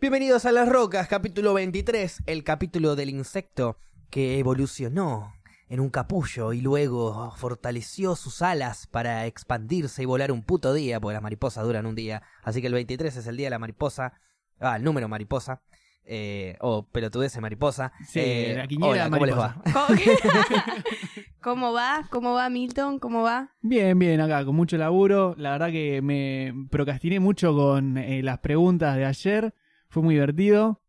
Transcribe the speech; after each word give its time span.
Bienvenidos 0.00 0.46
a 0.46 0.52
Las 0.52 0.68
Rocas, 0.68 1.08
capítulo 1.08 1.52
23, 1.54 2.22
el 2.26 2.42
capítulo 2.42 2.96
del 2.96 3.10
insecto 3.10 3.76
que 4.08 4.38
evolucionó 4.38 5.34
en 5.68 5.78
un 5.80 5.90
capullo 5.90 6.52
y 6.52 6.60
luego 6.60 7.32
fortaleció 7.36 8.16
sus 8.16 8.42
alas 8.42 8.86
para 8.86 9.26
expandirse 9.26 10.02
y 10.02 10.06
volar 10.06 10.32
un 10.32 10.42
puto 10.42 10.72
día, 10.72 10.98
porque 11.00 11.14
las 11.14 11.22
mariposas 11.22 11.64
duran 11.64 11.86
un 11.86 11.94
día. 11.94 12.22
Así 12.42 12.60
que 12.60 12.66
el 12.68 12.72
23 12.74 13.14
es 13.14 13.26
el 13.26 13.36
día 13.36 13.46
de 13.46 13.50
la 13.50 13.58
mariposa, 13.58 14.14
ah, 14.58 14.76
el 14.76 14.84
número 14.84 15.06
mariposa, 15.06 15.60
eh, 16.04 16.56
o 16.60 16.86
pelotudece 16.86 17.40
mariposa. 17.40 17.92
Sí, 18.08 18.20
Eh, 18.20 18.54
la 18.56 18.66
quiniela 18.66 19.06
hola, 19.06 19.10
¿cómo 19.10 19.26
les 19.26 19.36
mariposa. 19.36 19.62
va? 19.66 19.86
¿Cómo, 19.86 20.80
¿Cómo 21.42 21.72
va? 21.72 22.06
¿Cómo 22.10 22.32
va 22.32 22.48
Milton? 22.48 22.98
¿Cómo 22.98 23.22
va? 23.22 23.50
Bien, 23.60 23.98
bien, 23.98 24.20
acá, 24.22 24.44
con 24.46 24.56
mucho 24.56 24.76
laburo. 24.78 25.34
La 25.36 25.52
verdad 25.52 25.70
que 25.70 26.00
me 26.02 26.54
procrastiné 26.70 27.20
mucho 27.20 27.54
con 27.54 27.98
eh, 27.98 28.22
las 28.22 28.38
preguntas 28.38 28.96
de 28.96 29.04
ayer. 29.04 29.54
Fue 29.90 30.02
muy 30.02 30.14
divertido. 30.14 30.80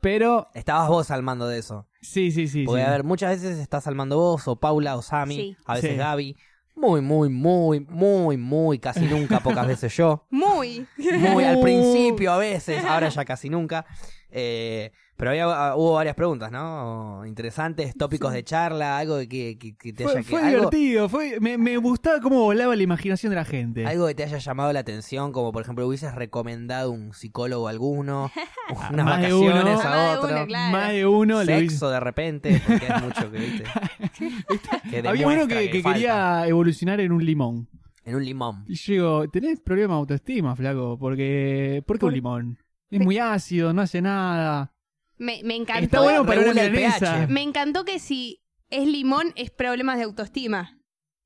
Pero, 0.00 0.48
Estabas 0.54 0.88
vos 0.88 1.10
al 1.10 1.22
mando 1.22 1.46
de 1.48 1.58
eso. 1.58 1.86
sí, 2.00 2.30
sí, 2.30 2.48
sí. 2.48 2.64
Porque, 2.64 2.82
sí. 2.82 2.86
a 2.86 2.90
ver, 2.90 3.04
muchas 3.04 3.30
veces 3.30 3.58
estás 3.58 3.86
al 3.86 3.94
mando 3.94 4.16
vos, 4.18 4.46
o 4.48 4.56
Paula, 4.56 4.96
o 4.96 5.02
Sami, 5.02 5.36
Sí. 5.36 5.56
a 5.66 5.74
veces 5.74 5.92
Sí. 5.92 5.96
Gaby. 5.96 6.36
Muy, 6.74 7.00
muy, 7.00 7.30
muy, 7.30 7.80
muy, 7.80 8.36
muy, 8.36 8.78
casi 8.78 9.06
nunca, 9.06 9.40
pocas 9.40 9.66
veces 9.66 9.96
yo. 9.96 10.26
Muy. 10.30 10.86
Muy 10.98 11.44
al 11.44 11.58
principio 11.62 12.32
a 12.32 12.36
veces, 12.38 12.84
ahora 12.84 13.08
ya 13.08 13.24
casi 13.24 13.48
nunca. 13.48 13.86
Eh, 14.30 14.92
pero 15.16 15.30
había, 15.30 15.44
ah, 15.44 15.76
hubo 15.76 15.94
varias 15.94 16.14
preguntas, 16.14 16.50
¿no? 16.52 17.24
Interesantes, 17.26 17.94
tópicos 17.96 18.32
de 18.32 18.44
charla, 18.44 18.98
algo 18.98 19.18
que, 19.20 19.56
que- 19.58 19.74
que 19.76 19.92
te 19.92 20.04
Fue, 20.04 20.12
haya 20.12 20.22
fue 20.22 20.40
que, 20.40 20.46
algo, 20.46 20.56
divertido. 20.70 21.08
Fue, 21.08 21.40
me, 21.40 21.56
me 21.58 21.76
gustaba 21.78 22.20
cómo 22.20 22.40
volaba 22.44 22.76
la 22.76 22.82
imaginación 22.82 23.30
de 23.30 23.36
la 23.36 23.44
gente. 23.44 23.86
algo 23.86 24.06
que 24.06 24.14
te 24.14 24.24
haya 24.24 24.38
llamado 24.38 24.72
la 24.72 24.80
atención, 24.80 25.32
como 25.32 25.52
por 25.52 25.62
ejemplo 25.62 25.86
hubieses 25.86 26.14
recomendado 26.14 26.90
un 26.90 27.14
psicólogo 27.14 27.66
a 27.68 27.70
alguno, 27.70 28.30
unas 28.92 29.04
Más 29.06 29.20
de 29.22 29.32
vacaciones 29.32 29.62
uno. 29.64 29.74
Más 29.74 29.84
a 29.86 29.96
de 30.12 30.16
otro, 30.18 30.36
uno, 30.36 30.46
claro. 30.46 30.72
Más 30.76 30.92
de 30.92 31.06
uno. 31.06 31.44
le 31.44 31.52
hizo- 31.60 31.70
sexo 31.70 31.90
de 31.90 32.00
repente, 32.00 32.62
porque 32.66 32.86
es 32.86 33.02
mucho 33.02 33.30
que 33.32 33.38
viste. 33.38 33.64
que 34.90 35.08
Había 35.08 35.26
uno 35.26 35.46
que, 35.48 35.70
quería 35.82 36.46
evolucionar 36.46 37.00
en 37.00 37.12
un 37.12 37.24
limón. 37.24 37.68
En 38.04 38.14
un 38.14 38.24
limón. 38.24 38.64
Y 38.68 38.74
yo 38.76 38.92
digo, 38.92 39.28
tenés 39.30 39.60
problema 39.60 39.94
de 39.94 39.98
autoestima, 40.00 40.54
flaco. 40.54 40.96
Porque, 40.98 41.82
¿Por 41.86 41.98
qué 41.98 42.06
un 42.06 42.12
limón? 42.14 42.58
Es 42.88 43.00
muy 43.00 43.18
ácido, 43.18 43.72
no 43.72 43.82
hace 43.82 44.00
nada. 44.00 44.72
Me, 45.18 45.40
me 45.44 45.56
encantó. 45.56 45.84
Está 45.84 46.00
bueno 46.00 46.26
para 46.26 46.40
una 46.40 46.48
regula 46.52 46.64
el 46.64 46.72
milanesa. 46.72 47.14
pH. 47.20 47.26
Me 47.32 47.42
encantó 47.42 47.84
que 47.84 47.98
si 47.98 48.42
es 48.70 48.86
limón 48.86 49.32
es 49.36 49.50
problemas 49.50 49.98
de 49.98 50.04
autoestima. 50.04 50.78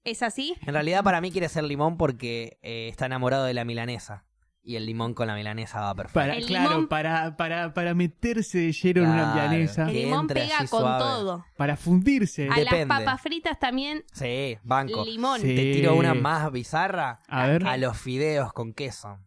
¿Es 0.05 0.23
así? 0.23 0.55
En 0.67 0.73
realidad 0.73 1.05
para 1.05 1.21
mí 1.21 1.31
quiere 1.31 1.49
ser 1.49 1.65
limón 1.65 1.97
porque 1.99 2.59
eh, 2.63 2.89
está 2.89 3.07
enamorado 3.07 3.45
de 3.45 3.55
la 3.55 3.65
milanesa. 3.65 4.25
Y 4.63 4.77
el 4.77 4.85
limón 4.85 5.15
con 5.15 5.27
la 5.27 5.35
milanesa 5.35 5.81
va 5.81 5.95
perfecto. 5.95 6.21
Para, 6.21 6.35
El 6.37 6.45
claro, 6.45 6.71
limón- 6.83 6.89
para, 6.89 7.37
para, 7.39 7.73
para 7.73 7.95
meterse 7.95 8.59
de 8.59 8.73
lleno 8.73 9.03
en 9.05 9.09
una 9.11 9.33
Claro. 9.33 9.49
milanesa. 9.51 9.89
El 9.89 9.95
limón 9.95 10.27
pega 10.27 10.59
con 10.59 10.81
suave. 10.83 10.99
todo. 11.03 11.45
Para 11.57 11.77
fundirse. 11.79 12.47
A 12.51 12.57
Depende. 12.57 12.87
las 12.87 12.99
papas 12.99 13.23
fritas 13.23 13.59
también 13.59 14.05
Sí, 14.13 14.59
banco. 14.63 15.03
limón. 15.05 15.41
Sí. 15.41 15.55
Te 15.57 15.73
tiro 15.73 15.95
una 15.97 16.13
más 16.15 16.53
bizarra. 16.53 17.23
A 17.27 17.47
ver. 17.47 17.67
A 17.67 17.77
los 17.79 17.97
fideos 17.99 18.53
con 18.53 18.75
queso. 18.75 19.19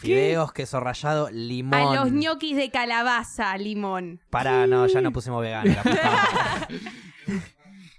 Fideos, 0.00 0.52
queso 0.52 0.80
rallado, 0.80 1.28
limón. 1.30 1.74
A 1.74 1.94
los 2.04 2.12
ñoquis 2.12 2.56
de 2.56 2.70
calabaza, 2.70 3.56
limón. 3.58 4.20
Para, 4.30 4.66
no, 4.66 4.86
ya 4.86 5.00
no 5.00 5.12
pusimos 5.12 5.42
vegano. 5.42 5.72
la 5.74 6.68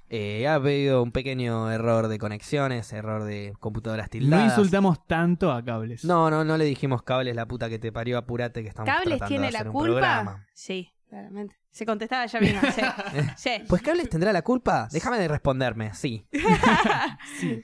eh, 0.09 0.47
ha 0.47 0.56
habido 0.56 1.03
un 1.03 1.11
pequeño 1.11 1.69
error 1.72 2.08
de 2.08 2.17
conexiones, 2.17 2.91
error 2.94 3.23
de 3.25 3.53
computadoras 3.59 4.08
No 4.08 4.09
tildadas. 4.11 4.45
insultamos 4.45 5.06
tanto 5.06 5.52
a 5.52 5.64
cables. 5.64 6.03
No, 6.06 6.30
no, 6.31 6.44
no 6.44 6.58
le 6.58 6.66
dijimos 6.66 7.03
cables, 7.03 7.36
la 7.36 7.45
puta 7.47 7.69
que 7.69 7.80
te 7.80 7.91
parió, 7.91 8.17
apurate 8.17 8.63
que 8.63 8.69
estamos 8.69 8.88
¿Cables 8.89 9.17
tratando 9.19 9.28
tiene 9.28 9.45
de 9.47 9.52
la 9.52 9.59
hacer 9.59 9.67
un 9.67 9.73
culpa? 9.73 9.91
programa. 9.91 10.47
Sí, 10.53 10.94
claramente. 11.09 11.56
Se 11.72 11.86
contestaba 11.86 12.25
ya 12.25 12.39
mismo. 12.39 12.61
Sí. 12.73 12.81
Sí. 13.38 13.52
Pues 13.67 13.81
Cables 13.81 14.09
tendrá 14.09 14.34
la 14.34 14.41
culpa. 14.41 14.88
Déjame 14.91 15.19
de 15.19 15.28
responderme, 15.28 15.94
sí. 15.94 16.25
Sí. 17.40 17.62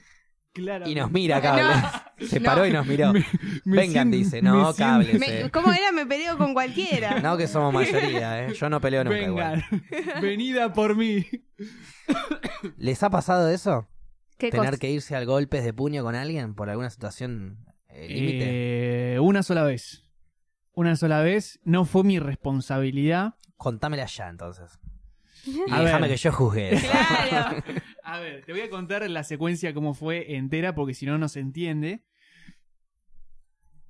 Claro. 0.52 0.88
Y 0.88 0.94
nos 0.94 1.10
mira 1.10 1.40
Cables. 1.42 1.76
Se 2.18 2.40
No. 2.40 2.46
paró 2.46 2.66
y 2.66 2.72
nos 2.72 2.86
miró. 2.86 3.12
Me 3.12 3.24
Vengan, 3.64 4.10
siento- 4.10 4.16
dice, 4.16 4.42
no, 4.42 4.72
Cables. 4.74 5.20
Eh. 5.22 5.50
¿Cómo 5.52 5.70
era? 5.72 5.92
Me 5.92 6.06
peleo 6.06 6.38
con 6.38 6.54
cualquiera. 6.54 7.20
No 7.20 7.36
que 7.36 7.46
somos 7.46 7.72
mayoría, 7.74 8.46
¿eh? 8.46 8.54
Yo 8.54 8.70
no 8.70 8.80
peleo 8.80 9.04
nunca 9.04 9.16
Vengan. 9.18 9.30
igual. 9.30 9.64
Venida 10.22 10.72
por 10.72 10.96
mí. 10.96 11.26
¿Les 12.78 13.02
ha 13.02 13.10
pasado 13.10 13.50
eso? 13.50 13.88
¿Qué 14.38 14.50
¿Tener 14.50 14.66
cosa? 14.70 14.78
que 14.78 14.90
irse 14.90 15.16
al 15.16 15.26
golpes 15.26 15.64
de 15.64 15.72
puño 15.72 16.02
con 16.02 16.14
alguien 16.14 16.54
por 16.54 16.68
alguna 16.70 16.90
situación 16.90 17.64
eh, 17.88 18.08
límite? 18.08 19.14
Eh, 19.14 19.20
una 19.20 19.42
sola 19.42 19.62
vez. 19.64 20.04
Una 20.72 20.96
sola 20.96 21.20
vez. 21.22 21.58
No 21.64 21.84
fue 21.84 22.04
mi 22.04 22.18
responsabilidad. 22.18 23.34
Contámela 23.56 24.04
ya, 24.06 24.28
entonces. 24.28 24.78
Y 25.46 25.70
A 25.70 25.80
déjame 25.80 26.08
ver. 26.08 26.10
que 26.10 26.16
yo 26.16 26.32
juzgue. 26.32 26.70
Claro. 26.80 27.62
A 28.02 28.20
ver, 28.20 28.44
te 28.44 28.52
voy 28.52 28.60
a 28.62 28.70
contar 28.70 29.08
la 29.10 29.24
secuencia 29.24 29.74
cómo 29.74 29.94
fue 29.94 30.36
entera 30.36 30.74
porque 30.74 30.94
si 30.94 31.06
no, 31.06 31.18
no 31.18 31.28
se 31.28 31.40
entiende. 31.40 32.04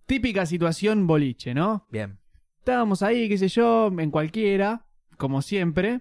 Típica 0.06 0.46
situación 0.46 1.06
boliche, 1.06 1.54
¿no? 1.54 1.86
Bien. 1.90 2.18
Estábamos 2.58 3.02
ahí, 3.02 3.28
qué 3.28 3.38
sé 3.38 3.48
yo, 3.48 3.92
en 3.98 4.10
cualquiera, 4.10 4.86
como 5.16 5.42
siempre, 5.42 6.00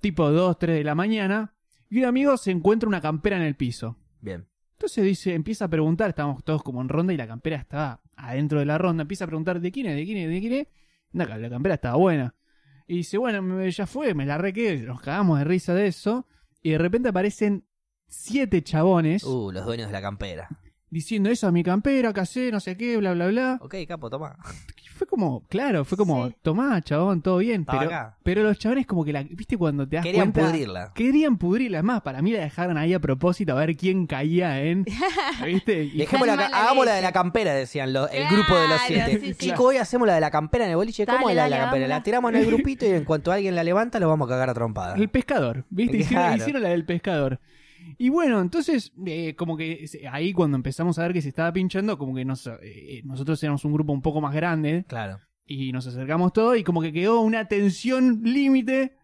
tipo 0.00 0.30
2, 0.30 0.58
3 0.58 0.76
de 0.76 0.84
la 0.84 0.94
mañana, 0.94 1.54
y 1.90 1.98
un 1.98 2.04
amigo 2.06 2.36
se 2.36 2.50
encuentra 2.50 2.88
una 2.88 3.00
campera 3.00 3.36
en 3.36 3.42
el 3.42 3.54
piso. 3.56 3.98
Bien. 4.20 4.46
Entonces 4.72 5.04
dice, 5.04 5.34
empieza 5.34 5.66
a 5.66 5.68
preguntar, 5.68 6.10
estábamos 6.10 6.44
todos 6.44 6.62
como 6.62 6.80
en 6.82 6.88
ronda 6.88 7.12
y 7.12 7.16
la 7.16 7.26
campera 7.26 7.56
estaba 7.56 8.00
adentro 8.16 8.58
de 8.60 8.66
la 8.66 8.78
ronda, 8.78 9.02
empieza 9.02 9.24
a 9.24 9.28
preguntar 9.28 9.60
de 9.60 9.72
quién 9.72 9.86
es, 9.86 9.96
de 9.96 10.04
quién 10.04 10.18
es, 10.18 10.28
de 10.28 10.40
quién 10.40 10.52
es. 10.52 10.66
No, 11.12 11.24
la 11.24 11.50
campera 11.50 11.74
estaba 11.76 11.96
buena. 11.96 12.34
Y 12.86 12.98
dice, 12.98 13.18
bueno, 13.18 13.66
ya 13.66 13.86
fue, 13.86 14.14
me 14.14 14.26
la 14.26 14.38
requé, 14.38 14.78
nos 14.78 15.00
cagamos 15.00 15.38
de 15.38 15.44
risa 15.44 15.74
de 15.74 15.88
eso. 15.88 16.26
Y 16.62 16.70
de 16.70 16.78
repente 16.78 17.08
aparecen 17.08 17.64
siete 18.08 18.62
chabones 18.62 19.24
Uh, 19.24 19.50
los 19.52 19.64
dueños 19.64 19.88
de 19.88 19.92
la 19.92 20.00
campera. 20.02 20.48
Diciendo 20.96 21.28
eso 21.28 21.46
a 21.46 21.52
mi 21.52 21.62
campera, 21.62 22.10
casé, 22.14 22.50
no 22.50 22.58
sé 22.58 22.74
qué, 22.76 22.96
bla, 22.96 23.12
bla, 23.12 23.26
bla. 23.26 23.58
Ok, 23.60 23.74
capo, 23.86 24.08
toma. 24.08 24.36
Fue 24.96 25.06
como, 25.06 25.42
claro, 25.48 25.84
fue 25.84 25.98
como, 25.98 26.28
Sí. 26.28 26.36
tomá, 26.40 26.80
chabón, 26.80 27.20
todo 27.20 27.36
bien. 27.36 27.60
Estaba 27.60 27.80
Pero, 27.80 27.90
acá. 27.90 28.16
pero 28.22 28.42
los 28.42 28.58
chabones 28.58 28.86
como 28.86 29.04
que 29.04 29.12
la, 29.12 29.22
viste 29.24 29.58
cuando 29.58 29.86
te 29.86 29.96
das 29.96 30.02
Querían 30.06 30.32
cuenta... 30.32 30.50
pudrirla. 30.50 30.92
Querían 30.94 31.36
pudrirla 31.36 31.82
más, 31.82 32.00
para 32.00 32.22
mí 32.22 32.32
la 32.32 32.40
dejaron 32.40 32.78
ahí 32.78 32.94
a 32.94 32.98
propósito 32.98 33.52
a 33.52 33.56
ver 33.56 33.76
quién 33.76 34.06
caía 34.06 34.62
en... 34.62 34.86
¿Viste? 35.44 35.84
Y 35.84 35.98
Dejémosla, 35.98 36.36
Tan 36.38 36.50
mala 36.50 36.62
hagamos 36.64 36.86
la 36.86 36.94
de 36.94 37.02
la 37.02 37.12
campera, 37.12 37.52
decían 37.52 37.92
los- 37.92 38.10
el 38.10 38.26
grupo 38.28 38.56
de 38.56 38.68
los 38.68 38.80
siete. 38.86 39.20
sí, 39.20 39.26
sí. 39.26 39.34
Chicos, 39.34 39.60
hoy 39.66 39.76
hacemos 39.76 40.06
la 40.08 40.14
de 40.14 40.20
la 40.22 40.30
campera 40.30 40.64
en 40.64 40.70
el 40.70 40.76
boliche. 40.76 41.04
¿Cómo 41.04 41.28
es 41.28 41.36
la 41.36 41.44
de 41.44 41.50
la 41.50 41.58
campera? 41.58 41.80
La 41.88 41.96
hagámosla. 41.96 42.02
tiramos 42.02 42.30
en 42.32 42.36
el 42.38 42.46
grupito 42.46 42.86
y 42.86 42.90
en 42.92 43.04
cuanto 43.04 43.30
alguien 43.32 43.54
la 43.54 43.64
levanta, 43.64 44.00
lo 44.00 44.08
vamos 44.08 44.26
a 44.28 44.30
cagar 44.30 44.48
a 44.48 44.54
trompada. 44.54 44.94
El 44.94 45.10
pescador, 45.10 45.66
¿viste? 45.68 45.98
Hicieron 45.98 46.62
la 46.62 46.70
del 46.70 46.86
pescador. 46.86 47.38
Y 47.98 48.08
bueno, 48.08 48.40
entonces, 48.40 48.92
eh, 49.06 49.34
como 49.36 49.56
que 49.56 49.84
ahí 50.10 50.32
cuando 50.32 50.56
empezamos 50.56 50.98
a 50.98 51.02
ver 51.02 51.12
que 51.12 51.22
se 51.22 51.28
estaba 51.28 51.52
pinchando, 51.52 51.98
como 51.98 52.14
que 52.14 52.24
nos, 52.24 52.46
eh, 52.62 53.02
nosotros 53.04 53.42
éramos 53.42 53.64
un 53.64 53.72
grupo 53.72 53.92
un 53.92 54.02
poco 54.02 54.20
más 54.20 54.34
grande 54.34 54.84
Claro. 54.88 55.18
y 55.44 55.72
nos 55.72 55.86
acercamos 55.86 56.32
todos 56.32 56.56
y 56.58 56.64
como 56.64 56.82
que 56.82 56.92
quedó 56.92 57.20
una 57.20 57.46
tensión 57.48 58.20
límite, 58.24 58.96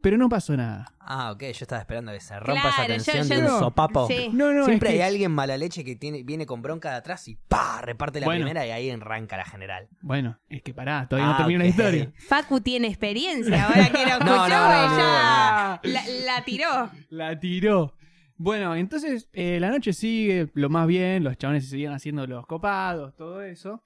pero 0.00 0.16
no 0.16 0.28
pasó 0.28 0.56
nada. 0.56 0.94
Ah, 1.00 1.32
ok, 1.32 1.40
yo 1.40 1.48
estaba 1.62 1.80
esperando 1.80 2.12
que 2.12 2.20
se 2.20 2.38
rompa 2.38 2.68
esa 2.68 2.76
Claro, 2.84 2.88
yo- 2.88 3.04
tensión 3.04 3.26
yo 3.28 3.34
de 3.34 3.40
un 3.40 3.44
no. 3.46 3.58
sopapo. 3.58 4.06
Sí. 4.06 4.28
No, 4.32 4.52
no, 4.52 4.64
Siempre 4.66 4.90
es 4.90 4.94
hay 4.96 5.00
alguien 5.00 5.32
mala 5.32 5.56
leche 5.56 5.82
que 5.84 5.96
tiene, 5.96 6.22
viene 6.22 6.46
con 6.46 6.62
bronca 6.62 6.90
de 6.90 6.96
atrás 6.96 7.26
y 7.26 7.34
¡pa! 7.48 7.80
reparte 7.82 8.20
la 8.20 8.26
Bueno. 8.26 8.44
primera 8.44 8.64
y 8.66 8.70
ahí 8.70 8.90
arranca 8.90 9.36
la 9.36 9.44
general. 9.44 9.88
Bueno, 10.02 10.38
es 10.48 10.62
que 10.62 10.72
pará, 10.74 11.08
todavía 11.08 11.28
no 11.30 11.34
Ah, 11.34 11.38
termina 11.38 11.60
la 11.64 11.66
historia. 11.70 12.12
Facu 12.28 12.60
tiene 12.60 12.86
experiencia. 12.88 13.64
Ahora 13.66 13.86
que 13.90 14.04
lo 14.04 14.10
escuchó, 14.12 14.24
No, 14.26 14.48
no, 14.48 14.68
no, 14.68 14.94
ella 14.94 15.80
la, 15.82 16.02
la 16.26 16.44
tiró. 16.44 16.90
La 17.08 17.40
tiró. 17.40 17.94
Bueno, 18.38 18.76
entonces 18.76 19.28
eh, 19.32 19.58
la 19.60 19.70
noche 19.70 19.92
sigue 19.92 20.48
lo 20.54 20.70
más 20.70 20.86
bien, 20.86 21.24
los 21.24 21.36
chabones 21.36 21.64
se 21.64 21.70
seguían 21.70 21.92
haciendo 21.92 22.26
los 22.26 22.46
copados, 22.46 23.14
todo 23.16 23.42
eso. 23.42 23.82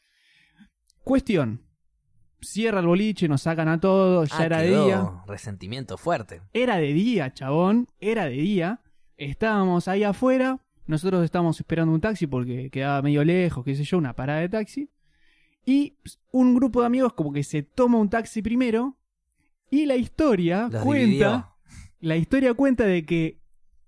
Cuestión. 1.05 1.63
Cierra 2.41 2.81
el 2.81 2.87
boliche, 2.87 3.29
nos 3.29 3.43
sacan 3.43 3.69
a 3.69 3.81
todos, 3.81 4.29
ya 4.31 4.39
Ah, 4.39 4.45
era 4.47 4.59
de 4.59 4.69
quedó 4.69 4.85
día. 4.85 5.11
Resentimiento 5.27 5.97
fuerte. 5.97 6.43
Era 6.53 6.77
de 6.77 6.93
día, 6.93 7.33
chabón, 7.33 7.89
era 8.01 8.27
de 8.27 8.33
día. 8.33 8.81
Estábamos 9.17 9.89
ahí 9.89 10.03
afuera, 10.05 10.61
nosotros 10.87 11.25
estábamos 11.25 11.59
esperando 11.59 11.95
un 11.95 12.01
taxi 12.01 12.27
porque 12.27 12.69
quedaba 12.71 13.01
medio 13.01 13.25
lejos, 13.25 13.65
qué 13.65 13.75
sé 13.75 13.85
yo, 13.85 13.97
una 13.97 14.15
parada 14.15 14.41
de 14.41 14.49
taxi. 14.49 14.91
Y 15.65 15.97
un 16.33 16.57
grupo 16.57 16.81
de 16.81 16.87
amigos 16.87 17.13
como 17.15 17.33
que 17.33 17.45
se 17.45 17.63
toma 17.63 17.99
un 17.99 18.11
taxi 18.11 18.43
primero 18.43 18.99
y 19.71 19.87
la 19.87 19.95
historia 19.97 20.69
Los 20.71 20.83
cuenta... 20.83 21.05
dividió. 21.07 21.49
La 22.01 22.17
historia 22.17 22.53
cuenta 22.55 22.85
de 22.85 23.07
que 23.07 23.41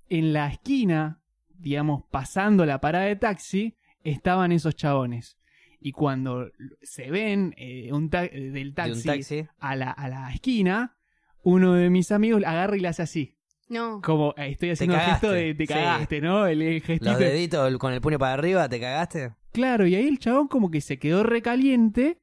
en 0.09 0.33
la 0.33 0.49
esquina, 0.49 1.21
digamos, 1.49 2.05
pasando 2.11 2.65
la 2.67 2.81
parada 2.81 3.07
de 3.07 3.17
taxi, 3.17 3.77
estaban 4.03 4.53
esos 4.53 4.77
chabones. 4.77 5.39
Y 5.81 5.93
cuando 5.93 6.51
se 6.83 7.11
ven 7.11 7.55
eh, 7.57 7.93
un 7.93 8.09
ta- 8.11 8.23
del 8.23 8.53
De 8.75 8.93
un 8.93 9.03
taxi. 9.03 9.47
A, 9.59 9.77
la, 9.77 9.91
a 9.91 10.09
la 10.09 10.33
esquina, 10.33 10.97
uno 11.43 11.75
de 11.75 11.91
mis 11.91 12.11
amigos 12.13 12.43
agarra 12.45 12.77
y 12.77 12.81
le 12.81 12.89
hace 12.89 13.03
así. 13.03 13.37
No. 13.69 14.01
Como 14.03 14.35
eh, 14.37 14.51
estoy 14.51 14.71
haciendo 14.71 14.95
el 14.97 15.01
gesto 15.03 15.31
de 15.31 15.55
te 15.55 15.67
sí. 15.67 15.73
cagaste, 15.73 16.21
¿no? 16.21 16.47
El, 16.47 16.63
el 16.63 16.81
gestito. 16.83 17.11
Los 17.11 17.19
deditos 17.19 17.77
con 17.79 17.93
el 17.93 18.01
puño 18.01 18.19
para 18.19 18.35
arriba, 18.35 18.69
¿te 18.69 18.81
cagaste? 18.81 19.33
Claro, 19.53 19.87
y 19.87 19.95
ahí 19.95 20.07
el 20.09 20.19
chabón 20.19 20.49
como 20.49 20.71
que 20.71 20.81
se 20.81 20.99
quedó 20.99 21.23
recaliente 21.23 22.19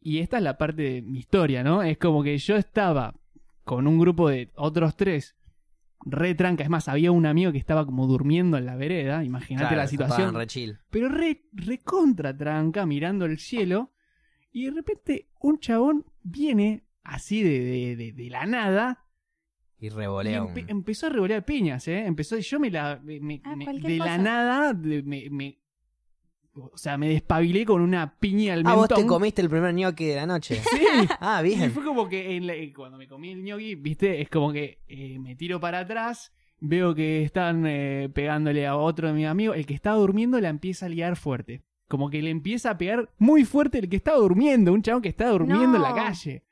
Y 0.00 0.18
esta 0.18 0.38
es 0.38 0.42
la 0.42 0.58
parte 0.58 0.82
de 0.82 1.02
mi 1.02 1.18
historia, 1.18 1.62
¿no? 1.62 1.82
Es 1.82 1.96
como 1.98 2.22
que 2.22 2.36
yo 2.38 2.56
estaba 2.56 3.14
con 3.64 3.86
un 3.86 3.98
grupo 3.98 4.28
de 4.28 4.50
otros 4.56 4.96
tres, 4.96 5.36
re 6.04 6.34
tranca. 6.34 6.62
Es 6.64 6.70
más, 6.70 6.88
había 6.88 7.12
un 7.12 7.26
amigo 7.26 7.52
que 7.52 7.58
estaba 7.58 7.86
como 7.86 8.06
durmiendo 8.06 8.56
en 8.58 8.66
la 8.66 8.76
vereda, 8.76 9.24
imagínate 9.24 9.68
Claro, 9.68 9.76
la 9.82 9.86
situación. 9.86 10.34
re 10.34 10.46
chill. 10.46 10.78
pero 10.90 11.08
re, 11.08 11.44
re 11.52 11.78
contra 11.78 12.36
tranca, 12.36 12.86
mirando 12.86 13.24
el 13.24 13.38
cielo. 13.38 13.92
Y 14.50 14.66
de 14.66 14.70
repente 14.72 15.28
un 15.40 15.58
chabón 15.60 16.04
viene 16.22 16.84
así 17.04 17.42
de, 17.42 17.60
de, 17.60 17.96
de- 17.96 18.12
de 18.12 18.30
la 18.30 18.44
nada 18.46 19.06
Y 19.78 19.86
y 19.86 19.88
revolea 19.88 20.42
empe- 20.42 20.64
un... 20.64 20.70
empezó 20.70 21.06
a 21.06 21.10
revolear 21.10 21.44
piñas, 21.44 21.88
¿eh? 21.88 22.04
Empezó 22.06 22.36
y 22.36 22.42
yo 22.42 22.60
me 22.60 22.70
la. 22.70 23.00
me- 23.02 23.40
Ah, 23.44 23.56
me- 23.56 23.64
de 23.80 23.96
la 23.98 24.18
nada, 24.18 24.74
de- 24.74 25.02
me, 25.02 25.28
me- 25.30 25.58
O 26.54 26.76
sea, 26.76 26.98
me 26.98 27.08
despabilé 27.08 27.64
con 27.64 27.80
una 27.80 28.18
piña 28.18 28.52
al 28.52 28.62
Ah, 28.66 28.74
vos 28.74 28.88
te 28.88 28.94
mentón. 28.96 29.08
comiste 29.08 29.40
el 29.40 29.48
primer 29.48 29.72
gnocchi 29.74 30.04
de 30.04 30.16
la 30.16 30.26
noche. 30.26 30.60
Sí. 30.70 30.80
Ah, 31.20 31.40
Y 31.44 31.48
bien. 31.56 31.70
fue 31.72 31.82
como 31.84 32.08
que 32.08 32.36
en 32.36 32.46
la- 32.46 32.54
cuando 32.74 32.98
me 32.98 33.08
comí 33.08 33.30
el 33.30 33.42
ñoqui, 33.42 33.74
viste, 33.76 34.20
es 34.20 34.28
como 34.28 34.52
que 34.52 34.80
eh, 34.86 35.18
me 35.18 35.34
tiro 35.34 35.60
para 35.60 35.78
atrás, 35.80 36.32
veo 36.60 36.94
que 36.94 37.22
están 37.22 37.64
eh, 37.66 38.10
pegándole 38.12 38.66
a 38.66 38.76
otro 38.76 39.08
de 39.08 39.14
mis 39.14 39.26
amigos, 39.26 39.56
el 39.56 39.64
que 39.66 39.74
estaba 39.74 39.96
durmiendo 39.96 40.38
la 40.40 40.50
empieza 40.50 40.86
a 40.86 40.88
liar 40.90 41.16
fuerte. 41.16 41.62
Como 41.88 42.08
que 42.10 42.20
le 42.22 42.30
empieza 42.30 42.70
a 42.70 42.78
pegar 42.78 43.10
muy 43.18 43.44
fuerte 43.44 43.78
el 43.78 43.88
que 43.88 43.96
estaba 43.96 44.18
durmiendo, 44.18 44.72
un 44.72 44.82
chabón 44.82 45.02
que 45.02 45.08
estaba 45.10 45.30
durmiendo 45.30 45.76
en 45.76 45.82
la 45.82 45.94
calle. 45.94 46.44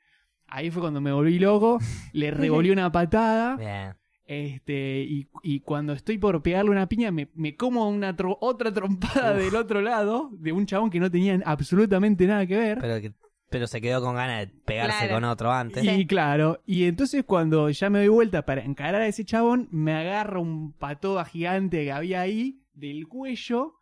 Ahí 0.47 0.69
fue 0.69 0.81
cuando 0.81 0.99
me 0.99 1.11
volví 1.11 1.39
loco, 1.39 1.79
le 2.13 2.29
revolví 2.31 2.69
una 2.71 2.91
patada, 2.91 3.55
Bien. 3.55 3.93
Este, 4.31 5.01
y, 5.01 5.27
y 5.43 5.59
cuando 5.59 5.93
estoy 5.93 6.17
por 6.17 6.41
pegarle 6.41 6.71
una 6.71 6.87
piña, 6.87 7.11
me, 7.11 7.29
me 7.35 7.55
como 7.55 7.89
una 7.89 8.15
tro- 8.15 8.37
otra 8.39 8.71
trompada 8.73 9.31
Uf. 9.33 9.37
del 9.37 9.55
otro 9.55 9.81
lado, 9.81 10.29
de 10.33 10.51
un 10.53 10.65
chabón 10.65 10.89
que 10.89 10.99
no 10.99 11.11
tenía 11.11 11.39
absolutamente 11.45 12.25
nada 12.25 12.45
que 12.47 12.57
ver. 12.57 12.77
Pero, 12.79 13.01
que- 13.01 13.13
pero 13.49 13.67
se 13.67 13.81
quedó 13.81 14.01
con 14.01 14.15
ganas 14.15 14.39
de 14.39 14.47
pegarse 14.65 14.99
Claro. 14.99 15.13
con 15.15 15.23
otro 15.25 15.51
antes. 15.51 15.83
Sí. 15.83 15.89
Y 15.89 16.07
claro, 16.07 16.61
y 16.65 16.85
entonces 16.85 17.25
cuando 17.25 17.69
ya 17.69 17.89
me 17.89 17.99
doy 17.99 18.07
vuelta 18.07 18.45
para 18.45 18.63
encarar 18.63 19.01
a 19.01 19.07
ese 19.07 19.25
chabón, 19.25 19.67
me 19.71 19.93
agarra 19.93 20.39
un 20.39 20.71
patoba 20.71 21.25
gigante 21.25 21.83
que 21.83 21.91
había 21.91 22.21
ahí 22.21 22.63
del 22.73 23.07
cuello 23.09 23.73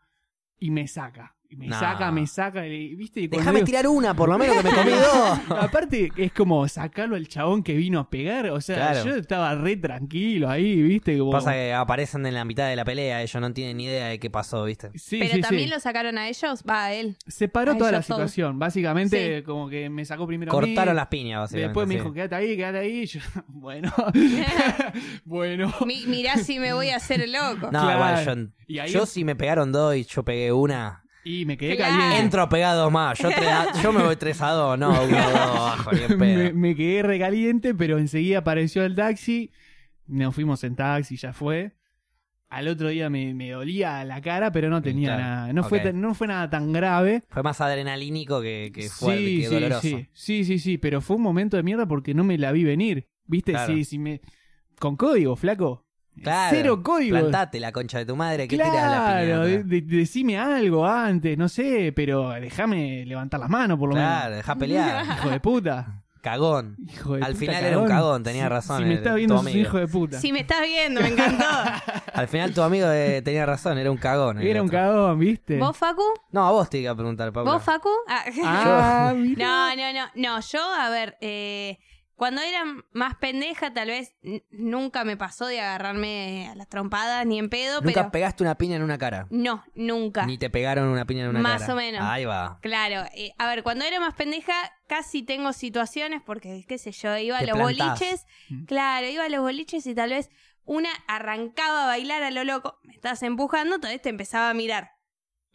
y 0.57 0.71
me 0.71 0.87
saca. 0.87 1.35
Y 1.51 1.55
me 1.55 1.65
No. 1.65 1.79
saca, 1.79 2.11
me 2.11 2.27
saca, 2.27 2.67
y, 2.67 2.93
¿viste? 2.93 3.21
Y 3.21 3.27
Déjame 3.27 3.57
digo- 3.59 3.65
tirar 3.65 3.87
una, 3.87 4.13
por 4.13 4.29
lo 4.29 4.37
menos 4.37 4.57
que 4.57 4.63
me 4.69 4.69
comí 4.75 4.91
dos. 5.49 5.59
Aparte, 5.59 6.11
es 6.15 6.31
como 6.31 6.67
sacarlo 6.67 7.15
al 7.15 7.27
chabón 7.27 7.63
que 7.63 7.73
vino 7.73 7.99
a 7.99 8.07
pegar. 8.07 8.51
O 8.51 8.61
sea, 8.61 8.75
Claro. 8.91 9.05
yo 9.05 9.15
estaba 9.15 9.55
re 9.55 9.75
tranquilo 9.77 10.47
ahí, 10.47 10.79
¿viste? 10.79 11.17
Como... 11.17 11.31
Pasa 11.31 11.53
que 11.53 11.73
aparecen 11.73 12.23
en 12.27 12.35
la 12.35 12.45
mitad 12.45 12.69
de 12.69 12.75
la 12.75 12.85
pelea, 12.85 13.23
ellos 13.23 13.41
no 13.41 13.51
tienen 13.51 13.77
ni 13.77 13.85
idea 13.85 14.05
de 14.09 14.19
qué 14.19 14.29
pasó, 14.29 14.63
¿viste? 14.65 14.91
Sí, 14.93 15.17
Pero 15.19 15.33
sí, 15.33 15.41
también 15.41 15.69
sí. 15.69 15.73
lo 15.73 15.79
sacaron 15.79 16.19
a 16.19 16.29
ellos, 16.29 16.63
va 16.69 16.85
a 16.85 16.93
él. 16.93 17.17
Separó 17.25 17.71
a 17.71 17.77
toda 17.79 17.91
la 17.93 18.03
situación. 18.03 18.59
Básicamente, 18.59 19.41
como 19.43 19.69
que 19.69 19.89
me 19.89 20.05
sacó 20.05 20.27
primero 20.27 20.51
a 20.55 20.61
mí. 20.61 20.67
Cortaron 20.67 20.95
las 20.95 21.07
piñas, 21.07 21.39
básicamente. 21.39 21.67
Después 21.69 21.87
me 21.87 21.95
sí. 21.95 21.99
dijo, 22.01 22.13
quédate 22.13 22.35
ahí, 22.35 22.55
quédate 22.57 22.77
ahí. 22.77 22.99
Y 22.99 23.05
yo, 23.07 23.19
bueno, 23.47 23.91
bueno. 25.25 25.73
Mi- 25.85 26.05
mirá 26.05 26.37
si 26.37 26.59
me 26.59 26.73
voy 26.73 26.89
a 26.89 26.97
hacer 26.97 27.27
loco. 27.27 27.71
No, 27.71 27.81
Claro. 27.81 27.93
igual 27.93 28.25
yo, 28.25 28.51
Y 28.67 28.79
ahí- 28.79 28.91
yo 28.91 29.05
si 29.05 29.23
me 29.23 29.35
pegaron 29.35 29.71
dos 29.71 29.95
y 29.95 30.03
yo 30.03 30.23
pegué 30.23 30.51
una, 30.51 31.03
Y 31.23 31.45
me 31.45 31.57
quedé 31.57 31.75
Claro. 31.75 31.93
caliente. 31.97 32.23
entro 32.23 32.47
dos 32.47 32.91
más. 32.91 33.17
Yo, 33.19 33.29
tres 33.29 33.47
a- 33.47 33.81
yo 33.81 33.91
me 33.91 34.01
voy 34.03 34.15
3 34.15 34.41
a 34.41 34.49
2, 34.51 34.79
no 34.79 34.89
1 34.89 35.17
a 35.17 35.29
2 35.31 35.35
abajo, 35.35 35.91
ni 35.91 36.01
en 36.01 36.09
me, 36.17 36.35
pedo. 36.35 36.53
me 36.55 36.75
quedé 36.75 37.03
recaliente, 37.03 37.75
pero 37.75 37.97
enseguida 37.97 38.39
apareció 38.39 38.83
el 38.83 38.95
taxi. 38.95 39.51
Nos 40.07 40.33
fuimos 40.33 40.63
en 40.63 40.75
taxi, 40.75 41.17
ya 41.17 41.33
fue. 41.33 41.73
Al 42.49 42.67
otro 42.67 42.87
día 42.87 43.11
me, 43.11 43.35
me 43.35 43.51
dolía 43.51 44.03
la 44.05 44.21
cara, 44.21 44.51
pero 44.51 44.69
no 44.71 44.81
tenía 44.81 45.09
Claro, 45.09 45.21
nada. 45.21 45.53
No, 45.53 45.61
ok. 45.61 45.69
fue, 45.69 45.79
tan- 45.81 46.01
no 46.01 46.15
fue 46.15 46.25
nada 46.27 46.49
tan 46.49 46.71
grave. 46.73 47.21
Fue 47.29 47.43
más 47.43 47.61
adrenalínico 47.61 48.41
que, 48.41 48.71
que 48.73 48.89
fuerte, 48.89 49.23
sí, 49.23 49.41
que 49.41 49.47
sí, 49.47 49.53
doloroso. 49.53 49.81
sí, 49.81 50.07
sí, 50.13 50.43
sí, 50.45 50.57
sí, 50.59 50.77
pero 50.79 50.99
fue 51.01 51.17
un 51.17 51.21
momento 51.21 51.57
de 51.57 51.63
mierda 51.63 51.85
porque 51.87 52.13
no 52.15 52.23
me 52.23 52.37
la 52.39 52.51
vi 52.51 52.63
venir. 52.63 53.07
¿Viste? 53.25 53.51
Claro. 53.51 53.71
Sí, 53.75 53.85
sí 53.85 53.99
me... 53.99 54.21
Con 54.79 54.95
código, 54.95 55.35
flaco. 55.35 55.85
Claro. 56.21 56.55
Cero 56.55 56.83
código. 56.83 57.17
Plantate 57.19 57.59
la 57.59 57.71
concha 57.71 57.97
de 57.99 58.05
tu 58.05 58.15
madre, 58.15 58.47
que 58.47 58.55
tiras 58.57 58.73
la 58.73 58.79
Claro, 58.81 59.41
de- 59.45 59.59
piña. 59.59 59.63
de- 59.69 59.81
decime 59.97 60.37
algo 60.37 60.85
antes, 60.85 61.37
no 61.37 61.49
sé, 61.49 61.91
pero 61.95 62.29
déjame 62.31 63.05
levantar 63.05 63.39
las 63.39 63.49
manos 63.49 63.77
por 63.79 63.89
lo 63.89 63.95
Claro, 63.95 64.35
deja 64.35 64.55
pelear. 64.55 65.03
menos. 65.03 65.17
Hijo 65.19 65.29
de 65.29 65.39
puta. 65.39 66.03
Cagón. 66.21 66.75
Hijo 66.85 67.15
de 67.15 67.23
Al 67.23 67.31
puta, 67.31 67.39
final 67.39 67.63
era 67.63 67.77
un 67.79 67.87
cagón, 67.87 68.23
tenía 68.23 68.43
Si- 68.43 68.49
razón 68.49 68.77
Si 68.79 68.83
me 68.83 68.89
el- 68.91 68.97
está 68.97 69.11
tu 69.11 69.15
viendo 69.15 69.49
hijo 69.49 69.77
de 69.77 69.87
puta. 69.87 70.19
Si 70.19 70.33
me 70.33 70.39
estás 70.41 70.61
viendo, 70.63 70.99
me 70.99 71.07
encantó. 71.07 71.45
Al 72.13 72.27
final 72.27 72.53
tu 72.53 72.61
amigo 72.61 72.87
eh, 72.91 73.21
tenía 73.21 73.45
razón, 73.45 73.77
era 73.77 73.89
un 73.89 73.95
cagón. 73.95 74.41
Era 74.41 74.61
un 74.61 74.67
cagón, 74.67 75.17
¿viste? 75.17 75.57
¿Vos, 75.57 75.77
Facu? 75.77 76.03
No, 76.33 76.45
a 76.45 76.51
vos 76.51 76.69
te 76.69 76.79
iba 76.79 76.91
a 76.91 76.95
preguntar, 76.95 77.31
Paula. 77.31 77.53
¿Vos, 77.53 77.63
Facu? 77.63 77.87
Ah. 78.09 78.25
Ah. 78.43 79.13
No, 79.37 79.75
no, 79.77 79.93
no. 79.93 80.05
No, 80.15 80.39
yo, 80.41 80.59
a 80.77 80.89
ver, 80.89 81.17
eh, 81.21 81.77
cuando 82.19 82.41
era 82.41 82.63
más 82.91 83.15
pendeja, 83.15 83.73
tal 83.73 83.87
vez 83.87 84.13
nunca 84.51 85.03
me 85.05 85.17
pasó 85.17 85.47
de 85.47 85.59
agarrarme 85.61 86.49
a 86.51 86.55
las 86.55 86.67
trompadas 86.67 87.25
ni 87.25 87.39
en 87.39 87.49
pedo, 87.49 87.81
Nunca 87.81 88.01
pero. 88.01 88.11
pegaste 88.11 88.43
una 88.43 88.55
piña 88.55 88.75
en 88.75 88.83
una 88.83 88.97
cara. 88.99 89.25
No, 89.31 89.63
nunca. 89.73 90.25
Ni 90.27 90.37
te 90.37 90.49
pegaron 90.51 90.89
una 90.89 91.05
piña 91.05 91.23
en 91.23 91.29
una 91.29 91.39
Más 91.39 91.61
cara. 91.61 91.73
o 91.73 91.75
menos. 91.77 92.01
Ahí 92.03 92.25
va. 92.25 92.59
Claro, 92.61 93.09
eh, 93.15 93.31
a 93.37 93.47
ver, 93.47 93.63
cuando 93.63 93.85
era 93.85 93.99
más 93.99 94.13
pendeja 94.13 94.53
casi 94.87 95.23
tengo 95.23 95.53
situaciones 95.53 96.21
porque, 96.23 96.65
qué 96.67 96.77
sé 96.77 96.91
yo, 96.91 97.17
iba 97.17 97.37
a 97.37 97.39
Te 97.39 97.47
los 97.47 97.57
plantás. 97.57 97.99
boliches, 97.99 98.25
claro, 98.67 99.07
iba 99.07 99.23
a 99.23 99.29
los 99.29 99.39
boliches 99.41 99.87
y 99.87 99.95
tal 99.95 100.09
vez 100.11 100.29
una 100.65 100.89
arrancaba 101.07 101.85
a 101.85 101.87
bailar 101.87 102.21
a 102.21 102.29
lo 102.31 102.43
loco, 102.43 102.77
me 102.83 102.93
estabas 102.93 103.23
empujando, 103.23 103.75
entonces 103.75 104.01
te 104.01 104.09
empezaba 104.09 104.49
a 104.49 104.53
mirar. 104.53 104.91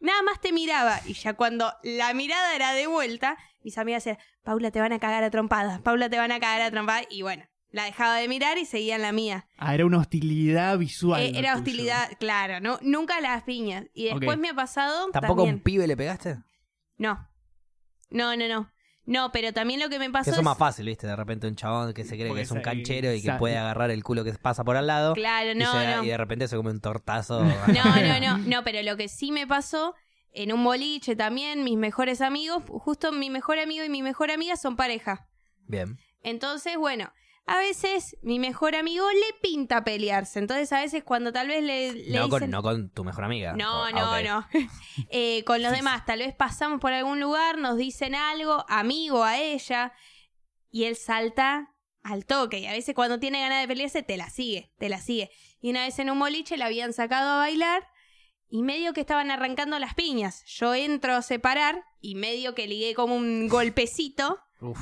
Nada 0.00 0.22
más 0.22 0.40
te 0.40 0.52
miraba 0.52 1.00
y 1.06 1.12
ya 1.14 1.34
cuando 1.34 1.72
la 1.82 2.12
mirada 2.14 2.56
era 2.56 2.72
de 2.72 2.87
vuelta, 2.87 3.38
mis 3.64 3.76
amigas 3.78 4.05
decían, 4.05 4.22
Paula, 4.44 4.70
te 4.70 4.81
van 4.81 4.93
a 4.93 4.99
cagar 5.00 5.25
a 5.25 5.31
trompadas, 5.31 5.81
Paula, 5.81 6.08
te 6.08 6.19
van 6.19 6.31
a 6.31 6.38
cagar 6.38 6.61
a 6.62 6.70
trompadas, 6.70 7.06
y 7.11 7.22
bueno, 7.22 7.44
la 7.70 7.84
dejaba 7.84 8.16
de 8.19 8.28
mirar 8.28 8.56
y 8.58 8.66
seguía 8.66 8.94
en 8.94 9.02
la 9.02 9.11
mía. 9.11 9.49
Ah, 9.58 9.75
era 9.75 9.84
una 9.84 9.99
hostilidad 9.99 10.78
visual. 10.78 11.20
Eh, 11.20 11.32
era 11.34 11.52
tuyo. 11.55 11.58
hostilidad, 11.64 12.11
claro, 12.20 12.61
¿no? 12.61 12.78
Nunca 12.82 13.20
las 13.20 13.43
piñas. 13.43 13.87
Y 13.94 14.05
después 14.05 14.38
me 14.38 14.50
ha 14.50 14.55
pasado 14.55 15.11
¿Tampoco 15.11 15.32
a 15.32 15.44
también. 15.44 15.55
un 15.56 15.61
pibe 15.62 15.87
le 15.88 15.96
pegaste? 15.96 16.37
No. 16.99 17.28
No, 18.11 18.37
no, 18.37 18.46
no. 18.46 18.70
No, 19.06 19.32
pero 19.32 19.52
también 19.52 19.81
lo 19.81 19.88
que 19.90 19.99
me 19.99 20.06
Que 20.06 20.12
pasó 20.12 20.31
eso 20.31 20.40
es 20.40 20.44
más 20.44 20.56
fácil, 20.56 20.87
¿viste? 20.87 21.06
De 21.06 21.14
repente 21.17 21.46
un 21.46 21.56
chabón 21.56 21.93
que 21.93 22.05
se 22.05 22.14
cree 22.17 22.28
Porque 22.28 22.40
que 22.40 22.44
es 22.44 22.50
un 22.52 22.60
canchero 22.62 23.12
y 23.12 23.20
que 23.20 23.32
puede 23.32 23.58
agarrar 23.58 23.90
el 23.90 24.02
culo 24.02 24.25
que 24.25 24.32
pasa 24.34 24.64
por 24.64 24.76
al 24.76 24.87
lado. 24.87 25.12
Claro, 25.14 25.50
y, 25.52 25.55
no, 25.56 25.72
se 25.72 25.78
da- 25.78 25.96
no. 25.96 26.05
y 26.05 26.08
de 26.08 26.17
repente 26.17 26.49
se 26.49 26.56
come 26.56 26.70
un 26.70 26.81
tortazo. 26.81 27.43
No, 27.67 27.84
no, 27.96 28.20
no. 28.20 28.38
No, 28.46 28.64
pero 28.64 28.82
lo 28.82 28.96
que 28.96 29.08
sí 29.08 29.31
me 29.32 29.46
pasó 29.46 29.94
en 30.34 30.52
un 30.52 30.62
boliche 30.64 31.16
también, 31.16 31.64
mis 31.64 31.76
mejores 31.78 32.20
amigos, 32.20 32.62
justo 32.66 33.12
mi 33.12 33.31
mejor 33.31 33.58
amigo 33.58 33.84
y 33.84 33.88
mi 33.88 34.02
mejor 34.02 34.31
amiga 34.31 34.56
son 34.56 34.76
pareja. 34.76 35.28
Bien. 35.66 35.96
Entonces, 36.22 36.76
bueno, 36.76 37.12
a 37.46 37.58
veces 37.58 38.17
mi 38.22 38.38
mejor 38.38 38.74
amigo 38.74 39.06
le 39.10 39.38
pinta 39.43 39.84
pelearse. 39.84 40.38
Entonces, 40.38 40.72
a 40.72 40.81
veces 40.81 41.05
cuando 41.05 41.32
tal 41.32 41.48
vez 41.48 41.62
le, 41.62 41.93
le 41.93 42.19
No 42.19 42.29
con, 42.29 42.41
dicen... 42.41 42.50
no 42.50 42.62
con 42.62 42.91
tu 42.91 43.05
mejor 43.05 43.24
amiga. 43.24 43.53
No, 43.55 43.84
Oh, 43.84 43.91
no, 43.91 44.22
no. 44.22 44.46
Eh, 45.10 45.44
con 45.44 45.62
los 45.62 45.72
demás, 45.72 46.05
tal 46.05 46.19
vez 46.20 46.34
pasamos 46.34 46.81
por 46.81 46.93
algún 46.93 47.20
lugar, 47.20 47.58
nos 47.58 47.76
dicen 47.76 48.14
algo, 48.14 48.64
amigo 48.69 49.22
a 49.24 49.38
ella, 49.38 49.93
y 50.70 50.84
él 50.84 50.96
salta 50.96 51.74
al 52.03 52.26
toque. 52.26 52.58
Y 52.58 52.67
a 52.67 52.72
veces 52.72 52.94
cuando 52.94 53.20
tiene 53.20 53.41
ganas 53.41 53.60
de 53.60 53.69
pelearse, 53.69 54.03
te 54.03 54.17
la 54.17 54.31
sigue, 54.31 54.72
te 54.79 54.88
la 54.88 54.98
sigue. 54.98 55.31
Y 55.60 55.70
una 55.70 55.82
vez 55.84 55.98
en 55.98 56.10
un 56.10 56.19
boliche 56.19 56.56
la 56.56 56.67
habían 56.67 56.93
sacado 56.93 57.31
a 57.34 57.36
bailar 57.38 57.86
y 58.55 58.63
medio 58.63 58.93
que 58.93 59.01
estaban 59.01 59.32
arrancando 59.32 59.77
las 59.81 59.94
piñas. 59.94 60.44
Yo 60.46 60.77
entro 60.77 61.15
a 61.17 61.23
separar 61.23 61.82
y 62.01 62.15
medio 62.15 62.55
que 62.55 62.69
ligué 62.69 62.94
como 62.94 63.17
un 63.17 63.49
golpecito, 63.49 64.39
Uf. 64.61 64.79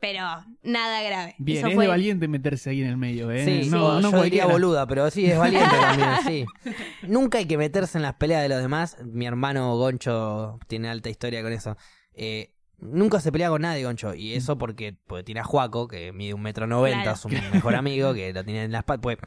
pero 0.00 0.22
nada 0.64 1.00
grave. 1.02 1.36
Bien, 1.38 1.58
Eso 1.58 1.68
es 1.68 1.74
fue- 1.76 1.84
de 1.84 1.88
valiente 1.90 2.26
meterse 2.26 2.70
ahí 2.70 2.80
en 2.82 2.88
el 2.88 2.96
medio, 2.96 3.30
¿eh? 3.30 3.44
Sí, 3.44 3.70
no, 3.70 3.98
sí, 3.98 4.02
no 4.02 4.10
yo 4.10 4.22
diría 4.24 4.42
cualquiera. 4.42 4.46
boluda, 4.46 4.86
pero 4.88 5.08
sí, 5.12 5.26
es 5.26 5.38
valiente 5.38 5.70
también, 5.80 6.10
sí. 6.26 6.74
Nunca 7.06 7.38
hay 7.38 7.46
que 7.46 7.56
meterse 7.56 7.98
en 7.98 8.02
las 8.02 8.14
peleas 8.14 8.42
de 8.42 8.48
los 8.48 8.60
demás. 8.60 8.96
Mi 9.04 9.26
hermano 9.26 9.76
Goncho 9.76 10.58
tiene 10.66 10.88
alta 10.88 11.08
historia 11.08 11.40
con 11.42 11.52
eso. 11.52 11.76
Eh, 12.14 12.52
nunca 12.78 13.20
se 13.20 13.30
pelea 13.30 13.48
con 13.48 13.62
nadie, 13.62 13.84
Goncho. 13.84 14.12
Y 14.14 14.34
eso 14.34 14.58
porque, 14.58 14.96
porque 15.06 15.22
tiene 15.22 15.40
a 15.40 15.44
Juaco, 15.44 15.86
que 15.86 16.12
mide 16.12 16.34
un 16.34 16.42
metro 16.42 16.66
noventa, 16.66 17.02
Claro. 17.14 17.16
es 17.16 17.24
un 17.26 17.50
mejor 17.52 17.76
amigo, 17.76 18.12
que 18.12 18.32
lo 18.32 18.44
tiene 18.44 18.64
en 18.64 18.72
las 18.72 18.82
patas. 18.82 19.02
Pues, 19.02 19.18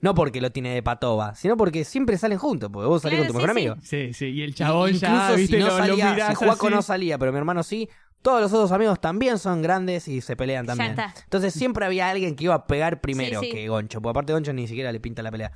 no 0.00 0.14
porque 0.14 0.40
lo 0.40 0.50
tiene 0.52 0.74
de 0.74 0.82
patoba, 0.82 1.34
sino 1.34 1.56
porque 1.56 1.84
siempre 1.84 2.18
salen 2.18 2.38
juntos, 2.38 2.70
porque 2.72 2.86
vos 2.88 3.02
salís 3.02 3.18
Claro, 3.18 3.32
con 3.32 3.40
tu 3.42 3.46
mejor 3.46 3.56
sí, 3.56 3.60
sí. 3.62 3.66
amigo. 3.68 3.86
Sí, 3.86 4.12
sí, 4.14 4.26
y 4.26 4.42
el 4.42 4.54
chabón 4.54 4.90
Y- 4.90 4.98
ya, 4.98 5.08
incluso 5.08 5.36
viste, 5.36 5.56
si 5.56 5.62
no 5.62 5.68
lo, 5.68 5.78
lo 5.78 5.86
salía, 5.86 6.10
mirás 6.12 6.28
si 6.28 6.34
Juaco 6.44 6.66
así. 6.66 6.74
no 6.74 6.82
salía, 6.82 7.18
pero 7.18 7.32
mi 7.32 7.38
hermano 7.38 7.62
sí, 7.62 7.88
todos 8.22 8.40
los 8.40 8.52
otros 8.52 8.72
amigos 8.72 9.00
también 9.00 9.38
son 9.38 9.62
grandes 9.62 10.08
y 10.08 10.20
se 10.20 10.36
pelean 10.36 10.64
Ya 10.66 10.72
también. 10.72 10.90
está. 10.90 11.14
Entonces 11.24 11.54
siempre 11.54 11.86
había 11.86 12.10
alguien 12.10 12.34
que 12.36 12.44
iba 12.44 12.54
a 12.54 12.66
pegar 12.66 13.00
primero 13.00 13.40
Sí, 13.40 13.46
sí. 13.46 13.52
que 13.52 13.68
Goncho, 13.68 14.00
porque 14.02 14.10
aparte 14.10 14.32
Goncho 14.32 14.52
ni 14.52 14.66
siquiera 14.66 14.90
le 14.92 15.00
pinta 15.00 15.22
la 15.22 15.30
pelea. 15.30 15.52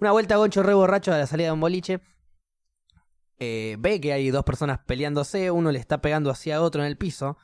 Una 0.00 0.12
vuelta 0.12 0.36
Goncho 0.36 0.62
re 0.62 0.74
borracho 0.74 1.12
a 1.12 1.18
la 1.18 1.26
salida 1.26 1.46
de 1.48 1.52
un 1.52 1.60
boliche. 1.60 2.00
eh, 3.40 3.76
ve 3.78 4.00
que 4.00 4.12
hay 4.12 4.30
dos 4.30 4.44
personas 4.44 4.80
peleándose, 4.86 5.50
uno 5.50 5.70
le 5.70 5.78
está 5.78 6.00
pegando 6.00 6.30
hacia 6.30 6.60
otro 6.60 6.82
en 6.82 6.88
el 6.88 6.96
piso. 6.96 7.38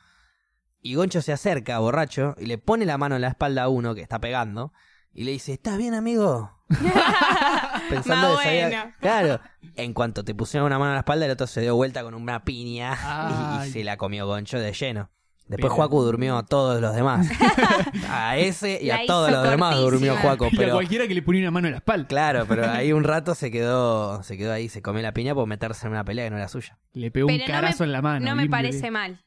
Y 0.81 0.95
Goncho 0.95 1.21
se 1.21 1.33
acerca, 1.33 1.79
borracho, 1.79 2.35
y 2.37 2.45
le 2.45 2.57
pone 2.57 2.85
la 2.85 2.97
mano 2.97 3.15
en 3.15 3.21
la 3.21 3.29
espalda 3.29 3.63
a 3.63 3.69
uno 3.69 3.95
que 3.95 4.01
está 4.01 4.19
pegando. 4.19 4.71
Y 5.15 5.23
le 5.23 5.31
dice, 5.31 5.53
¿estás 5.53 5.77
bien, 5.77 5.93
amigo? 5.95 6.51
Pensando 7.89 8.33
Más 8.33 8.39
que 8.39 8.43
sabía- 8.43 8.67
bueno. 8.67 8.93
Claro. 8.99 9.39
En 9.75 9.93
cuanto 9.93 10.23
te 10.23 10.35
pusieron 10.35 10.67
una 10.67 10.77
mano 10.77 10.91
en 10.91 10.95
la 10.95 10.99
espalda, 10.99 11.25
el 11.25 11.31
otro 11.31 11.47
se 11.47 11.61
dio 11.61 11.75
vuelta 11.75 12.03
con 12.03 12.13
una 12.13 12.43
piña 12.43 12.93
y- 12.93 13.33
y, 13.33 13.61
Ay. 13.61 13.71
se 13.71 13.83
la 13.83 13.97
comió 13.97 14.27
Goncho 14.27 14.59
de 14.59 14.73
lleno. 14.73 15.09
Después 15.47 15.71
Juaco 15.73 16.03
durmió 16.03 16.37
a 16.37 16.43
todos 16.45 16.81
los 16.81 16.95
demás. 16.95 17.27
a 18.09 18.35
ese 18.35 18.79
y 18.81 18.87
La 18.87 18.95
a 18.95 19.05
todos 19.05 19.29
hizo 19.29 19.41
los 19.41 19.49
demás 19.51 19.77
durmió. 19.77 20.17
Juaco. 20.17 20.45
Y 20.51 20.55
a 20.55 20.59
Pero 20.59 20.73
cualquiera 20.73 21.07
que 21.07 21.13
le 21.13 21.21
ponía 21.21 21.41
una 21.43 21.51
mano 21.51 21.67
en 21.67 21.73
la 21.73 21.77
espalda. 21.77 22.07
claro, 22.07 22.45
pero 22.47 22.65
ahí 22.71 22.91
un 22.91 23.03
rato 23.03 23.35
se 23.35 23.51
quedó, 23.51 24.23
se 24.23 24.37
quedó 24.37 24.51
ahí, 24.53 24.69
se 24.69 24.81
comió 24.81 25.03
la 25.03 25.13
piña 25.13 25.35
por 25.35 25.45
meterse 25.47 25.85
en 25.85 25.93
una 25.93 26.03
pelea 26.03 26.25
que 26.25 26.31
no 26.31 26.37
era 26.37 26.47
suya. 26.47 26.79
Le 26.93 27.11
pegó 27.11 27.27
un 27.27 27.33
no 27.33 27.37
me- 27.39 27.45
carazo 27.45 27.83
en 27.83 27.91
la 27.91 28.01
mano. 28.01 28.25
no 28.25 28.35
me 28.35 28.43
limpio, 28.43 28.57
parece 28.57 28.73
limpio. 28.73 28.91
mal. 28.91 29.23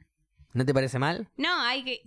¿No 0.55 0.65
te 0.65 0.75
parece 0.75 0.99
mal? 0.99 1.29
No, 1.37 1.61
hay 1.63 1.85
que. 1.85 2.01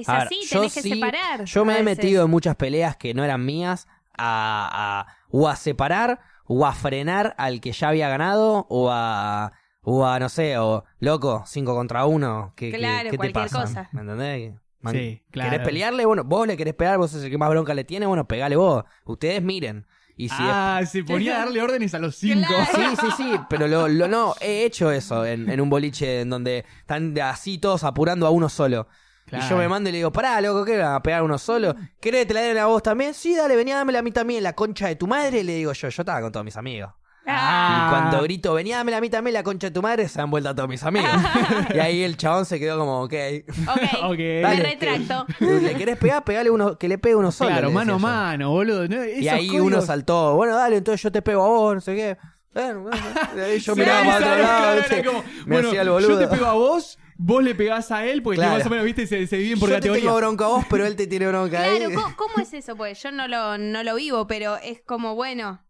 Es 0.00 0.08
A 0.08 0.18
así, 0.22 0.40
tenés 0.50 0.74
que 0.74 0.82
sí- 0.82 0.90
separar. 0.94 1.44
Yo 1.44 1.64
me 1.64 1.74
he 1.78 1.82
veces. 1.82 1.98
metido 1.98 2.24
en 2.24 2.30
muchas 2.30 2.56
peleas 2.56 2.96
que 2.96 3.14
no 3.14 3.24
eran 3.24 3.44
mías 3.44 3.86
a, 4.16 5.06
a- 5.08 5.16
o 5.30 5.48
a 5.48 5.56
separar 5.56 6.20
o 6.46 6.66
a 6.66 6.72
frenar 6.72 7.34
al 7.38 7.60
que 7.60 7.72
ya 7.72 7.88
había 7.88 8.08
ganado 8.08 8.66
o 8.68 8.90
a 8.90 9.52
o 9.82 10.04
a 10.06 10.18
no 10.18 10.28
sé, 10.28 10.58
o 10.58 10.84
loco, 10.98 11.44
5 11.46 11.74
contra 11.74 12.04
1, 12.04 12.52
¿qué, 12.56 12.70
Claro, 12.72 13.04
qué 13.04 13.10
te 13.12 13.16
cualquier 13.16 13.44
pasa? 13.48 13.60
cosa. 13.62 13.88
¿Me 13.92 14.02
entendés? 14.02 14.54
Man- 14.80 14.94
Sí, 14.94 15.22
claro. 15.30 15.50
¿Querés 15.50 15.66
pelearle? 15.66 16.04
Bueno, 16.04 16.24
vos 16.24 16.46
le 16.46 16.56
querés 16.58 16.74
pegar, 16.74 16.98
vos 16.98 17.10
sos 17.10 17.22
el 17.24 17.30
que 17.30 17.38
más 17.38 17.48
bronca 17.48 17.72
le 17.74 17.84
tiene, 17.84 18.04
bueno, 18.06 18.28
pegale 18.28 18.54
vos. 18.56 18.84
Ustedes 19.06 19.42
miren. 19.42 19.86
Y 20.16 20.28
si 20.28 20.34
es- 20.34 20.40
ah, 20.42 20.80
se 20.86 21.04
ponía 21.04 21.36
a 21.36 21.38
darle 21.44 21.62
órdenes 21.62 21.94
a 21.94 22.00
los 22.00 22.16
cinco. 22.16 22.46
Claro. 22.48 22.66
Sí, 23.00 23.06
sí, 23.06 23.12
sí, 23.16 23.40
pero 23.48 23.66
lo, 23.66 23.88
lo- 23.88 24.08
no, 24.08 24.34
he 24.40 24.64
hecho 24.64 24.90
eso 24.90 25.24
en, 25.24 25.48
en 25.48 25.60
un 25.60 25.70
boliche 25.70 26.20
en 26.20 26.30
donde 26.30 26.64
están 26.80 27.18
así 27.20 27.56
todos 27.58 27.82
apurando 27.84 28.26
a 28.26 28.30
uno 28.30 28.48
solo. 28.50 28.88
Y 29.32 29.40
yo 29.48 29.56
me 29.56 29.68
mando 29.68 29.88
y 29.88 29.92
le 29.92 29.98
digo, 29.98 30.12
pará, 30.12 30.40
loco, 30.40 30.64
¿qué 30.64 30.78
van 30.78 30.94
a 30.94 31.02
pegar 31.02 31.22
uno 31.22 31.38
solo? 31.38 31.74
¿Querés 32.00 32.22
que 32.22 32.26
te 32.26 32.34
la 32.34 32.40
den 32.40 32.58
a 32.58 32.66
vos 32.66 32.82
también? 32.82 33.14
Sí, 33.14 33.34
dale, 33.36 33.56
venía, 33.56 33.76
dámela 33.76 33.98
a 33.98 34.02
mí 34.02 34.10
también, 34.12 34.42
la 34.42 34.54
concha 34.54 34.88
de 34.88 34.96
tu 34.96 35.06
madre. 35.06 35.42
Le 35.44 35.54
digo 35.54 35.72
yo, 35.72 35.88
yo 35.88 36.02
estaba 36.02 36.20
con 36.20 36.32
todos 36.32 36.44
mis 36.44 36.56
amigos. 36.56 36.92
Ah, 37.30 37.84
Y 37.86 37.90
cuando 37.90 38.22
grito, 38.22 38.54
venía, 38.54 38.78
dámela 38.78 38.96
a 38.96 39.00
mí 39.02 39.10
también, 39.10 39.34
la 39.34 39.42
concha 39.42 39.66
de 39.66 39.70
tu 39.70 39.82
madre, 39.82 40.08
se 40.08 40.18
han 40.18 40.30
vuelto 40.30 40.48
a 40.48 40.54
todos 40.54 40.66
mis 40.68 40.82
amigos. 40.82 41.10
y 41.74 41.78
ahí 41.78 42.02
el 42.02 42.16
chabón 42.16 42.46
se 42.46 42.58
quedó 42.58 42.78
como, 42.78 43.02
ok. 43.02 43.12
ok. 43.12 43.78
Ok. 44.04 44.18
Me 44.18 44.40
Dale. 44.40 44.62
retracto. 44.62 45.26
¿Le 45.40 45.74
querés 45.74 45.98
pegar? 45.98 46.24
Pegale 46.24 46.48
uno, 46.48 46.78
que 46.78 46.88
le 46.88 46.96
pegue 46.96 47.16
uno 47.16 47.30
solo. 47.30 47.50
Claro, 47.50 47.70
mano 47.70 47.96
a 47.96 47.98
mano, 47.98 48.50
boludo. 48.50 48.88
No, 48.88 49.04
Y 49.04 49.28
ahí 49.28 49.48
códigos- 49.48 49.66
uno 49.66 49.82
saltó, 49.82 50.34
bueno, 50.36 50.56
dale, 50.56 50.78
entonces 50.78 51.02
yo 51.02 51.12
te 51.12 51.20
pego 51.20 51.44
a 51.44 51.48
vos, 51.48 51.74
no 51.74 51.80
sé 51.82 51.94
qué. 51.94 52.16
Bueno, 52.54 52.80
bueno, 52.80 52.96
y 53.36 53.40
ahí 53.40 53.58
yo 53.58 53.74
Sí, 53.74 53.80
miraba 53.80 54.04
para 54.04 54.16
otro 54.16 54.38
lado, 54.38 54.82
Claro, 54.88 55.04
como, 55.12 55.22
me 55.44 55.52
bueno, 55.52 55.68
hacía 55.68 55.82
el 55.82 55.90
boludo. 55.90 56.10
Yo 56.12 56.18
te 56.18 56.26
pego 56.28 56.46
a 56.46 56.52
vos, 56.54 56.98
vos 57.18 57.42
le 57.42 57.54
pegás 57.54 57.90
a 57.90 58.06
él, 58.06 58.22
porque 58.22 58.36
Claro. 58.38 58.56
más 58.58 58.66
o 58.66 58.70
menos, 58.70 58.84
viste, 58.86 59.06
se, 59.06 59.26
se 59.26 59.36
dividen 59.36 59.58
por 59.60 59.68
yo 59.68 59.74
te 59.74 59.80
categoría. 59.80 60.04
tengo 60.04 60.16
bronca 60.16 60.44
a 60.46 60.48
vos, 60.48 60.64
pero 60.70 60.86
él 60.86 60.96
te 60.96 61.06
tiene 61.06 61.26
bronca 61.26 61.60
a 61.60 61.64
Claro, 61.64 61.88
él. 61.88 61.94
¿cómo, 61.94 62.16
cómo 62.16 62.38
es 62.40 62.54
eso? 62.54 62.76
Pues 62.76 63.02
yo 63.02 63.10
no 63.12 63.28
lo, 63.28 63.58
no 63.58 63.82
lo 63.82 63.94
vivo, 63.96 64.26
pero 64.26 64.56
es 64.56 64.80
como, 64.86 65.14
bueno, 65.14 65.62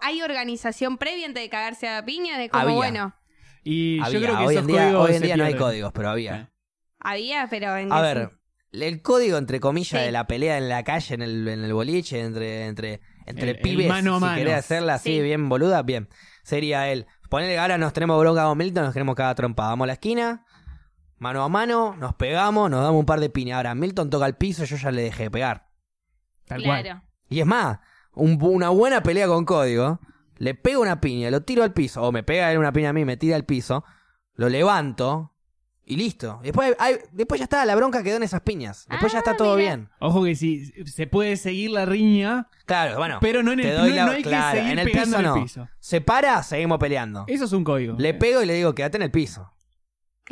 hay 0.00 0.22
organización 0.22 0.96
previa 0.98 1.26
antes 1.26 1.42
de 1.42 1.48
cagarse 1.50 1.88
a 1.88 2.04
piña, 2.04 2.38
de 2.38 2.48
como, 2.48 2.62
Había. 2.64 2.76
bueno, 2.76 3.14
Y 3.64 4.00
Había, 4.00 4.18
yo 4.18 4.24
creo 4.26 4.38
que 4.38 4.44
hoy 4.46 4.54
esos 4.56 4.62
en 4.62 4.66
día, 4.66 4.82
códigos 4.84 5.08
hoy 5.10 5.16
en 5.16 5.22
día 5.22 5.36
no 5.36 5.44
hay 5.44 5.54
códigos, 5.56 5.92
pero 5.92 6.08
había. 6.10 6.50
había, 6.98 7.46
pero 7.50 7.76
en 7.76 7.92
A 7.92 8.00
ver, 8.00 8.30
el 8.72 9.02
código 9.02 9.36
entre 9.38 9.60
comillas 9.60 10.00
Sí. 10.00 10.06
de 10.06 10.10
la 10.12 10.26
pelea 10.26 10.56
en 10.58 10.68
la 10.68 10.82
calle, 10.84 11.14
en 11.14 11.22
el, 11.22 11.46
en 11.48 11.62
el 11.64 11.72
boliche, 11.74 12.20
entre, 12.20 12.66
entre, 12.66 13.00
entre 13.26 13.50
El- 13.50 13.56
el 13.56 13.62
pibes, 13.62 13.88
mano 13.88 14.16
a 14.16 14.30
si 14.30 14.34
querés 14.36 14.54
hacerla 14.54 14.94
así 14.94 15.16
Sí. 15.16 15.20
bien 15.22 15.48
boluda, 15.48 15.82
bien. 15.82 16.08
Sería 16.42 16.88
él. 16.90 17.06
Ponele 17.30 17.52
que 17.52 17.58
ahora 17.58 17.78
nos 17.78 17.92
tenemos 17.92 18.18
bronca 18.20 18.44
con 18.44 18.58
Milton, 18.58 18.84
nos 18.84 18.92
queremos 18.92 19.14
cada 19.14 19.34
trompa. 19.34 19.68
Vamos 19.68 19.84
a 19.84 19.88
la 19.88 19.92
esquina, 19.94 20.44
mano 21.22 21.42
a 21.44 21.48
mano, 21.48 21.94
nos 21.98 22.14
pegamos, 22.14 22.68
nos 22.70 22.82
damos 22.82 22.98
un 23.00 23.06
par 23.06 23.20
de 23.20 23.30
piñas. 23.30 23.56
Ahora 23.56 23.74
Milton 23.74 24.10
toca 24.10 24.26
el 24.26 24.34
piso, 24.34 24.64
yo 24.64 24.76
ya 24.76 24.90
le 24.90 25.02
dejé 25.02 25.24
de 25.24 25.30
pegar. 25.30 25.68
Tal 26.46 26.62
claro. 26.62 26.82
cual. 26.82 27.02
Y 27.28 27.40
es 27.40 27.46
más, 27.46 27.78
un- 28.14 28.38
una 28.42 28.68
buena 28.70 29.02
pelea 29.02 29.26
con 29.28 29.44
código, 29.44 30.00
le 30.38 30.54
pego 30.54 30.82
una 30.82 31.00
piña, 31.00 31.30
lo 31.30 31.42
tiro 31.42 31.62
al 31.62 31.72
piso, 31.72 32.02
o 32.02 32.10
me 32.12 32.22
pega 32.22 32.50
él 32.52 32.58
una 32.58 32.72
piña 32.72 32.90
a 32.90 32.92
mí, 32.92 33.04
me 33.04 33.16
tira 33.16 33.36
al 33.36 33.44
piso, 33.44 33.84
lo 34.34 34.48
levanto 34.48 35.32
y 35.84 35.96
listo. 35.96 36.40
Después, 36.42 36.74
hay- 36.78 36.96
después 37.12 37.38
ya 37.38 37.44
está, 37.44 37.64
la 37.64 37.74
bronca 37.76 38.02
quedó 38.02 38.16
en 38.16 38.22
esas 38.24 38.40
piñas. 38.40 38.86
Después 38.90 39.12
ya 39.12 39.18
Ah, 39.18 39.20
está 39.20 39.36
todo 39.36 39.56
mira. 39.56 39.76
bien. 39.76 39.88
Ojo 40.00 40.24
que 40.24 40.34
sí, 40.34 40.72
se 40.86 41.06
puede 41.06 41.36
seguir 41.36 41.70
la 41.70 41.86
riña, 41.86 42.48
Claro, 42.66 42.98
bueno. 42.98 43.18
pero 43.20 43.42
no 43.44 43.52
en 43.52 43.60
el 43.60 43.76
doy 43.76 43.92
la- 43.92 44.06
no 44.06 44.10
hay 44.12 44.22
claro, 44.22 44.52
que 44.54 44.58
seguir 44.58 44.72
en 44.72 44.78
el 44.80 44.90
piso 44.90 45.16
el 45.18 45.22
no. 45.24 45.34
piso. 45.34 45.68
Se 45.78 46.00
para, 46.00 46.42
seguimos 46.42 46.78
peleando. 46.78 47.24
Eso 47.28 47.44
es 47.44 47.52
un 47.52 47.62
código. 47.62 47.94
Le 47.98 48.12
pego 48.14 48.42
y 48.42 48.46
le 48.46 48.54
digo, 48.54 48.74
quédate 48.74 48.96
en 48.96 49.02
el 49.04 49.10
piso. 49.12 49.51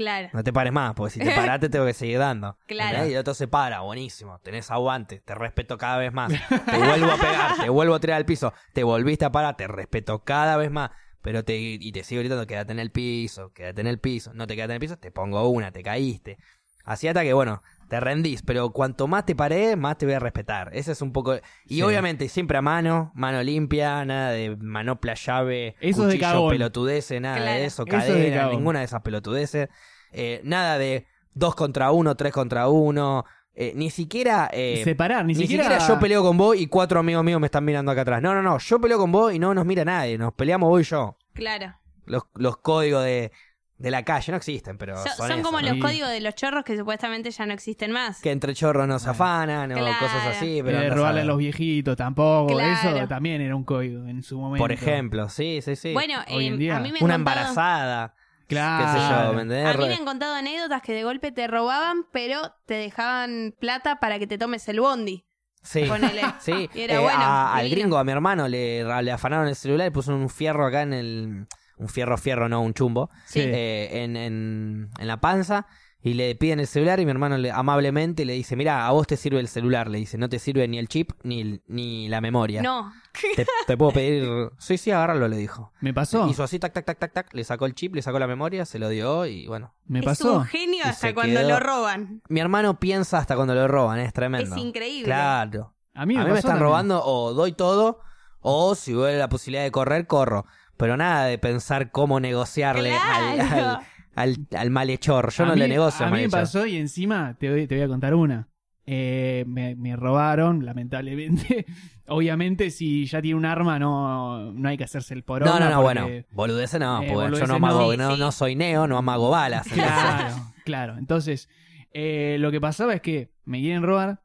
Claro. 0.01 0.31
No 0.33 0.43
te 0.43 0.51
pares 0.51 0.73
más, 0.73 0.95
porque 0.95 1.13
si 1.13 1.21
te 1.21 1.31
paraste 1.31 1.69
tengo 1.69 1.85
que 1.85 1.93
seguir 1.93 2.19
dando. 2.19 2.57
Claro. 2.67 2.91
¿Entendés? 2.91 3.11
Y 3.11 3.15
el 3.15 3.21
otro 3.21 3.35
se 3.35 3.49
para, 3.49 3.81
buenísimo. 3.81 4.39
Tenés 4.39 4.71
aguante, 4.71 5.21
te 5.21 5.35
respeto 5.35 5.77
cada 5.77 5.99
vez 5.99 6.11
más. 6.11 6.33
Te 6.49 6.79
vuelvo 6.79 7.11
a 7.11 7.17
pegar, 7.17 7.57
te 7.61 7.69
vuelvo 7.69 7.95
a 7.97 8.01
tirar 8.01 8.17
al 8.17 8.25
piso. 8.25 8.55
Te 8.73 8.83
volviste 8.83 9.27
a 9.27 9.33
parar, 9.33 9.59
te 9.59 9.69
respeto 9.69 10.25
cada 10.25 10.57
vez 10.57 10.71
más. 10.71 10.91
Pero 11.21 11.45
te, 11.45 11.59
y 11.59 11.93
te 11.93 12.03
sigo 12.03 12.21
gritando, 12.21 12.47
quédate 12.47 12.73
en 12.73 12.79
el 12.79 12.91
piso, 12.91 13.53
quédate 13.53 13.83
en 13.83 13.89
el 13.89 13.99
piso. 13.99 14.33
No 14.33 14.47
te 14.47 14.55
quedaste 14.55 14.73
en 14.73 14.77
el 14.77 14.81
piso, 14.81 14.97
te 14.97 15.11
pongo 15.11 15.47
una, 15.51 15.71
te 15.71 15.83
caíste. 15.83 16.39
Así 16.85 17.07
hasta 17.07 17.23
que, 17.23 17.35
bueno, 17.35 17.63
te 17.91 18.01
rendís. 18.01 18.41
Pero 18.43 18.71
cuanto 18.71 19.07
más 19.07 19.27
te 19.27 19.35
paré, 19.37 19.77
más 19.77 19.99
te 19.99 20.07
voy 20.07 20.15
a 20.15 20.19
respetar. 20.19 20.71
Ese 20.73 20.93
es 20.93 21.03
un 21.03 21.13
poco... 21.13 21.35
Y 21.67 21.75
Sí. 21.75 21.83
obviamente 21.83 22.27
siempre 22.31 22.57
a 22.57 22.63
mano, 22.63 23.13
mano 23.15 23.43
limpia, 23.43 24.03
nada 24.07 24.31
de 24.31 24.57
manopla, 24.57 25.13
llave, 25.13 25.77
Eso 25.81 26.09
es 26.09 26.15
de 26.15 26.19
cuchillo, 26.19 26.49
pelotudeces, 26.49 27.21
nada 27.21 27.37
Claro. 27.37 27.53
de 27.61 27.65
eso, 27.67 27.85
Eso 27.87 27.97
es 27.99 28.07
de 28.07 28.31
cadena, 28.31 28.49
ninguna 28.49 28.79
de 28.79 28.87
esas 28.87 29.03
pelotudeces. 29.03 29.69
Eh, 30.13 30.41
nada 30.45 30.79
de 30.79 31.07
dos 31.35 31.55
contra 31.55 31.91
uno, 31.91 32.15
tres 32.17 32.33
contra 32.33 32.69
uno. 32.69 33.27
eh, 33.55 33.73
ni 33.75 33.91
siquiera. 33.91 34.49
eh, 34.53 34.81
Separar, 34.85 35.25
ni, 35.27 35.35
ni 35.35 35.41
siquiera... 35.43 35.77
yo 35.87 35.99
peleo 35.99 36.23
con 36.23 36.37
vos 36.39 36.57
y 36.57 36.67
cuatro 36.69 37.01
amigos 37.01 37.23
míos 37.25 37.41
me 37.41 37.47
están 37.49 37.65
mirando 37.65 37.91
acá 37.93 38.03
atrás. 38.03 38.23
No, 38.23 38.33
no, 38.33 38.41
no. 38.41 38.57
Yo 38.59 38.81
peleo 38.81 38.97
con 38.97 39.13
vos 39.13 39.35
y 39.35 39.39
no 39.39 39.53
nos 39.53 39.67
mira 39.67 39.85
nadie. 39.85 40.17
Nos 40.17 40.33
peleamos 40.33 40.69
vos 40.71 40.81
y 40.81 40.85
yo. 40.85 41.17
Claro. 41.35 41.75
Los, 42.07 42.23
los 42.37 42.57
códigos 42.59 43.05
de, 43.05 43.33
de 43.81 43.91
la 43.91 44.05
calle 44.05 44.31
no 44.31 44.37
existen, 44.37 44.77
pero. 44.77 44.95
So- 45.03 45.27
son, 45.27 45.41
como 45.43 45.61
¿no? 45.61 45.69
los 45.71 45.79
códigos 45.79 46.11
de 46.11 46.21
los 46.21 46.35
chorros 46.35 46.65
que 46.65 46.77
supuestamente 46.77 47.31
ya 47.31 47.47
no 47.47 47.55
existen 47.55 47.91
más. 47.93 48.21
Que 48.21 48.31
entre 48.31 48.55
chorros 48.55 48.87
nos 48.87 49.07
afanan 49.07 49.73
o 49.73 49.77
Claro. 49.77 49.97
cosas 49.99 50.27
así. 50.37 50.61
Pero 50.63 50.77
Eh, 50.77 50.81
andás 50.83 50.93
a 50.93 50.95
robarle 50.97 51.21
a 51.23 51.25
los 51.25 51.39
viejitos 51.39 51.97
tampoco. 51.97 52.55
Claro. 52.55 52.71
Eh, 52.71 52.97
Eso 52.99 53.09
también 53.09 53.41
era 53.41 53.57
un 53.57 53.65
código 53.65 54.07
en 54.07 54.23
su 54.23 54.39
momento. 54.39 54.63
Por 54.63 54.71
ejemplo, 54.71 55.29
sí, 55.31 55.61
sí, 55.63 55.77
sí. 55.77 55.95
Bueno, 55.95 56.15
Hoy 56.31 56.47
en 56.47 56.55
eh, 56.55 56.57
día. 56.59 56.77
a 56.77 56.81
mí 56.81 56.93
me 56.93 56.99
han 56.99 57.05
Una 57.05 57.15
contado- 57.15 57.37
embarazada. 57.39 58.15
Claro. 58.47 58.85
Qué 58.85 59.01
sé 59.01 59.09
yo, 59.09 59.33
¿me 59.33 59.43
entendés? 59.43 59.75
A 59.75 59.79
mí 59.79 59.87
me 59.89 59.95
han 59.95 60.05
contado 60.05 60.35
anécdotas 60.35 60.83
que 60.83 60.93
de 60.93 61.05
golpe 61.05 61.33
te 61.33 61.47
robaban, 61.47 62.05
pero 62.13 62.53
te 62.67 62.75
dejaban 62.75 63.55
plata 63.61 63.99
para 64.01 64.19
que 64.19 64.27
te 64.27 64.37
tomes 64.39 64.69
el 64.69 64.81
bondi. 64.81 65.25
Sí. 65.63 65.85
Ponele. 65.85 66.23
Sí, 66.41 66.69
Y 66.75 66.81
era 66.81 66.95
eh, 66.97 66.99
bueno, 66.99 67.19
a- 67.23 67.55
al 67.57 67.71
gringo, 67.71 67.97
a 67.97 68.05
mi 68.05 68.13
hermano, 68.13 68.47
le, 68.49 68.83
le 69.03 69.13
afanaron 69.13 69.47
el 69.49 69.55
celular 69.57 69.87
y 69.87 69.91
puso 69.91 70.15
un 70.15 70.29
fierro 70.29 70.67
acá 70.67 70.83
en 70.83 70.93
el. 70.93 71.47
Un 71.81 71.89
fierro, 71.89 72.17
fierro, 72.19 72.49
no 72.49 72.61
un 72.61 72.75
chumbo. 72.75 73.11
Sí. 73.27 73.41
eh, 73.41 74.03
en, 74.05 74.17
en, 74.17 74.91
en 74.99 75.07
la 75.07 75.21
panza. 75.21 75.67
Y 76.03 76.15
le 76.15 76.35
piden 76.35 76.61
el 76.61 76.67
celular 76.67 76.99
y 76.99 77.05
mi 77.05 77.11
hermano 77.11 77.37
le, 77.37 77.51
amablemente 77.51 78.25
le 78.25 78.33
dice: 78.33 78.57
Mira, 78.57 78.87
a 78.87 78.91
vos 78.91 79.07
te 79.07 79.19
sirve 79.19 79.39
el 79.39 79.49
celular. 79.49 79.89
Le 79.91 79.99
dice: 79.99 80.17
No 80.17 80.31
te 80.31 80.39
sirve 80.39 80.67
ni 80.67 80.79
el 80.79 80.89
chip 80.89 81.11
ni, 81.25 81.41
el- 81.43 81.63
ni 81.67 82.09
la 82.09 82.23
memoria. 82.23 82.63
No. 82.63 82.91
Te, 83.37 83.47
te 83.67 83.77
puedo 83.77 83.93
pedir. 83.93 84.27
Sí, 84.59 84.79
sí, 84.79 84.91
agárralo, 84.91 85.29
le 85.29 85.37
dijo. 85.37 85.73
Me 85.81 85.93
pasó. 85.93 86.27
Hizo 86.29 86.43
así, 86.43 86.59
tac, 86.59 86.73
tac, 86.73 86.87
tac, 86.87 86.99
tac, 86.99 87.13
tac. 87.13 87.35
Le 87.35 87.45
sacó 87.45 87.67
el 87.67 87.75
chip, 87.75 87.95
le 87.95 88.01
sacó 88.01 88.19
la 88.19 88.27
memoria, 88.27 88.65
se 88.65 88.79
lo 88.79 88.89
dio 88.89 89.27
y 89.27 89.47
bueno. 89.47 89.75
Me 89.87 89.99
Es 89.99 90.05
pasó. 90.07 90.39
un 90.39 90.45
genio 90.47 90.79
Y 90.87 90.89
hasta 90.89 91.13
cuando 91.13 91.39
quedó- 91.41 91.49
lo 91.51 91.61
roban. 91.61 92.23
Mi 92.31 92.41
hermano 92.41 92.81
piensa 92.81 93.19
hasta 93.19 93.37
cuando 93.37 93.55
lo 93.55 93.69
roban, 93.69 93.99
es 94.01 94.13
tremendo. 94.15 94.55
Es 94.57 94.63
increíble. 94.63 95.05
Claro. 95.05 95.75
A 95.93 96.07
mí 96.07 96.15
me, 96.15 96.21
A 96.21 96.25
mí 96.25 96.31
me 96.31 96.39
están 96.39 96.53
también. 96.53 96.65
robando 96.67 97.03
o 97.05 97.35
doy 97.35 97.53
todo 97.53 98.01
o 98.41 98.75
si 98.75 98.95
hubiera 98.95 99.19
la 99.19 99.29
posibilidad 99.29 99.65
de 99.65 99.71
correr, 99.71 100.07
corro. 100.07 100.47
Pero 100.81 100.97
nada 100.97 101.27
de 101.27 101.39
pensar 101.39 101.91
cómo 101.93 102.19
negociarle 102.19 102.93
al, 102.97 103.35
Claro. 103.37 103.81
al, 104.17 104.37
al- 104.51 104.59
al 104.59 104.71
malhechor. 104.71 105.31
Yo 105.31 105.45
A 105.45 105.47
no 105.49 105.53
mí- 105.55 105.61
le 105.61 105.69
negocio 105.69 106.05
A 106.05 106.09
al 106.09 106.15
mí 106.15 106.23
me 106.23 106.29
pasó 106.31 106.67
y 106.67 106.77
encima 106.77 107.37
te 107.39 107.51
voy, 107.51 107.67
te 107.69 107.77
voy 107.77 107.85
a 107.85 107.89
contar 107.89 108.15
una. 108.15 108.49
Eh, 108.87 109.45
me, 109.47 109.77
me 109.77 109.95
robaron, 109.95 110.65
lamentablemente. 110.65 111.65
Obviamente, 112.09 112.71
si 112.71 113.05
ya 113.07 113.23
tiene 113.23 113.37
un 113.39 113.45
arma, 113.45 113.79
no, 113.79 114.51
no 114.53 114.69
hay 114.69 114.77
que 114.77 114.83
hacerse 114.85 115.15
el 115.15 115.23
porón. 115.23 115.49
No, 115.49 115.61
no, 115.61 115.71
no, 115.71 115.81
bueno. 115.83 116.09
Boludece 116.33 116.79
no, 116.81 117.01
Eh, 117.03 117.11
porque 117.13 117.39
yo 117.39 117.47
no, 117.47 117.55
amago, 117.55 117.95
no. 117.97 118.09
no, 118.09 118.15
Sí, 118.15 118.21
no 118.21 118.33
sí. 118.33 118.39
soy 118.39 118.57
neo, 118.57 118.89
no 118.89 118.99
amago 118.99 119.31
balas. 119.31 119.69
Claro, 119.69 120.35
claro. 120.65 120.99
Entonces, 120.99 121.49
eh, 121.93 122.37
lo 122.41 122.51
que 122.51 122.61
pasaba 122.61 122.95
es 122.95 123.01
que 123.03 123.31
me 123.45 123.61
quieren 123.61 123.83
robar 123.85 124.23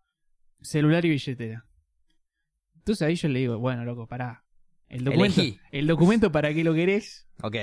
celular 0.62 1.06
y 1.06 1.10
billetera. 1.10 1.66
Entonces 2.78 3.06
ahí 3.08 3.16
yo 3.16 3.28
le 3.28 3.40
digo, 3.40 3.60
bueno, 3.60 3.84
loco, 3.86 4.08
pará. 4.08 4.45
El 4.90 5.04
documento, 5.04 5.42
Elegí. 5.42 5.60
el 5.72 5.88
documento 5.88 6.32
para 6.32 6.54
qué 6.54 6.64
lo 6.64 6.74
querés 6.74 7.28
Ok. 7.42 7.56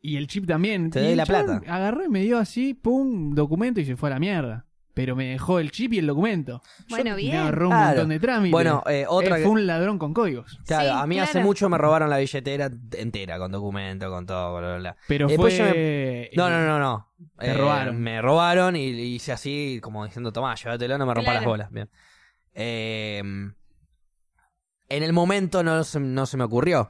y 0.00 0.16
el 0.16 0.26
chip 0.28 0.46
también. 0.46 0.90
Te 0.90 1.00
Y 1.00 1.02
doy 1.02 1.10
el 1.12 1.16
la 1.18 1.26
chabón 1.26 1.60
plata. 1.60 1.74
Agarró 1.74 2.04
y 2.04 2.08
me 2.08 2.22
dio 2.22 2.38
así, 2.38 2.74
pum, 2.74 3.34
documento 3.34 3.80
y 3.80 3.84
se 3.84 3.96
fue 3.96 4.08
a 4.08 4.12
la 4.14 4.18
mierda. 4.20 4.64
Pero 4.94 5.14
me 5.14 5.26
dejó 5.26 5.60
el 5.60 5.70
chip 5.70 5.92
y 5.92 5.98
el 5.98 6.08
documento. 6.08 6.60
Bueno, 6.88 7.10
Me 7.12 7.16
bien. 7.18 7.36
agarró 7.36 7.66
un 7.68 7.70
Claro. 7.72 7.86
montón 7.88 8.08
de 8.08 8.18
trámites. 8.18 8.50
Bueno, 8.50 8.82
eh, 8.88 9.04
otra 9.08 9.36
Eh, 9.36 9.38
que- 9.38 9.44
fue 9.44 9.52
un 9.52 9.64
ladrón 9.66 9.96
con 9.96 10.12
códigos. 10.12 10.58
Claro, 10.66 10.90
Sí, 10.92 10.96
a 11.02 11.06
mí 11.06 11.20
hace 11.20 11.32
claro. 11.32 11.46
mucho 11.46 11.68
me 11.68 11.78
robaron 11.78 12.10
la 12.10 12.18
billetera 12.18 12.68
entera, 12.96 13.38
con 13.38 13.52
documento, 13.52 14.10
con 14.10 14.26
todo, 14.26 14.58
bla, 14.58 14.68
bla, 14.70 14.76
bla. 14.78 14.96
Pero 15.06 15.28
Después 15.28 15.56
fue. 15.56 15.66
yo 15.66 15.72
eh, 15.76 16.30
No, 16.36 16.50
no, 16.50 16.66
no, 16.66 16.80
no. 16.80 17.12
Te 17.38 17.54
robaron. 17.54 18.00
Me 18.00 18.20
robaron 18.20 18.74
y 18.74 18.86
y 18.88 19.14
hice 19.14 19.30
así, 19.30 19.78
como 19.80 20.04
diciendo, 20.04 20.32
tomá, 20.32 20.56
llévatelo, 20.56 20.98
no 20.98 21.06
me 21.06 21.14
rompa 21.14 21.30
Claro. 21.30 21.40
las 21.40 21.46
bolas. 21.46 21.70
Bien. 21.70 21.88
Eh, 22.54 23.22
en 24.88 25.02
el 25.02 25.12
momento 25.12 25.62
no 25.62 25.82
se, 25.84 26.00
no 26.00 26.26
se 26.26 26.36
me 26.36 26.44
ocurrió, 26.44 26.88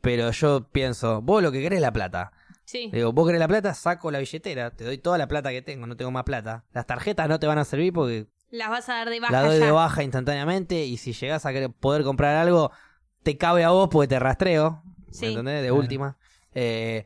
pero 0.00 0.30
yo 0.30 0.68
pienso, 0.70 1.22
vos 1.22 1.42
lo 1.42 1.52
que 1.52 1.60
querés 1.62 1.78
es 1.78 1.82
la 1.82 1.92
plata. 1.92 2.32
Sí. 2.64 2.90
Digo, 2.92 3.12
vos 3.12 3.26
querés 3.26 3.38
la 3.38 3.46
plata, 3.48 3.74
saco 3.74 4.10
la 4.10 4.18
billetera, 4.18 4.70
te 4.72 4.84
doy 4.84 4.98
toda 4.98 5.18
la 5.18 5.28
plata 5.28 5.50
que 5.50 5.62
tengo, 5.62 5.86
no 5.86 5.96
tengo 5.96 6.10
más 6.10 6.24
plata. 6.24 6.64
Las 6.72 6.86
tarjetas 6.86 7.28
no 7.28 7.38
te 7.38 7.46
van 7.46 7.58
a 7.58 7.64
servir 7.64 7.92
porque 7.92 8.26
Las 8.50 8.70
vas 8.70 8.88
a 8.88 8.94
dar 8.94 9.10
de 9.10 9.20
baja 9.20 9.32
la 9.32 9.42
doy 9.42 9.58
ya. 9.60 9.66
de 9.66 9.70
baja 9.70 10.02
instantáneamente 10.02 10.84
y 10.84 10.96
si 10.96 11.12
llegás 11.12 11.46
a 11.46 11.52
querer 11.52 11.70
poder 11.70 12.02
comprar 12.02 12.34
algo, 12.36 12.72
te 13.22 13.36
cabe 13.38 13.62
a 13.64 13.70
vos 13.70 13.88
porque 13.90 14.08
te 14.08 14.18
rastreo. 14.18 14.82
Sí. 15.12 15.26
¿Entendés? 15.26 15.62
De 15.62 15.68
Claro. 15.68 15.76
última. 15.76 16.16
Eh, 16.54 17.04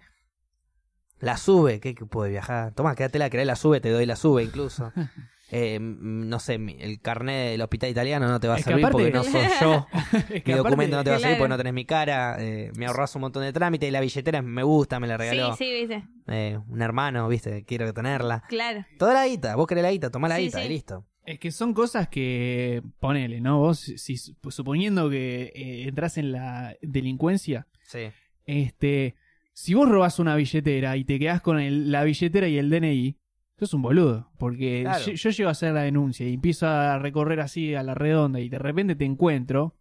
la 1.19 1.37
sube, 1.37 1.81
¿qué, 1.81 1.95
qué 1.95 2.07
puede 2.07 2.31
viajar? 2.31 2.73
Tomá, 2.73 2.95
quédate 2.95 3.19
la 3.19 3.29
querés 3.29 3.47
la 3.47 3.57
sube, 3.57 3.81
te 3.81 3.91
doy 3.91 4.07
la 4.07 4.17
sube 4.17 4.43
incluso. 4.43 4.93
Eh, 5.53 5.79
no 5.81 6.39
sé, 6.39 6.59
mi- 6.59 6.77
el 6.79 7.01
carnet 7.01 7.51
del 7.53 7.61
hospital 7.63 7.91
italiano 7.91 8.29
no 8.29 8.39
te 8.39 8.47
va 8.49 8.55
a 8.55 8.59
Es 8.59 8.65
servir 8.65 8.85
aparte- 8.85 8.93
porque 8.93 9.11
no 9.13 9.25
soy 9.25 9.43
yo. 9.61 9.87
Es 10.13 10.25
que 10.25 10.53
Mi 10.53 10.53
aparte- 10.53 10.57
documento 10.57 10.97
no 10.97 11.05
te 11.05 11.11
va 11.11 11.17
a 11.17 11.19
servir 11.21 11.39
porque 11.39 11.49
no 11.49 11.57
tenés 11.57 11.73
mi 11.73 11.85
cara. 11.85 12.37
eh, 12.39 12.71
me 12.77 12.87
ahorras 12.87 13.15
un 13.17 13.23
montón 13.23 13.43
de 13.43 13.53
trámites 13.53 13.89
y 13.89 13.93
la 13.93 14.01
billetera 14.01 14.43
me 14.43 14.63
gusta, 14.63 15.01
me 15.01 15.07
la 15.09 15.17
regaló 15.17 15.57
Sí, 15.57 15.65
sí, 15.65 15.73
viste. 15.87 16.05
eh, 16.29 16.59
un 16.69 16.83
hermano, 16.83 17.29
viste, 17.29 17.65
quiero 17.65 17.93
tenerla. 17.93 18.45
Claro. 18.49 18.85
Toda 18.99 19.15
la 19.15 19.27
guita, 19.27 19.57
vos 19.57 19.67
querés 19.67 19.83
la 19.83 19.91
guita, 19.91 20.11
tomá 20.11 20.29
la 20.29 20.37
Sí, 20.37 20.43
guita 20.43 20.61
sí. 20.61 20.67
y 20.67 20.69
listo. 20.69 21.07
Es 21.27 21.39
que 21.39 21.51
son 21.53 21.75
cosas 21.75 22.09
que, 22.09 22.83
ponele, 22.99 23.41
¿no? 23.41 23.59
Vos, 23.59 23.79
si, 23.81 24.17
suponiendo 24.17 25.11
que 25.11 25.53
eh, 25.55 25.85
entras 25.89 26.17
en 26.19 26.33
la 26.33 26.75
delincuencia, 26.81 27.67
Sí. 27.83 28.09
este, 28.47 29.15
si 29.53 29.75
vos 29.75 29.89
robás 29.89 30.19
una 30.19 30.35
billetera 30.37 30.97
y 30.97 31.05
te 31.05 31.19
quedás 31.19 31.41
con 31.43 31.61
el- 31.61 31.91
la 31.93 32.05
billetera 32.05 32.49
y 32.49 32.59
el 32.59 32.71
DNI, 32.71 33.17
sos 33.67 33.75
un 33.75 33.83
boludo. 33.83 34.31
Porque 34.39 34.83
Claro. 34.83 35.05
yo, 35.05 35.13
yo 35.13 35.31
llego 35.31 35.49
a 35.49 35.53
hacer 35.53 35.73
la 35.73 35.83
denuncia 35.83 36.27
y 36.29 36.35
empiezo 36.35 36.67
a 36.67 36.99
recorrer 36.99 37.41
así 37.41 37.75
a 37.75 37.83
la 37.83 37.95
redonda 37.95 38.41
y 38.41 38.49
de 38.49 38.59
repente 38.59 38.95
te 38.97 39.05
encuentro. 39.05 39.77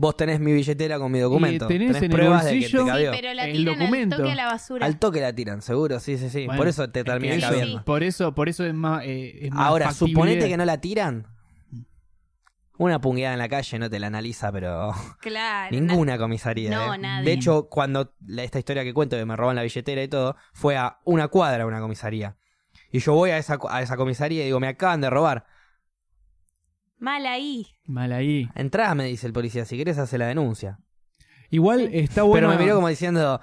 Vos 0.00 0.16
tenés 0.16 0.38
mi 0.38 0.52
billetera 0.52 0.96
con 0.98 1.10
mi 1.10 1.18
documento. 1.18 1.64
Y 1.64 1.68
tenés 1.68 1.96
en 1.96 2.04
el 2.04 2.10
pruebas 2.10 2.44
de 2.44 2.52
que 2.52 2.56
bolsillo- 2.60 2.78
te 2.78 2.84
Sí, 2.84 2.88
cabió. 2.88 3.10
pero 3.10 3.34
la 3.34 3.46
El 3.46 3.56
tiran 3.56 3.78
documento. 3.80 4.14
al 4.16 4.20
toque 4.22 4.32
a 4.32 4.34
la 4.36 4.44
basura. 4.46 4.86
Al 4.86 4.98
toque 5.00 5.20
la 5.20 5.32
tiran, 5.34 5.60
seguro, 5.60 5.98
sí, 5.98 6.16
sí, 6.18 6.30
sí. 6.30 6.46
Bueno, 6.46 6.56
por 6.58 6.68
eso 6.68 6.88
te 6.90 7.00
es 7.00 7.04
que 7.04 7.10
termina 7.10 7.40
cabiendo. 7.40 7.84
Por 7.84 8.04
eso, 8.04 8.32
por 8.32 8.48
eso 8.48 8.64
es 8.64 8.74
más. 8.74 9.02
eh, 9.04 9.46
es 9.46 9.50
más 9.50 9.66
Ahora, 9.66 9.86
factible. 9.86 10.12
suponete 10.12 10.48
que 10.48 10.56
no 10.56 10.64
la 10.64 10.80
tiran. 10.80 11.26
Una 12.80 13.00
pungueada 13.00 13.32
en 13.34 13.40
la 13.40 13.48
calle 13.48 13.76
no 13.80 13.90
te 13.90 13.98
la 13.98 14.06
analiza, 14.06 14.52
pero 14.52 14.92
Claro. 15.20 15.76
ninguna 15.76 16.16
comisaría. 16.16 16.70
No, 16.70 16.94
¿eh? 16.94 16.98
nadie. 16.98 17.24
De 17.24 17.32
hecho, 17.32 17.68
cuando 17.68 18.14
la- 18.24 18.44
esta 18.44 18.60
historia 18.60 18.84
que 18.84 18.94
cuento 18.94 19.16
de 19.16 19.26
me 19.26 19.34
roban 19.34 19.56
la 19.56 19.62
billetera 19.62 20.00
y 20.00 20.06
todo, 20.06 20.36
fue 20.52 20.76
a 20.76 20.98
una 21.04 21.26
cuadra 21.26 21.66
una 21.66 21.80
comisaría. 21.80 22.36
Y 22.90 23.00
yo 23.00 23.14
voy 23.14 23.30
a 23.30 23.38
esa, 23.38 23.58
a 23.68 23.82
esa 23.82 23.96
comisaría 23.96 24.42
y 24.42 24.46
digo, 24.46 24.60
me 24.60 24.68
acaban 24.68 25.00
de 25.00 25.10
robar. 25.10 25.44
Mal 26.98 27.26
ahí. 27.26 27.66
Mal 27.86 28.12
ahí. 28.12 28.48
Entrá, 28.54 28.94
me 28.94 29.04
dice 29.04 29.26
el 29.26 29.32
policía, 29.32 29.64
si 29.64 29.76
querés 29.76 29.98
hacer 29.98 30.18
la 30.18 30.26
denuncia. 30.26 30.78
Igual 31.50 31.90
está 31.94 32.22
bueno. 32.24 32.48
Pero 32.48 32.58
me 32.58 32.62
miró 32.64 32.74
como 32.76 32.88
diciendo, 32.88 33.40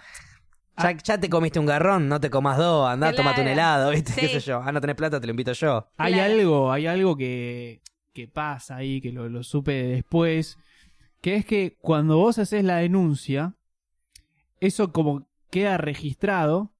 ya, 0.77 0.91
ya 0.97 1.17
te 1.19 1.29
comiste 1.29 1.59
un 1.59 1.65
garrón, 1.65 2.09
no 2.09 2.19
te 2.19 2.29
comas 2.29 2.57
dos, 2.57 2.87
andá, 2.89 3.07
Claro. 3.11 3.17
tomate 3.23 3.41
un 3.41 3.47
helado, 3.47 3.91
¿viste? 3.91 4.11
Sí. 4.11 4.21
¿Qué 4.21 4.27
sé 4.27 4.39
yo? 4.41 4.61
Ah, 4.63 4.71
no 4.71 4.81
tenés 4.81 4.95
plata, 4.95 5.19
te 5.21 5.27
lo 5.27 5.31
invito 5.31 5.53
yo. 5.53 5.87
Hay 5.97 6.13
Claro. 6.13 6.33
algo, 6.33 6.71
hay 6.71 6.87
algo 6.87 7.15
que, 7.15 7.81
que 8.13 8.27
pasa 8.27 8.75
ahí, 8.77 8.99
que 9.01 9.11
lo, 9.11 9.29
lo 9.29 9.41
supe 9.43 9.71
después, 9.83 10.57
que 11.21 11.35
es 11.35 11.45
que 11.45 11.77
cuando 11.79 12.17
vos 12.17 12.37
haces 12.39 12.63
la 12.63 12.77
denuncia, 12.77 13.55
eso 14.59 14.91
como 14.91 15.27
queda 15.49 15.77
registrado 15.77 16.73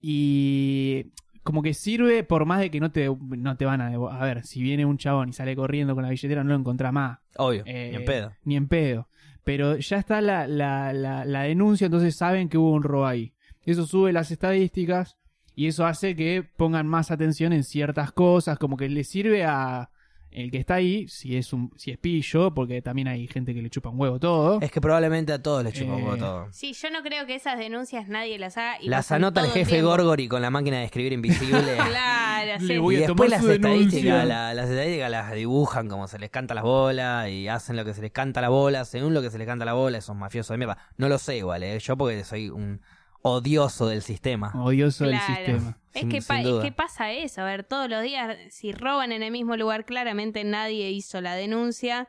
y 0.00 1.12
como 1.46 1.62
que 1.62 1.72
sirve 1.72 2.24
por 2.24 2.44
más 2.44 2.60
de 2.60 2.70
que 2.70 2.80
no 2.80 2.90
te, 2.90 3.08
no 3.08 3.56
te 3.56 3.64
van 3.64 3.80
a... 3.80 3.86
A 3.86 4.24
ver, 4.24 4.44
si 4.44 4.60
viene 4.60 4.84
un 4.84 4.98
chabón 4.98 5.30
y 5.30 5.32
sale 5.32 5.56
corriendo 5.56 5.94
con 5.94 6.02
la 6.02 6.10
billetera, 6.10 6.42
no 6.44 6.50
lo 6.50 6.56
encontrás 6.58 6.92
más. 6.92 7.20
Obvio, 7.38 7.62
Eh, 7.64 7.88
ni 7.92 7.96
en 7.96 8.04
pedo. 8.04 8.32
Ni 8.44 8.56
en 8.56 8.68
pedo. 8.68 9.08
Pero 9.44 9.76
ya 9.76 9.96
está 9.98 10.20
la, 10.20 10.48
la, 10.48 10.92
la, 10.92 11.24
la 11.24 11.42
denuncia, 11.44 11.84
entonces 11.86 12.16
saben 12.16 12.48
que 12.48 12.58
hubo 12.58 12.72
un 12.72 12.82
robo 12.82 13.06
ahí. 13.06 13.32
Eso 13.64 13.86
sube 13.86 14.12
las 14.12 14.30
estadísticas 14.32 15.16
y 15.54 15.68
eso 15.68 15.86
hace 15.86 16.16
que 16.16 16.42
pongan 16.56 16.86
más 16.88 17.10
atención 17.12 17.52
en 17.52 17.62
ciertas 17.62 18.10
cosas, 18.12 18.58
como 18.58 18.76
que 18.76 18.88
le 18.88 19.04
sirve 19.04 19.44
a 19.44 19.88
el 20.36 20.50
que 20.50 20.58
está 20.58 20.74
ahí, 20.74 21.08
si 21.08 21.36
es 21.36 21.52
un 21.52 21.72
si 21.76 21.90
es 21.90 21.98
pillo, 21.98 22.52
porque 22.54 22.82
también 22.82 23.08
hay 23.08 23.26
gente 23.26 23.54
que 23.54 23.62
le 23.62 23.70
chupa 23.70 23.88
un 23.88 23.98
huevo 24.00 24.20
todo. 24.20 24.60
Es 24.60 24.70
que 24.70 24.80
probablemente 24.80 25.32
a 25.32 25.42
todos 25.42 25.64
les 25.64 25.72
chupa 25.74 25.94
un 25.94 26.00
Eh, 26.00 26.04
poco 26.04 26.16
todo. 26.18 26.48
Sí, 26.52 26.72
yo 26.74 26.90
no 26.90 27.02
creo 27.02 27.26
que 27.26 27.34
esas 27.34 27.58
denuncias 27.58 28.08
nadie 28.08 28.38
las 28.38 28.56
haga. 28.56 28.76
Y 28.80 28.88
Las 28.88 29.06
pasan 29.06 29.16
anota 29.24 29.40
el 29.40 29.46
todo 29.46 29.54
jefe 29.54 29.70
tiempo. 29.72 29.88
Gorgori 29.90 30.28
con 30.28 30.42
la 30.42 30.50
máquina 30.50 30.78
de 30.78 30.84
escribir 30.84 31.12
invisible. 31.14 31.56
Claro, 31.88 32.60
Le 32.60 32.74
sí. 32.74 32.78
voy 32.78 32.94
y 32.94 32.98
a 32.98 33.00
después 33.06 33.16
tomar 33.16 33.30
las 33.30 33.40
su 33.40 33.46
denuncia. 33.48 33.78
estadísticas, 33.80 34.26
la- 34.28 34.54
las 34.54 34.68
estadísticas 34.70 35.10
las 35.10 35.32
dibujan 35.34 35.88
como 35.88 36.06
se 36.06 36.18
les 36.18 36.30
canta 36.30 36.54
las 36.54 36.64
bolas 36.64 37.28
y 37.30 37.48
hacen 37.48 37.76
lo 37.76 37.84
que 37.84 37.94
se 37.94 38.02
les 38.02 38.12
canta 38.12 38.40
la 38.40 38.50
bola, 38.50 38.84
según 38.84 39.14
lo 39.14 39.22
que 39.22 39.30
se 39.30 39.38
les 39.38 39.46
canta 39.46 39.64
la 39.64 39.72
bola, 39.72 39.98
esos 39.98 40.14
mafiosos 40.14 40.54
de 40.54 40.58
mierda. 40.58 40.76
No 40.98 41.08
lo 41.08 41.18
sé 41.18 41.38
igual, 41.38 41.62
¿eh? 41.62 41.78
yo 41.78 41.96
porque 41.96 42.22
soy 42.24 42.50
un 42.50 42.80
odioso 43.22 43.86
del 43.88 44.02
sistema. 44.02 44.52
Odioso 44.54 45.04
del 45.06 45.18
sistema. 45.20 45.78
Es 45.92 46.00
Sin- 46.00 46.10
que, 46.10 46.20
sin 46.20 46.36
es 46.36 46.62
que 46.62 46.72
pasa 46.72 47.10
eso, 47.12 47.40
a 47.40 47.44
ver, 47.44 47.64
todos 47.64 47.88
los 47.88 48.02
días, 48.02 48.36
si 48.50 48.72
roban 48.72 49.12
en 49.12 49.22
el 49.22 49.30
mismo 49.32 49.56
lugar, 49.56 49.84
claramente 49.86 50.44
nadie 50.44 50.90
hizo 50.90 51.20
la 51.20 51.34
denuncia, 51.34 52.08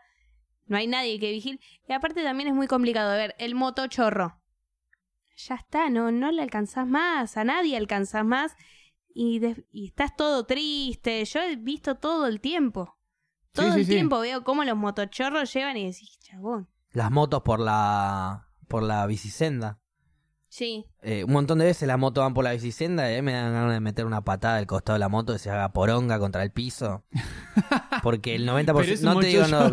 no 0.65 0.75
hay 0.77 0.87
nadie 0.87 1.19
que 1.19 1.31
vigile. 1.31 1.59
Y 1.87 1.93
aparte 1.93 2.21
también 2.23 2.49
es 2.49 2.55
muy 2.55 2.67
complicado, 2.67 3.11
a 3.11 3.15
ver, 3.15 3.35
el 3.39 3.55
motochorro. 3.55 4.41
Ya 5.37 5.55
está, 5.55 5.89
no, 5.89 6.11
no 6.11 6.31
le 6.31 6.41
alcanzás 6.41 6.85
más, 6.87 7.37
a 7.37 7.43
nadie 7.43 7.77
alcanzás 7.77 8.25
más 8.25 8.55
y, 9.13 9.39
de- 9.39 9.65
y 9.71 9.87
estás 9.87 10.15
todo 10.15 10.45
triste. 10.45 11.23
Yo 11.25 11.39
he 11.41 11.55
visto 11.55 11.95
todo 11.95 12.27
el 12.27 12.41
tiempo. 12.41 12.97
Todo 13.53 13.67
Sí, 13.67 13.71
sí, 13.73 13.79
el 13.79 13.85
sí. 13.85 13.91
tiempo 13.93 14.19
veo 14.19 14.43
cómo 14.43 14.63
los 14.63 14.75
motochorros 14.77 15.53
llevan 15.53 15.77
y 15.77 15.85
decís, 15.85 16.19
chabón. 16.19 16.67
Las 16.91 17.09
motos 17.11 17.41
por 17.43 17.59
la 17.59 18.47
por 18.67 18.83
la 18.83 19.05
bicisenda. 19.05 19.79
Sí, 20.57 20.87
Eh, 21.03 21.23
un 21.23 21.33
montón 21.33 21.59
de 21.59 21.65
veces 21.65 21.87
las 21.87 21.99
motos 21.99 22.23
van 22.23 22.33
por 22.33 22.43
la 22.43 22.51
bicisenda 22.51 23.11
y 23.11 23.13
a 23.13 23.17
mí 23.17 23.21
me 23.21 23.33
dan 23.33 23.53
ganas 23.53 23.73
de 23.73 23.79
meter 23.79 24.07
una 24.07 24.21
patada 24.21 24.57
al 24.57 24.65
costado 24.65 24.95
de 24.95 24.99
la 24.99 25.07
moto 25.07 25.35
y 25.35 25.37
se 25.37 25.51
haga 25.51 25.71
poronga 25.71 26.17
contra 26.17 26.41
el 26.41 26.49
piso. 26.49 27.03
Porque 28.01 28.33
el 28.33 28.49
90%... 28.49 28.65
Pero 28.65 28.81
es 28.81 28.99
un 29.01 29.05
no 29.05 29.19
te 29.19 29.27
digo 29.27 29.47
no. 29.47 29.69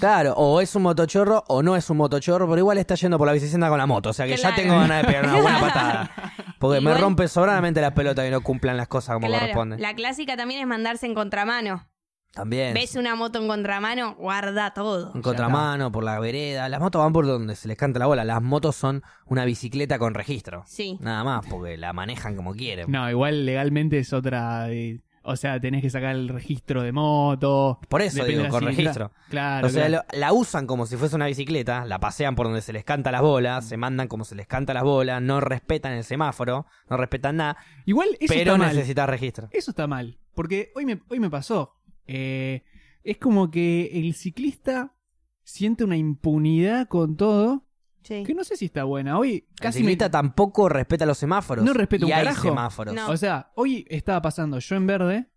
Claro, 0.00 0.34
o 0.36 0.60
es 0.60 0.74
un 0.74 0.82
motochorro 0.82 1.44
o 1.46 1.62
no 1.62 1.76
es 1.76 1.88
un 1.88 1.98
motochorro, 1.98 2.48
pero 2.48 2.58
igual 2.58 2.78
está 2.78 2.96
yendo 2.96 3.16
por 3.16 3.28
la 3.28 3.32
bicisenda 3.32 3.68
con 3.68 3.78
la 3.78 3.86
moto. 3.86 4.10
O 4.10 4.12
sea 4.12 4.26
que 4.26 4.36
ya 4.36 4.52
tengo 4.56 4.74
ganas 4.74 5.02
de 5.02 5.06
pegar 5.06 5.24
una 5.28 5.40
buena 5.40 5.60
patada. 5.68 6.10
Porque 6.58 6.80
me 6.80 6.92
rompe 6.94 7.28
sobradamente 7.28 7.80
las 7.80 7.92
pelotas 7.92 8.26
y 8.26 8.30
no 8.32 8.40
cumplan 8.40 8.76
las 8.76 8.88
cosas 8.88 9.14
como 9.14 9.28
claro. 9.28 9.42
corresponde. 9.42 9.78
La 9.78 9.94
clásica 9.94 10.36
también 10.36 10.60
es 10.60 10.66
mandarse 10.66 11.06
en 11.06 11.14
contramano. 11.14 11.86
También. 12.34 12.74
Ves 12.74 12.96
una 12.96 13.14
moto 13.14 13.38
en 13.40 13.46
contramano, 13.48 14.14
guarda 14.16 14.72
todo. 14.74 15.12
En 15.14 15.22
contramano, 15.22 15.92
por 15.92 16.02
la 16.04 16.18
vereda. 16.18 16.68
Las 16.68 16.80
motos 16.80 17.00
van 17.02 17.12
por 17.12 17.26
donde 17.26 17.54
se 17.56 17.68
les 17.68 17.76
canta 17.76 17.98
la 17.98 18.06
bola. 18.06 18.24
Las 18.24 18.42
motos 18.42 18.74
son 18.76 19.02
una 19.26 19.44
bicicleta 19.44 19.98
con 19.98 20.14
registro. 20.14 20.64
Sí. 20.66 20.98
Nada 21.00 21.22
más, 21.24 21.46
porque 21.46 21.76
la 21.76 21.92
manejan 21.92 22.34
como 22.36 22.54
quieren. 22.54 22.90
No, 22.90 23.08
igual 23.08 23.46
legalmente 23.46 23.98
es 23.98 24.12
otra. 24.12 24.70
eh, 24.70 25.00
o 25.26 25.36
sea, 25.36 25.58
tenés 25.58 25.80
que 25.80 25.88
sacar 25.88 26.14
el 26.14 26.28
registro 26.28 26.82
de 26.82 26.92
moto. 26.92 27.78
Por 27.88 28.02
eso 28.02 28.16
depende 28.16 28.32
digo, 28.32 28.42
de 28.42 28.48
la 28.48 28.50
con 28.50 28.60
cilindrada. 28.60 28.92
registro. 29.08 29.30
Claro. 29.30 29.66
o 29.66 29.70
sea, 29.70 29.86
claro. 29.86 30.04
lo- 30.12 30.18
la 30.18 30.32
usan 30.34 30.66
como 30.66 30.84
si 30.84 30.96
fuese 30.98 31.16
una 31.16 31.26
bicicleta, 31.26 31.86
la 31.86 31.98
pasean 31.98 32.34
por 32.34 32.44
donde 32.46 32.60
se 32.60 32.74
les 32.74 32.84
canta 32.84 33.10
las 33.10 33.22
bolas, 33.22 33.64
se 33.66 33.78
mandan 33.78 34.06
como 34.06 34.24
se 34.24 34.34
les 34.34 34.46
canta 34.46 34.74
las 34.74 34.82
bolas, 34.82 35.22
no 35.22 35.40
respetan 35.40 35.92
el 35.92 36.04
semáforo, 36.04 36.66
no 36.90 36.96
respetan 36.98 37.36
nada, 37.36 37.56
Igual 37.86 38.08
eso 38.20 38.34
pero 38.34 38.52
está 38.52 38.56
mal. 38.58 38.74
necesitas 38.76 39.08
registro. 39.08 39.48
Eso 39.50 39.70
está 39.70 39.86
mal. 39.86 40.18
Porque 40.34 40.72
hoy 40.74 40.84
me, 40.84 41.00
hoy 41.08 41.20
me 41.20 41.30
pasó. 41.30 41.74
Eh, 42.06 42.62
es 43.02 43.18
como 43.18 43.50
que 43.50 43.90
el 43.92 44.14
ciclista 44.14 44.94
siente 45.42 45.84
una 45.84 45.96
impunidad 45.96 46.88
con 46.88 47.16
todo. 47.16 47.66
Sí. 48.02 48.22
Que 48.24 48.34
no 48.34 48.44
sé 48.44 48.56
si 48.56 48.66
está 48.66 48.84
buena. 48.84 49.18
Hoy 49.18 49.46
El 49.50 49.56
casi 49.60 49.78
ciclista 49.78 50.06
me. 50.06 50.10
tampoco 50.10 50.68
respeta 50.68 51.06
los 51.06 51.16
semáforos. 51.18 51.64
No 51.64 51.72
respeta 51.72 52.04
y 52.04 52.08
un 52.08 52.12
hay 52.12 52.24
carajo. 52.24 52.42
semáforos. 52.48 52.94
No. 52.94 53.08
O 53.10 53.16
sea, 53.16 53.50
hoy 53.56 53.86
estaba 53.88 54.20
pasando 54.20 54.58
yo 54.58 54.76
en 54.76 54.86
verde, 54.86 55.30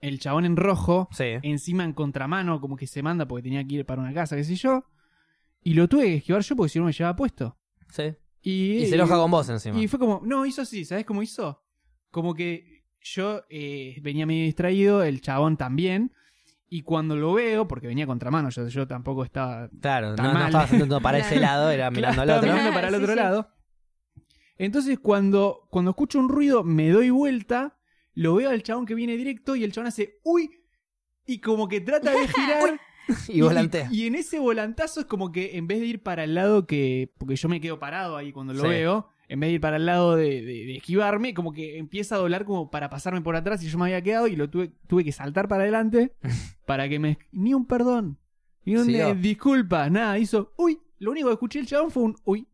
el 0.00 0.18
chabón 0.20 0.44
en 0.44 0.56
rojo, 0.56 1.08
Sí. 1.12 1.24
encima 1.42 1.84
en 1.84 1.94
contramano, 1.94 2.60
como 2.60 2.76
que 2.76 2.86
se 2.86 3.02
manda 3.02 3.26
porque 3.26 3.44
tenía 3.44 3.66
que 3.66 3.76
ir 3.76 3.86
para 3.86 4.02
una 4.02 4.12
casa, 4.12 4.36
qué 4.36 4.44
sé 4.44 4.56
yo. 4.56 4.84
Y 5.62 5.72
lo 5.74 5.88
tuve 5.88 6.04
que 6.04 6.14
esquivar 6.16 6.42
yo 6.42 6.54
porque 6.54 6.68
si 6.68 6.78
no 6.78 6.84
me 6.84 6.92
llevaba 6.92 7.16
puesto. 7.16 7.56
sí. 7.90 8.14
Y, 8.42 8.76
Y 8.76 8.86
se 8.86 8.94
enoja 8.94 9.16
con 9.16 9.28
vos 9.28 9.48
encima. 9.48 9.76
Y 9.76 9.88
fue 9.88 9.98
como, 9.98 10.20
no, 10.24 10.46
hizo 10.46 10.62
así, 10.62 10.84
¿sabes 10.84 11.04
cómo 11.04 11.20
hizo? 11.20 11.64
Como 12.12 12.32
que 12.32 12.75
yo 13.14 13.42
eh, 13.50 13.98
venía 14.02 14.26
medio 14.26 14.44
distraído, 14.44 15.02
el 15.02 15.20
chabón 15.20 15.56
también, 15.56 16.12
y 16.68 16.82
cuando 16.82 17.14
lo 17.16 17.32
veo, 17.34 17.68
porque 17.68 17.86
venía 17.86 18.06
contramano, 18.06 18.50
yo, 18.50 18.66
yo 18.68 18.86
tampoco 18.86 19.22
estaba 19.24 19.68
Claro, 19.80 20.14
Tan 20.16 20.26
no, 20.26 20.32
no 20.32 20.38
mal. 20.38 20.46
estaba 20.48 20.64
apuntando 20.64 21.00
para 21.00 21.18
ese 21.20 21.38
lado, 21.38 21.70
era 21.70 21.90
mirando 21.90 22.22
al 22.22 22.30
otro. 22.30 22.52
mirando 22.52 22.72
para 22.72 22.88
el 22.88 22.94
otro 22.94 23.06
sí, 23.06 23.12
sí. 23.12 23.18
lado. 23.18 23.50
Entonces, 24.58 24.98
cuando, 24.98 25.66
cuando 25.70 25.90
escucho 25.90 26.18
un 26.18 26.28
ruido, 26.28 26.64
me 26.64 26.90
doy 26.90 27.10
vuelta, 27.10 27.78
lo 28.14 28.34
veo 28.36 28.50
al 28.50 28.62
chabón 28.62 28.86
que 28.86 28.94
viene 28.94 29.16
directo 29.16 29.54
y 29.54 29.64
el 29.64 29.72
chabón 29.72 29.88
hace 29.88 30.18
¡Uy! 30.24 30.50
Y 31.26 31.40
como 31.40 31.68
que 31.68 31.80
trata 31.80 32.10
de 32.12 32.26
girar. 32.28 32.80
Y 33.28 33.40
volantea. 33.42 33.88
Y, 33.92 34.06
en 34.06 34.14
ese 34.16 34.38
volantazo 34.38 35.00
es 35.00 35.06
como 35.06 35.30
que 35.30 35.56
en 35.58 35.66
vez 35.68 35.80
de 35.80 35.86
ir 35.86 36.02
para 36.02 36.24
el 36.24 36.34
lado 36.34 36.66
que. 36.66 37.12
Porque 37.18 37.36
yo 37.36 37.48
me 37.48 37.60
quedo 37.60 37.78
parado 37.78 38.16
ahí 38.16 38.32
cuando 38.32 38.52
lo 38.54 38.62
Sí. 38.62 38.68
veo. 38.68 39.10
En 39.28 39.40
vez 39.40 39.48
de 39.48 39.54
ir 39.54 39.60
para 39.60 39.76
el 39.76 39.86
lado 39.86 40.14
de, 40.16 40.40
de- 40.42 40.66
de 40.66 40.76
esquivarme, 40.76 41.34
como 41.34 41.52
que 41.52 41.78
empieza 41.78 42.14
a 42.14 42.18
doblar 42.18 42.44
como 42.44 42.70
para 42.70 42.88
pasarme 42.90 43.20
por 43.22 43.34
atrás 43.36 43.62
y 43.64 43.68
yo 43.68 43.76
me 43.78 43.84
había 43.86 44.00
quedado 44.02 44.28
y 44.28 44.36
lo 44.36 44.48
tuve, 44.48 44.72
tuve 44.86 45.02
que 45.04 45.12
saltar 45.12 45.48
para 45.48 45.62
adelante 45.62 46.14
para 46.66 46.88
que 46.88 46.98
me... 46.98 47.18
Ni 47.32 47.52
un 47.54 47.66
perdón. 47.66 48.18
Ni 48.64 48.76
un 48.76 48.88
eh, 48.90 49.14
disculpa, 49.16 49.88
nada, 49.90 50.18
hizo... 50.18 50.52
Uy, 50.56 50.78
lo 50.98 51.10
único 51.10 51.28
que 51.28 51.34
escuché 51.34 51.58
el 51.58 51.66
chabón 51.66 51.90
fue 51.90 52.02
un... 52.04 52.16
Uy. 52.24 52.46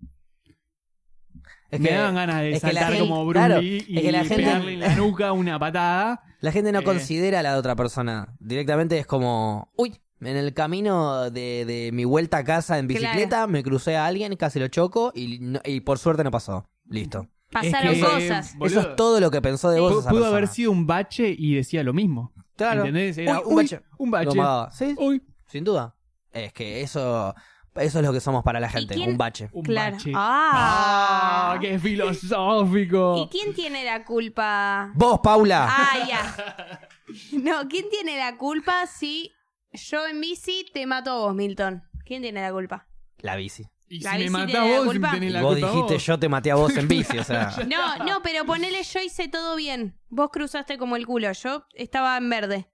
Es 1.70 1.80
me 1.80 1.88
que- 1.88 1.94
daban 1.94 2.14
ganas 2.14 2.42
de 2.42 2.58
saltar 2.60 2.92
gente- 2.92 3.00
como 3.00 3.24
Bruce 3.24 3.38
claro, 3.46 3.60
Lee 3.62 3.84
y 3.88 3.96
es 3.96 4.02
que 4.02 4.12
la 4.12 4.18
gente- 4.24 4.36
pegarle 4.36 4.72
en 4.74 4.80
la 4.80 4.94
nuca 4.96 5.32
una 5.32 5.58
patada. 5.58 6.22
La 6.40 6.52
gente 6.52 6.72
no 6.72 6.80
Eh. 6.80 6.84
considera 6.84 7.40
a 7.40 7.42
la 7.42 7.56
otra 7.56 7.74
persona. 7.76 8.34
Directamente 8.40 8.98
es 8.98 9.06
como, 9.06 9.72
uy, 9.76 9.94
en 10.24 10.36
el 10.36 10.54
camino 10.54 11.30
de, 11.30 11.64
de 11.64 11.90
mi 11.92 12.04
vuelta 12.04 12.38
a 12.38 12.44
casa 12.44 12.78
en 12.78 12.86
bicicleta 12.86 13.46
me 13.46 13.62
crucé 13.62 13.96
a 13.96 14.06
alguien, 14.06 14.34
casi 14.36 14.58
lo 14.60 14.68
choco 14.68 15.12
y, 15.14 15.38
no- 15.40 15.60
y 15.64 15.80
por 15.80 15.98
suerte 15.98 16.24
no 16.24 16.30
pasó. 16.30 16.68
Listo. 16.88 17.26
Pasaron 17.50 17.92
Es 17.92 17.98
que- 17.98 18.04
cosas. 18.04 18.56
Boludo. 18.56 18.80
Eso 18.80 18.88
es 18.90 18.96
todo 18.96 19.20
lo 19.20 19.30
que 19.30 19.42
pensó 19.42 19.68
de 19.70 19.76
Sí. 19.76 19.80
vos. 19.80 19.92
Esa 19.92 20.08
Pudo 20.10 20.20
persona. 20.20 20.36
haber 20.38 20.48
sido 20.48 20.70
un 20.70 20.86
bache 20.86 21.34
y 21.36 21.54
decía 21.54 21.82
lo 21.82 21.92
mismo. 21.92 22.32
Claro. 22.56 22.80
¿Entendés? 22.80 23.18
Era, 23.18 23.40
Uy, 23.40 23.44
un 23.46 23.52
"Uy, 23.52 23.62
bache". 23.64 23.80
Un 23.98 24.10
bache. 24.10 24.76
Sí, 24.76 24.94
Uy, 24.98 25.22
sin 25.46 25.64
duda. 25.64 25.94
Es 26.32 26.52
que 26.54 26.80
eso, 26.80 27.34
eso 27.74 27.98
es 27.98 28.04
lo 28.06 28.12
que 28.12 28.20
somos 28.20 28.42
para 28.42 28.58
la 28.60 28.70
gente, 28.70 28.94
quién- 28.94 29.10
un 29.10 29.18
bache. 29.18 29.50
un 29.52 29.64
Claro. 29.64 29.96
bache. 29.96 30.12
Ah. 30.14 31.52
Ah, 31.54 31.58
qué 31.60 31.78
filosófico. 31.78 33.16
¿Y 33.18 33.28
quién 33.28 33.54
tiene 33.54 33.84
la 33.84 34.04
culpa? 34.04 34.90
Vos, 34.94 35.20
Paula. 35.22 35.66
Ah, 35.68 36.06
ya. 36.08 36.78
No, 37.32 37.68
¿quién 37.68 37.90
tiene 37.90 38.16
la 38.16 38.38
culpa 38.38 38.86
si 38.86 39.30
yo 39.72 40.06
en 40.06 40.20
bici 40.20 40.66
te 40.72 40.86
mato 40.86 41.10
a 41.10 41.18
vos, 41.18 41.34
Milton? 41.34 41.82
¿Quién 42.04 42.22
tiene 42.22 42.40
la 42.42 42.52
culpa? 42.52 42.86
La 43.18 43.36
bici. 43.36 43.64
Y 43.88 44.00
La 44.00 44.12
si 44.12 44.16
me 44.18 44.22
bici 44.24 44.30
matás 44.32 44.46
tiene 44.52 44.70
la 44.72 44.78
vos, 44.78 44.86
culpa. 44.86 45.10
tenés 45.12 45.30
Y 45.30 45.32
la 45.32 45.42
vos 45.42 45.52
culpa 45.54 45.66
dijiste 45.70 45.94
vos. 45.94 46.06
yo 46.06 46.18
te 46.18 46.28
maté 46.28 46.50
a 46.50 46.54
vos 46.54 46.76
en 46.76 46.88
bici, 46.88 47.18
o 47.18 47.24
sea. 47.24 47.50
No, 47.68 47.96
no, 48.04 48.22
pero 48.22 48.44
ponele 48.46 48.82
yo 48.82 49.00
hice 49.00 49.28
todo 49.28 49.54
bien. 49.56 49.98
Vos 50.08 50.30
cruzaste 50.32 50.78
como 50.78 50.96
el 50.96 51.06
culo. 51.06 51.30
Yo 51.32 51.66
estaba 51.74 52.16
en 52.16 52.30
verde. 52.30 52.68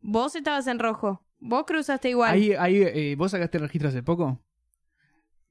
Vos 0.00 0.34
estabas 0.36 0.66
en 0.66 0.78
rojo. 0.78 1.24
Vos 1.38 1.64
cruzaste 1.66 2.10
igual. 2.10 2.32
Ahí, 2.34 2.52
ahí, 2.54 2.76
eh, 2.82 3.14
¿Vos 3.16 3.30
sacaste 3.32 3.58
el 3.58 3.64
registro 3.64 3.88
hace 3.88 4.02
poco? 4.02 4.42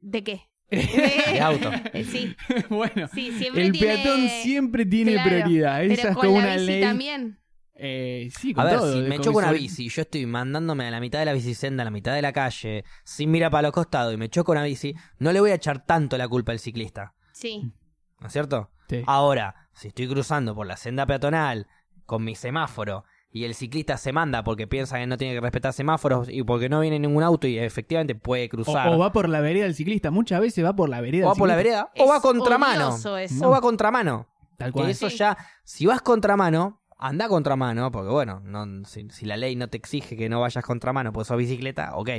¿De 0.01 0.23
qué? 0.23 0.41
De 0.69 1.39
auto. 1.41 1.71
Sí, 2.11 2.35
bueno, 2.69 3.07
sí, 3.13 3.31
siempre 3.31 3.65
el 3.67 3.71
tiene... 3.71 3.95
peatón 3.95 4.27
siempre 4.43 4.85
tiene 4.85 5.13
Claro, 5.13 5.29
prioridad. 5.29 5.83
Esa 5.83 5.95
Pero 5.95 6.09
es 6.09 6.15
con 6.15 6.25
como 6.27 6.39
la 6.41 6.45
una 6.47 6.55
bici 6.55 6.65
ley. 6.65 6.81
también. 6.81 7.39
Eh, 7.77 8.29
sí, 8.37 8.51
A 8.51 8.55
con 8.55 8.65
ver, 8.65 8.77
todo. 8.79 8.93
si 8.93 9.01
de- 9.01 9.09
me 9.09 9.15
con 9.17 9.25
choco 9.25 9.37
una 9.39 9.51
bici 9.51 9.85
y 9.85 9.89
yo 9.89 10.01
estoy 10.03 10.25
mandándome 10.25 10.87
a 10.87 10.91
la 10.91 10.99
mitad 11.01 11.19
de 11.19 11.25
la 11.25 11.33
bicisenda, 11.33 11.81
a 11.81 11.85
la 11.85 11.91
mitad 11.91 12.13
de 12.13 12.21
la 12.21 12.31
calle, 12.31 12.85
sin 13.03 13.31
mirar 13.31 13.51
para 13.51 13.63
los 13.63 13.71
costados 13.73 14.13
y 14.13 14.17
me 14.17 14.29
choco 14.29 14.53
una 14.53 14.63
bici, 14.63 14.95
no 15.19 15.31
le 15.33 15.41
voy 15.41 15.51
a 15.51 15.55
echar 15.55 15.85
tanto 15.85 16.17
la 16.17 16.27
culpa 16.27 16.51
al 16.53 16.59
ciclista. 16.59 17.13
Sí. 17.33 17.73
¿No 18.19 18.27
es 18.27 18.33
cierto? 18.33 18.69
Sí. 18.89 19.03
Ahora, 19.07 19.67
si 19.73 19.89
estoy 19.89 20.07
cruzando 20.07 20.55
por 20.55 20.67
la 20.67 20.77
senda 20.77 21.05
peatonal 21.05 21.67
con 22.05 22.23
mi 22.23 22.35
semáforo 22.35 23.03
y 23.29 23.43
el 23.43 23.53
ciclista 23.55 23.97
se 23.97 24.13
manda 24.13 24.43
porque 24.45 24.67
piensa 24.67 24.97
que 24.97 25.07
no 25.07 25.17
tiene 25.17 25.33
que 25.33 25.41
respetar 25.41 25.73
semáforos 25.73 26.29
y 26.29 26.43
porque 26.43 26.69
no 26.69 26.79
viene 26.79 26.97
ningún 26.99 27.23
auto 27.23 27.45
y 27.47 27.57
efectivamente 27.59 28.15
puede 28.15 28.47
cruzar. 28.47 28.87
o 28.87 28.97
va 28.97 29.11
por 29.11 29.27
la 29.27 29.41
vereda 29.41 29.65
del 29.65 29.75
ciclista. 29.75 30.11
Muchas 30.11 30.39
veces 30.39 30.63
va 30.63 30.73
por 30.73 30.87
la 30.87 31.01
vereda 31.01 31.25
O 31.25 31.27
va 31.29 31.33
del 31.33 31.39
por 31.39 31.47
la 31.49 31.57
ciclista. 31.57 31.89
vereda, 31.93 32.05
o 32.05 32.07
va 32.09 32.17
a 32.17 32.21
contramano. 32.21 32.95
eso. 32.95 33.45
O 33.45 33.49
va 33.49 33.57
a 33.57 33.61
contramano. 33.61 34.27
Tal 34.57 34.69
Que 34.71 34.79
cual. 34.79 34.89
eso 34.89 35.09
Sí. 35.09 35.17
ya, 35.17 35.37
si 35.65 35.85
vas 35.85 36.01
contramano, 36.01 36.79
anda 36.97 37.27
contramano, 37.27 37.91
porque 37.91 38.09
bueno, 38.11 38.41
no, 38.43 38.85
si, 38.85 39.09
si 39.09 39.25
la 39.25 39.37
ley 39.37 39.55
no 39.55 39.67
te 39.67 39.77
exige 39.77 40.15
que 40.15 40.29
no 40.29 40.41
vayas 40.41 40.63
contramano, 40.63 41.11
pues 41.13 41.27
sos 41.27 41.37
bicicleta, 41.37 41.95
ok. 41.95 42.09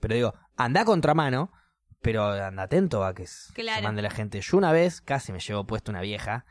Pero 0.00 0.14
digo, 0.14 0.34
anda 0.56 0.84
contramano, 0.84 1.50
pero 2.02 2.24
anda 2.30 2.64
atento 2.64 3.04
a 3.04 3.14
que 3.14 3.24
Claro. 3.54 3.78
se 3.78 3.82
mande 3.84 4.02
la 4.02 4.10
gente. 4.10 4.40
Yo 4.40 4.56
una 4.58 4.72
vez 4.72 5.00
casi 5.00 5.32
me 5.32 5.40
llevo 5.40 5.66
puesto 5.66 5.90
una 5.90 6.00
vieja, 6.02 6.44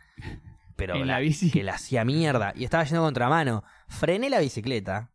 pero 0.76 0.96
¿En 0.96 1.08
la 1.08 1.20
bici? 1.20 1.52
que 1.52 1.64
la 1.64 1.76
hacía 1.76 2.04
mierda, 2.06 2.52
y 2.56 2.64
estaba 2.64 2.84
yendo 2.84 3.04
contramano. 3.04 3.64
Frené 3.88 4.30
la 4.30 4.40
bicicleta. 4.40 5.12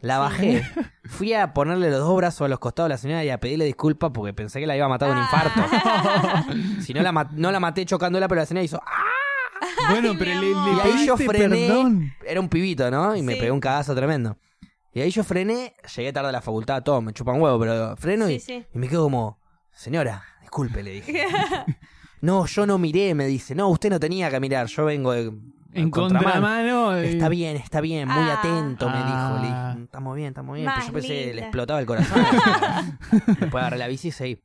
La 0.00 0.18
bajé, 0.18 0.62
fui 1.04 1.32
a 1.32 1.54
ponerle 1.54 1.90
los 1.90 2.00
dos 2.00 2.14
brazos 2.16 2.42
a 2.44 2.48
los 2.48 2.58
costados 2.58 2.88
a 2.88 2.94
la 2.94 2.98
señora 2.98 3.24
y 3.24 3.30
a 3.30 3.40
pedirle 3.40 3.64
disculpas 3.64 4.10
porque 4.12 4.34
pensé 4.34 4.60
que 4.60 4.66
la 4.66 4.76
iba 4.76 4.84
a 4.84 4.88
matar 4.90 5.08
de 5.08 5.14
un 5.14 5.20
Ah. 5.22 6.42
infarto. 6.42 6.52
Si 6.82 6.92
no 6.92 7.00
la, 7.02 7.12
no 7.32 7.50
la 7.52 7.60
maté 7.60 7.86
chocándola, 7.86 8.28
pero 8.28 8.40
la 8.42 8.46
señora 8.46 8.64
hizo 8.64 8.80
¡ah! 8.84 9.02
Bueno, 9.90 10.10
Ay, 10.10 10.16
pero 10.18 10.30
le, 10.32 10.40
le 10.40 10.50
Y 10.50 10.80
ahí 10.80 11.06
yo 11.06 11.16
pediste 11.16 11.38
frené. 11.38 11.66
perdón. 11.66 12.12
Era 12.26 12.40
un 12.40 12.48
pibito, 12.48 12.90
¿no? 12.90 13.14
Y 13.16 13.22
me 13.22 13.34
Sí. 13.34 13.40
pegó 13.40 13.54
un 13.54 13.60
cagazo 13.60 13.94
tremendo. 13.94 14.36
Y 14.92 15.00
ahí 15.00 15.10
yo 15.10 15.24
frené, 15.24 15.74
llegué 15.96 16.12
tarde 16.12 16.28
a 16.28 16.32
la 16.32 16.40
facultad, 16.40 16.82
todo, 16.82 17.00
me 17.02 17.12
chupan 17.12 17.40
huevo, 17.40 17.58
pero 17.58 17.96
freno 17.96 18.30
y, 18.30 18.38
Sí, 18.38 18.46
sí. 18.60 18.66
y 18.74 18.78
me 18.78 18.88
quedo 18.88 19.04
como, 19.04 19.38
señora, 19.72 20.22
disculpe, 20.40 20.82
le 20.82 20.90
dije. 20.92 21.26
no, 22.20 22.46
yo 22.46 22.64
no 22.66 22.78
miré, 22.78 23.14
me 23.14 23.26
dice. 23.26 23.54
No, 23.54 23.68
usted 23.70 23.90
no 23.90 23.98
tenía 24.00 24.30
que 24.30 24.38
mirar, 24.40 24.66
yo 24.68 24.84
vengo 24.84 25.12
de, 25.12 25.32
En 25.72 25.90
contramano. 25.90 26.96
eh, 26.96 27.10
Está 27.10 27.28
bien, 27.28 27.56
está 27.56 27.80
bien, 27.80 28.08
muy 28.08 28.22
Ah. 28.30 28.38
atento, 28.38 28.88
me 28.88 28.96
dijo. 28.98 29.08
Le 29.08 29.48
Ah. 29.48 29.72
dije, 29.74 29.84
estamos 29.84 30.14
bien, 30.16 30.28
estamos 30.28 30.54
bien. 30.54 30.66
Más 30.66 30.74
Pero 30.76 30.86
yo 30.86 30.92
pensé, 30.94 31.08
le 31.14 31.26
linda. 31.26 31.42
explotaba 31.42 31.80
el 31.80 31.86
corazón. 31.86 32.24
Después 33.40 33.54
agarré 33.54 33.78
la 33.78 33.88
bici 33.88 34.08
y 34.08 34.12
seguí. 34.12 34.38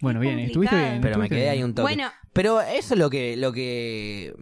Bueno, 0.00 0.20
bien, 0.20 0.34
complicado. 0.34 0.46
estuviste 0.46 0.76
bien. 0.76 1.00
Pero 1.00 1.18
me 1.18 1.28
quedé 1.28 1.48
ahí 1.48 1.62
un 1.62 1.74
toque. 1.74 1.82
Bueno, 1.82 2.10
Pero 2.32 2.60
eso 2.60 2.94
es 2.94 3.00
lo 3.00 3.10
que, 3.10 3.36
lo 3.36 3.52
que. 3.52 4.34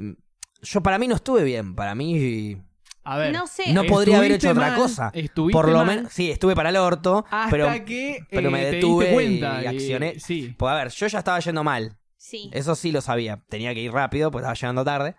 Yo 0.62 0.82
para 0.82 0.98
mí 0.98 1.08
no 1.08 1.14
estuve 1.14 1.44
bien. 1.44 1.74
Para 1.74 1.94
mí. 1.94 2.56
A 3.04 3.18
ver. 3.18 3.32
no 3.32 3.46
sé. 3.46 3.72
No 3.72 3.84
podría 3.84 4.18
haber 4.18 4.32
hecho 4.32 4.50
otra 4.50 4.74
cosa. 4.74 5.10
Estuviste 5.14 5.52
Por 5.52 5.70
lo 5.70 5.84
menos. 5.84 6.12
Sí, 6.12 6.30
estuve 6.30 6.54
para 6.56 6.70
el 6.70 6.76
orto. 6.76 7.24
Hasta 7.30 7.50
pero. 7.50 7.84
que 7.84 8.20
pero 8.30 8.48
eh, 8.48 8.52
me 8.52 8.64
te 8.64 8.70
detuve 8.72 9.04
diste 9.04 9.14
cuenta 9.14 9.62
y 9.62 9.66
accioné. 9.66 10.18
Sí. 10.20 10.54
Pues 10.58 10.72
a 10.72 10.74
ver, 10.74 10.88
yo 10.90 11.06
ya 11.06 11.18
estaba 11.18 11.38
yendo 11.40 11.62
mal. 11.64 11.96
sí. 12.16 12.50
Eso 12.52 12.74
sí 12.74 12.90
lo 12.92 13.00
sabía. 13.00 13.42
Tenía 13.48 13.72
que 13.74 13.80
ir 13.80 13.92
rápido, 13.92 14.30
pues 14.30 14.42
estaba 14.42 14.54
llegando 14.54 14.84
tarde. 14.84 15.14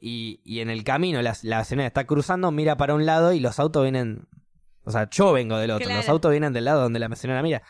Y, 0.00 0.40
y 0.44 0.60
en 0.60 0.70
el 0.70 0.84
camino, 0.84 1.22
la, 1.22 1.36
la 1.42 1.64
señora 1.64 1.86
está 1.86 2.04
cruzando, 2.06 2.50
mira 2.52 2.76
para 2.76 2.94
un 2.94 3.04
lado 3.06 3.32
y 3.32 3.40
los 3.40 3.58
autos 3.58 3.82
vienen. 3.84 4.28
O 4.84 4.90
sea, 4.90 5.08
yo 5.10 5.32
vengo 5.32 5.56
del 5.58 5.70
otro. 5.70 5.86
Claro. 5.86 6.00
Los 6.00 6.08
autos 6.08 6.30
vienen 6.30 6.52
del 6.52 6.64
lado 6.64 6.82
donde 6.82 6.98
la 6.98 7.14
señora 7.16 7.42
mira. 7.42 7.62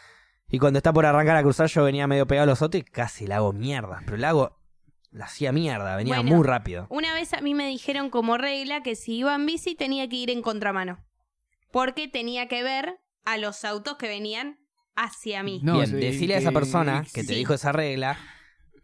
Y 0.51 0.59
cuando 0.59 0.79
está 0.79 0.93
por 0.93 1.05
arrancar 1.07 1.37
a 1.37 1.43
cruzar, 1.43 1.69
yo 1.69 1.85
venía 1.85 2.07
medio 2.07 2.27
pegado 2.27 2.45
a 2.45 2.47
los 2.53 2.63
autos 2.63 2.81
y 2.81 2.85
casi 2.85 3.27
la 3.27 3.37
hago 3.37 3.53
mierda. 3.53 4.01
Pero 4.05 4.17
la 4.17 4.31
hago. 4.31 4.59
La 5.11 5.25
hacía 5.25 5.53
mierda, 5.53 5.97
venía 5.97 6.17
Bueno. 6.17 6.37
muy 6.37 6.47
rápido. 6.47 6.87
Una 6.91 7.15
vez 7.15 7.33
a 7.33 7.41
mí 7.41 7.55
me 7.55 7.67
dijeron 7.67 8.11
como 8.11 8.37
regla 8.37 8.83
que 8.83 8.95
si 8.95 9.17
iba 9.17 9.35
en 9.35 9.47
bici 9.47 9.75
tenía 9.75 10.07
que 10.09 10.17
ir 10.17 10.31
en 10.31 10.43
contramano. 10.43 11.03
Porque 11.73 12.09
tenía 12.09 12.47
que 12.49 12.63
ver 12.63 12.99
a 13.25 13.39
los 13.39 13.65
autos 13.65 13.97
que 13.97 14.07
venían 14.07 14.59
hacia 14.97 15.43
mí. 15.43 15.61
No, 15.63 15.75
Bien, 15.75 15.87
sí, 15.87 15.97
decirle 15.97 16.35
a 16.35 16.39
esa 16.39 16.53
persona 16.53 17.05
que 17.15 17.23
te 17.23 17.29
sí. 17.29 17.35
dijo 17.37 17.55
esa 17.55 17.73
regla 17.73 18.19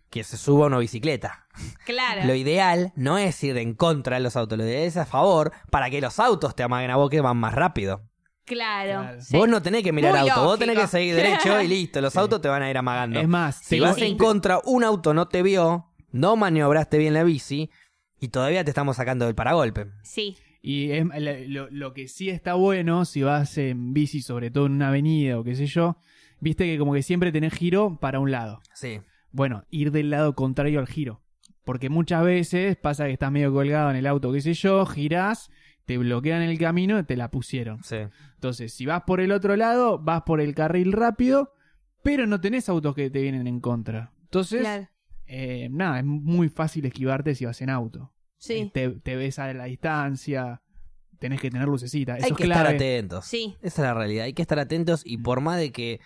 que 0.08 0.24
se 0.24 0.36
suba 0.38 0.64
a 0.64 0.68
una 0.68 0.78
bicicleta. 0.78 1.46
Claro. 1.84 2.24
Lo 2.24 2.34
ideal 2.34 2.92
no 2.96 3.18
es 3.18 3.42
ir 3.44 3.56
en 3.58 3.74
contra 3.74 4.16
de 4.16 4.22
los 4.22 4.36
autos, 4.36 4.56
lo 4.56 4.64
ideal 4.64 4.84
es 4.84 4.96
a 4.96 5.04
favor 5.06 5.52
para 5.70 5.90
que 5.90 6.00
los 6.00 6.18
autos 6.20 6.54
te 6.56 6.62
amaguen 6.62 6.90
a 6.90 6.96
vos 6.96 7.10
que 7.10 7.20
van 7.20 7.36
más 7.36 7.54
rápido. 7.54 8.08
Claro. 8.44 9.00
Claro. 9.02 9.20
sí. 9.20 9.36
Vos 9.36 9.48
no 9.48 9.62
tenés 9.62 9.82
que 9.82 9.92
mirar 9.92 10.12
Muy 10.18 10.28
auto, 10.28 10.44
vos 10.44 10.58
tenés 10.58 10.78
que 10.78 10.86
seguir 10.86 11.14
derecho 11.14 11.60
y 11.62 11.68
listo, 11.68 12.00
los 12.00 12.16
autos 12.16 12.40
te 12.40 12.48
van 12.48 12.62
a 12.62 12.70
ir 12.70 12.76
amagando. 12.76 13.18
Es 13.20 13.28
más, 13.28 13.56
si 13.56 13.80
vas 13.80 13.96
en 14.00 14.16
contra, 14.18 14.60
un 14.64 14.84
auto 14.84 15.14
no 15.14 15.28
te 15.28 15.42
vio, 15.42 15.86
no 16.12 16.36
maniobraste 16.36 16.98
bien 16.98 17.14
la 17.14 17.24
bici 17.24 17.70
y 18.20 18.28
todavía 18.28 18.62
te 18.64 18.70
estamos 18.70 18.96
sacando 18.96 19.24
del 19.26 19.34
paragolpe. 19.34 19.86
Sí. 20.02 20.36
Y 20.62 20.90
es- 20.92 21.04
lo 21.70 21.92
que 21.94 22.08
sí 22.08 22.30
está 22.30 22.54
bueno, 22.54 23.04
si 23.04 23.22
vas 23.22 23.58
en 23.58 23.92
bici, 23.92 24.22
sobre 24.22 24.50
todo 24.50 24.66
en 24.66 24.72
una 24.72 24.88
avenida 24.88 25.38
o 25.38 25.44
qué 25.44 25.54
sé 25.54 25.66
yo, 25.66 25.96
viste 26.40 26.64
que 26.64 26.78
como 26.78 26.94
que 26.94 27.02
siempre 27.02 27.32
tenés 27.32 27.52
giro 27.54 27.98
para 28.00 28.18
un 28.20 28.30
lado. 28.30 28.60
Sí. 28.74 29.00
Bueno, 29.30 29.64
ir 29.70 29.90
del 29.90 30.10
lado 30.10 30.34
contrario 30.34 30.80
al 30.80 30.86
giro. 30.86 31.20
Porque 31.64 31.88
muchas 31.88 32.22
veces 32.24 32.76
pasa 32.76 33.06
que 33.06 33.12
estás 33.12 33.32
medio 33.32 33.52
colgado 33.52 33.90
en 33.90 33.96
el 33.96 34.06
auto, 34.06 34.32
qué 34.32 34.40
sé 34.42 34.52
yo, 34.54 34.84
girás, 34.86 35.50
te 35.84 35.98
bloquean 35.98 36.42
el 36.42 36.58
camino 36.58 36.98
y 36.98 37.04
te 37.04 37.16
la 37.16 37.30
pusieron. 37.30 37.82
Sí. 37.84 37.96
Entonces, 38.34 38.72
si 38.72 38.86
vas 38.86 39.02
por 39.02 39.20
el 39.20 39.32
otro 39.32 39.56
lado, 39.56 39.98
vas 39.98 40.22
por 40.22 40.40
el 40.40 40.54
carril 40.54 40.92
rápido, 40.92 41.52
pero 42.02 42.26
no 42.26 42.40
tenés 42.40 42.68
autos 42.68 42.94
que 42.94 43.10
te 43.10 43.20
vienen 43.22 43.46
en 43.46 43.60
contra. 43.60 44.12
Entonces, 44.22 44.60
Claro. 44.60 44.88
eh, 45.26 45.68
nada, 45.70 45.98
es 46.00 46.04
muy 46.04 46.48
fácil 46.48 46.86
esquivarte 46.86 47.34
si 47.34 47.44
vas 47.44 47.60
en 47.62 47.70
auto. 47.70 48.12
Sí. 48.38 48.54
Eh, 48.54 48.70
Te, 48.72 48.90
te 48.90 49.16
ves 49.16 49.38
a 49.38 49.52
la 49.54 49.64
distancia, 49.64 50.60
tenés 51.18 51.40
que 51.40 51.50
tener 51.50 51.66
lucecita. 51.68 52.16
Eso 52.16 52.26
Hay 52.26 52.32
es 52.32 52.36
que 52.36 52.44
clave. 52.44 52.60
estar 52.62 52.74
atentos. 52.74 53.24
Sí. 53.26 53.56
Esa 53.62 53.82
es 53.82 53.88
la 53.88 53.94
realidad. 53.94 54.24
Hay 54.24 54.32
que 54.34 54.42
estar 54.42 54.58
atentos 54.58 55.02
y 55.04 55.18
por 55.18 55.40
más 55.40 55.58
de 55.58 55.72
que 55.72 56.00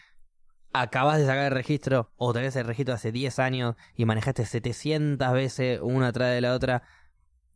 acabas 0.73 1.19
de 1.19 1.27
sacar 1.27 1.47
el 1.47 1.51
registro 1.53 2.13
o 2.17 2.33
tenés 2.33 2.55
el 2.57 2.67
registro 2.67 2.95
hace 2.95 3.11
10 3.11 3.39
años 3.39 3.75
y 3.97 4.05
manejaste 4.05 4.45
700 4.45 5.33
veces 5.33 5.81
una 5.83 6.09
atrás 6.09 6.33
de 6.35 6.41
la 6.43 6.55
otra, 6.55 6.83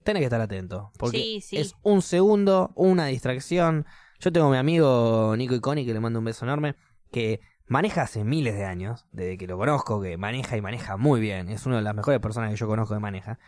tenés 0.03 0.21
que 0.21 0.27
estar 0.27 0.41
atento. 0.41 0.93
Porque 0.99 1.19
Sí, 1.19 1.41
sí. 1.41 1.57
es 1.59 1.75
un 1.83 2.03
segundo, 2.03 2.73
una 2.75 3.07
distracción. 3.07 3.87
Yo 4.21 4.33
tengo 4.33 4.47
a 4.47 4.51
mi 4.51 4.57
amigo 4.57 5.35
Nico 5.37 5.55
Iconi, 5.55 5.85
que 5.85 5.93
le 5.95 6.01
mando 6.01 6.19
un 6.19 6.25
beso 6.25 6.45
enorme, 6.45 6.77
que 7.11 7.41
maneja 7.67 8.03
hace 8.03 8.25
miles 8.25 8.55
de 8.55 8.65
años, 8.65 9.07
desde 9.13 9.39
que 9.39 9.47
lo 9.47 9.57
conozco, 9.57 10.01
que 10.01 10.17
maneja 10.17 10.57
y 10.57 10.61
maneja 10.61 10.97
muy 10.97 11.21
bien. 11.21 11.49
Es 11.49 11.67
una 11.67 11.77
de 11.77 11.83
las 11.83 11.95
mejores 11.95 12.21
personas 12.21 12.51
que 12.51 12.57
yo 12.57 12.67
conozco 12.67 12.95
que 12.95 13.01
maneja. 13.01 13.39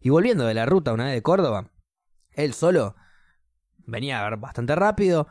Y 0.00 0.10
volviendo 0.10 0.44
de 0.46 0.54
la 0.54 0.66
ruta 0.66 0.92
una 0.92 1.06
vez 1.06 1.14
de 1.14 1.22
Córdoba, 1.22 1.70
él 2.32 2.52
solo 2.54 2.94
venía 3.78 4.20
a 4.20 4.28
ver 4.28 4.38
bastante 4.38 4.74
rápido 4.74 5.26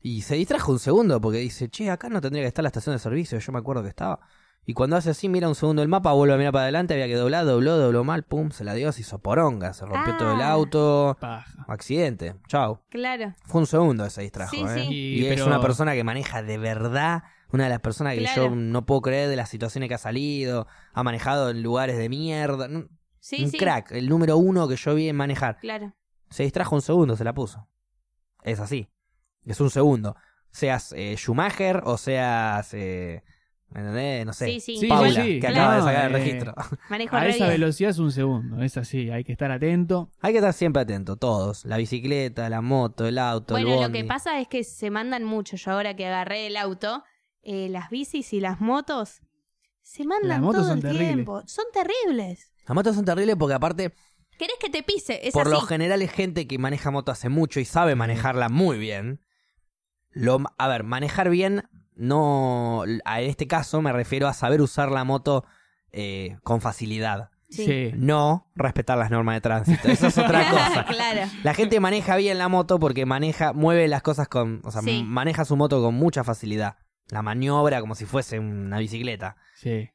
y 0.00 0.22
se 0.22 0.34
distrajo 0.34 0.72
un 0.72 0.78
segundo 0.78 1.20
porque 1.20 1.38
dice, 1.38 1.68
che, 1.68 1.90
acá 1.90 2.08
no 2.08 2.20
tendría 2.20 2.42
que 2.42 2.48
estar 2.48 2.62
la 2.62 2.68
estación 2.68 2.94
de 2.94 2.98
servicio, 2.98 3.38
yo 3.38 3.52
me 3.52 3.58
acuerdo 3.58 3.82
que 3.82 3.88
estaba. 3.88 4.20
Y 4.66 4.74
cuando 4.74 4.96
hace 4.96 5.10
así, 5.10 5.28
mira 5.28 5.48
un 5.48 5.54
segundo 5.54 5.82
el 5.82 5.88
mapa, 5.88 6.12
vuelve 6.12 6.34
a 6.34 6.36
mirar 6.36 6.52
para 6.52 6.64
adelante, 6.64 6.94
había 6.94 7.06
que 7.08 7.14
doblar, 7.16 7.44
dobló, 7.44 7.76
dobló 7.76 8.04
mal, 8.04 8.22
pum, 8.22 8.50
se 8.50 8.62
la 8.62 8.74
dio, 8.74 8.92
se 8.92 9.00
hizo 9.00 9.18
poronga, 9.18 9.72
se 9.72 9.84
rompió 9.86 10.14
Ah. 10.14 10.16
todo 10.18 10.34
el 10.34 10.42
auto, 10.42 11.16
Paja. 11.20 11.64
accidente, 11.66 12.36
chao. 12.46 12.84
Claro. 12.90 13.34
Fue 13.46 13.62
un 13.62 13.66
segundo 13.66 14.04
que 14.04 14.10
se 14.10 14.22
distrajo, 14.22 14.50
Sí, 14.54 14.62
¿eh? 14.62 14.68
sí. 14.74 14.80
Y, 14.90 15.22
Y- 15.24 15.26
es 15.28 15.40
una 15.42 15.60
persona 15.60 15.94
que 15.94 16.04
maneja 16.04 16.42
de 16.42 16.58
verdad 16.58 17.22
Una 17.52 17.64
de 17.64 17.70
las 17.70 17.80
personas 17.80 18.14
que 18.14 18.20
Claro. 18.20 18.44
yo 18.44 18.50
no 18.54 18.86
puedo 18.86 19.00
creer 19.00 19.28
de 19.28 19.34
las 19.34 19.48
situaciones 19.48 19.88
que 19.88 19.96
ha 19.96 19.98
salido, 19.98 20.68
ha 20.92 21.02
manejado 21.02 21.50
en 21.50 21.64
lugares 21.64 21.98
de 21.98 22.08
mierda. 22.08 22.66
Un 22.66 22.96
Sí, 23.18 23.42
un 23.42 23.50
sí. 23.50 23.58
crack, 23.58 23.90
el 23.90 24.08
número 24.08 24.36
uno 24.36 24.68
que 24.68 24.76
yo 24.76 24.94
vi 24.94 25.08
en 25.08 25.16
manejar. 25.16 25.58
Claro. 25.58 25.92
Se 26.28 26.44
distrajo 26.44 26.76
un 26.76 26.80
segundo, 26.80 27.16
se 27.16 27.24
la 27.24 27.32
puso. 27.34 27.66
Es 28.44 28.60
así. 28.60 28.88
Es 29.44 29.60
un 29.60 29.68
segundo. 29.68 30.14
Seas 30.52 30.92
eh, 30.96 31.16
Schumacher 31.16 31.82
o 31.86 31.96
seas. 31.98 32.72
eh, 32.72 33.24
¿Me 33.24 33.39
entendés? 33.74 34.26
No 34.26 34.32
sé. 34.32 34.46
Sí, 34.46 34.60
sí. 34.60 34.76
Sí, 34.78 34.86
Paula, 34.88 35.22
sí, 35.22 35.34
que 35.34 35.40
claro. 35.40 35.54
acaba 35.56 35.76
de 35.76 35.82
sacar 35.82 36.04
el 36.10 36.14
eh, 36.14 36.18
registro. 36.18 36.54
Manejo 36.88 37.16
A 37.16 37.26
esa 37.28 37.44
bien. 37.46 37.60
velocidad 37.60 37.90
es 37.90 37.98
un 37.98 38.10
segundo, 38.12 38.62
es 38.62 38.76
así, 38.76 39.10
hay 39.10 39.22
que 39.24 39.32
estar 39.32 39.50
atento. 39.50 40.10
Hay 40.20 40.32
que 40.32 40.38
estar 40.38 40.52
siempre 40.52 40.82
atento, 40.82 41.16
todos. 41.16 41.64
La 41.64 41.76
bicicleta, 41.76 42.48
la 42.48 42.60
moto, 42.60 43.06
el 43.06 43.18
auto, 43.18 43.56
el 43.56 43.64
Bueno, 43.66 43.82
lo 43.86 43.92
que 43.92 44.04
pasa 44.04 44.40
es 44.40 44.48
que 44.48 44.64
se 44.64 44.90
mandan 44.90 45.24
mucho. 45.24 45.56
Yo 45.56 45.70
ahora 45.70 45.94
que 45.94 46.06
agarré 46.06 46.46
el 46.48 46.56
auto, 46.56 47.04
eh, 47.42 47.68
las 47.68 47.90
bicis 47.90 48.32
y 48.32 48.40
las 48.40 48.60
motos 48.60 49.20
se 49.82 50.04
mandan 50.04 50.28
Las 50.28 50.40
motos 50.40 50.60
todo 50.62 50.68
son 50.70 50.78
el 50.78 50.82
terribles. 50.82 51.08
tiempo. 51.08 51.42
Son 51.46 51.64
terribles. 51.72 52.52
Las 52.66 52.74
motos 52.74 52.94
son 52.96 53.04
terribles 53.04 53.36
porque 53.36 53.54
aparte, 53.54 53.92
¿Querés 54.38 54.56
que 54.58 54.70
te 54.70 54.82
pise? 54.82 55.20
Es 55.26 55.34
por 55.34 55.42
así. 55.42 55.50
lo 55.50 55.60
general 55.60 56.00
es 56.00 56.10
gente 56.12 56.46
que 56.46 56.58
maneja 56.58 56.90
moto 56.90 57.12
hace 57.12 57.28
mucho 57.28 57.60
y 57.60 57.66
sabe 57.66 57.94
manejarla 57.94 58.48
muy 58.48 58.78
bien. 58.78 59.20
Lo, 60.12 60.38
a 60.56 60.66
ver, 60.68 60.82
manejar 60.82 61.28
bien, 61.30 61.68
no... 62.00 62.82
A 63.04 63.20
este 63.20 63.46
caso 63.46 63.80
me 63.82 63.92
refiero 63.92 64.26
a 64.26 64.32
saber 64.32 64.60
usar 64.60 64.90
la 64.90 65.04
moto 65.04 65.44
eh, 65.92 66.38
con 66.42 66.60
facilidad. 66.60 67.30
Sí. 67.48 67.90
No 67.96 68.48
respetar 68.54 68.96
las 68.96 69.10
normas 69.10 69.34
de 69.34 69.40
tránsito. 69.40 69.88
Eso 69.88 70.06
es 70.06 70.16
otra 70.18 70.48
cosa. 70.50 70.84
claro. 70.86 71.22
La 71.42 71.52
gente 71.52 71.80
maneja 71.80 72.16
bien 72.16 72.38
la 72.38 72.48
moto 72.48 72.78
porque 72.78 73.06
maneja, 73.06 73.52
mueve 73.52 73.88
las 73.88 74.02
cosas 74.02 74.28
con, 74.28 74.60
o 74.64 74.70
sea, 74.70 74.82
Sí. 74.82 75.02
maneja 75.04 75.44
su 75.44 75.56
moto 75.56 75.82
con 75.82 75.94
mucha 75.94 76.22
facilidad. 76.24 76.76
La 77.08 77.22
maniobra 77.22 77.80
como 77.80 77.94
si 77.96 78.04
fuese 78.06 78.38
una 78.38 78.78
bicicleta. 78.78 79.36
Sí. 79.56 79.90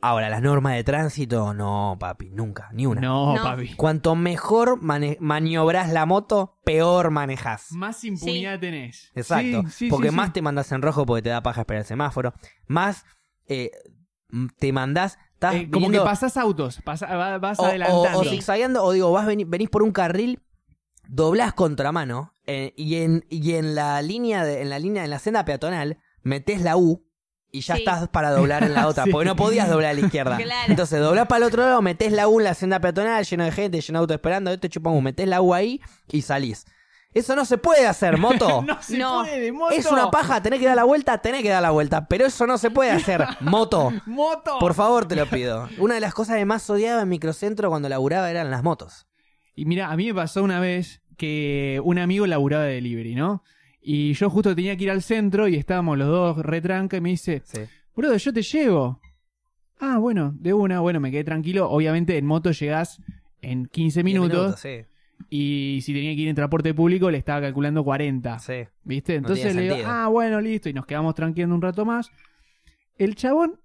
Ahora, 0.00 0.28
las 0.28 0.42
normas 0.42 0.74
de 0.74 0.84
tránsito, 0.84 1.54
no, 1.54 1.96
papi, 1.98 2.30
nunca, 2.30 2.68
ni 2.72 2.86
una. 2.86 3.00
No, 3.00 3.36
No. 3.36 3.42
papi. 3.42 3.74
Cuanto 3.74 4.14
mejor 4.14 4.80
mane- 4.82 5.16
maniobras 5.20 5.90
la 5.92 6.06
moto, 6.06 6.58
peor 6.64 7.10
manejas. 7.10 7.72
Más 7.72 8.04
impunidad 8.04 8.58
tenés. 8.60 9.10
Exacto. 9.14 9.62
Sí, 9.64 9.70
sí, 9.70 9.88
porque 9.88 10.10
sí, 10.10 10.14
más 10.16 10.26
sí. 10.28 10.32
te 10.34 10.42
mandas 10.42 10.70
en 10.72 10.82
rojo 10.82 11.06
porque 11.06 11.22
te 11.22 11.28
da 11.30 11.42
paja 11.42 11.62
esperar 11.62 11.80
el 11.82 11.86
semáforo. 11.86 12.34
Más 12.66 13.04
eh, 13.46 13.70
m- 14.30 14.48
te 14.58 14.72
mandás. 14.72 15.18
Estás 15.34 15.54
Eh, 15.56 15.68
como 15.70 15.86
viniendo- 15.86 16.04
que 16.04 16.10
pasás 16.10 16.36
autos, 16.36 16.80
pasa- 16.82 17.14
va- 17.16 17.38
vas 17.38 17.58
o, 17.58 17.66
adelantando. 17.66 18.18
o- 18.18 18.22
o 18.22 18.24
zigzagueando, 18.24 18.82
o 18.84 18.92
digo, 18.92 19.12
vas 19.12 19.26
veni- 19.26 19.44
venís 19.44 19.68
por 19.68 19.82
un 19.82 19.92
carril, 19.92 20.40
doblás 21.08 21.52
contramano, 21.52 22.32
eh, 22.46 22.72
y 22.76 22.96
en, 22.96 23.26
y 23.28 23.52
en 23.54 23.74
la 23.74 24.00
línea 24.00 24.44
de, 24.44 24.62
en 24.62 24.70
la 24.70 24.78
línea, 24.78 25.04
en 25.04 25.10
la 25.10 25.18
senda 25.18 25.44
peatonal, 25.44 25.98
metés 26.22 26.62
la 26.62 26.76
U 26.78 27.03
y 27.54 27.60
ya 27.60 27.74
Sí. 27.76 27.82
estás 27.82 28.08
para 28.08 28.30
doblar 28.32 28.64
en 28.64 28.74
la 28.74 28.86
otra, 28.88 29.04
Sí. 29.04 29.10
porque 29.10 29.26
no 29.26 29.36
podías 29.36 29.68
doblar 29.68 29.90
a 29.92 29.94
la 29.94 30.00
izquierda. 30.00 30.36
Claro. 30.36 30.70
Entonces 30.70 31.00
doblás 31.00 31.26
para 31.28 31.38
el 31.38 31.44
otro 31.44 31.62
lado, 31.64 31.80
metés 31.82 32.10
la 32.12 32.26
U 32.28 32.40
en 32.40 32.44
la 32.44 32.54
senda 32.54 32.80
peatonal, 32.80 33.24
lleno 33.24 33.44
de 33.44 33.52
gente, 33.52 33.80
lleno 33.80 33.98
de 33.98 34.02
autos 34.02 34.14
esperando, 34.16 34.50
este 34.50 34.68
chupamos, 34.68 35.02
metés 35.02 35.28
la 35.28 35.40
U 35.40 35.54
ahí 35.54 35.80
y 36.10 36.22
salís. 36.22 36.66
Eso 37.12 37.36
no 37.36 37.44
se 37.44 37.58
puede 37.58 37.86
hacer, 37.86 38.18
moto. 38.18 38.62
no 38.66 38.82
se 38.82 38.98
No. 38.98 39.20
puede, 39.22 39.52
moto. 39.52 39.72
Es 39.72 39.86
una 39.86 40.10
paja, 40.10 40.42
tenés 40.42 40.58
que 40.58 40.66
dar 40.66 40.74
la 40.74 40.82
vuelta, 40.82 41.18
tenés 41.18 41.42
que 41.42 41.48
dar 41.48 41.62
la 41.62 41.70
vuelta, 41.70 42.08
pero 42.08 42.26
eso 42.26 42.44
no 42.46 42.58
se 42.58 42.72
puede 42.72 42.90
hacer, 42.90 43.24
moto. 43.40 43.92
Moto. 44.04 44.58
Por 44.58 44.74
favor, 44.74 45.06
te 45.06 45.14
lo 45.14 45.26
pido. 45.30 45.68
Una 45.78 45.94
de 45.94 46.00
las 46.00 46.12
cosas 46.12 46.36
que 46.38 46.44
más 46.44 46.68
odiaba 46.68 47.02
en 47.02 47.08
microcentro 47.08 47.70
cuando 47.70 47.88
laburaba 47.88 48.28
eran 48.30 48.50
las 48.50 48.64
motos. 48.64 49.06
Y 49.54 49.64
mira, 49.66 49.92
a 49.92 49.96
mí 49.96 50.08
me 50.08 50.14
pasó 50.14 50.42
una 50.42 50.58
vez 50.58 51.02
que 51.16 51.80
un 51.84 52.00
amigo 52.00 52.26
laburaba 52.26 52.64
de 52.64 52.74
delivery, 52.74 53.14
¿no? 53.14 53.44
Y 53.86 54.14
yo 54.14 54.30
justo 54.30 54.54
tenía 54.56 54.76
que 54.76 54.84
ir 54.84 54.90
al 54.90 55.02
centro 55.02 55.46
y 55.46 55.56
estábamos 55.56 55.98
los 55.98 56.08
dos 56.08 56.38
retranca 56.38 56.96
y 56.96 57.00
me 57.02 57.10
dice, 57.10 57.42
Sí. 57.44 57.60
bro, 57.94 58.16
yo 58.16 58.32
te 58.32 58.40
llevo. 58.42 58.98
Ah, 59.78 59.98
bueno, 59.98 60.32
de 60.38 60.54
una, 60.54 60.80
bueno, 60.80 61.00
me 61.00 61.10
quedé 61.10 61.22
tranquilo. 61.24 61.68
Obviamente 61.70 62.16
en 62.16 62.24
moto 62.24 62.50
llegás 62.52 63.02
en 63.42 63.66
15 63.66 64.02
minutos, 64.02 64.58
sí. 64.60 64.86
y 65.28 65.80
si 65.82 65.92
tenía 65.92 66.14
que 66.14 66.22
ir 66.22 66.28
en 66.28 66.34
transporte 66.34 66.72
público 66.72 67.10
le 67.10 67.18
estaba 67.18 67.42
calculando 67.42 67.84
40. 67.84 68.38
Sí. 68.38 68.62
¿Viste? 68.84 69.16
Entonces 69.16 69.54
le 69.54 69.62
digo, 69.62 69.74
sentido. 69.74 69.92
ah, 69.94 70.08
bueno, 70.08 70.40
listo, 70.40 70.70
y 70.70 70.72
nos 70.72 70.86
quedamos 70.86 71.14
tranquilando 71.14 71.54
un 71.54 71.60
rato 71.62 71.84
más. 71.84 72.10
El 72.96 73.16
chabón, 73.16 73.60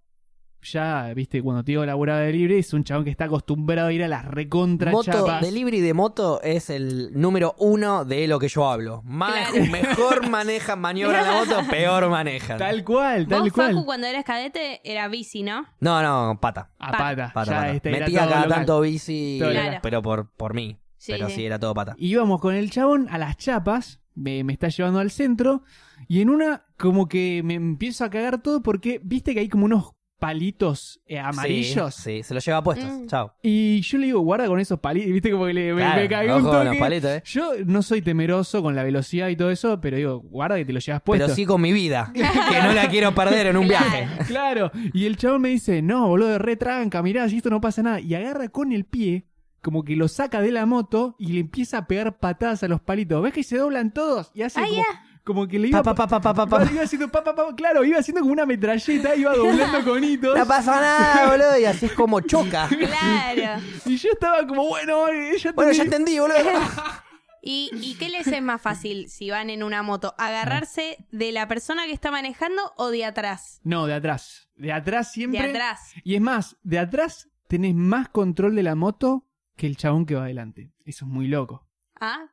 ya, 0.62 1.14
viste, 1.16 1.42
cuando 1.42 1.64
te 1.64 1.72
digo 1.72 1.86
de 1.86 2.32
libre, 2.34 2.60
es 2.60 2.74
un 2.74 2.84
chabón 2.84 3.04
que 3.06 3.12
está 3.12 3.26
acostumbrado 3.26 3.88
a 3.88 3.94
ir 3.94 4.04
a 4.04 4.08
las 4.08 4.26
recontra 4.26 4.92
Moto, 4.92 5.12
chapas. 5.12 5.42
delivery 5.42 5.80
de 5.82 5.94
moto 5.94 6.42
es 6.44 6.70
el 6.70 7.12
número 7.20 7.56
uno 7.60 8.06
de 8.06 8.28
lo 8.28 8.40
que 8.40 8.48
yo 8.50 8.70
hablo. 8.70 9.02
Más, 9.06 9.50
Claro. 9.52 9.66
Mejor 9.72 10.30
maneja, 10.30 10.76
maniobra 10.76 11.22
la 11.22 11.32
moto, 11.34 11.62
peor 11.70 12.10
manejan. 12.10 12.58
Tal 12.58 12.84
cual, 12.84 13.28
tal 13.28 13.42
Vos, 13.44 13.54
cual. 13.54 13.74
Facu, 13.74 13.86
cuando 13.86 14.08
eras 14.08 14.24
cadete, 14.26 14.82
era 14.84 15.08
bici, 15.08 15.44
¿no? 15.44 15.66
No, 15.80 16.02
no, 16.02 16.40
pata. 16.40 16.72
A 16.80 16.92
Pa- 16.92 16.98
pata. 16.98 17.32
Pata, 17.34 17.52
ya 17.52 17.58
pata. 17.60 17.72
este, 17.72 17.92
Metía 17.92 18.20
cada 18.20 18.36
local. 18.44 18.50
tanto 18.50 18.82
bici, 18.82 19.42
pero 19.82 20.02
por, 20.02 20.30
por 20.32 20.54
mí. 20.54 20.78
Sí, 20.98 21.14
pero 21.14 21.30
sí. 21.30 21.36
sí, 21.36 21.46
era 21.46 21.58
todo 21.60 21.74
pata. 21.74 21.96
Íbamos 21.98 22.42
con 22.42 22.56
el 22.56 22.70
chabón 22.72 23.08
a 23.10 23.18
las 23.18 23.38
chapas, 23.38 24.02
me, 24.16 24.44
me 24.44 24.52
está 24.52 24.68
llevando 24.68 25.00
al 25.00 25.12
centro, 25.12 25.64
y 26.10 26.22
en 26.22 26.30
una 26.30 26.66
como 26.78 27.08
que 27.08 27.42
me 27.46 27.54
empiezo 27.54 28.04
a 28.04 28.10
cagar 28.10 28.42
todo 28.42 28.62
porque 28.62 29.00
viste 29.04 29.34
que 29.34 29.40
hay 29.40 29.48
como 29.50 29.64
unos 29.66 29.92
palitos 30.20 31.00
eh, 31.06 31.18
amarillos. 31.18 31.96
Sí, 31.96 32.18
sí, 32.18 32.24
se 32.24 32.34
los 32.34 32.46
lleva 32.46 32.62
puestos. 32.62 32.90
Mm. 32.90 33.08
Chao. 33.08 33.34
Y 33.42 33.82
yo 33.82 33.98
le 33.98 34.08
digo, 34.08 34.20
guarda 34.20 34.48
con 34.48 34.60
esos 34.60 34.80
palitos, 34.80 35.12
viste 35.12 35.32
como 35.32 35.46
que 35.46 35.54
le, 35.54 35.74
Claro, 35.74 36.02
me 36.02 36.08
cagué 36.10 36.34
un 36.34 36.44
los 36.44 36.78
palitos, 36.78 37.10
eh. 37.12 37.24
Yo 37.26 37.54
no 37.66 37.82
soy 37.82 38.02
temeroso 38.02 38.62
con 38.62 38.76
la 38.76 38.84
velocidad 38.84 39.30
y 39.30 39.36
todo 39.36 39.50
eso, 39.50 39.80
pero 39.82 39.98
digo, 39.98 40.20
guarda 40.20 40.58
que 40.58 40.66
te 40.66 40.74
lo 40.74 40.80
llevas 40.80 41.02
puesto. 41.02 41.26
Pero 41.26 41.36
sí 41.36 41.46
con 41.46 41.62
mi 41.62 41.72
vida, 41.74 42.12
que 42.14 42.22
no 42.22 42.74
la 42.74 42.90
quiero 42.90 43.16
perder 43.16 43.48
en 43.48 43.58
un 43.58 43.68
viaje. 43.68 44.08
Claro, 44.28 44.72
y 44.94 45.06
el 45.06 45.18
chabón 45.18 45.42
me 45.42 45.50
dice, 45.50 45.82
no, 45.82 46.08
boludo, 46.08 46.38
retranca, 46.38 47.02
mirá, 47.02 47.28
si 47.30 47.38
esto 47.38 47.50
no 47.50 47.62
pasa 47.62 47.82
nada. 47.82 48.00
Y 48.00 48.14
agarra 48.14 48.50
con 48.50 48.72
el 48.74 48.86
pie, 48.86 49.26
como 49.62 49.84
que 49.84 49.96
lo 49.96 50.08
saca 50.08 50.42
de 50.42 50.52
la 50.52 50.66
moto 50.66 51.16
y 51.18 51.34
le 51.34 51.40
empieza 51.40 51.80
a 51.80 51.88
pegar 51.88 52.20
patadas 52.20 52.64
a 52.64 52.68
los 52.68 52.82
palitos. 52.82 53.22
¿Ves 53.24 53.34
que 53.34 53.44
se 53.44 53.58
doblan 53.58 53.94
todos? 53.94 54.32
Y 54.34 54.42
hace 54.44 54.60
Ah, 54.60 54.66
como. 54.68 54.84
Como 55.24 55.48
que 55.48 55.60
le 55.60 55.68
iba... 55.70 55.84
Pa, 55.84 55.94
pa, 55.96 56.08
pa, 56.08 56.20
pa, 56.22 56.34
pa, 56.34 56.46
pa, 56.48 56.66
pa. 56.66 56.72
Iba 56.72 56.84
haciendo 56.84 57.10
pa, 57.10 57.24
pa, 57.24 57.36
pa, 57.36 57.56
claro, 57.56 57.84
iba 57.84 58.00
haciendo 58.00 58.22
como 58.22 58.34
una 58.34 58.46
metralleta, 58.46 59.16
iba 59.16 59.36
doblando 59.36 59.84
con 59.90 60.04
hitos. 60.04 60.38
No 60.38 60.46
pasa 60.46 60.80
nada, 60.80 61.30
boludo, 61.30 61.60
y 61.60 61.66
así 61.66 61.86
es 61.88 61.94
como 61.94 62.22
choca. 62.22 62.68
Claro. 62.80 63.62
Y 63.86 63.98
yo 63.98 64.10
estaba 64.12 64.46
como, 64.48 64.68
bueno, 64.68 65.08
eh, 65.10 65.38
ya 65.38 65.52
Bueno, 65.52 65.72
ya 65.72 65.84
entendí. 65.84 66.16
entendí, 66.16 66.20
boludo. 66.20 66.60
¿Y, 67.42 67.70
¿Y 67.82 67.96
qué 67.96 68.10
les 68.10 68.28
es 68.28 68.42
más 68.42 68.62
fácil 68.62 69.10
si 69.10 69.30
van 69.30 69.50
en 69.50 69.64
una 69.64 69.82
moto? 69.82 70.14
¿Agarrarse 70.18 70.98
de 71.12 71.32
la 71.32 71.48
persona 71.48 71.86
que 71.86 71.94
está 71.94 72.12
manejando 72.12 72.74
o 72.76 72.90
de 72.90 73.06
atrás? 73.06 73.62
No, 73.64 73.86
de 73.88 73.94
atrás. 73.94 74.50
De 74.56 74.74
atrás 74.74 75.12
siempre. 75.14 75.42
De 75.44 75.50
atrás. 75.50 75.94
Y 76.04 76.16
es 76.16 76.22
más, 76.22 76.58
de 76.64 76.80
atrás 76.80 77.30
tenés 77.48 77.76
más 77.76 78.10
control 78.10 78.56
de 78.56 78.64
la 78.64 78.76
moto 78.76 79.26
que 79.56 79.68
el 79.68 79.78
chabón 79.78 80.06
que 80.06 80.16
va 80.16 80.24
adelante. 80.24 80.74
Eso 80.84 81.06
es 81.06 81.12
muy 81.12 81.28
loco. 81.28 81.66
¿Ah? 82.00 82.26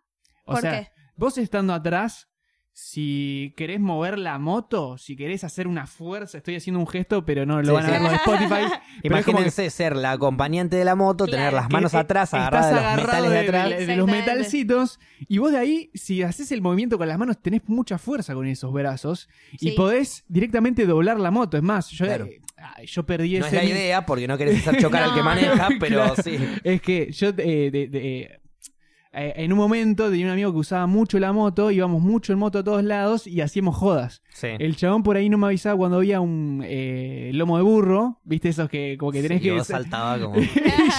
O 0.44 0.53
¿Por 0.55 0.61
sea, 0.62 0.70
qué? 0.72 0.90
vos 1.14 1.38
estando 1.38 1.72
atrás, 1.72 2.29
si 2.79 3.55
querés 3.57 3.81
mover 3.81 4.19
la 4.19 4.39
moto, 4.39 4.99
si 4.99 5.17
querés 5.17 5.45
hacer 5.45 5.67
una 5.67 5.87
fuerza, 5.87 6.37
estoy 6.37 6.57
haciendo 6.57 6.79
un 6.79 6.87
gesto, 6.87 7.25
pero 7.25 7.47
no 7.47 7.62
lo 7.62 7.69
Sí, 7.69 7.73
van 7.73 7.85
a 7.85 7.87
sí. 7.87 7.93
ver 7.93 8.03
los 8.03 8.11
de 8.11 8.17
Spotify. 8.17 8.55
es 8.67 8.73
que 9.03 9.09
Imagínense 9.09 9.71
ser 9.71 9.97
la 9.97 10.11
acompañante 10.12 10.77
de 10.77 10.85
la 10.85 10.95
moto, 10.95 11.25
tener 11.27 11.55
las 11.55 11.71
manos 11.71 11.93
que, 11.93 11.97
atrás, 11.97 12.35
agarradas 12.35 12.75
de 12.75 12.77
los 12.83 12.97
metales 13.07 13.31
de 13.31 13.37
de- 13.37 13.41
atrás. 13.49 13.69
de- 13.71 13.87
de 13.87 13.97
los 13.97 14.07
metalcitos, 14.07 15.01
y 15.27 15.39
vos 15.39 15.53
de 15.53 15.59
ahí, 15.59 15.91
si 15.95 16.23
haces 16.23 16.53
el 16.53 16.61
movimiento 16.61 16.99
con 16.99 17.09
las 17.09 17.19
manos, 17.19 17.41
tenés 17.41 17.62
mucha 17.67 17.97
fuerza 17.97 18.35
con 18.35 18.47
esos 18.47 18.71
brazos, 18.75 19.31
y 19.59 19.71
podés 19.71 20.25
directamente 20.29 20.85
doblar 20.85 21.19
la 21.19 21.31
moto. 21.31 21.57
Es 21.57 21.62
más, 21.62 21.89
yo, 21.89 22.05
Claro. 22.05 22.27
eh, 22.27 22.43
yo 22.87 23.07
perdí 23.07 23.39
No 23.39 23.47
es 23.47 23.55
ese... 23.55 23.57
la 23.57 23.71
idea, 23.71 24.05
porque 24.05 24.29
no 24.29 24.37
querés 24.37 24.69
hacer 24.69 24.79
chocar 24.83 25.03
al 25.03 25.12
que 25.12 25.21
No. 25.21 25.25
maneja, 25.25 25.69
pero 25.81 26.03
Claro. 26.05 26.23
sí. 26.23 26.37
Es 26.62 26.83
que 26.83 27.11
yo 27.11 27.29
eh, 27.39 27.71
de- 27.73 27.89
de- 27.89 28.41
eh, 29.16 29.33
en 29.37 29.52
un 29.52 29.59
momento 29.59 30.11
tenía 30.11 30.26
un 30.26 30.33
amigo 30.33 30.52
que 30.52 30.59
usaba 30.59 30.87
mucho 30.87 31.18
la 31.18 31.33
moto, 31.33 31.70
íbamos 31.70 32.02
mucho 32.02 32.33
en 32.33 32.38
moto 32.38 32.59
a 32.59 32.64
todos 32.64 32.85
lados 32.85 33.26
y 33.26 33.40
hacíamos 33.40 33.74
jodas. 33.74 34.22
Sí. 34.29 34.48
El 34.59 34.76
chabón 34.76 35.02
por 35.02 35.16
ahí 35.16 35.29
no 35.29 35.38
me 35.38 35.46
avisaba 35.46 35.76
cuando 35.76 35.96
había 35.96 36.20
un 36.20 36.62
eh, 36.64 37.31
lomo 37.33 37.57
de 37.57 37.62
burro, 37.62 38.20
viste 38.24 38.50
esos 38.50 38.68
que 38.68 38.96
como 38.98 39.12
que 39.12 39.22
tenés 39.22 39.38
Sí, 39.40 39.48
que... 39.48 39.52
vos 39.52 39.66
saltaba 39.66 40.18
como... 40.20 40.38
y 40.40 40.48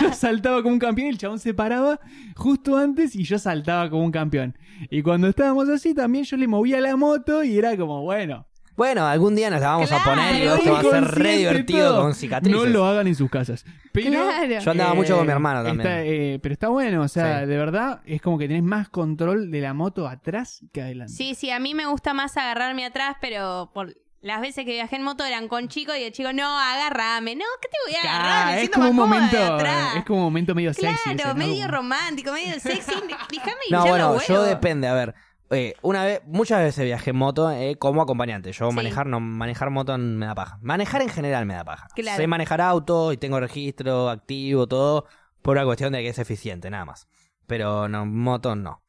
yo 0.02 0.12
saltaba 0.14 0.62
como 0.64 0.74
un 0.74 0.80
campeón 0.80 1.08
y 1.08 1.10
el 1.12 1.18
chabón 1.18 1.40
se 1.40 1.54
paraba 1.54 2.00
justo 2.36 2.76
antes 2.76 3.16
y 3.16 3.24
yo 3.24 3.38
saltaba 3.38 3.90
como 3.90 4.04
un 4.04 4.12
campeón. 4.12 4.58
Y 4.90 5.02
cuando 5.02 5.28
estábamos 5.28 5.70
así 5.70 5.94
también 5.94 6.24
yo 6.24 6.38
le 6.38 6.48
movía 6.48 6.82
la 6.82 6.96
moto 6.96 7.44
y 7.44 7.58
era 7.58 7.78
como, 7.78 8.02
bueno, 8.02 8.48
Bueno, 8.78 9.06
algún 9.08 9.36
día 9.36 9.50
nos 9.50 9.60
la 9.60 9.70
vamos 9.70 9.92
a 9.92 10.02
Claro, 10.04 10.22
poner 10.22 10.36
y 10.36 10.48
esto 10.48 10.72
va 10.72 10.80
a 10.80 10.84
ser 10.84 11.04
re 11.06 11.38
divertido 11.38 11.90
todo. 11.90 12.02
con 12.04 12.14
cicatrices. 12.14 12.62
No 12.62 12.66
lo 12.68 12.86
hagan 12.86 13.08
en 13.08 13.16
sus 13.16 13.30
casas. 13.30 13.66
Pero 13.92 14.12
Claro. 14.12 14.60
Yo 14.62 14.72
andaba 14.72 14.94
mucho 14.94 15.18
con 15.18 15.26
mi 15.26 15.32
hermano 15.32 15.64
también. 15.64 15.80
está, 15.88 16.04
eh, 16.06 16.40
pero 16.42 16.54
está 16.54 16.68
bueno, 16.70 17.02
o 17.02 17.08
sea, 17.08 17.40
Sí. 17.42 17.46
de 17.48 17.58
verdad 17.58 18.02
es 18.06 18.22
como 18.22 18.38
que 18.38 18.48
tenés 18.48 18.64
más 18.64 18.88
control 18.90 19.50
de 19.52 19.62
la 19.62 19.74
moto 19.74 20.08
atrás 20.08 20.62
que 20.72 20.82
adelante. 20.84 21.12
Sí, 21.12 21.34
sí, 21.36 21.50
a 21.50 21.60
mí 21.60 21.74
me 21.74 21.88
gusta 21.88 22.14
más 22.14 22.38
agarrarme 22.38 22.86
atrás, 22.86 23.16
pero 23.20 23.72
por 23.74 23.96
las 24.22 24.42
veces 24.42 24.66
que 24.66 24.72
viajé 24.74 24.96
en 24.98 25.04
moto 25.04 25.24
eran 25.26 25.48
con 25.48 25.68
chicos 25.70 25.96
y 25.98 26.04
el 26.04 26.12
chico, 26.12 26.32
no, 26.34 26.60
agárrame. 26.60 27.36
No, 27.36 27.46
¿qué 27.62 27.70
te 27.70 27.78
voy 27.88 27.96
a 27.96 28.00
agarrar? 28.02 28.32
Claro, 28.44 28.52
Me 28.58 28.64
es 28.64 28.70
como 28.70 28.90
un 28.90 28.96
momento, 28.96 29.54
atrás. 29.56 29.96
es 29.96 30.06
como 30.06 30.20
un 30.20 30.26
momento 30.26 30.54
medio 30.56 30.74
sexy. 30.74 30.88
Claro, 31.04 31.18
ese, 31.20 31.28
¿no? 31.30 31.34
medio 31.36 31.62
Como- 31.66 31.78
romántico, 31.78 32.32
medio 32.32 32.60
sexy. 32.60 32.92
Déjame 33.32 33.54
No, 33.72 33.88
bueno, 33.88 34.18
yo 34.28 34.44
depende, 34.44 34.88
a 34.88 34.94
ver. 34.94 35.16
Eh, 35.50 35.76
una 35.82 36.04
vez, 36.04 36.22
muchas 36.26 36.60
veces 36.60 36.84
viajé 36.84 37.12
en 37.12 37.16
moto 37.16 37.50
eh, 37.52 37.78
como 37.78 38.02
acompañante. 38.02 38.52
Yo 38.52 38.70
Sí. 38.70 38.76
manejar, 38.76 39.08
no, 39.08 39.20
manejar 39.20 39.70
moto 39.70 39.98
me 39.98 40.26
da 40.26 40.36
paja. 40.36 40.60
Manejar 40.62 41.02
en 41.02 41.10
general 41.10 41.46
me 41.46 41.54
da 41.54 41.64
paja. 41.64 41.88
Claro. 41.96 42.18
Sé 42.18 42.28
manejar 42.28 42.60
auto 42.62 43.14
y 43.14 43.18
tengo 43.18 43.40
registro 43.40 44.10
activo, 44.10 44.68
todo, 44.68 45.06
por 45.42 45.56
una 45.56 45.66
cuestión 45.66 45.94
de 45.94 46.00
que 46.02 46.10
es 46.10 46.20
eficiente, 46.20 46.70
nada 46.70 46.84
más. 46.86 47.08
Pero 47.46 47.88
no, 47.88 48.06
moto 48.06 48.56
no. 48.56 48.84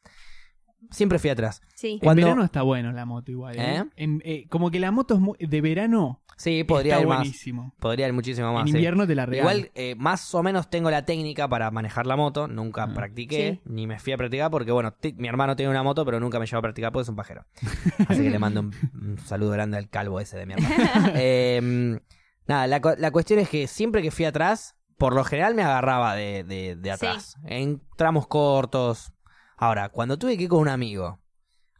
Siempre 0.90 1.18
fui 1.18 1.30
atrás. 1.30 1.60
Sí. 1.74 1.98
Cuando- 2.02 2.22
En 2.22 2.26
verano 2.26 2.44
está 2.44 2.62
bueno 2.62 2.92
la 2.92 3.04
moto 3.04 3.30
igual. 3.30 3.56
¿eh? 3.56 3.76
¿Eh? 3.78 3.84
En- 3.96 4.22
eh, 4.24 4.46
como 4.48 4.70
que 4.70 4.80
la 4.80 4.90
moto 4.90 5.14
es 5.14 5.20
mu- 5.20 5.34
de 5.38 5.60
verano 5.60 6.22
Sí, 6.38 6.62
podría 6.64 6.94
está 6.94 7.02
ir 7.02 7.08
más. 7.08 7.72
Podría 7.80 8.06
ir 8.06 8.12
muchísimo 8.12 8.52
más. 8.52 8.62
en 8.62 8.68
sí. 8.68 8.72
invierno 8.74 9.06
te 9.06 9.14
la 9.16 9.26
regalo. 9.26 9.50
Igual, 9.50 9.70
eh, 9.74 9.94
más 9.96 10.34
o 10.34 10.42
menos 10.42 10.70
tengo 10.70 10.88
la 10.90 11.04
técnica 11.04 11.48
para 11.48 11.70
manejar 11.72 12.06
la 12.06 12.14
moto. 12.16 12.46
Nunca 12.48 12.84
Ah. 12.84 12.94
practiqué, 12.94 13.54
Sí. 13.54 13.60
ni 13.70 13.86
me 13.88 13.98
fui 13.98 14.12
a 14.12 14.16
practicar 14.16 14.48
porque, 14.50 14.70
bueno, 14.70 14.94
mi 15.16 15.26
hermano 15.28 15.56
tiene 15.56 15.70
una 15.70 15.82
moto, 15.82 16.04
pero 16.04 16.20
nunca 16.20 16.38
me 16.38 16.46
llevó 16.46 16.58
a 16.60 16.62
practicar 16.62 16.92
porque 16.92 17.02
es 17.02 17.08
un 17.08 17.16
pajero. 17.16 17.44
Así 18.08 18.22
que 18.22 18.30
le 18.30 18.38
mando 18.38 18.60
un, 18.60 18.72
un 18.94 19.18
saludo 19.18 19.50
grande 19.50 19.76
al 19.78 19.90
calvo 19.90 20.20
ese 20.20 20.38
de 20.38 20.46
mi 20.46 20.54
hermano. 20.54 20.74
Eh, 21.16 22.00
nada, 22.46 22.66
la, 22.68 22.80
cu- 22.80 22.94
la 22.96 23.10
cuestión 23.10 23.40
es 23.40 23.48
que 23.48 23.66
siempre 23.66 24.00
que 24.00 24.10
fui 24.12 24.24
atrás, 24.24 24.76
por 24.96 25.14
lo 25.14 25.24
general 25.24 25.54
me 25.56 25.62
agarraba 25.62 26.14
de, 26.14 26.44
de- 26.44 26.76
de 26.76 26.90
atrás. 26.92 27.36
En 27.44 27.82
tramos 27.96 28.26
cortos. 28.28 29.12
Ahora, 29.56 29.88
cuando 29.88 30.18
tuve 30.18 30.36
que 30.36 30.44
ir 30.44 30.48
con 30.48 30.60
un 30.60 30.68
amigo 30.68 31.20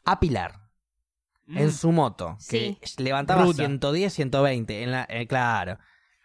a 0.04 0.18
Pilar 0.18 0.67
Mm. 1.48 1.58
en 1.58 1.72
su 1.72 1.90
moto, 1.92 2.36
que 2.48 2.76
levantaba 2.98 3.42
Ruta. 3.42 3.56
110, 3.56 4.12
120, 4.12 4.82
en 4.82 4.90
la, 4.92 5.06
eh, 5.08 5.26
claro. 5.26 5.78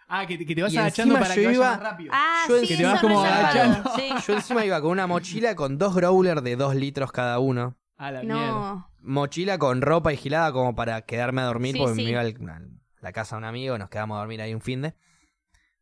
Ah, 0.07 0.27
que, 0.27 0.37
te- 0.37 0.45
que 0.45 0.53
te 0.53 0.61
vas 0.61 0.71
Y 0.73 0.77
agachando 0.77 1.15
encima 1.15 1.19
para 1.27 1.35
yo 1.35 1.41
que 1.41 1.45
vaya 1.47 1.57
iba- 1.57 1.69
más 1.71 1.79
rápido. 1.79 2.11
Ah, 2.13 2.45
Yo 2.47 2.59
sí, 2.59 2.67
que 2.67 2.77
te 2.77 2.83
vas 2.85 3.01
como 3.01 3.23
agachando. 3.23 3.89
Sí. 3.95 4.09
Yo 4.27 4.33
encima 4.35 4.65
iba 4.65 4.79
con 4.81 4.91
una 4.91 5.07
mochila 5.07 5.55
con 5.55 5.77
dos 5.77 5.95
growlers 5.95 6.43
de 6.43 6.55
2 6.55 6.75
litros 6.75 7.11
cada 7.11 7.39
uno. 7.39 7.77
A 7.97 8.11
la 8.11 8.21
mierda. 8.21 8.37
No. 8.47 8.89
Mochila 8.99 9.57
con 9.57 9.81
ropa 9.81 10.13
y 10.13 10.17
gilada 10.17 10.51
como 10.51 10.75
para 10.75 11.01
quedarme 11.03 11.41
a 11.41 11.45
dormir 11.45 11.73
Sí, 11.73 11.79
porque 11.79 11.95
sí. 11.95 12.03
me 12.03 12.11
iba 12.11 12.21
al- 12.21 12.35
a 12.49 12.59
la 13.01 13.11
casa 13.13 13.35
de 13.35 13.39
un 13.39 13.45
amigo, 13.45 13.77
nos 13.77 13.89
quedamos 13.89 14.15
a 14.17 14.19
dormir 14.19 14.41
ahí 14.41 14.53
un 14.53 14.61
fin 14.61 14.81
de. 14.83 14.93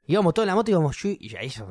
Íbamos 0.05 0.33
en 0.37 0.45
la 0.47 0.55
moto, 0.55 0.71
íbamos 0.71 0.95
yo 0.97 1.09
y 1.19 1.35
ahí 1.35 1.49
yo, 1.49 1.67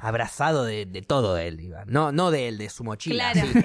abrazado 0.00 0.64
de, 0.64 0.84
de 0.86 1.02
todo 1.02 1.34
de 1.34 1.48
él. 1.48 1.60
Iba. 1.60 1.84
No, 1.86 2.12
no 2.12 2.30
de 2.30 2.48
él, 2.48 2.58
de 2.58 2.68
su 2.70 2.84
mochila. 2.84 3.32
Claro. 3.32 3.48
sí. 3.48 3.58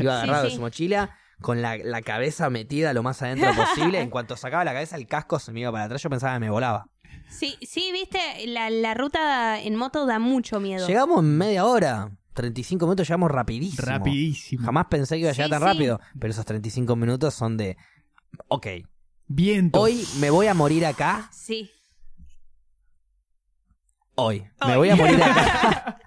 Iba 0.00 0.22
agarrado 0.22 0.44
Sí, 0.44 0.50
de 0.50 0.54
su 0.56 0.60
mochila, 0.60 1.16
con 1.40 1.62
la, 1.62 1.76
la 1.78 2.02
cabeza 2.02 2.50
metida 2.50 2.92
lo 2.92 3.02
más 3.02 3.22
adentro 3.22 3.50
posible. 3.54 4.00
En 4.00 4.10
cuanto 4.10 4.36
sacaba 4.36 4.64
la 4.64 4.72
cabeza, 4.72 4.96
el 4.96 5.06
casco 5.06 5.38
se 5.38 5.52
me 5.52 5.60
iba 5.60 5.72
para 5.72 5.84
atrás. 5.84 6.02
Yo 6.02 6.10
pensaba 6.10 6.34
que 6.34 6.40
me 6.40 6.50
volaba. 6.50 6.86
Sí, 7.28 7.56
sí, 7.62 7.90
viste, 7.92 8.18
la, 8.46 8.70
la 8.70 8.94
ruta 8.94 9.60
en 9.60 9.76
moto 9.76 10.04
da 10.06 10.18
mucho 10.18 10.60
miedo. 10.60 10.86
Llegamos 10.86 11.20
en 11.20 11.36
media 11.38 11.64
hora. 11.64 12.10
35 12.34 12.86
minutos 12.86 13.06
llegamos 13.08 13.30
rapidísimo. 13.30 13.86
Rapidísimo. 13.86 14.64
Jamás 14.64 14.86
pensé 14.88 15.16
que 15.16 15.20
iba 15.22 15.30
a 15.30 15.32
llegar 15.32 15.46
Sí, 15.48 15.50
tan 15.50 15.60
sí. 15.60 15.66
rápido. 15.66 16.00
Pero 16.18 16.30
esos 16.32 16.44
35 16.44 16.96
minutos 16.96 17.34
son 17.34 17.56
de. 17.56 17.76
Ok, 18.48 18.66
Viento. 19.26 19.80
hoy 19.80 20.06
me 20.20 20.30
voy 20.30 20.46
a 20.46 20.54
morir 20.54 20.86
acá. 20.86 21.28
Sí. 21.32 21.70
Hoy. 24.16 24.46
Me 24.66 24.76
voy 24.76 24.90
a 24.90 24.96
morir 24.96 25.22
acá. 25.22 25.98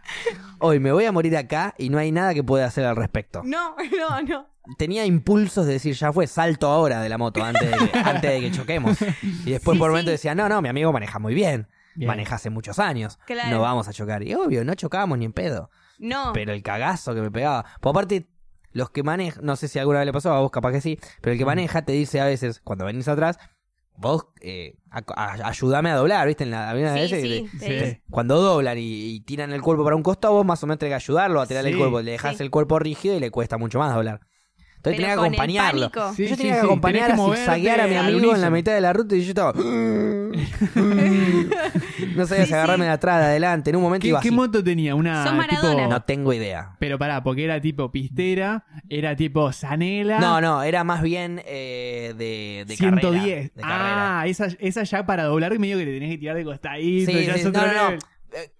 hoy 0.59 0.79
me 0.79 0.91
voy 0.91 1.05
a 1.05 1.11
morir 1.11 1.35
acá 1.35 1.73
y 1.77 1.89
no 1.89 1.97
hay 1.97 2.11
nada 2.11 2.33
que 2.33 2.43
pueda 2.43 2.65
hacer 2.65 2.85
al 2.85 2.95
respecto. 2.95 3.41
No, 3.43 3.75
no, 3.97 4.21
no. 4.21 4.47
Tenía 4.77 5.05
impulsos 5.05 5.65
de 5.65 5.73
decir, 5.73 5.95
ya 5.95 6.13
fue, 6.13 6.25
salto 6.27 6.67
ahora 6.67 7.01
de 7.01 7.09
la 7.09 7.17
moto 7.17 7.43
antes 7.43 7.69
de 7.71 7.89
que, 7.89 7.97
antes 7.99 8.31
de 8.31 8.39
que 8.39 8.51
choquemos. 8.51 8.97
Y 9.45 9.51
después 9.51 9.75
Sí, 9.75 9.79
por 9.79 9.89
un 9.89 9.93
sí. 9.93 9.93
momento 9.93 10.11
decía, 10.11 10.35
no, 10.35 10.47
no, 10.47 10.61
mi 10.61 10.69
amigo 10.69 10.93
maneja 10.93 11.19
muy 11.19 11.33
bien. 11.33 11.67
Bien. 11.95 12.07
Maneja 12.07 12.35
hace 12.35 12.49
muchos 12.49 12.79
años. 12.79 13.19
Claro. 13.25 13.49
No 13.49 13.61
vamos 13.61 13.87
a 13.87 13.93
chocar. 13.93 14.23
Y 14.23 14.33
obvio, 14.35 14.63
no 14.63 14.73
chocábamos 14.75 15.17
ni 15.17 15.25
en 15.25 15.33
pedo. 15.33 15.69
No. 15.99 16.31
Pero 16.33 16.53
el 16.53 16.63
cagazo 16.63 17.13
que 17.13 17.21
me 17.21 17.29
pegaba. 17.31 17.65
Por 17.81 17.91
aparte, 17.91 18.27
los 18.71 18.89
que 18.89 19.03
manejan, 19.03 19.43
no 19.45 19.55
sé 19.55 19.67
si 19.67 19.79
alguna 19.79 19.99
vez 19.99 20.05
le 20.05 20.13
pasó, 20.13 20.33
a 20.33 20.39
vos 20.39 20.49
capaz 20.49 20.71
que 20.71 20.81
sí, 20.81 20.99
pero 21.21 21.33
el 21.33 21.37
que 21.37 21.45
maneja 21.45 21.83
te 21.83 21.91
dice 21.91 22.19
a 22.21 22.25
veces, 22.25 22.61
cuando 22.63 22.85
venís 22.85 23.07
atrás, 23.07 23.37
vos 23.95 24.25
eh, 24.41 24.75
a- 24.91 25.03
a- 25.15 25.47
ayudame 25.47 25.89
a 25.91 25.95
doblar, 25.95 26.27
¿viste? 26.27 26.43
En 26.43 26.51
la 26.51 26.69
algunas 26.69 26.93
Sí, 26.95 26.99
veces 27.01 27.21
sí, 27.21 27.49
te- 27.51 27.57
te 27.59 27.65
Sí. 27.65 27.73
dice. 27.73 28.01
cuando 28.09 28.41
doblan 28.41 28.77
y, 28.77 28.81
y 29.15 29.19
tiran 29.21 29.51
el 29.53 29.61
cuerpo 29.61 29.83
para 29.83 29.95
un 29.95 30.03
costado, 30.03 30.33
vos 30.33 30.45
más 30.45 30.61
o 30.63 30.67
menos 30.67 30.79
tenés 30.79 30.91
que 30.91 30.95
ayudarlo 30.95 31.41
a 31.41 31.45
tirar 31.47 31.65
el 31.65 31.77
cuerpo. 31.77 32.01
Le 32.01 32.11
dejas 32.11 32.37
Sí. 32.37 32.43
el 32.43 32.49
cuerpo 32.51 32.79
rígido 32.79 33.15
y 33.15 33.19
le 33.19 33.31
cuesta 33.31 33.57
mucho 33.57 33.79
más 33.79 33.93
doblar. 33.93 34.21
Entonces 34.85 34.97
Pero 34.97 34.97
tenía 34.97 35.15
que 35.15 35.21
acompañarlo. 35.21 35.91
Sí, 36.13 36.23
yo 36.27 36.35
sí, 36.35 36.41
tenía 36.41 36.53
que 36.55 36.59
sí. 36.59 36.65
acompañar 36.65 37.11
a 37.13 37.15
zigzaguear 37.17 37.79
a 37.81 37.87
mi 37.87 37.95
amigo 37.95 38.35
en 38.35 38.41
la 38.41 38.49
mitad 38.49 38.73
de 38.73 38.81
la 38.81 38.91
ruta 38.91 39.15
y 39.15 39.21
yo 39.21 39.29
estaba. 39.29 39.53
no 42.15 42.25
sabía 42.27 42.43
Sí, 42.43 42.49
si 42.49 42.53
agarrarme 42.53 42.83
sí. 42.83 42.87
de 42.87 42.93
atrás, 42.93 43.19
de 43.19 43.25
adelante. 43.27 43.69
En 43.69 43.75
un 43.77 43.81
momento 43.83 44.01
¿Qué, 44.03 44.09
iba 44.09 44.19
qué 44.19 44.27
así. 44.27 44.35
moto 44.35 44.61
tenía? 44.63 44.93
Una 44.95 45.23
Sos 45.23 45.33
Maradona. 45.33 45.75
tipo... 45.83 45.89
No 45.89 46.01
tengo 46.03 46.33
idea. 46.33 46.75
Pero 46.79 46.99
pará, 46.99 47.23
porque 47.23 47.45
era 47.45 47.61
tipo 47.61 47.91
pistera, 47.91 48.65
era 48.89 49.15
tipo 49.15 49.51
zanela. 49.53 50.19
No, 50.19 50.41
no, 50.41 50.63
era 50.63 50.83
más 50.83 51.01
bien 51.01 51.41
eh, 51.45 52.13
de, 52.17 52.65
de 52.67 52.75
110. 52.75 53.01
carrera. 53.11 53.41
De 53.55 53.61
carrera. 53.61 54.19
ah, 54.19 54.27
esa, 54.27 54.47
esa 54.59 54.83
ya 54.83 55.05
para 55.05 55.23
doblar 55.23 55.57
medio 55.59 55.77
que 55.77 55.85
te 55.85 55.93
tenés 55.93 56.09
que 56.11 56.17
tirar 56.17 56.35
de 56.35 56.43
costadito. 56.43 57.09
Sí, 57.11 57.25
ya 57.25 57.37
no, 57.51 57.51
no, 57.51 57.97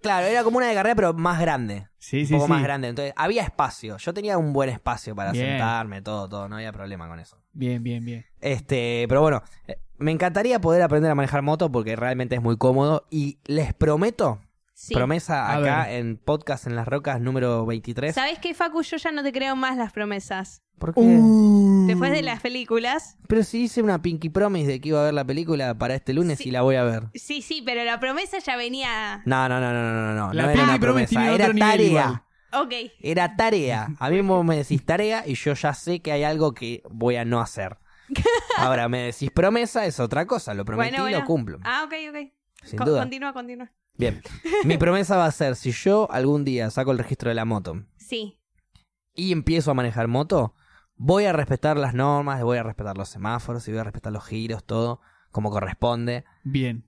Claro, 0.00 0.26
era 0.26 0.44
como 0.44 0.58
una 0.58 0.68
de 0.68 0.74
carrera, 0.74 0.94
pero 0.94 1.14
más 1.14 1.40
grande. 1.40 1.88
Sí, 1.98 2.20
Un 2.20 2.26
sí, 2.26 2.32
poco 2.34 2.46
sí. 2.46 2.52
más 2.52 2.62
grande. 2.62 2.88
Entonces, 2.88 3.14
había 3.16 3.42
espacio. 3.42 3.96
Yo 3.96 4.14
tenía 4.14 4.38
un 4.38 4.52
buen 4.52 4.70
espacio 4.70 5.14
para 5.14 5.32
Bien. 5.32 5.46
sentarme, 5.46 6.02
todo, 6.02 6.28
todo. 6.28 6.48
No 6.48 6.56
había 6.56 6.72
problema 6.72 7.08
con 7.08 7.18
eso. 7.20 7.38
Bien, 7.52 7.82
bien, 7.82 8.04
bien. 8.04 8.26
Este, 8.40 9.06
pero 9.08 9.20
bueno, 9.20 9.42
eh, 9.66 9.78
me 9.96 10.10
encantaría 10.12 10.60
poder 10.60 10.82
aprender 10.82 11.10
a 11.10 11.14
manejar 11.14 11.42
moto 11.42 11.70
porque 11.70 11.96
realmente 11.96 12.34
es 12.34 12.42
muy 12.42 12.56
cómodo. 12.56 13.06
Y 13.10 13.38
les 13.44 13.72
prometo, 13.74 14.40
Sí. 14.76 14.92
promesa 14.92 15.46
A 15.46 15.56
acá 15.58 15.84
ver. 15.86 15.96
en 16.00 16.16
Podcast 16.16 16.66
en 16.66 16.74
las 16.74 16.86
Rocas 16.88 17.20
número 17.20 17.64
23. 17.64 18.14
¿Sabes 18.14 18.38
qué, 18.40 18.54
Facu? 18.54 18.82
Yo 18.82 18.96
ya 18.96 19.12
no 19.12 19.22
te 19.22 19.32
creo 19.32 19.54
más 19.54 19.76
las 19.76 19.92
promesas. 19.92 20.62
¿Por 20.78 20.92
qué? 20.94 21.00
Uh. 21.00 21.84
Después 21.86 22.10
de 22.10 22.22
las 22.22 22.40
películas. 22.40 23.16
Pero 23.28 23.44
si 23.44 23.62
hice 23.62 23.80
una 23.82 24.02
Pinky 24.02 24.28
Promise 24.30 24.66
de 24.66 24.80
que 24.80 24.88
iba 24.88 25.00
a 25.00 25.04
ver 25.04 25.14
la 25.14 25.24
película 25.24 25.78
para 25.78 25.94
este 25.94 26.12
lunes 26.12 26.38
Sí. 26.38 26.48
y 26.48 26.52
la 26.52 26.62
voy 26.62 26.74
a 26.74 26.82
ver. 26.82 27.04
Sí, 27.14 27.40
sí, 27.40 27.62
pero 27.64 27.84
la 27.84 28.00
promesa 28.00 28.38
ya 28.40 28.56
venía. 28.56 29.22
No, 29.26 29.48
no, 29.48 29.60
no, 29.60 29.72
no, 29.72 29.92
no, 29.92 30.02
no, 30.06 30.14
no. 30.14 30.32
La 30.32 30.42
no 30.44 30.50
era 30.50 30.64
una 30.64 30.78
promesa, 30.80 31.32
era 31.32 31.54
tarea. 31.54 32.24
Ok. 32.52 32.72
Era 33.00 33.36
tarea. 33.36 33.88
A 34.00 34.10
mí 34.10 34.20
vos 34.22 34.44
me 34.44 34.56
decís 34.56 34.84
tarea 34.84 35.22
y 35.26 35.34
yo 35.36 35.54
ya 35.54 35.72
sé 35.74 36.00
que 36.00 36.10
hay 36.10 36.24
algo 36.24 36.52
que 36.52 36.82
voy 36.90 37.14
a 37.16 37.24
no 37.24 37.40
hacer. 37.40 37.78
Ahora 38.58 38.88
me 38.88 38.98
decís 39.02 39.30
promesa, 39.30 39.86
es 39.86 40.00
otra 40.00 40.26
cosa. 40.26 40.52
Lo 40.54 40.64
prometí 40.64 40.96
Bueno, 40.96 41.08
y 41.08 41.12
lo 41.12 41.24
cumplo. 41.24 41.58
Ah, 41.62 41.84
ok, 41.86 41.94
ok. 42.10 42.32
sin 42.64 42.78
Co- 42.78 42.84
duda. 42.84 43.00
Continúa, 43.02 43.32
continúa. 43.32 43.70
Bien. 43.96 44.22
Mi 44.64 44.76
promesa 44.78 45.16
va 45.16 45.26
a 45.26 45.30
ser, 45.32 45.56
si 45.56 45.70
yo 45.72 46.10
algún 46.10 46.44
día 46.44 46.70
saco 46.70 46.90
el 46.92 46.98
registro 46.98 47.28
de 47.28 47.34
la 47.34 47.44
moto 47.44 47.84
Sí. 47.96 48.38
y 49.14 49.32
empiezo 49.32 49.70
a 49.70 49.74
manejar 49.74 50.08
moto, 50.08 50.54
voy 50.96 51.24
a 51.26 51.32
respetar 51.32 51.76
las 51.76 51.94
normas, 51.94 52.42
voy 52.42 52.58
a 52.58 52.62
respetar 52.62 52.96
los 52.98 53.08
semáforos 53.08 53.66
y 53.68 53.70
voy 53.70 53.80
a 53.80 53.84
respetar 53.84 54.12
los 54.12 54.24
giros, 54.24 54.64
todo 54.64 55.00
como 55.30 55.50
corresponde. 55.50 56.24
Bien. 56.44 56.84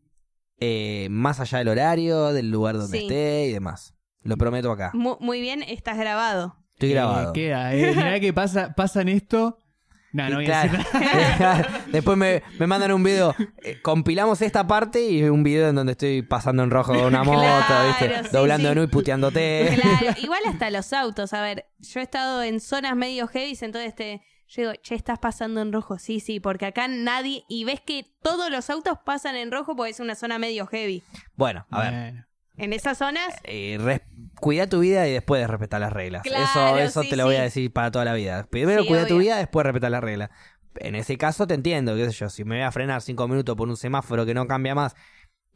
eh, 0.59 1.09
más 1.11 1.39
allá 1.39 1.59
del 1.59 1.69
horario, 1.69 2.33
del 2.33 2.51
lugar 2.51 2.79
donde 2.79 2.97
Sí. 2.99 3.05
esté 3.05 3.47
y 3.47 3.53
demás. 3.53 3.95
Lo 4.23 4.39
prometo 4.39 4.71
acá. 4.73 4.91
Mu- 4.95 5.19
muy 5.21 5.43
bien, 5.43 5.63
estás 5.63 5.99
grabado. 5.99 6.57
Estoy 6.73 6.91
Eh, 6.91 6.95
grabado. 6.95 7.33
queda, 7.35 7.75
eh. 7.75 7.93
Mirá 7.95 8.19
que 8.21 8.33
pasa, 8.33 8.73
pasan 8.75 9.09
esto. 9.09 9.59
No, 10.17 10.29
no 10.31 10.37
voy 10.37 10.51
a 10.51 10.63
decir 10.63 10.79
nada. 10.99 11.81
Después 11.93 12.17
me, 12.17 12.43
me 12.59 12.67
mandan 12.67 12.93
un 12.93 13.03
video. 13.03 13.35
eh, 13.63 13.81
compilamos 13.83 14.41
esta 14.43 14.67
parte 14.67 15.03
y 15.09 15.23
un 15.25 15.43
video 15.43 15.69
en 15.69 15.75
donde 15.77 15.93
estoy 15.93 16.23
pasando 16.23 16.63
en 16.63 16.71
rojo 16.71 16.93
una 17.07 17.23
moto, 17.23 17.41
Claro, 17.41 17.89
¿viste? 17.89 18.23
sí, 18.25 18.29
Doblando 18.33 18.69
sí. 18.69 18.73
en 18.73 18.79
U 18.79 18.83
y 18.85 18.87
puteándote. 18.87 19.79
Claro, 19.81 20.17
igual 20.23 20.41
hasta 20.49 20.71
los 20.71 20.93
autos. 20.93 21.33
A 21.33 21.43
ver, 21.43 21.67
yo 21.79 22.01
he 22.01 22.03
estado 22.03 22.43
en 22.43 22.61
zonas 22.61 22.97
medio 22.97 23.27
heavy, 23.29 23.57
entonces 23.61 23.95
te, 23.95 24.23
yo 24.49 24.63
digo, 24.63 24.73
che, 24.83 24.95
estás 24.95 25.19
pasando 25.19 25.61
en 25.61 25.73
rojo. 25.73 25.99
Sí, 25.99 26.21
sí, 26.21 26.41
porque 26.41 26.67
acá 26.67 26.89
nadie. 26.89 27.45
Y 27.49 27.65
ves 27.65 27.81
que 27.81 28.07
todos 28.23 28.51
los 28.51 28.71
autos 28.71 28.99
pasan 29.05 29.37
en 29.37 29.51
rojo 29.53 29.77
porque 29.77 29.91
es 29.91 30.01
una 30.01 30.15
zona 30.15 30.39
medio 30.39 30.67
heavy. 30.67 31.03
Bueno, 31.35 31.67
a 31.71 31.81
ver. 31.83 32.26
En 32.59 32.73
esas 32.73 32.99
zonas, 32.99 33.35
eh, 33.45 33.79
res- 33.81 34.01
cuida 34.41 34.67
tu 34.69 34.81
vida 34.81 35.07
y 35.09 35.13
después 35.13 35.47
respetar 35.49 35.81
las 35.81 35.93
reglas. 35.93 36.23
Claro, 36.23 36.43
eso 36.45 36.79
eso 36.79 37.03
sí, 37.03 37.11
te 37.11 37.17
lo 37.17 37.25
voy 37.27 37.35
a 37.37 37.39
sí. 37.39 37.45
decir 37.45 37.73
para 37.73 37.91
toda 37.91 38.05
la 38.05 38.15
vida. 38.15 38.47
Primero 38.51 38.83
Sí, 38.83 38.89
cuida 38.89 39.03
tu 39.07 39.15
obvio. 39.15 39.25
vida, 39.27 39.37
después 39.39 39.65
respetar 39.65 39.91
las 39.91 40.03
reglas. 40.03 40.31
En 40.79 40.95
ese 40.95 41.17
caso 41.19 41.47
te 41.47 41.55
entiendo, 41.55 41.95
qué 41.97 42.07
sé 42.07 42.13
yo, 42.13 42.29
si 42.31 42.45
me 42.45 42.57
voy 42.57 42.65
a 42.65 42.71
frenar 42.73 43.01
cinco 43.03 43.27
minutos 43.29 43.57
por 43.57 43.69
un 43.69 43.77
semáforo 43.77 44.27
que 44.27 44.35
no 44.35 44.47
cambia 44.47 44.75
más 44.75 44.95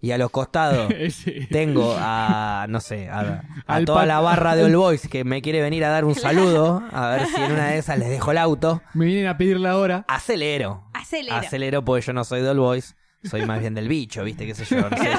y 0.03 0.13
a 0.13 0.19
los 0.19 0.31
costados 0.31 0.91
Sí. 1.11 1.47
tengo 1.51 1.95
a, 1.99 2.65
no 2.71 2.81
sé, 2.81 3.09
a, 3.11 3.21
a 3.21 3.42
Al 3.67 3.85
toda 3.85 4.01
pat- 4.01 4.09
la 4.09 4.21
barra 4.21 4.57
de 4.57 4.65
All 4.67 4.77
Boys 4.77 5.09
que 5.09 5.25
me 5.25 5.42
quiere 5.42 5.61
venir 5.61 5.85
a 5.85 5.90
dar 5.90 6.07
un 6.07 6.15
saludo, 6.15 6.83
a 6.90 7.11
ver 7.11 7.27
si 7.27 7.37
en 7.40 7.53
una 7.53 7.69
de 7.69 7.79
esas 7.79 7.98
les 7.98 8.09
dejo 8.09 8.31
el 8.31 8.38
auto, 8.38 8.83
Me 8.94 9.05
vienen 9.05 9.27
a 9.27 9.37
pedir 9.37 9.61
la 9.61 9.77
hora. 9.77 10.05
acelero. 10.09 10.85
acelera. 10.94 11.38
Acelero 11.38 11.85
porque 11.85 12.01
yo 12.07 12.13
no 12.15 12.25
soy 12.25 12.40
de 12.40 12.48
All 12.48 12.59
Boys, 12.61 12.96
soy 13.25 13.44
más 13.44 13.61
bien 13.61 13.75
del 13.75 13.88
bicho, 13.88 14.25
¿viste? 14.25 14.46
¿Qué 14.46 14.55
sé 14.55 14.65
yo? 14.65 14.88
No 14.88 14.96
sé, 14.96 15.11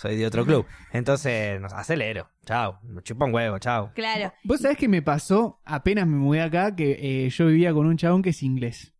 soy 0.00 0.16
de 0.16 0.26
otro 0.26 0.44
club. 0.46 0.66
Entonces, 0.92 1.60
no, 1.60 1.66
acelero. 1.68 2.28
Chao. 2.46 2.78
Me 2.82 3.02
chupa 3.02 3.24
un 3.26 3.34
huevo, 3.34 3.58
chao. 3.58 3.92
Claro. 3.94 4.32
Vos 4.44 4.60
sabés 4.60 4.78
que 4.78 4.88
me 4.88 5.02
pasó 5.02 5.60
apenas 5.64 6.06
me 6.06 6.16
mudé 6.16 6.40
acá 6.42 6.74
que 6.74 7.26
eh, 7.26 7.30
yo 7.30 7.46
vivía 7.46 7.72
con 7.72 7.86
un 7.86 7.96
chabón 7.96 8.22
que 8.22 8.30
es 8.30 8.42
inglés. 8.42 8.94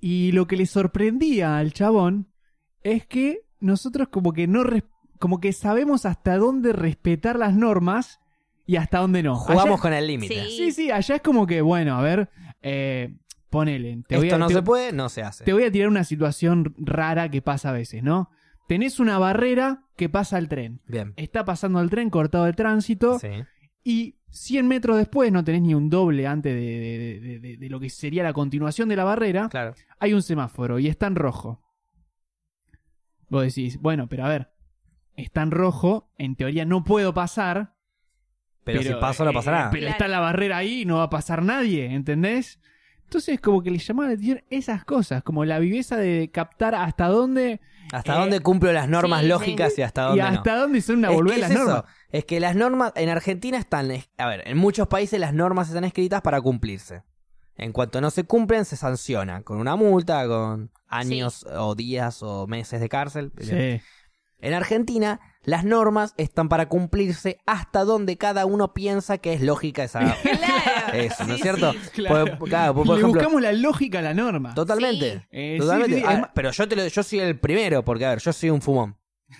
Y 0.00 0.32
lo 0.32 0.46
que 0.46 0.56
le 0.56 0.66
sorprendía 0.66 1.58
al 1.58 1.72
chabón 1.72 2.32
es 2.82 3.06
que 3.06 3.40
nosotros 3.60 4.08
como 4.08 4.32
que 4.32 4.46
no 4.46 4.64
res- 4.64 4.84
como 5.18 5.40
que 5.40 5.52
sabemos 5.52 6.04
hasta 6.04 6.36
dónde 6.36 6.72
respetar 6.72 7.38
las 7.38 7.54
normas 7.54 8.18
y 8.66 8.76
hasta 8.76 8.98
dónde 8.98 9.22
no. 9.22 9.36
Jugamos 9.36 9.64
Allá- 9.74 9.80
con 9.82 9.92
el 9.92 10.06
límite. 10.06 10.34
Sí. 10.44 10.50
Sí, 10.56 10.72
sí, 10.72 10.90
allá 10.90 11.16
es 11.16 11.22
como 11.22 11.46
que, 11.46 11.60
bueno, 11.62 11.96
a 11.96 12.02
ver, 12.02 12.28
Eh, 12.64 13.16
ponele. 13.50 14.02
Te 14.08 14.16
voy 14.16 14.26
Esto 14.28 14.36
a, 14.36 14.38
no 14.38 14.46
te- 14.46 14.54
se 14.54 14.62
puede, 14.62 14.92
no 14.92 15.08
se 15.08 15.22
hace. 15.22 15.44
Te 15.44 15.52
voy 15.52 15.64
a 15.64 15.70
tirar 15.72 15.88
una 15.88 16.04
situación 16.04 16.74
rara 16.78 17.28
que 17.28 17.42
pasa 17.42 17.70
a 17.70 17.72
veces, 17.72 18.02
¿no? 18.04 18.30
Tenés 18.68 19.00
una 19.00 19.18
barrera 19.18 19.84
que 20.02 20.08
pasa 20.08 20.38
el 20.38 20.48
tren. 20.48 20.80
Bien. 20.86 21.12
Está 21.16 21.44
pasando 21.44 21.80
el 21.80 21.88
tren 21.90 22.10
cortado 22.10 22.44
de 22.44 22.52
tránsito 22.52 23.18
Sí. 23.18 23.28
y 23.84 24.16
100 24.30 24.66
metros 24.66 24.96
después, 24.96 25.30
no 25.30 25.44
tenés 25.44 25.62
ni 25.62 25.74
un 25.74 25.90
doble 25.90 26.26
antes 26.26 26.54
de, 26.54 26.60
de- 26.60 27.20
de- 27.20 27.38
de- 27.40 27.56
de 27.58 27.68
lo 27.68 27.78
que 27.78 27.90
sería 27.90 28.22
la 28.22 28.32
continuación 28.32 28.88
de 28.88 28.96
la 28.96 29.04
barrera, 29.04 29.48
Claro. 29.48 29.74
hay 29.98 30.12
un 30.14 30.22
semáforo 30.22 30.78
y 30.78 30.88
está 30.88 31.06
en 31.06 31.16
rojo. 31.16 31.62
Vos 33.28 33.42
decís, 33.44 33.78
bueno, 33.80 34.08
pero 34.08 34.24
a 34.24 34.28
ver, 34.28 34.52
está 35.16 35.42
en 35.42 35.50
rojo, 35.50 36.12
en 36.18 36.36
teoría 36.36 36.64
no 36.64 36.84
puedo 36.84 37.14
pasar. 37.14 37.74
Pero, 38.64 38.82
si 38.82 38.92
paso, 38.94 39.24
no 39.24 39.30
eh, 39.30 39.34
pasa 39.34 39.50
nada. 39.50 39.70
Pero 39.70 39.80
Claro. 39.82 39.92
está 39.92 40.08
la 40.08 40.20
barrera 40.20 40.58
ahí 40.58 40.82
y 40.82 40.84
no 40.84 40.96
va 40.98 41.04
a 41.04 41.10
pasar 41.10 41.42
nadie, 41.42 41.86
¿entendés? 41.94 42.60
Entonces, 43.04 43.40
como 43.40 43.62
que 43.62 43.70
le 43.70 43.78
llamaba 43.78 44.08
la 44.08 44.14
atención 44.14 44.42
esas 44.50 44.84
cosas, 44.84 45.22
como 45.22 45.44
la 45.44 45.58
viveza 45.58 45.96
de 45.96 46.30
captar 46.32 46.74
hasta 46.74 47.08
dónde 47.08 47.60
¿Hasta 47.92 48.14
eh, 48.14 48.18
dónde 48.18 48.40
cumplo 48.40 48.72
las 48.72 48.88
normas 48.88 49.22
sí, 49.22 49.28
lógicas 49.28 49.78
y 49.78 49.82
hasta 49.82 50.02
dónde 50.02 50.18
y 50.18 50.20
hasta 50.20 50.54
no? 50.54 50.60
dónde 50.60 50.80
son 50.80 50.98
una 50.98 51.10
Es 51.12 51.20
es 51.32 51.38
las 51.38 51.50
eso. 51.50 51.64
normas. 51.64 51.84
Es 52.10 52.24
que 52.24 52.40
las 52.40 52.54
normas 52.56 52.92
en 52.96 53.08
Argentina 53.08 53.58
están, 53.58 53.90
a 54.18 54.26
ver, 54.26 54.42
en 54.46 54.56
muchos 54.56 54.88
países 54.88 55.18
las 55.18 55.34
normas 55.34 55.68
están 55.68 55.84
escritas 55.84 56.20
para 56.22 56.40
cumplirse. 56.40 57.02
En 57.56 57.72
cuanto 57.72 58.00
no 58.00 58.10
se 58.10 58.24
cumplen, 58.24 58.64
se 58.64 58.76
sanciona 58.76 59.42
con 59.42 59.58
una 59.58 59.76
multa, 59.76 60.26
con 60.26 60.70
años 60.88 61.44
o 61.54 61.74
días 61.74 62.22
o 62.22 62.46
meses 62.46 62.80
de 62.80 62.88
cárcel. 62.88 63.32
Sí. 63.38 63.80
En 64.38 64.54
Argentina, 64.54 65.20
las 65.44 65.64
normas 65.64 66.14
están 66.16 66.48
para 66.48 66.68
cumplirse 66.68 67.38
hasta 67.46 67.84
donde 67.84 68.16
cada 68.16 68.46
uno 68.46 68.72
piensa 68.74 69.18
que 69.18 69.32
es 69.34 69.40
lógica 69.42 69.84
esa. 69.84 70.00
Claro. 70.22 70.92
Eso, 70.98 71.24
¿no 71.24 71.34
es 71.34 71.38
Sí, 71.38 71.42
cierto? 71.42 71.72
sí. 71.72 71.78
Claro. 71.94 72.38
Por, 72.38 72.48
claro, 72.48 72.74
por, 72.74 72.86
por 72.86 72.96
Le 72.96 73.00
ejemplo, 73.02 73.20
buscamos 73.20 73.42
la 73.42 73.52
lógica 73.52 73.98
a 74.00 74.02
la 74.02 74.14
norma. 74.14 74.54
totalmente. 74.54 75.20
Sí. 75.20 75.26
Eh, 75.32 75.56
Totalmente. 75.58 75.94
sí, 75.96 76.00
sí, 76.00 76.06
Ah, 76.06 76.10
además- 76.12 76.30
pero 76.34 76.50
yo 76.50 76.68
te 76.68 76.76
lo, 76.76 76.86
yo 76.86 77.02
soy 77.02 77.18
el 77.20 77.38
primero, 77.38 77.84
porque 77.84 78.04
a 78.06 78.10
ver, 78.10 78.18
yo 78.20 78.32
soy 78.32 78.50
un 78.50 78.60
fumón. 78.62 78.96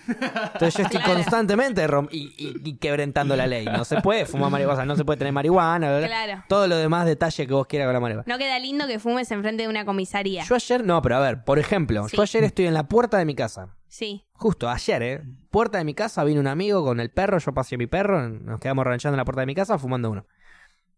Entonces 0.07 0.73
yo 0.75 0.83
estoy 0.83 0.99
Claro. 1.01 1.13
constantemente 1.15 1.87
rom- 1.87 2.09
y, 2.11 2.33
y- 2.37 2.69
y 2.69 2.77
quebrantando 2.77 3.35
la 3.35 3.47
ley. 3.47 3.65
No 3.65 3.85
se 3.85 4.01
puede 4.01 4.25
fumar 4.25 4.49
marihuana, 4.51 4.73
o 4.73 4.77
sea, 4.77 4.85
no 4.85 4.95
se 4.95 5.05
puede 5.05 5.17
tener 5.17 5.33
marihuana. 5.33 5.99
Claro. 6.05 6.43
todo 6.47 6.67
lo 6.67 6.75
demás 6.77 7.05
detalle 7.05 7.47
que 7.47 7.53
vos 7.53 7.67
quieras 7.67 7.87
con 7.87 7.93
la 7.93 7.99
marihuana. 7.99 8.25
No 8.27 8.37
queda 8.37 8.59
lindo 8.59 8.85
que 8.87 8.99
fumes 8.99 9.31
enfrente 9.31 9.63
de 9.63 9.69
una 9.69 9.85
comisaría. 9.85 10.43
Yo 10.43 10.55
ayer, 10.55 10.83
no, 10.83 11.01
pero 11.01 11.17
a 11.17 11.19
ver, 11.19 11.43
por 11.43 11.59
ejemplo, 11.59 12.07
Sí. 12.09 12.17
yo 12.17 12.23
ayer 12.23 12.43
estoy 12.43 12.65
en 12.67 12.73
la 12.73 12.87
puerta 12.87 13.17
de 13.17 13.25
mi 13.25 13.35
casa. 13.35 13.75
Sí. 13.87 14.25
Justo 14.33 14.69
ayer, 14.69 15.03
¿eh? 15.03 15.23
Puerta 15.51 15.77
de 15.77 15.83
mi 15.83 15.93
casa, 15.93 16.23
vino 16.23 16.39
un 16.39 16.47
amigo 16.47 16.83
con 16.83 16.99
el 16.99 17.11
perro, 17.11 17.37
yo 17.37 17.53
pasé 17.53 17.75
a 17.75 17.77
mi 17.77 17.87
perro, 17.87 18.27
nos 18.29 18.59
quedamos 18.59 18.85
ranchando 18.85 19.13
en 19.15 19.19
la 19.19 19.25
puerta 19.25 19.41
de 19.41 19.45
mi 19.47 19.55
casa 19.55 19.77
fumando 19.77 20.09
uno. 20.09 20.25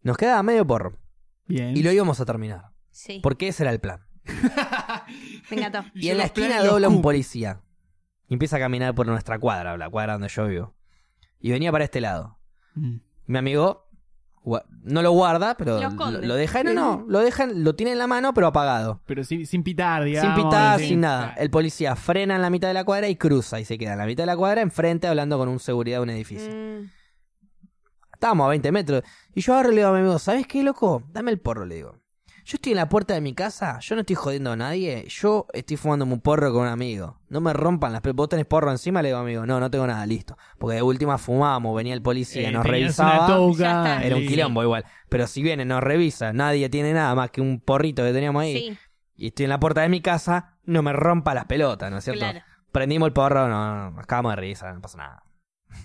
Nos 0.02 0.16
quedaba 0.16 0.42
medio 0.42 0.66
porro 0.66 0.98
Bien. 1.46 1.76
y 1.76 1.82
lo 1.82 1.92
íbamos 1.92 2.18
a 2.20 2.24
terminar. 2.24 2.70
Sí. 2.90 3.20
Porque 3.22 3.48
ese 3.48 3.62
era 3.64 3.72
el 3.72 3.80
plan. 3.80 4.00
Me 5.50 5.56
encantó. 5.58 5.84
Y 5.94 6.08
en 6.08 6.18
la 6.18 6.24
esquina 6.24 6.62
dobla 6.62 6.88
un 6.88 7.02
policía. 7.02 7.60
Y 8.28 8.34
empieza 8.34 8.56
a 8.56 8.60
caminar 8.60 8.94
por 8.94 9.06
nuestra 9.06 9.38
cuadra, 9.38 9.76
la 9.76 9.88
cuadra 9.88 10.14
donde 10.14 10.28
yo 10.28 10.46
vivo. 10.46 10.74
Y 11.40 11.50
venía 11.50 11.70
para 11.70 11.84
este 11.84 12.00
lado. 12.00 12.38
Mm. 12.74 12.96
Mi 13.26 13.38
amigo 13.38 13.86
no 14.84 15.02
lo 15.02 15.10
guarda, 15.10 15.56
pero 15.56 15.80
Lo 15.80 16.10
lo, 16.20 16.34
deja, 16.34 16.62
no, 16.62 16.72
no, 16.72 17.04
lo 17.08 17.18
deja, 17.18 17.46
lo 17.46 17.74
tiene 17.74 17.92
en 17.92 17.98
la 17.98 18.06
mano, 18.06 18.32
pero 18.32 18.46
apagado. 18.46 19.00
Pero 19.04 19.24
sin, 19.24 19.44
sin 19.44 19.64
pitar, 19.64 20.04
digamos. 20.04 20.36
sin 20.36 20.44
pitar, 20.44 20.78
sí. 20.78 20.88
sin 20.88 21.00
nada. 21.00 21.34
El 21.36 21.50
policía 21.50 21.96
frena 21.96 22.36
en 22.36 22.42
la 22.42 22.50
mitad 22.50 22.68
de 22.68 22.74
la 22.74 22.84
cuadra 22.84 23.08
y 23.08 23.16
cruza 23.16 23.58
y 23.58 23.64
se 23.64 23.76
queda 23.76 23.92
en 23.94 23.98
la 23.98 24.06
mitad 24.06 24.22
de 24.22 24.26
la 24.26 24.36
cuadra 24.36 24.60
enfrente 24.60 25.08
hablando 25.08 25.36
con 25.36 25.48
un 25.48 25.58
seguridad 25.58 25.98
de 25.98 26.02
un 26.02 26.10
edificio. 26.10 26.52
Mm, 26.52 26.90
Estábamos 28.12 28.46
a 28.46 28.48
20 28.50 28.72
metros. 28.72 29.02
Y 29.34 29.40
yo 29.42 29.52
agarro 29.52 29.72
y 29.72 29.74
le 29.74 29.80
digo 29.80 29.90
a 29.90 29.92
mi 29.92 29.98
amigo, 29.98 30.18
¿sabes 30.18 30.46
qué, 30.46 30.62
loco? 30.62 31.02
Dame 31.12 31.32
el 31.32 31.38
porro, 31.38 31.66
le 31.66 31.74
digo. 31.74 31.98
Yo 32.48 32.54
estoy 32.58 32.72
en 32.72 32.76
la 32.76 32.88
puerta 32.88 33.12
de 33.12 33.20
mi 33.20 33.34
casa, 33.34 33.80
yo 33.80 33.96
no 33.96 34.02
estoy 34.02 34.14
jodiendo 34.14 34.52
a 34.52 34.56
nadie, 34.56 35.04
yo 35.08 35.46
estoy 35.52 35.76
fumándome 35.76 36.12
un 36.12 36.20
porro 36.20 36.52
con 36.52 36.62
un 36.62 36.68
amigo. 36.68 37.18
No 37.28 37.40
me 37.40 37.52
rompan 37.52 37.92
las... 37.92 38.02
pe- 38.02 38.12
¿Vos 38.12 38.28
tenés 38.28 38.46
porro 38.46 38.70
encima? 38.70 39.02
Le 39.02 39.08
digo, 39.08 39.18
amigo, 39.18 39.44
no, 39.44 39.58
no 39.58 39.68
tengo 39.68 39.84
nada, 39.84 40.06
listo. 40.06 40.38
Porque 40.56 40.76
de 40.76 40.82
última 40.82 41.18
fumábamos, 41.18 41.74
venía 41.76 41.92
el 41.92 42.02
policía, 42.02 42.48
Eh, 42.48 42.52
nos 42.52 42.64
revisaba. 42.64 43.26
Era 44.00 44.14
un 44.14 44.22
quilombo 44.28 44.62
igual. 44.62 44.84
Pero 45.08 45.26
si 45.26 45.42
viene, 45.42 45.64
nos 45.64 45.82
revisa, 45.82 46.32
nadie 46.32 46.68
tiene 46.68 46.92
nada 46.92 47.16
más 47.16 47.32
que 47.32 47.40
un 47.40 47.58
porrito 47.58 48.04
que 48.04 48.12
teníamos 48.12 48.42
ahí. 48.42 48.56
sí, 48.70 48.78
Y 49.16 49.26
estoy 49.26 49.44
en 49.44 49.50
la 49.50 49.58
puerta 49.58 49.80
de 49.80 49.88
mi 49.88 50.00
casa, 50.00 50.56
no 50.62 50.82
me 50.82 50.92
rompa 50.92 51.34
las 51.34 51.46
pelotas, 51.46 51.90
¿no 51.90 51.98
es 51.98 52.04
cierto? 52.04 52.20
claro. 52.20 52.40
Prendimos 52.70 53.08
el 53.08 53.12
porro, 53.12 53.48
no, 53.48 53.74
no, 53.74 53.90
nos 53.90 54.04
acabamos 54.04 54.32
de 54.32 54.36
risa, 54.36 54.72
no 54.72 54.80
pasa 54.80 54.98
nada. 54.98 55.22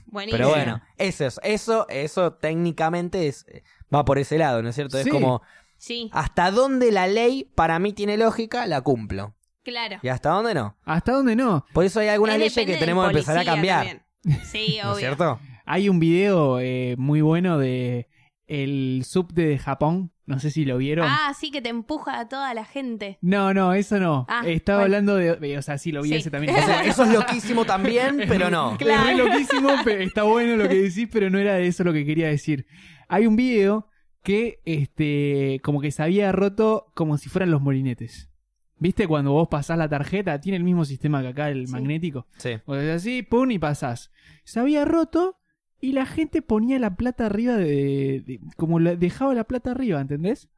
Buenísimo. 0.05 0.38
Pero 0.38 0.49
bueno, 0.49 0.82
eso 0.97 1.26
es, 1.26 1.39
eso, 1.43 1.88
eso 1.89 2.34
técnicamente 2.34 3.28
es, 3.28 3.45
va 3.93 4.05
por 4.05 4.20
ese 4.20 4.38
lado, 4.38 4.62
¿no 4.62 4.70
es 4.70 4.76
cierto? 4.76 4.97
Es 4.99 5.07
como 5.07 5.41
Sí, 5.84 6.11
hasta 6.13 6.51
dónde 6.51 6.91
la 6.91 7.07
ley 7.07 7.49
para 7.55 7.79
mí 7.79 7.91
tiene 7.91 8.15
lógica, 8.15 8.67
la 8.67 8.82
cumplo. 8.82 9.34
claro. 9.63 9.97
Y 10.03 10.09
hasta 10.09 10.29
dónde 10.29 10.53
no. 10.53 10.77
¿Hasta 10.86 11.11
dónde 11.13 11.36
no? 11.36 11.65
Por 11.73 11.86
eso 11.86 11.99
hay 11.99 12.09
algunas 12.09 12.36
Es 12.36 12.55
leyes 12.55 12.55
que 12.67 12.77
tenemos 12.77 13.03
que 13.05 13.11
empezar 13.13 13.38
a 13.39 13.43
cambiar. 13.43 13.86
también. 14.23 14.41
Sí, 14.45 14.77
¿No 14.84 14.89
obvio. 14.89 14.93
es 14.93 14.99
cierto? 14.99 15.39
Hay 15.65 15.89
un 15.89 15.99
video 15.99 16.59
eh, 16.59 16.93
muy 16.99 17.21
bueno 17.21 17.57
de 17.57 18.07
el 18.45 19.03
subte 19.07 19.41
de 19.41 19.57
Japón. 19.57 20.11
No 20.27 20.39
sé 20.39 20.51
si 20.51 20.65
lo 20.65 20.77
vieron. 20.77 21.07
Ah, 21.09 21.34
sí, 21.38 21.49
que 21.49 21.61
te 21.63 21.69
empuja 21.69 22.19
a 22.19 22.29
toda 22.29 22.53
la 22.53 22.63
gente. 22.63 23.17
No, 23.21 23.51
no, 23.53 23.73
eso 23.73 23.99
no. 23.99 24.25
Ah, 24.29 24.43
Estaba 24.45 24.82
bueno. 24.82 24.97
hablando 24.97 25.15
de. 25.15 25.57
O 25.57 25.61
sea, 25.63 25.77
sí, 25.79 25.91
lo 25.91 26.03
vi 26.03 26.09
Sí. 26.09 26.15
ese 26.17 26.29
también. 26.32 26.55
O 26.55 26.61
sea, 26.61 26.84
eso 26.86 27.03
es 27.05 27.09
loquísimo 27.11 27.65
también, 27.65 28.21
pero 28.27 28.49
no. 28.51 28.77
Es 28.79 29.03
re 29.03 29.15
loquísimo, 29.17 29.69
pero 29.84 30.03
está 30.03 30.23
bueno 30.23 30.55
lo 30.57 30.69
que 30.69 30.75
decís, 30.75 31.09
pero 31.11 31.29
no 31.32 31.39
era 31.39 31.55
de 31.55 31.65
eso 31.67 31.84
lo 31.84 31.91
que 31.91 32.05
quería 32.05 32.27
decir. 32.27 32.65
Hay 33.09 33.25
un 33.25 33.36
video 33.36 33.89
que, 34.24 34.59
este, 34.65 35.59
como 35.63 35.82
que 35.82 35.91
se 35.91 36.03
había 36.03 36.32
roto 36.32 36.91
como 36.93 37.17
si 37.17 37.30
fueran 37.30 37.51
los 37.51 37.61
molinetes. 37.61 38.30
¿Viste 38.78 39.07
cuando 39.07 39.32
vos 39.32 39.47
pasás 39.47 39.78
la 39.78 39.88
tarjeta? 39.89 40.39
Tiene 40.41 40.57
el 40.57 40.63
mismo 40.63 40.86
sistema 40.86 41.22
que 41.22 41.28
acá 41.30 41.49
el 41.49 41.67
Sí. 41.67 41.74
magnético. 41.74 42.28
Sí. 42.38 42.51
Vos 42.65 42.78
haces 42.78 42.95
así, 42.95 43.22
pum, 43.24 43.51
y 43.51 43.59
pasás. 43.59 44.11
Se 44.43 44.59
había 44.59 44.86
roto 44.86 45.38
y 45.80 45.91
la 45.93 46.05
gente 46.05 46.41
ponía 46.41 46.80
la 46.80 46.95
plata 46.95 47.28
arriba 47.28 47.55
de... 47.57 48.24
de- 48.26 48.39
como 48.57 48.80
la- 48.80 48.95
dejaba 48.95 49.34
la 49.34 49.43
plata 49.43 49.72
arriba, 49.72 50.01
¿entendés? 50.01 50.49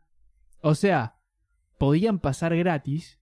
O 0.62 0.76
sea, 0.76 1.18
podían 1.78 2.20
pasar 2.20 2.56
gratis, 2.56 3.20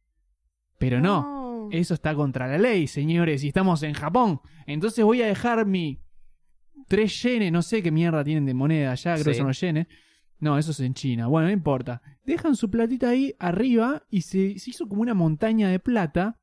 pero 0.78 1.00
no. 1.02 1.70
Eso 1.72 1.94
está 1.94 2.14
contra 2.16 2.48
la 2.48 2.58
ley, 2.58 2.86
señores, 2.88 3.44
y 3.44 3.48
estamos 3.48 3.82
en 3.84 3.94
Japón. 3.94 4.42
Entonces 4.68 5.04
voy 5.06 5.22
a 5.22 5.28
dejar 5.28 5.66
mi 5.66 6.02
3 6.88 7.22
yenes, 7.24 7.52
no 7.52 7.62
sé 7.62 7.82
qué 7.82 7.92
mierda 7.92 8.24
tienen 8.24 8.46
de 8.46 8.54
moneda 8.54 8.92
allá, 8.92 9.14
creo 9.14 9.26
que 9.26 9.34
Sí. 9.34 9.38
son 9.38 9.48
los 9.48 9.60
yenes. 9.62 9.88
No, 10.42 10.58
eso 10.58 10.72
es 10.72 10.80
en 10.82 10.94
China. 10.94 11.28
Bueno, 11.28 11.48
no 11.48 11.54
importa. 11.54 12.02
Dejan 12.26 12.56
su 12.58 12.70
platita 12.70 13.08
ahí 13.10 13.34
arriba 13.40 14.04
y 14.10 14.24
se, 14.24 14.60
se 14.60 14.72
hizo 14.72 14.88
como 14.90 15.02
una 15.02 15.14
montaña 15.14 15.70
de 15.70 15.80
plata. 15.80 16.38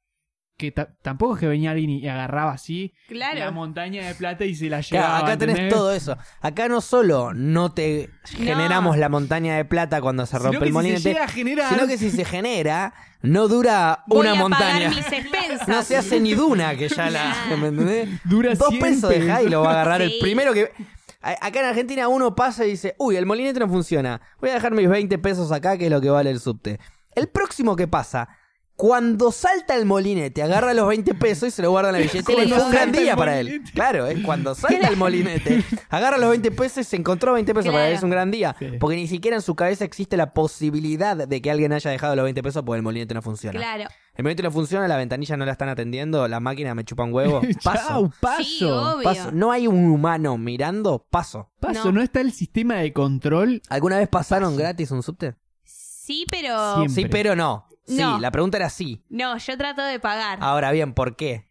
Que 0.57 0.73
ta- 0.73 0.97
tampoco 1.03 1.35
es 1.35 1.41
que 1.41 1.47
venía 1.47 1.71
alguien 1.71 1.89
y 1.91 2.09
agarraba 2.09 2.51
así 2.53 2.93
la 3.11 3.31
Claro. 3.33 3.53
montaña 3.53 4.05
de 4.09 4.15
plata 4.17 4.45
y 4.45 4.57
se 4.57 4.69
la 4.69 4.81
Claro, 4.83 5.07
llevaba. 5.07 5.19
acá 5.27 5.39
tenés 5.39 5.69
todo 5.69 5.93
eso. 5.93 6.17
Acá 6.41 6.67
no 6.69 6.81
solo 6.81 7.33
no 7.33 7.71
te 7.73 8.11
generamos 8.25 8.99
la 8.99 9.09
montaña 9.09 9.57
de 9.57 9.65
plata 9.65 10.01
cuando 10.01 10.27
se 10.27 10.37
rompe 10.37 10.59
el 10.59 10.65
si 10.67 10.73
molinete, 10.73 11.17
generar. 11.29 11.73
sino 11.73 11.87
que 11.87 11.97
si 11.97 12.11
se 12.11 12.25
genera, 12.25 12.93
no 13.23 13.47
dura 13.47 14.03
Voy 14.09 14.19
una 14.23 14.33
a 14.33 14.35
montaña. 14.35 14.89
pagar 14.91 14.95
mis 14.97 15.13
expensas. 15.13 15.69
No 15.69 15.83
se 15.85 15.97
hace 15.97 16.19
ni 16.19 16.35
duna 16.35 16.75
que 16.75 16.89
ya 16.89 17.09
la. 17.09 17.37
¿Me 17.61 17.69
entendés? 17.69 18.09
Dura 18.25 18.55
Dos 18.57 18.69
100 18.71 18.81
pesos 18.83 19.11
dejá 19.11 19.43
y 19.45 19.49
lo 19.49 19.61
va 19.63 19.69
a 19.69 19.73
agarrar 19.75 20.03
el 20.03 20.13
primero 20.21 20.53
que. 20.55 20.73
A- 21.21 21.47
Acá 21.47 21.61
en 21.61 21.67
Argentina 21.67 22.09
uno 22.09 22.35
pasa 22.35 22.65
y 22.65 22.71
dice, 22.71 22.95
uy, 22.99 23.17
el 23.17 23.27
molinete 23.27 23.59
no 23.61 23.69
funciona. 23.69 24.21
Voy 24.41 24.51
a 24.51 24.55
dejar 24.55 24.73
mis 24.73 24.89
20 24.89 25.19
pesos 25.19 25.51
acá, 25.53 25.77
que 25.77 25.87
es 25.87 25.91
lo 25.91 26.01
que 26.01 26.11
vale 26.11 26.31
el 26.31 26.41
subte. 26.41 26.79
El 27.15 27.29
próximo 27.29 27.75
que 27.75 27.89
pasa, 27.89 28.29
cuando 28.77 29.33
salta 29.33 29.75
el 29.75 29.87
molinete, 29.87 30.41
agarra 30.41 30.73
los 30.73 30.87
20 30.87 31.13
pesos 31.15 31.49
y 31.49 31.51
se 31.51 31.63
lo 31.63 31.71
guarda 31.73 31.89
en 31.89 31.95
la 31.97 31.99
billetera 32.03 32.45
fue 32.49 32.63
un 32.65 32.71
gran 32.71 32.93
día 32.93 33.17
para 33.17 33.41
él. 33.41 33.61
Claro, 33.75 34.07
es 34.07 34.21
cuando 34.25 34.55
salta 34.55 34.87
el 34.87 34.97
molinete, 34.97 35.65
agarra 35.89 36.17
los 36.17 36.31
20 36.31 36.53
pesos 36.53 36.79
y 36.79 36.85
se 36.85 36.95
encontró 36.95 37.33
20 37.33 37.53
pesos 37.55 37.73
para 37.73 37.89
él. 37.89 37.95
Es 37.97 38.03
un 38.05 38.11
gran 38.11 38.31
día. 38.31 38.55
Sí. 38.57 38.69
Porque 38.79 38.95
ni 38.95 39.09
siquiera 39.09 39.37
en 39.37 39.43
su 39.43 39.57
cabeza 39.57 39.85
existe 39.85 40.17
la 40.17 40.33
posibilidad 40.33 41.17
de 41.17 41.43
que 41.43 41.51
alguien 41.51 41.73
haya 41.73 41.91
dejado 41.91 42.15
los 42.15 42.23
20 42.23 42.41
pesos 42.45 42.63
porque 42.65 42.77
el 42.77 42.83
molinete 42.85 43.15
no 43.15 43.23
funciona. 43.23 43.59
Claro. 43.59 43.91
El 44.19 44.25
molinete 44.25 44.43
no 44.43 44.51
funciona, 44.51 44.89
la 44.89 44.97
ventanilla 44.97 45.37
no 45.37 45.47
la 45.47 45.53
están 45.53 45.69
atendiendo, 45.69 46.27
la 46.29 46.41
máquina 46.41 46.75
me 46.75 46.85
chupa 46.85 47.05
un 47.05 47.15
huevo. 47.15 47.41
Paso. 47.65 47.89
Chau, 47.89 48.13
paso. 48.21 48.43
Sí, 48.43 48.65
obvio. 48.65 49.05
Paso. 49.05 49.31
No 49.33 49.53
hay 49.53 49.67
un 49.69 49.87
humano 49.89 50.37
mirando, 50.37 51.07
paso. 51.09 51.51
Paso, 51.61 51.87
No. 51.87 51.93
no. 51.93 52.03
está 52.03 52.21
el 52.21 52.33
sistema 52.33 52.75
de 52.75 52.93
control. 52.93 53.63
¿Alguna 53.71 53.97
vez 53.99 54.09
pasaron 54.09 54.57
gratis 54.57 54.91
un 54.91 55.03
subte? 55.03 55.37
Sí, 55.63 56.27
pero. 56.31 56.75
Siempre. 56.75 56.95
Sí, 56.95 57.09
pero 57.09 57.37
no. 57.37 57.69
Sí, 57.87 57.97
No. 58.01 58.19
la 58.19 58.31
pregunta 58.33 58.57
era 58.59 58.69
sí. 58.71 59.05
No, 59.09 59.39
yo 59.39 59.57
trato 59.57 59.83
de 59.83 60.01
pagar. 60.01 60.39
Ahora 60.43 60.73
bien, 60.73 60.95
¿por 60.95 61.15
qué? 61.17 61.49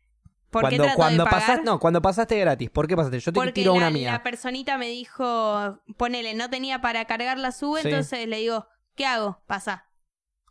¿Por 0.52 0.62
cuando 0.64 0.70
qué 0.78 0.84
trato 0.84 0.96
cuando 0.98 1.24
de 1.24 1.30
pagar? 1.30 1.48
pasaste, 1.48 1.64
no, 1.66 1.80
cuando 1.80 2.02
pasaste 2.02 2.38
gratis, 2.40 2.70
¿por 2.70 2.88
qué 2.88 2.96
pasaste? 2.98 3.20
Yo 3.20 3.32
te 3.32 3.36
Porque 3.40 3.52
tiro 3.54 3.72
la, 3.74 3.78
una 3.78 3.90
mía. 3.92 4.12
la 4.12 4.24
personita 4.24 4.78
me 4.78 4.88
dijo, 4.88 5.80
ponele, 5.98 6.34
no 6.36 6.50
tenía 6.50 6.82
para 6.82 7.06
cargar 7.06 7.38
la 7.38 7.52
sube, 7.54 7.82
Sí. 7.82 7.88
entonces 7.88 8.28
le 8.28 8.38
digo, 8.38 8.68
¿qué 8.96 9.06
hago? 9.06 9.42
Pasa. 9.48 9.86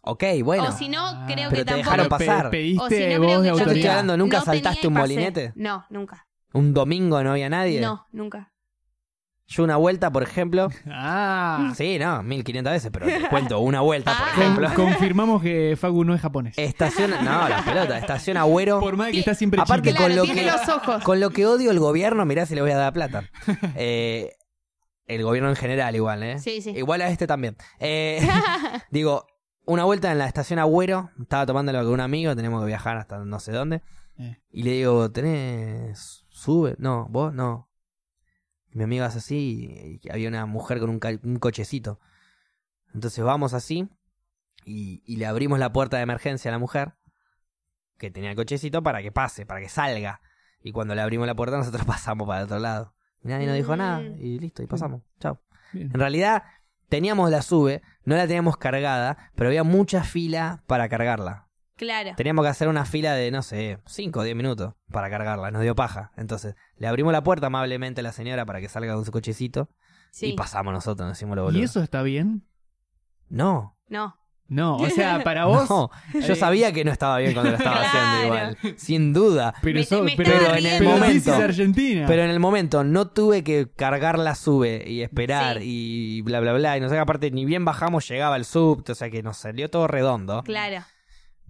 Ok, 0.07 0.25
bueno. 0.45 0.65
O 0.69 0.73
si 0.73 0.89
no, 0.89 1.05
Ah. 1.05 1.25
creo 1.27 1.49
Pero 1.49 1.51
que 1.51 1.57
te 1.57 1.65
tampoco. 1.65 1.77
dejaron 1.91 2.09
pasar. 2.09 2.51
pediste 2.51 2.83
O 2.85 2.89
si 2.89 2.95
no, 2.95 3.05
creo 3.07 3.21
voz 3.21 3.29
de 3.29 3.37
que 3.37 3.37
yo 3.37 3.43
Yo 3.43 3.43
te 3.43 3.49
estoy 3.59 3.63
autoridad. 3.65 3.91
hablando, 3.93 4.17
¿nunca 4.17 4.39
No 4.39 4.45
saltaste 4.45 4.81
tenía 4.83 4.89
un 4.89 4.95
molinete? 5.03 5.53
No, 5.57 5.85
nunca. 5.91 6.27
¿Un 6.53 6.73
domingo 6.75 7.23
no 7.23 7.33
había 7.33 7.49
nadie? 7.51 7.81
No, 7.81 8.07
nunca. 8.13 8.53
Yo 9.49 9.63
una 9.63 9.77
vuelta, 9.77 10.11
por 10.11 10.23
ejemplo. 10.25 10.69
Ah. 10.91 11.73
Sí, 11.77 11.99
no, 12.01 12.23
1500 12.23 12.73
veces, 12.73 12.91
pero 12.93 13.07
te 13.07 13.29
cuento 13.29 13.61
una 13.61 13.81
vuelta, 13.81 14.13
por 14.17 14.27
Ah. 14.29 14.31
ejemplo. 14.33 14.69
Con- 14.75 14.85
confirmamos 14.93 15.43
que 15.43 15.77
Facu 15.79 16.05
no 16.05 16.15
es 16.15 16.21
japonés. 16.21 16.57
Estación. 16.59 17.11
No, 17.25 17.49
la 17.49 17.63
pelota. 17.65 17.99
Estación 17.99 18.37
Agüero. 18.37 18.81
Por 18.81 18.97
más 18.97 19.11
que 19.13 19.19
está 19.21 19.35
siempre 19.35 19.61
aparte 19.61 19.91
chico. 19.91 20.03
con 20.03 20.17
lo 20.17 20.23
tiene 20.23 20.43
que- 20.45 20.51
los 20.51 20.69
ojos. 20.69 21.03
Con 21.05 21.21
lo 21.21 21.31
que 21.31 21.47
odio 21.47 21.71
el 21.71 21.79
gobierno, 21.79 22.25
mirá 22.27 22.45
si 22.47 22.55
le 22.55 22.63
voy 22.63 22.71
a 22.73 22.77
dar 22.77 22.93
plata. 22.93 23.25
Eh, 23.77 24.33
el 25.07 25.23
gobierno 25.23 25.49
en 25.51 25.57
general, 25.57 25.95
igual, 25.95 26.23
¿eh? 26.25 26.39
Sí, 26.41 26.61
sí. 26.61 26.71
Igual 26.71 27.01
a 27.03 27.09
este 27.11 27.29
también. 27.29 27.57
Eh, 27.79 28.19
digo, 28.91 29.27
una 29.67 29.85
vuelta 29.85 30.11
en 30.11 30.19
la 30.19 30.27
estación 30.27 30.59
Agüero, 30.59 31.11
estaba 31.21 31.45
tomándolo 31.45 31.83
con 31.83 31.93
un 31.93 32.01
amigo, 32.01 32.35
teníamos 32.35 32.61
que 32.63 32.67
viajar 32.69 32.97
hasta 32.97 33.19
no 33.19 33.41
sé 33.41 33.53
dónde. 33.53 33.83
Eh. 34.19 34.39
Y 34.51 34.63
le 34.63 34.71
digo, 34.73 35.11
¿tenés 35.11 36.25
sube? 36.31 36.77
No, 36.79 37.07
vos 37.11 37.35
no. 37.35 37.69
Y 38.71 38.79
mi 38.79 38.85
amigo 38.85 39.05
hace 39.05 39.19
así 39.19 40.01
y 40.03 40.11
había 40.11 40.29
una 40.29 40.47
mujer 40.47 40.81
con 40.81 40.91
un, 40.91 41.39
cochecito. 41.39 42.01
Entonces 42.95 43.25
vamos 43.25 43.53
así 43.53 43.89
y, 44.65 45.03
y 45.05 45.17
le 45.17 45.27
abrimos 45.27 45.59
la 45.59 45.73
puerta 45.73 45.97
de 45.97 46.05
emergencia 46.05 46.51
a 46.51 46.53
la 46.53 46.59
mujer 46.59 46.95
que 47.99 48.11
tenía 48.11 48.31
el 48.31 48.37
cochecito 48.37 48.83
para 48.83 49.03
que 49.03 49.13
pase, 49.13 49.47
para 49.47 49.61
que 49.61 49.69
salga. 49.69 50.21
Y 50.63 50.73
cuando 50.73 50.95
le 50.95 51.03
abrimos 51.03 51.27
la 51.27 51.35
puerta 51.35 51.57
nosotros 51.59 51.85
pasamos 51.85 52.27
para 52.27 52.41
el 52.41 52.45
otro 52.47 52.59
lado. 52.59 52.95
Y 53.23 53.29
nadie 53.29 53.47
nos 53.47 53.57
dijo 53.57 53.75
Mm. 53.75 53.79
nada 53.79 54.03
y 54.03 54.39
listo, 54.39 54.63
y 54.63 54.67
pasamos. 54.67 55.03
Chao. 55.19 55.41
En 55.73 55.91
realidad 55.91 56.45
teníamos 56.89 57.31
la 57.31 57.43
sube, 57.43 57.83
no 58.05 58.17
la 58.17 58.27
teníamos 58.27 58.57
cargada, 58.57 59.31
pero 59.35 59.49
había 59.49 59.65
mucha 59.65 60.03
fila 60.05 60.63
para 60.67 60.89
cargarla. 60.89 61.49
Claro. 61.77 62.13
Teníamos 62.17 62.45
que 62.45 62.49
hacer 62.49 62.69
una 62.69 62.87
fila 62.87 63.13
de, 63.13 63.31
no 63.31 63.43
sé, 63.43 63.81
5 63.87 64.21
o 64.21 64.23
10 64.23 64.35
minutos 64.35 64.75
para 64.91 65.11
cargarla. 65.11 65.51
Nos 65.51 65.61
dio 65.63 65.75
paja. 65.75 66.11
Entonces, 66.17 66.55
le 66.79 66.87
abrimos 66.87 67.13
la 67.13 67.23
puerta 67.23 67.49
amablemente 67.49 68.01
a 68.01 68.05
la 68.05 68.13
señora 68.13 68.47
para 68.47 68.61
que 68.61 68.69
salga 68.69 68.95
con 68.95 69.05
su 69.05 69.13
cochecito 69.13 69.69
Sí. 70.11 70.29
y 70.29 70.33
pasamos 70.37 70.73
nosotros, 70.73 71.07
nos 71.07 71.19
hicimos 71.19 71.37
lo 71.37 71.43
boludo. 71.45 71.59
¿Y 71.61 71.65
eso 71.65 71.83
está 71.83 72.01
bien? 72.03 72.47
No. 73.29 73.77
No. 73.89 74.17
No, 74.49 74.77
o 74.77 74.89
sea, 74.91 75.21
para 75.25 75.47
vos. 75.47 75.69
No, 75.69 75.91
yo 76.15 76.33
eh, 76.33 76.37
sabía 76.37 76.73
que 76.73 76.85
no 76.85 76.93
estaba 76.93 77.19
bien 77.19 77.33
cuando 77.33 77.51
lo 77.53 77.57
estaba 77.57 77.81
Claro. 77.91 77.99
haciendo 77.99 78.25
igual. 78.27 78.79
Sin 78.79 79.13
duda. 79.13 79.55
Pero, 79.61 79.79
Me- 79.81 79.85
so- 79.85 80.03
me 80.05 80.15
pero, 80.17 80.33
estaba 80.33 80.55
pero 80.55 80.61
riendo. 80.61 80.79
pero 80.79 80.91
momento. 81.01 81.35
Argentina. 81.35 82.05
Pero 82.07 82.23
en 82.23 82.31
el 82.31 82.39
momento 82.41 82.85
no 82.85 83.09
tuve 83.09 83.43
que 83.43 83.69
cargar 83.75 84.19
la 84.19 84.35
sube 84.37 84.85
y 84.87 85.03
esperar 85.03 85.59
Sí. 85.59 86.19
y 86.19 86.23
bla 86.23 86.39
bla 86.41 86.53
bla. 86.53 86.77
Y 86.77 86.81
no 86.81 86.89
sé, 86.89 86.99
aparte 86.99 87.31
ni 87.31 87.45
bien 87.45 87.65
bajamos 87.65 88.07
llegaba 88.09 88.37
el 88.37 88.45
subte, 88.45 88.93
o 88.93 88.95
sea 88.95 89.11
que 89.11 89.23
nos 89.23 89.37
salió 89.37 89.69
todo 89.71 89.89
redondo. 89.89 90.43
Claro. 90.45 90.85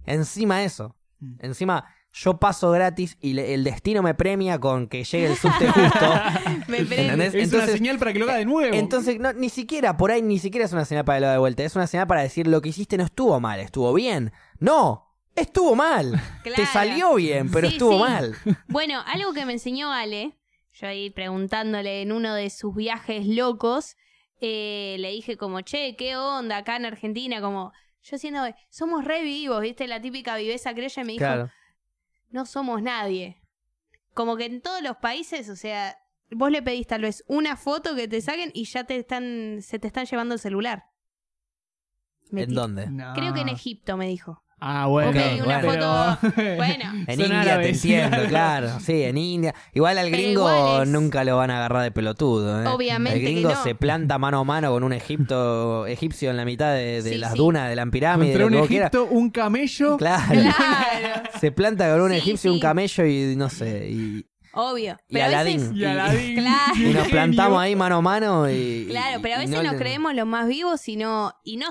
Encima 0.05 0.63
eso. 0.63 0.95
Mm. 1.19 1.35
Encima 1.41 1.85
yo 2.19 2.37
paso 2.37 2.71
gratis 2.71 3.17
y 3.21 3.33
le- 3.33 3.53
el 3.53 3.63
destino 3.63 4.01
me 4.01 4.13
premia 4.13 4.59
con 4.59 4.87
que 4.87 5.03
llegue 5.03 5.27
el 5.27 5.35
subte 5.35 5.67
justo. 5.69 6.05
Me 6.67 6.79
¿Entendés? 6.79 7.33
es 7.35 7.43
Entonces- 7.43 7.69
una 7.69 7.77
señal 7.77 7.99
para 7.99 8.13
que 8.13 8.19
lo 8.19 8.25
haga 8.25 8.35
de 8.37 8.45
nuevo. 8.45 8.73
Entonces, 8.75 9.19
no, 9.19 9.33
ni 9.33 9.49
siquiera, 9.49 9.97
por 9.97 10.11
ahí 10.11 10.21
ni 10.21 10.39
siquiera 10.39 10.65
es 10.65 10.73
una 10.73 10.85
señal 10.85 11.05
para 11.05 11.19
lo 11.19 11.29
de 11.29 11.37
vuelta. 11.37 11.63
Es 11.63 11.75
una 11.75 11.87
señal 11.87 12.07
para 12.07 12.21
decir 12.23 12.47
lo 12.47 12.61
que 12.61 12.69
hiciste 12.69 12.97
no 12.97 13.03
estuvo 13.03 13.39
mal, 13.39 13.59
estuvo 13.59 13.93
bien. 13.93 14.31
No, 14.59 15.13
estuvo 15.35 15.75
mal. 15.75 16.21
Te 16.43 16.65
salió 16.65 17.13
bien, 17.15 17.51
pero 17.51 17.67
Sí, 17.67 17.75
estuvo 17.75 17.93
sí. 17.93 17.99
mal. 17.99 18.35
Bueno, 18.67 19.01
algo 19.05 19.33
que 19.33 19.45
me 19.45 19.53
enseñó 19.53 19.91
Ale, 19.91 20.37
yo 20.73 20.87
ahí 20.87 21.09
preguntándole 21.09 22.01
en 22.01 22.11
uno 22.11 22.33
de 22.33 22.49
sus 22.49 22.75
viajes 22.75 23.25
locos, 23.27 23.95
eh, 24.41 24.97
le 24.99 25.11
dije 25.11 25.37
como, 25.37 25.61
che, 25.61 25.95
¿qué 25.95 26.15
onda 26.15 26.57
acá 26.57 26.75
en 26.75 26.85
Argentina? 26.85 27.41
Como, 27.41 27.71
yo 28.03 28.17
siendo, 28.17 28.41
somos 28.69 29.03
re 29.05 29.23
vivos, 29.23 29.61
¿viste? 29.61 29.87
La 29.87 30.01
típica 30.01 30.35
viveza 30.37 30.73
criolla 30.73 31.01
y 31.01 31.05
me 31.05 31.11
dijo, 31.13 31.25
Claro. 31.25 31.51
No 32.29 32.45
somos 32.45 32.81
nadie. 32.81 33.41
Como 34.13 34.35
que 34.35 34.45
en 34.45 34.61
todos 34.61 34.81
los 34.81 34.97
países, 34.97 35.49
o 35.49 35.55
sea, 35.55 35.97
vos 36.31 36.51
le 36.51 36.61
pedís 36.61 36.87
tal 36.87 37.01
vez 37.01 37.23
una 37.27 37.55
foto 37.55 37.95
que 37.95 38.07
te 38.07 38.21
saquen 38.21 38.51
y 38.53 38.65
ya 38.65 38.83
te 38.83 38.97
están, 38.97 39.59
se 39.61 39.79
te 39.79 39.87
están 39.87 40.05
llevando 40.05 40.33
el 40.33 40.39
celular. 40.39 40.85
¿En 42.31 42.53
dónde? 42.53 42.87
No. 42.87 43.13
Creo 43.13 43.33
que 43.33 43.41
en 43.41 43.49
Egipto, 43.49 43.95
me 43.97 44.07
dijo. 44.07 44.43
Ah, 44.59 44.87
bueno. 44.87 45.11
Ok, 45.11 45.45
una 45.45 45.61
pero- 45.61 46.55
Bueno. 46.55 46.83
En 47.07 47.15
Son 47.19 47.25
India 47.25 47.41
árabes, 47.41 47.81
te 47.81 47.87
entiendo, 47.93 48.17
claro. 48.27 48.79
Sí, 48.79 49.03
en 49.03 49.17
India. 49.17 49.53
Igual 49.73 49.97
al 49.99 50.05
Pero 50.09 50.17
gringo 50.17 50.49
igual 50.49 50.83
es- 50.83 50.89
nunca 50.89 51.23
lo 51.23 51.37
van 51.37 51.51
a 51.51 51.57
agarrar 51.57 51.83
de 51.83 51.91
pelotudo. 51.91 52.63
¿eh? 52.63 52.67
Obviamente 52.67 53.19
El 53.19 53.25
que 53.25 53.31
gringo 53.33 53.49
no. 53.51 53.63
se 53.63 53.75
planta 53.75 54.17
mano 54.17 54.39
a 54.39 54.43
mano 54.43 54.71
con 54.71 54.83
un 54.83 54.93
Egipto 54.93 55.85
egipcio 55.85 56.31
en 56.31 56.37
la 56.37 56.45
mitad 56.45 56.73
de, 56.73 57.03
de 57.03 57.11
Sí, 57.11 57.17
las 57.17 57.33
sí. 57.33 57.37
dunas 57.37 57.69
de 57.69 57.75
la 57.75 57.85
pirámide. 57.85 58.31
Contra 58.33 58.49
lo 58.49 58.61
un 58.61 58.67
que. 58.67 58.77
Egipto, 58.77 59.05
un 59.11 59.29
camello. 59.29 59.97
Claro. 59.97 60.25
Claro, 60.31 61.29
Se 61.39 61.51
planta 61.51 61.91
con 61.91 62.01
un 62.01 62.11
Sí, 62.11 62.17
egipcio, 62.17 62.51
un 62.51 62.57
sí. 62.57 62.61
camello 62.61 63.05
y 63.05 63.35
no 63.35 63.49
sé. 63.49 63.87
Y, 63.91 64.25
obvio. 64.57 64.97
Y 65.07 65.13
Pero 65.13 65.37
a 65.37 65.43
veces-. 65.43 65.71
Y. 65.73 65.79
Claro. 66.37 66.75
y 66.77 66.93
nos 66.93 67.07
plantamos 67.09 67.59
ahí 67.61 67.75
mano 67.75 67.97
a 67.97 68.01
mano 68.01 68.49
y. 68.49 68.87
Claro, 68.89 69.19
pero 69.21 69.35
a 69.35 69.37
y 69.37 69.45
veces 69.47 69.55
no 69.63 69.63
nos 69.71 69.79
creemos 69.79 70.13
los 70.13 70.25
más 70.27 70.47
vivos 70.47 70.87
y 70.87 70.95
no, 70.97 71.33
y 71.43 71.57
no, 71.57 71.67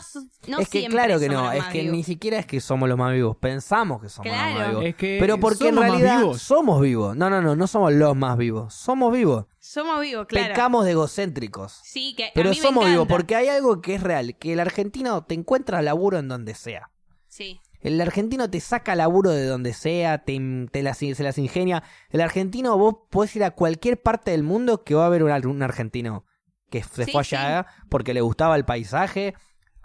no 0.49 0.59
es 0.59 0.69
que 0.69 0.79
siempre 0.81 0.99
claro 1.03 1.19
que 1.21 1.27
somos 1.27 1.43
no, 1.43 1.53
es 1.53 1.65
que 1.67 1.81
vivos. 1.83 1.97
ni 1.97 2.05
siquiera 2.05 2.39
es 2.39 2.47
que 2.47 2.61
somos 2.61 2.89
los 2.89 2.97
más 2.99 3.13
vivos, 3.13 3.37
pensamos 3.37 4.01
que 4.01 4.09
somos 4.09 4.31
los 4.31 4.37
más 4.37 4.69
vivos. 4.69 4.85
Es 4.85 4.95
que 4.97 5.17
Pero 5.21 5.39
porque 5.39 5.69
en 5.69 5.77
realidad 5.77 6.19
vivos. 6.19 6.43
somos 6.43 6.81
vivos. 6.81 7.17
No, 7.17 7.29
no, 7.31 7.43
no, 7.43 7.57
no 7.57 7.67
somos 7.67 7.93
los 7.93 8.17
más 8.17 8.37
vivos. 8.39 8.75
Somos 8.75 9.13
vivos. 9.13 9.47
Somos 9.59 10.01
vivos, 10.01 10.27
claro. 10.29 10.49
Pecamos 10.55 10.85
de 10.85 10.93
egocéntricos. 10.93 11.81
Sí, 11.83 12.15
que 12.17 12.27
a 12.27 12.31
Pero 12.35 12.51
me 12.51 12.55
somos 12.55 12.87
vivos 12.87 13.09
porque 13.09 13.35
hay 13.35 13.49
algo 13.49 13.81
que 13.83 13.97
es 13.97 14.03
real, 14.03 14.37
que 14.39 14.53
el 14.53 14.61
argentino 14.61 15.25
te 15.25 15.35
encuentra 15.35 15.83
laburo 15.83 16.19
en 16.19 16.29
donde 16.29 16.55
sea. 16.55 16.91
Sí, 17.29 17.61
El 17.87 18.01
argentino 18.01 18.51
te 18.51 18.59
saca 18.61 18.95
laburo 18.97 19.31
de 19.31 19.47
donde 19.47 19.73
sea, 19.73 20.19
te, 20.25 20.41
te 20.73 20.83
las- 20.83 20.99
se 20.99 21.23
las 21.23 21.39
ingenia. 21.39 21.83
El 22.11 22.21
argentino, 22.21 22.77
vos 22.77 22.97
podés 23.11 23.37
ir 23.37 23.45
a 23.45 23.53
cualquier 23.53 24.03
parte 24.03 24.33
del 24.33 24.43
mundo 24.43 24.83
que 24.83 24.95
va 24.95 25.05
a 25.05 25.07
haber 25.07 25.23
un, 25.23 25.31
ar- 25.31 25.47
un 25.47 25.63
argentino 25.63 26.25
que 26.71 26.83
se 26.83 27.05
Sí, 27.05 27.13
fue 27.13 27.21
allá 27.21 27.67
porque 27.89 28.13
le 28.13 28.21
gustaba 28.23 28.57
el 28.57 28.65
paisaje, 28.65 29.35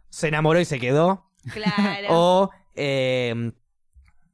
se 0.09 0.29
enamoró 0.29 0.59
y 0.59 0.65
se 0.65 0.79
quedó. 0.79 1.29
claro. 1.53 2.07
O, 2.09 2.49
eh, 2.75 3.51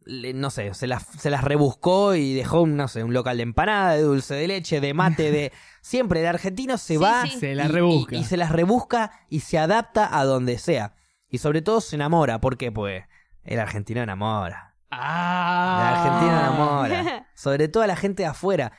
le- 0.05 0.33
no 0.33 0.49
sé, 0.49 0.73
se 0.73 0.87
las, 0.87 1.03
se 1.03 1.29
las 1.29 1.43
rebuscó 1.43 2.15
y 2.15 2.33
dejó, 2.33 2.61
un, 2.61 2.77
no 2.77 2.87
sé, 2.87 3.03
un 3.03 3.13
local 3.13 3.35
de 3.37 3.43
empanada, 3.43 3.91
de 3.95 4.01
dulce 4.03 4.35
de 4.35 4.47
leche, 4.47 4.79
de 4.79 4.93
mate, 4.93 5.31
de... 5.31 5.51
Siempre 5.81 6.21
el 6.21 6.27
argentino 6.27 6.77
se 6.77 6.93
Sí, 6.93 6.97
va 6.97 7.23
sí. 7.27 7.37
Se 7.39 7.55
la 7.55 7.65
y- 7.65 7.67
rebusca. 7.67 8.15
Y, 8.15 8.19
y 8.19 8.23
se 8.23 8.37
las 8.37 8.51
rebusca 8.51 9.11
y 9.29 9.41
se 9.41 9.57
adapta 9.57 10.17
a 10.17 10.23
donde 10.23 10.57
sea. 10.57 10.95
Y 11.29 11.39
sobre 11.39 11.61
todo 11.61 11.81
se 11.81 11.97
enamora. 11.97 12.39
¿Por 12.39 12.55
qué? 12.57 12.71
Pues 12.71 13.03
el 13.47 13.59
argentino 13.59 14.01
enamora. 14.01 14.75
El 14.91 14.97
Ah. 15.01 15.93
argentino 16.03 16.39
enamora. 16.39 17.27
Sobre 17.35 17.67
todo 17.67 17.83
a 17.83 17.87
la 17.87 17.95
gente 17.95 18.23
de 18.23 18.27
afuera. 18.29 18.71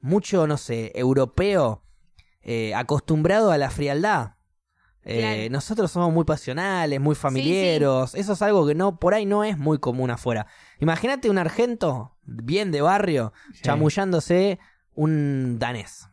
Mucho, 0.00 0.46
no 0.46 0.56
sé, 0.56 0.92
europeo, 0.94 1.84
eh, 2.42 2.74
acostumbrado 2.74 3.50
a 3.50 3.58
la 3.58 3.70
frialdad. 3.70 4.36
Eh, 5.02 5.20
Claro. 5.20 5.52
Nosotros 5.52 5.90
somos 5.90 6.12
muy 6.12 6.24
pasionales, 6.24 7.00
muy 7.00 7.14
familiares. 7.14 8.14
Eso 8.14 8.32
es 8.34 8.42
algo 8.42 8.66
que 8.66 8.74
no 8.74 8.98
por 8.98 9.14
ahí 9.14 9.24
no 9.26 9.44
es 9.44 9.56
muy 9.58 9.78
común 9.78 10.10
afuera. 10.10 10.46
Imagínate 10.78 11.30
un 11.30 11.38
argento 11.38 12.16
bien 12.22 12.70
de 12.70 12.82
barrio 12.82 13.32
Sí. 13.54 13.62
chamullándose 13.62 14.58
un 14.94 15.58
danés. 15.58 16.09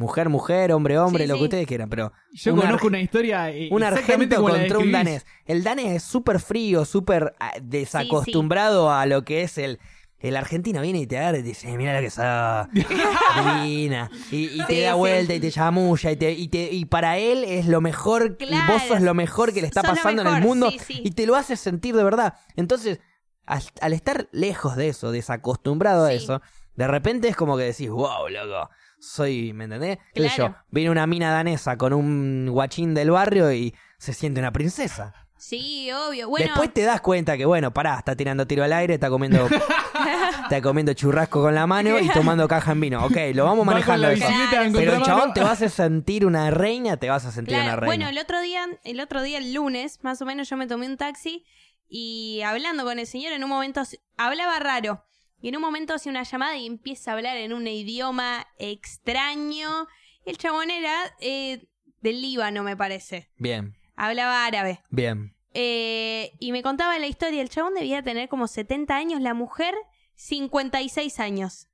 Mujer, 0.00 0.28
mujer, 0.30 0.72
hombre, 0.72 0.98
hombre, 0.98 1.24
Sí, 1.24 1.28
lo 1.28 1.34
sí. 1.34 1.38
que 1.40 1.44
ustedes 1.44 1.66
quieran, 1.66 1.88
pero 1.90 2.12
Yo 2.32 2.54
un 2.54 2.60
conozco 2.60 2.86
una 2.86 3.00
historia. 3.00 3.50
eh, 3.50 3.68
un 3.70 3.82
argento 3.82 4.36
como 4.36 4.48
la 4.48 4.58
contra 4.58 4.78
un 4.78 4.90
danés. 4.90 5.26
El 5.44 5.62
danés 5.62 5.92
es 5.96 6.02
súper 6.02 6.40
frío, 6.40 6.84
súper 6.84 7.34
ah, 7.38 7.52
desacostumbrado 7.62 8.90
a 8.90 9.06
lo 9.06 9.24
que 9.24 9.42
es 9.42 9.58
el... 9.58 9.78
El 10.22 10.36
argentino 10.36 10.82
viene 10.82 10.98
y 11.00 11.06
te 11.06 11.16
agarra 11.16 11.38
y 11.38 11.42
te 11.42 11.48
dice, 11.48 11.74
mira 11.78 11.94
lo 11.94 12.00
que 12.02 12.10
sos, 12.10 12.68
divina. 13.62 14.10
Y, 14.30 14.60
y 14.60 14.66
te 14.66 14.74
Sí, 14.74 14.80
da 14.82 14.92
sí. 14.92 14.98
vuelta 14.98 15.34
y 15.34 15.40
te 15.40 15.50
chamulla 15.50 16.10
y, 16.10 16.16
te, 16.16 16.32
y, 16.32 16.48
te, 16.48 16.70
y 16.72 16.84
para 16.84 17.16
él 17.16 17.42
es 17.44 17.66
lo 17.66 17.80
mejor, 17.80 18.36
y 18.38 18.54
vos 18.70 18.82
sos 18.86 19.00
lo 19.00 19.14
mejor 19.14 19.52
que 19.54 19.62
le 19.62 19.66
está 19.66 19.82
pasando 19.82 20.20
en 20.22 20.28
el 20.28 20.42
mundo 20.42 20.70
sí, 20.70 20.78
sí. 20.78 21.00
y 21.04 21.12
te 21.12 21.24
lo 21.26 21.36
hace 21.36 21.56
sentir 21.56 21.96
de 21.96 22.04
verdad. 22.04 22.34
Entonces, 22.56 23.00
al, 23.46 23.62
al 23.80 23.92
estar 23.94 24.28
lejos 24.32 24.76
de 24.76 24.88
eso, 24.88 25.10
desacostumbrado 25.10 26.04
a 26.04 26.12
eso, 26.12 26.42
de 26.76 26.86
repente 26.86 27.28
es 27.28 27.36
como 27.36 27.56
que 27.56 27.64
decís, 27.64 27.88
wow, 27.88 28.28
loco, 28.28 28.68
soy, 29.00 29.52
¿me 29.52 29.64
entendés? 29.64 29.98
Qué 30.14 30.28
sé 30.28 30.34
Claro. 30.36 30.54
yo, 30.54 30.64
viene 30.70 30.90
una 30.90 31.06
mina 31.06 31.30
danesa 31.32 31.76
con 31.76 31.92
un 31.92 32.48
guachín 32.50 32.94
del 32.94 33.10
barrio 33.10 33.52
y 33.52 33.74
se 33.98 34.12
siente 34.12 34.40
una 34.40 34.52
princesa. 34.52 35.14
Sí, 35.36 35.90
obvio. 35.90 36.28
Bueno, 36.28 36.46
Después 36.48 36.72
te 36.74 36.82
das 36.82 37.00
cuenta 37.00 37.36
que, 37.38 37.46
bueno, 37.46 37.72
pará, 37.72 37.96
está 37.96 38.14
tirando 38.14 38.46
tiro 38.46 38.62
al 38.62 38.74
aire, 38.74 38.94
está 38.94 39.08
comiendo, 39.08 39.48
está 40.42 40.60
comiendo 40.60 40.92
churrasco 40.92 41.40
con 41.40 41.54
la 41.54 41.66
mano 41.66 41.98
y 41.98 42.08
tomando 42.10 42.46
caja 42.46 42.72
en 42.72 42.80
vino. 42.80 43.04
Ok, 43.06 43.16
lo 43.34 43.44
vamos 43.44 43.60
Va 43.60 43.72
con 43.72 43.74
manejando 43.74 44.06
la 44.08 44.12
eso. 44.12 44.26
bicicleta 44.26 44.50
Claro. 44.50 44.64
en 44.66 44.72
Pero 44.74 44.92
contramano. 44.92 45.06
chabón 45.18 45.32
te 45.34 45.40
vas 45.42 45.62
a 45.62 45.68
sentir 45.70 46.26
una 46.26 46.50
reina, 46.50 46.98
te 46.98 47.08
vas 47.08 47.24
a 47.24 47.32
sentir 47.32 47.54
claro, 47.54 47.68
una 47.68 47.76
reina. 47.76 47.86
bueno, 47.86 48.08
el 48.10 48.18
otro 48.18 48.40
día, 48.42 48.66
el 48.84 49.00
otro 49.00 49.22
día, 49.22 49.38
el 49.38 49.54
lunes, 49.54 50.00
más 50.02 50.20
o 50.20 50.26
menos, 50.26 50.48
yo 50.50 50.58
me 50.58 50.66
tomé 50.66 50.86
un 50.86 50.98
taxi 50.98 51.44
y 51.88 52.42
hablando 52.42 52.84
con 52.84 52.98
el 52.98 53.06
señor, 53.06 53.32
en 53.32 53.42
un 53.42 53.48
momento 53.50 53.82
hablaba 54.18 54.58
raro. 54.58 55.04
Y 55.40 55.48
en 55.48 55.56
un 55.56 55.62
momento 55.62 55.94
hace 55.94 56.08
una 56.10 56.22
llamada 56.22 56.56
y 56.56 56.66
empieza 56.66 57.10
a 57.10 57.14
hablar 57.14 57.36
en 57.36 57.52
un 57.52 57.66
idioma 57.66 58.46
extraño. 58.58 59.86
El 60.24 60.36
chabón 60.36 60.70
era 60.70 60.94
eh, 61.20 61.66
del 62.00 62.20
Líbano, 62.20 62.62
me 62.62 62.76
parece. 62.76 63.30
Bien, 63.36 63.74
Hablaba 63.96 64.46
árabe. 64.46 64.82
bien. 64.90 65.34
Eh, 65.52 66.32
y 66.38 66.52
me 66.52 66.62
contaba 66.62 66.98
la 66.98 67.06
historia. 67.06 67.42
El 67.42 67.48
chabón 67.48 67.74
debía 67.74 68.02
tener 68.02 68.28
como 68.28 68.46
70 68.46 68.96
años, 68.96 69.20
la 69.20 69.34
mujer 69.34 69.74
56 70.14 71.18
años. 71.20 71.68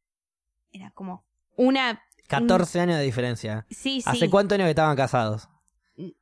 Era 0.73 0.91
como 0.93 1.27
una 1.57 2.03
14 2.29 2.81
años 2.81 2.99
de 2.99 3.05
diferencia. 3.05 3.67
Sí, 3.71 4.01
sí. 4.01 4.05
¿Hace 4.07 4.31
cuántos 4.31 4.57
años 4.57 4.67
que 4.67 4.71
estaban 4.71 4.97
casados? 4.97 5.49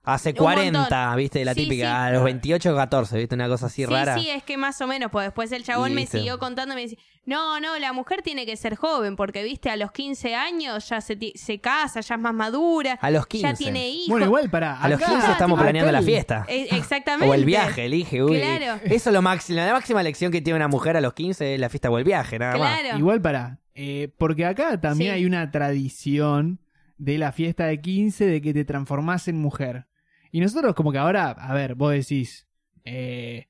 Hace 0.05 0.31
Un 0.31 0.37
40, 0.37 0.79
montón. 0.79 1.16
¿viste? 1.16 1.45
La 1.45 1.53
Sí, 1.55 1.64
típica, 1.64 1.87
sí. 1.87 1.93
a 1.93 2.11
los 2.12 2.22
28 2.22 2.72
o 2.72 2.77
14, 2.77 3.18
¿viste? 3.18 3.35
Una 3.35 3.49
cosa 3.49 3.66
así 3.66 3.85
Sí, 3.85 3.87
rara. 3.87 4.16
sí, 4.16 4.31
es 4.31 4.45
que 4.45 4.57
más 4.57 4.81
o 4.81 4.87
menos, 4.87 5.11
pues 5.11 5.27
después 5.27 5.51
el 5.51 5.64
chabón 5.64 5.91
Y 5.91 5.95
me 5.95 6.01
viste. 6.03 6.18
siguió 6.18 6.39
contando 6.39 6.75
y 6.75 6.77
me 6.77 6.83
decía, 6.83 6.99
no, 7.27 7.59
no, 7.59 7.77
la 7.81 7.93
mujer 7.93 8.22
tiene 8.22 8.47
que 8.47 8.57
ser 8.57 8.77
joven, 8.77 9.16
porque 9.16 9.43
viste, 9.43 9.70
a 9.70 9.77
los 9.77 9.91
15 9.91 10.37
años 10.37 10.89
ya 10.89 11.01
se, 11.01 11.18
se 11.35 11.59
casa, 11.61 12.01
ya 12.03 12.14
es 12.14 12.20
más 12.20 12.35
madura, 12.35 12.99
A 13.01 13.11
los 13.11 13.25
ya 13.25 13.29
15. 13.29 13.55
tiene 13.55 13.89
hijos. 13.89 14.09
Bueno, 14.11 14.27
igual 14.27 14.49
para. 14.49 14.81
A 14.81 14.89
los 14.89 15.01
acá- 15.03 15.11
15 15.11 15.33
estamos 15.33 15.61
planeando 15.61 15.91
la 15.91 16.03
fiesta. 16.03 16.45
Eh, 16.49 16.68
exactamente. 16.70 17.29
O 17.29 17.35
el 17.35 17.45
viaje, 17.45 17.87
elige. 17.87 18.22
Uy. 18.22 18.39
Claro. 18.39 18.81
Eso 18.85 19.11
es 19.11 19.12
lo 19.14 19.22
máximo. 19.22 19.57
La 19.59 19.72
máxima 19.72 20.03
lección 20.05 20.31
que 20.31 20.41
tiene 20.41 20.57
una 20.57 20.68
mujer 20.68 20.97
a 20.97 21.01
los 21.01 21.14
15 21.14 21.55
es 21.55 21.59
la 21.61 21.68
fiesta 21.68 21.91
o 21.91 21.99
el 21.99 22.05
viaje, 22.05 22.39
nada 22.39 22.57
más. 22.59 22.81
Claro. 22.81 22.99
Igual 22.99 23.20
para. 23.20 23.59
eh, 23.75 24.09
porque 24.18 24.47
acá 24.47 24.81
también 24.81 25.11
Sí. 25.11 25.14
hay 25.16 25.27
una 25.27 25.51
tradición 25.51 26.61
de 27.05 27.18
la 27.18 27.32
fiesta 27.32 27.66
de 27.66 27.80
15 27.80 28.26
de 28.26 28.40
que 28.40 28.55
te 28.55 28.64
transformás 28.64 29.28
en 29.28 29.38
mujer. 29.38 29.86
Y 30.32 30.40
nosotros, 30.40 30.74
como 30.74 30.90
que 30.90 30.98
ahora, 30.98 31.30
a 31.30 31.52
ver, 31.55 31.74
vos 31.74 31.92
decís. 31.92 32.46
eh, 32.84 33.46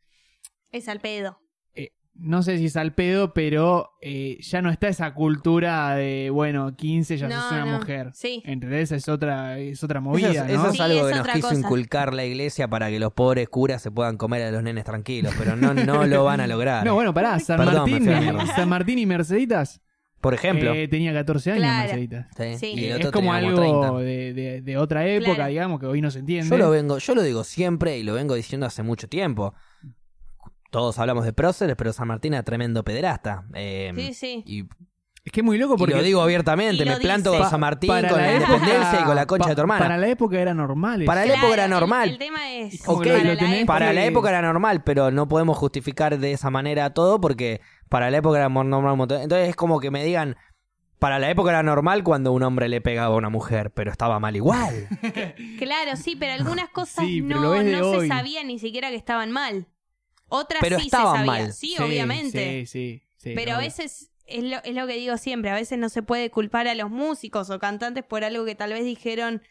Es 0.73 0.89
al 0.89 1.01
pedo. 1.01 1.39
eh, 1.75 1.93
no 2.15 2.43
sé 2.43 2.59
si 2.59 2.67
es 2.67 2.77
al 2.77 2.95
pedo, 2.95 3.33
pero 3.33 3.91
eh, 4.03 4.39
ya 4.41 4.61
no 4.63 4.71
está 4.71 4.89
esa 4.89 5.15
cultura 5.15 5.95
de, 5.97 6.31
bueno, 6.31 6.77
15 6.77 7.17
ya 7.17 7.29
No, 7.29 7.41
sos 7.41 7.53
una 7.53 7.65
no. 7.65 7.79
mujer. 7.79 8.11
Sí. 8.13 8.43
¿Entendés? 8.45 8.93
Es 8.93 9.09
otra, 9.09 9.59
es 9.59 9.83
otra 9.83 9.99
Eso 10.01 10.05
movida, 10.09 10.29
es, 10.31 10.37
¿no? 10.37 10.45
eso 10.63 10.67
es 10.69 10.73
Sí, 10.77 10.83
algo 10.83 11.09
es 11.09 11.13
que 11.13 11.19
nos 11.19 11.29
quiso 11.29 11.49
cosa. 11.49 11.61
inculcar 11.61 12.13
la 12.15 12.25
iglesia 12.25 12.69
para 12.69 12.89
que 12.91 12.99
los 12.99 13.13
pobres 13.13 13.49
curas 13.49 13.81
se 13.83 13.91
puedan 13.91 14.17
comer 14.17 14.43
a 14.43 14.51
los 14.51 14.63
nenes 14.63 14.85
tranquilos, 14.85 15.33
pero 15.39 15.57
no, 15.57 15.75
no 15.75 16.07
lo 16.07 16.25
van 16.25 16.41
a 16.41 16.47
lograr. 16.47 16.85
No, 16.87 16.95
bueno, 16.95 17.15
pará, 17.15 17.39
San 17.41 17.57
Perdón, 17.59 17.91
Martín. 17.91 18.47
San 18.55 18.69
Martín 18.69 18.99
y 18.99 19.07
Merceditas 19.07 19.81
Por 20.25 20.35
ejemplo. 20.35 20.73
eh, 20.73 20.89
tenía 20.89 21.13
14 21.13 21.51
años 21.53 21.63
Claro. 21.63 21.83
Merceditas. 21.83 22.27
Sí, 22.37 22.57
sí. 22.59 22.67
y 22.81 22.85
el 22.87 22.91
es 22.93 22.97
otro 22.97 23.13
como 23.13 23.33
tenía 23.35 23.49
algo 23.49 23.61
30. 23.61 23.93
de, 23.99 24.33
de- 24.35 24.61
de 24.63 24.77
otra 24.79 25.07
época, 25.07 25.35
Claro. 25.35 25.51
digamos, 25.51 25.81
que 25.81 25.87
hoy 25.87 26.01
no 26.01 26.11
se 26.11 26.21
entiende. 26.21 26.49
Yo 26.51 26.57
lo 26.57 26.71
vengo, 26.71 26.99
yo 26.99 27.15
lo 27.15 27.23
digo 27.23 27.45
siempre 27.45 27.99
y 27.99 28.03
lo 28.03 28.15
vengo 28.15 28.35
diciendo 28.35 28.67
hace 28.67 28.83
mucho 28.83 29.07
tiempo. 29.09 29.55
Todos 30.71 30.99
hablamos 30.99 31.25
de 31.25 31.33
próceres, 31.33 31.77
pero 31.77 31.93
San 31.93 32.09
Martín 32.09 32.35
era 32.35 32.43
tremendo 32.43 32.83
pederasta. 32.83 33.45
Eh, 33.55 33.93
Sí, 33.95 34.15
sí. 34.15 34.43
Y, 34.47 34.65
Es 35.25 35.33
que 35.33 35.41
es 35.41 35.45
muy 35.45 35.57
loco 35.57 35.75
y 35.75 35.79
porque 35.79 35.95
lo 35.95 36.03
digo 36.03 36.21
abiertamente, 36.21 36.83
Y 36.83 36.87
me 36.87 36.97
planto 36.99 37.31
dice. 37.31 37.41
con 37.43 37.51
San 37.51 37.61
Martín, 37.61 37.89
para 37.89 38.09
con 38.11 38.21
la, 38.21 38.31
época- 38.33 38.53
independencia 38.57 39.01
y 39.01 39.05
con 39.05 39.17
la 39.17 39.27
concha 39.27 39.45
pa- 39.45 39.49
de 39.51 39.55
tu 39.55 39.61
hermana. 39.63 39.81
Para 39.81 39.97
la 39.97 40.09
época 40.09 40.39
era 40.39 40.53
normal. 40.53 41.01
eso. 41.03 41.07
Para 41.07 41.25
la 41.25 41.35
época 41.35 41.55
era 41.55 41.69
normal. 41.69 42.09
El, 42.11 42.19
tema 42.19 42.53
es. 42.53 42.87
lo- 42.87 42.95
para 42.99 43.09
lo 43.19 43.25
la 43.25 43.37
tenés 43.39 43.59
época- 43.63 43.67
Para 43.73 43.93
la 43.95 44.05
época 44.05 44.29
era 44.29 44.43
normal, 44.43 44.85
pero 44.85 45.11
no 45.11 45.27
podemos 45.27 45.57
justificar 45.57 46.19
de 46.19 46.33
esa 46.33 46.51
manera 46.51 46.93
todo 46.93 47.21
porque 47.23 47.63
para 47.89 48.11
la 48.11 48.19
época 48.19 48.37
era 48.39 48.49
normal 48.51 48.93
un 48.93 48.99
montón. 48.99 49.23
Entonces 49.23 49.49
es 49.49 49.57
como 49.57 49.81
que 49.81 49.91
me 49.91 50.05
digan, 50.05 50.37
para 50.99 51.19
la 51.19 51.31
época 51.31 51.51
era 51.51 51.63
normal 51.63 52.05
cuando 52.05 52.33
un 52.33 52.43
hombre 52.43 52.69
le 52.69 52.83
pegaba 52.83 53.15
a 53.15 53.17
una 53.19 53.31
mujer, 53.31 53.71
pero 53.71 53.91
estaba 53.91 54.21
mal 54.21 54.37
igual. 54.37 54.89
Claro, 55.59 55.97
sí, 55.97 56.17
pero 56.17 56.35
algunas 56.35 56.69
cosas 56.69 57.03
Sí, 57.07 57.23
pero 57.23 57.41
no, 57.41 57.63
no 57.63 58.01
se 58.01 58.09
sabía 58.09 58.45
ni 58.45 58.59
siquiera 58.59 58.91
que 58.91 58.97
estaban 58.97 59.31
mal. 59.33 59.69
Otras 60.29 60.61
Pero 60.61 60.79
sí 60.79 60.85
estaban 60.87 61.21
se 61.21 61.27
sabía. 61.27 61.45
mal. 61.45 61.53
Sí, 61.55 61.77
obviamente. 61.81 62.67
Sí, 62.67 62.67
sí, 62.67 63.03
sí, 63.17 63.33
pero 63.35 63.55
a 63.55 63.59
veces 63.59 64.11
es 64.27 64.43
lo, 64.45 64.57
es 64.65 64.75
lo 64.75 64.87
que 64.87 64.95
digo 64.95 65.17
siempre, 65.17 65.51
a 65.51 65.55
veces 65.55 65.79
no 65.79 65.89
se 65.89 66.03
puede 66.03 66.31
culpar 66.31 66.67
a 66.69 66.75
los 66.75 66.91
músicos 66.91 67.51
o 67.51 67.59
cantantes 67.59 68.05
por 68.05 68.25
algo 68.25 68.45
que 68.45 68.55
tal 68.55 68.73
vez 68.73 68.85
dijeron 68.85 69.43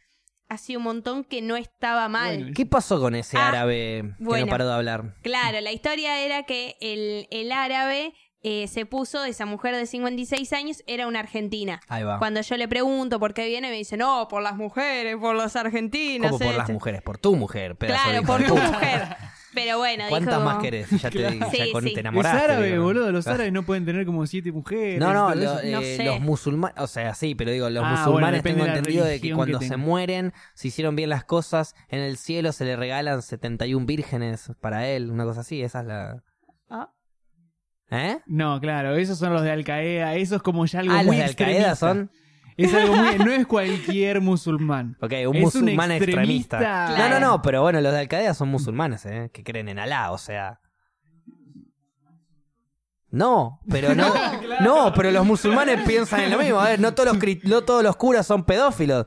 hace 0.50 0.78
un 0.78 0.84
montón 0.84 1.24
que 1.24 1.42
no 1.42 1.56
estaba 1.56 2.10
mal. 2.10 2.38
Bueno, 2.38 2.52
¿Qué 2.56 2.66
pasó 2.66 3.00
con 3.00 3.16
ese 3.16 3.38
Ah, 3.38 3.48
árabe 3.50 4.04
que 4.18 4.24
bueno. 4.24 4.46
no 4.46 4.52
paró 4.52 4.68
de 4.68 4.74
hablar? 4.74 5.16
Claro, 5.24 5.60
la 5.62 5.72
historia 5.72 6.20
era 6.22 6.44
que 6.44 6.76
el, 6.80 7.28
el 7.32 7.52
árabe 7.52 8.14
eh, 8.44 8.68
se 8.68 8.86
puso, 8.86 9.24
esa 9.24 9.46
mujer 9.46 9.74
de 9.76 9.86
56 9.86 10.52
años, 10.54 10.84
era 10.86 11.08
una 11.08 11.22
argentina. 11.22 11.80
Ahí 11.88 12.04
va. 12.04 12.20
Cuando 12.20 12.42
yo 12.42 12.58
le 12.58 12.68
pregunto 12.68 13.18
por 13.20 13.34
qué 13.34 13.48
viene, 13.48 13.70
me 13.70 13.78
dice, 13.78 13.96
no, 13.96 14.28
por 14.28 14.44
las 14.44 14.56
mujeres, 14.58 15.16
por 15.16 15.34
los 15.34 15.56
argentinos. 15.56 16.28
Como 16.32 16.40
por 16.40 16.54
las 16.54 16.64
este". 16.64 16.74
mujeres, 16.74 17.02
por 17.02 17.18
tu 17.18 17.36
mujer, 17.38 17.76
pedazo 17.78 18.04
Claro, 18.10 18.24
por 18.26 18.44
tu 18.46 18.56
mujer. 18.56 19.16
Pero 19.54 19.78
bueno, 19.78 20.06
¿Cuántas 20.10 20.36
dijo 20.36 20.46
más 20.46 20.62
querés? 20.64 20.90
Ya 20.90 21.10
te, 21.10 21.20
ya 21.20 21.30
Sí, 21.52 21.72
con- 21.72 21.84
sí. 21.84 21.90
te 21.90 21.94
Es 21.94 21.98
enamoraste. 22.00 22.44
árabe, 22.44 22.72
digo. 22.72 22.84
boludo. 22.84 23.12
Los 23.12 23.28
Ah. 23.28 23.34
árabes 23.34 23.54
no 23.54 23.64
pueden 23.64 23.86
tener 23.86 24.06
como 24.06 24.26
siete 24.26 24.52
mujeres. 24.52 25.00
No, 25.00 25.14
no, 25.14 25.34
lo- 25.36 25.60
eh, 25.62 25.72
No 25.72 25.82
sé. 25.82 26.04
los 26.06 26.20
musulmanes, 26.22 26.78
o 26.80 26.88
sea, 26.88 27.14
sí, 27.14 27.36
pero 27.36 27.52
digo, 27.52 27.70
los 27.70 27.84
Ah, 27.86 27.96
musulmanes 28.06 28.44
tengo 28.44 28.64
de 28.64 28.70
entendido 28.70 29.06
de 29.06 29.20
que 29.22 29.34
cuando 29.34 29.60
que 29.60 29.68
se 29.68 29.78
mueren, 29.78 30.34
si 30.54 30.70
hicieron 30.70 30.96
bien 30.96 31.10
las 31.10 31.24
cosas, 31.24 31.76
en 31.90 32.00
el 32.00 32.18
cielo 32.18 32.52
se 32.52 32.66
le 32.66 32.76
regalan 32.76 33.22
71 33.22 33.86
vírgenes 33.86 34.52
para 34.62 34.88
él, 34.88 35.12
una 35.12 35.24
cosa 35.26 35.42
así, 35.42 35.62
esa 35.62 35.82
es 35.82 35.86
la... 35.88 36.24
Ah. 36.70 36.90
¿Eh? 37.92 38.18
No, 38.26 38.60
claro, 38.60 38.96
esos 38.96 39.20
son 39.20 39.34
los 39.34 39.44
de 39.44 39.52
Al 39.52 39.64
Qaeda. 39.64 40.16
Eso 40.16 40.38
es 40.38 40.42
como 40.42 40.66
ya 40.66 40.80
algo 40.80 40.94
Ah, 40.96 41.04
los 41.04 41.16
de 41.16 41.24
Al 41.24 41.36
Qaeda 41.36 41.72
extremista. 41.72 41.76
son... 41.76 42.12
Es 42.58 42.74
algo 42.74 42.96
muy. 42.96 43.18
No 43.18 43.32
es 43.32 43.46
cualquier 43.48 44.22
musulmán. 44.22 44.98
Ok, 45.02 45.12
un 45.12 45.18
Es 45.18 45.26
un 45.26 45.40
musulmán 45.42 45.92
extremista. 45.92 46.58
extremista. 46.58 46.90
No, 46.90 46.96
Claro. 46.96 47.20
no, 47.20 47.28
no, 47.28 47.42
pero 47.42 47.62
bueno, 47.62 47.82
los 47.82 47.92
de 47.94 48.00
Al 48.00 48.08
Qaeda 48.08 48.34
son 48.34 48.50
musulmanes, 48.50 49.06
¿eh? 49.06 49.30
Que 49.34 49.44
creen 49.44 49.70
en 49.70 49.80
Alá, 49.80 50.12
o 50.12 50.18
sea... 50.18 50.60
No, 53.10 53.60
pero 53.70 53.94
no, 53.94 54.12
no, 54.62 54.94
pero 54.96 55.12
los 55.12 55.26
musulmanes 55.26 55.82
piensan 55.86 56.22
en 56.22 56.32
lo 56.32 56.40
mismo. 56.40 56.60
A 56.60 56.70
ver, 56.70 56.80
no 56.80 56.94
todos 56.96 57.10
los, 57.14 57.22
cri- 57.24 57.42
no 57.44 57.62
todos 57.62 57.84
los 57.84 57.96
curas 57.96 58.26
son 58.26 58.44
pedófilos. 58.44 59.06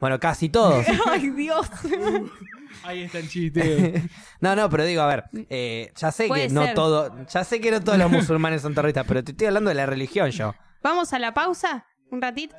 Bueno, 0.00 0.18
casi 0.18 0.48
todos. 0.48 0.84
Ay, 1.06 1.30
Dios. 1.30 1.66
Ahí 2.84 3.02
está 3.02 3.18
el 3.18 3.28
chiste. 3.28 4.02
No, 4.40 4.56
no, 4.56 4.68
pero 4.70 4.84
digo, 4.84 5.02
a 5.02 5.06
ver, 5.06 5.24
eh, 5.50 5.92
ya 5.96 6.10
sé 6.10 6.26
Puede 6.26 6.48
que 6.48 6.52
no 6.54 6.64
ser. 6.64 6.74
todo, 6.74 7.14
ya 7.28 7.44
sé 7.44 7.60
que 7.60 7.70
no 7.70 7.80
todos 7.80 7.98
los 7.98 8.10
musulmanes 8.10 8.62
son 8.62 8.74
terroristas, 8.74 9.04
pero 9.06 9.22
te 9.22 9.32
estoy 9.32 9.46
hablando 9.48 9.68
de 9.68 9.74
la 9.74 9.86
religión 9.86 10.30
yo. 10.30 10.54
Vamos 10.82 11.12
a 11.12 11.18
la 11.18 11.34
pausa, 11.34 11.84
un 12.10 12.20
ratito. 12.22 12.56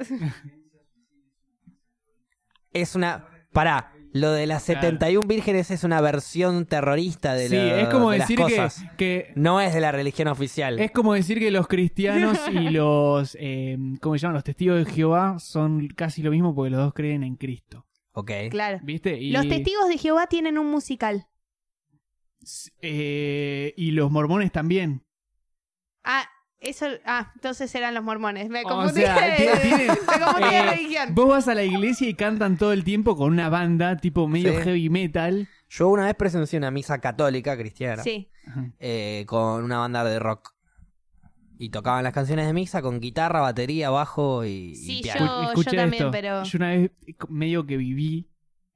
Es 2.74 2.95
una, 2.95 3.28
pará, 3.52 3.93
lo 4.14 4.32
de 4.32 4.47
las 4.47 4.64
71 4.64 5.28
vírgenes 5.28 5.72
es 5.72 5.84
una 5.84 5.99
versión 6.02 6.66
terrorista 6.66 7.34
de, 7.34 7.49
sí, 7.49 7.56
lo- 7.56 7.62
es 7.62 7.88
como 7.89 8.12
de 8.12 8.20
las 8.20 8.28
decir 8.28 8.38
que, 8.45 8.56
cosas. 8.56 8.84
que. 8.97 9.32
No 9.36 9.60
es 9.62 9.74
de 9.74 9.82
la 9.82 9.91
religión 9.91 10.28
oficial. 10.30 10.80
Es 10.80 10.91
como 10.91 11.14
decir 11.14 11.39
que 11.39 11.52
los 11.52 11.68
cristianos 11.68 12.38
y 12.52 12.70
los. 12.70 13.36
Eh, 13.39 13.78
¿Cómo 14.02 14.16
se 14.16 14.20
llaman? 14.20 14.36
Los 14.36 14.43
testigos 14.45 14.86
de 14.86 14.91
Jehová 14.91 15.39
son 15.39 15.88
casi 15.89 16.22
lo 16.22 16.32
mismo 16.32 16.56
porque 16.56 16.72
los 16.72 16.80
dos 16.80 16.93
creen 16.93 17.24
en 17.24 17.36
Cristo. 17.36 17.86
Ok. 18.14 18.32
Claro. 18.49 18.80
¿Viste? 18.84 19.18
Y, 19.18 19.32
Los 19.32 19.47
testigos 19.47 19.88
de 19.88 19.97
Jehová 19.97 20.28
tienen 20.28 20.58
un 20.58 20.68
musical. 20.70 21.28
eh, 22.82 23.74
y 23.78 23.91
los 23.91 24.12
mormones 24.12 24.52
también. 24.52 25.04
Ah, 26.04 26.26
eso. 26.62 26.86
Ah, 27.05 27.32
entonces 27.36 27.74
eran 27.76 27.93
los 27.93 28.03
mormones. 28.03 28.49
Me 28.49 28.62
O 28.62 28.64
confundí. 28.70 29.01
sea, 29.01 29.36
tiene- 29.36 29.57
tiene- 29.57 29.88
Me 29.88 30.24
confundí 30.24 30.49
de 30.49 30.57
eh, 30.59 30.70
religión. 30.72 31.16
Vos 31.16 31.28
vas 31.28 31.47
a 31.47 31.55
la 31.55 31.64
iglesia 31.64 32.07
y 32.07 32.14
cantan 32.14 32.57
todo 32.57 32.72
el 32.72 32.84
tiempo 32.84 33.16
con 33.18 33.32
una 33.34 33.49
banda 33.49 33.97
tipo 33.97 34.28
medio 34.28 34.53
Sí. 34.57 34.64
heavy 34.64 34.89
metal. 34.89 35.47
Yo 35.70 35.89
una 35.89 36.05
vez 36.05 36.16
presencié 36.16 36.57
una 36.59 36.72
misa 36.72 36.99
católica 36.99 37.57
cristiana 37.57 38.03
Sí. 38.03 38.30
Eh, 38.80 39.26
con 39.28 39.64
una 39.64 39.80
banda 39.80 40.03
de 40.03 40.20
rock. 40.20 40.53
Y 41.57 41.70
tocaban 41.70 42.03
las 42.03 42.14
canciones 42.14 42.47
de 42.47 42.53
misa 42.53 42.82
con 42.82 42.99
guitarra, 42.99 43.39
batería, 43.41 43.89
bajo 43.91 44.43
y, 44.45 44.72
y 44.72 44.76
Sí, 44.76 44.99
piano. 45.03 45.43
yo- 45.43 45.49
Escuché 45.49 45.78
también, 45.78 46.03
esto. 46.03 46.12
pero- 46.12 46.43
Yo 46.43 46.57
una 46.57 46.70
vez 46.70 46.91
medio 47.30 47.66
que 47.68 47.78
viví, 47.78 48.28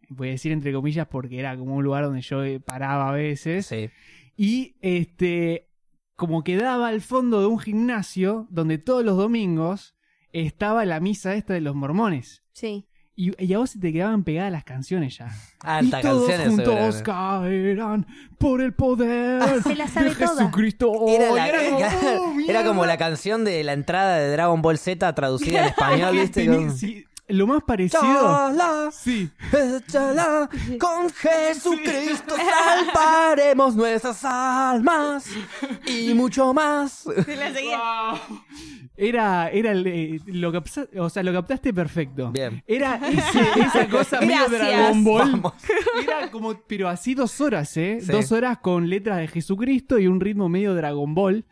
voy 0.10 0.28
a 0.28 0.32
decir 0.32 0.52
entre 0.52 0.72
comillas 0.72 1.08
porque 1.08 1.40
era 1.40 1.58
como 1.58 1.76
un 1.76 1.84
lugar 1.84 2.04
donde 2.04 2.22
yo 2.22 2.44
eh, 2.44 2.60
paraba 2.60 3.10
a 3.10 3.12
veces. 3.14 3.66
Sí. 3.66 3.90
Y 4.38 4.76
este, 4.82 5.65
como 6.16 6.44
quedaba 6.44 6.88
al 6.88 7.02
fondo 7.02 7.42
de 7.42 7.48
un 7.48 7.60
gimnasio 7.60 8.48
donde 8.50 8.78
todos 8.78 9.04
los 9.04 9.18
domingos 9.18 9.96
estaba 10.32 10.86
la 10.86 11.00
misa 11.00 11.34
esta 11.36 11.54
de 11.54 11.62
los 11.62 11.76
mormones. 11.76 12.44
Sí. 12.54 12.88
Y, 13.18 13.32
y 13.42 13.54
a 13.54 13.60
vos 13.60 13.70
se 13.70 13.80
te 13.80 13.94
quedaban 13.94 14.26
pegadas 14.26 14.52
las 14.52 14.66
canciones 14.66 15.18
ya. 15.18 15.30
Alta 15.62 16.00
y 16.00 16.02
todos 16.02 16.28
canciones 16.30 16.48
juntos 16.66 17.02
caerán 17.02 18.06
por 18.38 18.60
el 18.62 18.74
poder 18.74 19.42
Ah, 19.42 19.56
se 19.64 19.74
la 19.76 19.88
sabe 19.88 20.10
de 20.10 20.16
toda. 20.16 20.28
Jesucristo. 20.38 20.92
Era, 21.08 21.32
la- 21.32 21.48
era 21.50 21.64
como, 21.64 21.78
oh, 21.78 22.40
era 22.48 22.60
como 22.64 22.74
mierda. 22.74 22.88
la 22.88 22.98
canción 22.98 23.46
de 23.46 23.64
la 23.64 23.72
entrada 23.74 24.18
de 24.18 24.32
Dragon 24.32 24.62
Ball 24.62 24.78
Z 24.78 25.16
traducida 25.16 25.60
en 25.62 25.66
español, 25.70 26.14
Que 26.16 26.22
¿viste? 26.22 26.48
Con- 26.48 26.76
sí, 26.76 27.06
lo 27.28 27.48
más 27.48 27.64
parecido. 27.64 28.02
Chala, 28.02 28.90
Sí. 28.92 29.30
chala, 29.92 30.50
con 30.80 31.10
Jesucristo 31.10 32.36
salvaremos 32.94 33.76
nuestras 33.76 34.24
almas 34.24 35.28
y 35.88 36.14
mucho 36.14 36.54
más. 36.54 37.08
Se 37.26 37.36
la 37.36 37.54
seguía. 37.54 38.14
Era, 38.98 39.50
era 39.50 39.72
el, 39.72 39.86
eh, 39.88 40.20
lo 40.28 40.54
capsa- 40.54 40.88
o 40.98 41.10
sea, 41.10 41.22
lo 41.24 41.34
captaste 41.34 41.74
perfecto. 41.74 42.32
Bien. 42.32 42.64
Era 42.66 42.96
ese- 43.08 43.60
esa 43.62 43.88
cosa 43.90 44.22
medio. 44.22 44.48
Dragon 44.48 45.04
Ball. 45.04 45.32
Vamos. 45.32 45.54
Era 46.02 46.32
como, 46.32 46.54
pero 46.68 46.88
así 46.88 47.14
dos 47.14 47.42
horas, 47.42 47.76
¿eh? 47.76 47.98
Sí. 48.02 48.12
Dos 48.12 48.32
horas 48.32 48.60
con 48.60 48.90
letras 48.90 49.18
de 49.18 49.28
Jesucristo 49.28 50.00
y 50.00 50.08
un 50.08 50.22
ritmo 50.22 50.48
medio 50.48 50.74
Dragon 50.76 51.14
Ball. 51.14 51.46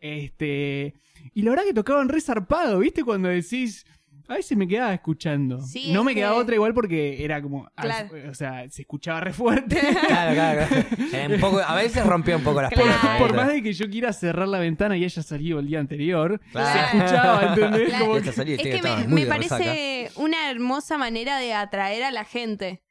Este. 0.00 0.94
Y 1.34 1.42
la 1.42 1.50
verdad 1.50 1.64
que 1.66 1.74
tocaban 1.74 2.08
re 2.08 2.20
zarpado, 2.20 2.78
¿viste? 2.80 3.04
Cuando 3.04 3.28
decís. 3.28 3.84
A 4.28 4.34
veces 4.34 4.56
me 4.58 4.68
quedaba 4.68 4.92
escuchando. 4.94 5.60
Sí, 5.62 5.90
no 5.92 6.00
es 6.00 6.06
me 6.06 6.14
quedaba 6.14 6.34
que- 6.36 6.40
otra 6.42 6.54
igual 6.54 6.74
porque 6.74 7.24
era 7.24 7.40
como. 7.42 7.68
Claro. 7.74 8.10
o 8.30 8.34
sea, 8.34 8.68
se 8.70 8.82
escuchaba 8.82 9.20
re 9.20 9.32
fuerte. 9.32 9.80
Claro, 10.06 10.34
claro, 10.34 10.66
claro. 11.10 11.34
Un 11.34 11.40
poco- 11.40 11.58
a 11.60 11.74
veces 11.74 12.04
rompió 12.06 12.36
un 12.36 12.44
poco 12.44 12.60
las 12.62 12.70
Claro. 12.72 12.88
pelotas. 12.90 13.18
Por 13.18 13.34
más 13.34 13.48
de 13.48 13.62
que 13.62 13.72
yo 13.72 13.88
quiera 13.88 14.12
cerrar 14.12 14.46
la 14.48 14.58
ventana 14.58 14.96
y 14.96 15.04
haya 15.04 15.22
salido 15.22 15.58
el 15.60 15.66
día 15.66 15.80
anterior, 15.80 16.40
Claro. 16.52 16.78
se 16.90 16.96
escuchaba, 16.98 17.42
¿entendés? 17.54 17.88
Claro. 17.88 18.06
Como 18.06 18.20
que- 18.20 18.28
Es 18.28 18.36
que 18.36 19.06
me, 19.08 19.26
parece 19.26 20.10
una 20.16 20.50
hermosa 20.50 20.98
manera 20.98 21.38
de 21.38 21.54
atraer 21.54 22.04
a 22.04 22.10
la 22.10 22.24
gente. 22.24 22.82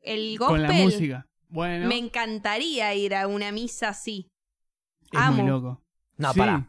El 0.00 0.36
con 0.38 0.48
gospel. 0.48 0.62
la 0.62 0.72
música. 0.72 1.26
Bueno, 1.48 1.88
Me 1.88 1.96
encantaría 1.98 2.94
ir 2.94 3.14
a 3.14 3.26
una 3.26 3.52
misa 3.52 3.88
así. 3.90 4.30
es 5.12 5.18
amo. 5.18 5.42
muy 5.42 5.50
loco. 5.50 5.82
No, 6.16 6.32
Sí. 6.32 6.38
para. 6.38 6.68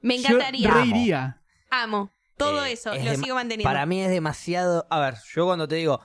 Me 0.00 0.18
Yo 0.18 0.26
encantaría. 0.28 0.70
re 0.70 0.80
Amo. 0.82 0.96
iría. 0.96 1.42
Amo. 1.70 2.10
Todo 2.36 2.64
Eh, 2.64 2.72
eso. 2.72 2.92
es 2.92 3.04
Lo 3.04 3.14
sigo 3.14 3.34
manteniendo. 3.34 3.68
Para 3.68 3.86
mí 3.86 4.00
es 4.02 4.10
demasiado. 4.10 4.86
A 4.90 5.00
ver, 5.00 5.14
yo 5.34 5.46
cuando 5.46 5.66
te 5.68 5.76
digo. 5.76 6.00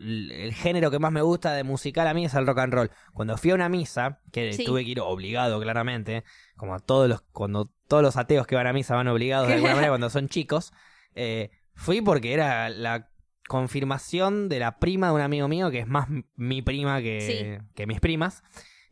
El 0.00 0.54
género 0.54 0.92
que 0.92 1.00
más 1.00 1.10
me 1.10 1.22
gusta 1.22 1.52
de 1.54 1.64
musical 1.64 2.06
a 2.06 2.14
mí 2.14 2.24
es 2.24 2.34
el 2.34 2.46
rock 2.46 2.58
and 2.60 2.72
roll. 2.72 2.90
Cuando 3.14 3.36
fui 3.36 3.50
a 3.50 3.56
una 3.56 3.68
misa, 3.68 4.20
que 4.30 4.52
Sí. 4.52 4.64
tuve 4.64 4.84
que 4.84 4.90
ir 4.92 5.00
obligado 5.00 5.60
claramente, 5.60 6.22
como 6.56 6.76
a 6.76 6.78
todos 6.78 7.08
los, 7.08 7.22
cuando 7.32 7.72
todos 7.88 8.04
los 8.04 8.16
ateos 8.16 8.46
que 8.46 8.54
van 8.54 8.68
a 8.68 8.72
misa 8.72 8.94
van 8.94 9.08
obligados 9.08 9.48
de 9.48 9.54
alguna 9.54 9.74
manera 9.88 9.88
cuando 9.90 10.08
son 10.08 10.28
chicos, 10.28 10.72
eh, 11.16 11.50
fui 11.74 12.00
porque 12.00 12.32
era 12.32 12.68
la 12.70 13.10
confirmación 13.48 14.48
de 14.48 14.60
la 14.60 14.78
prima 14.78 15.08
de 15.08 15.14
un 15.14 15.20
amigo 15.20 15.48
mío, 15.48 15.68
que 15.72 15.80
es 15.80 15.88
más 15.88 16.06
mi 16.36 16.62
prima 16.62 17.00
que, 17.00 17.60
que 17.74 17.86
mis 17.88 17.98
primas. 17.98 18.44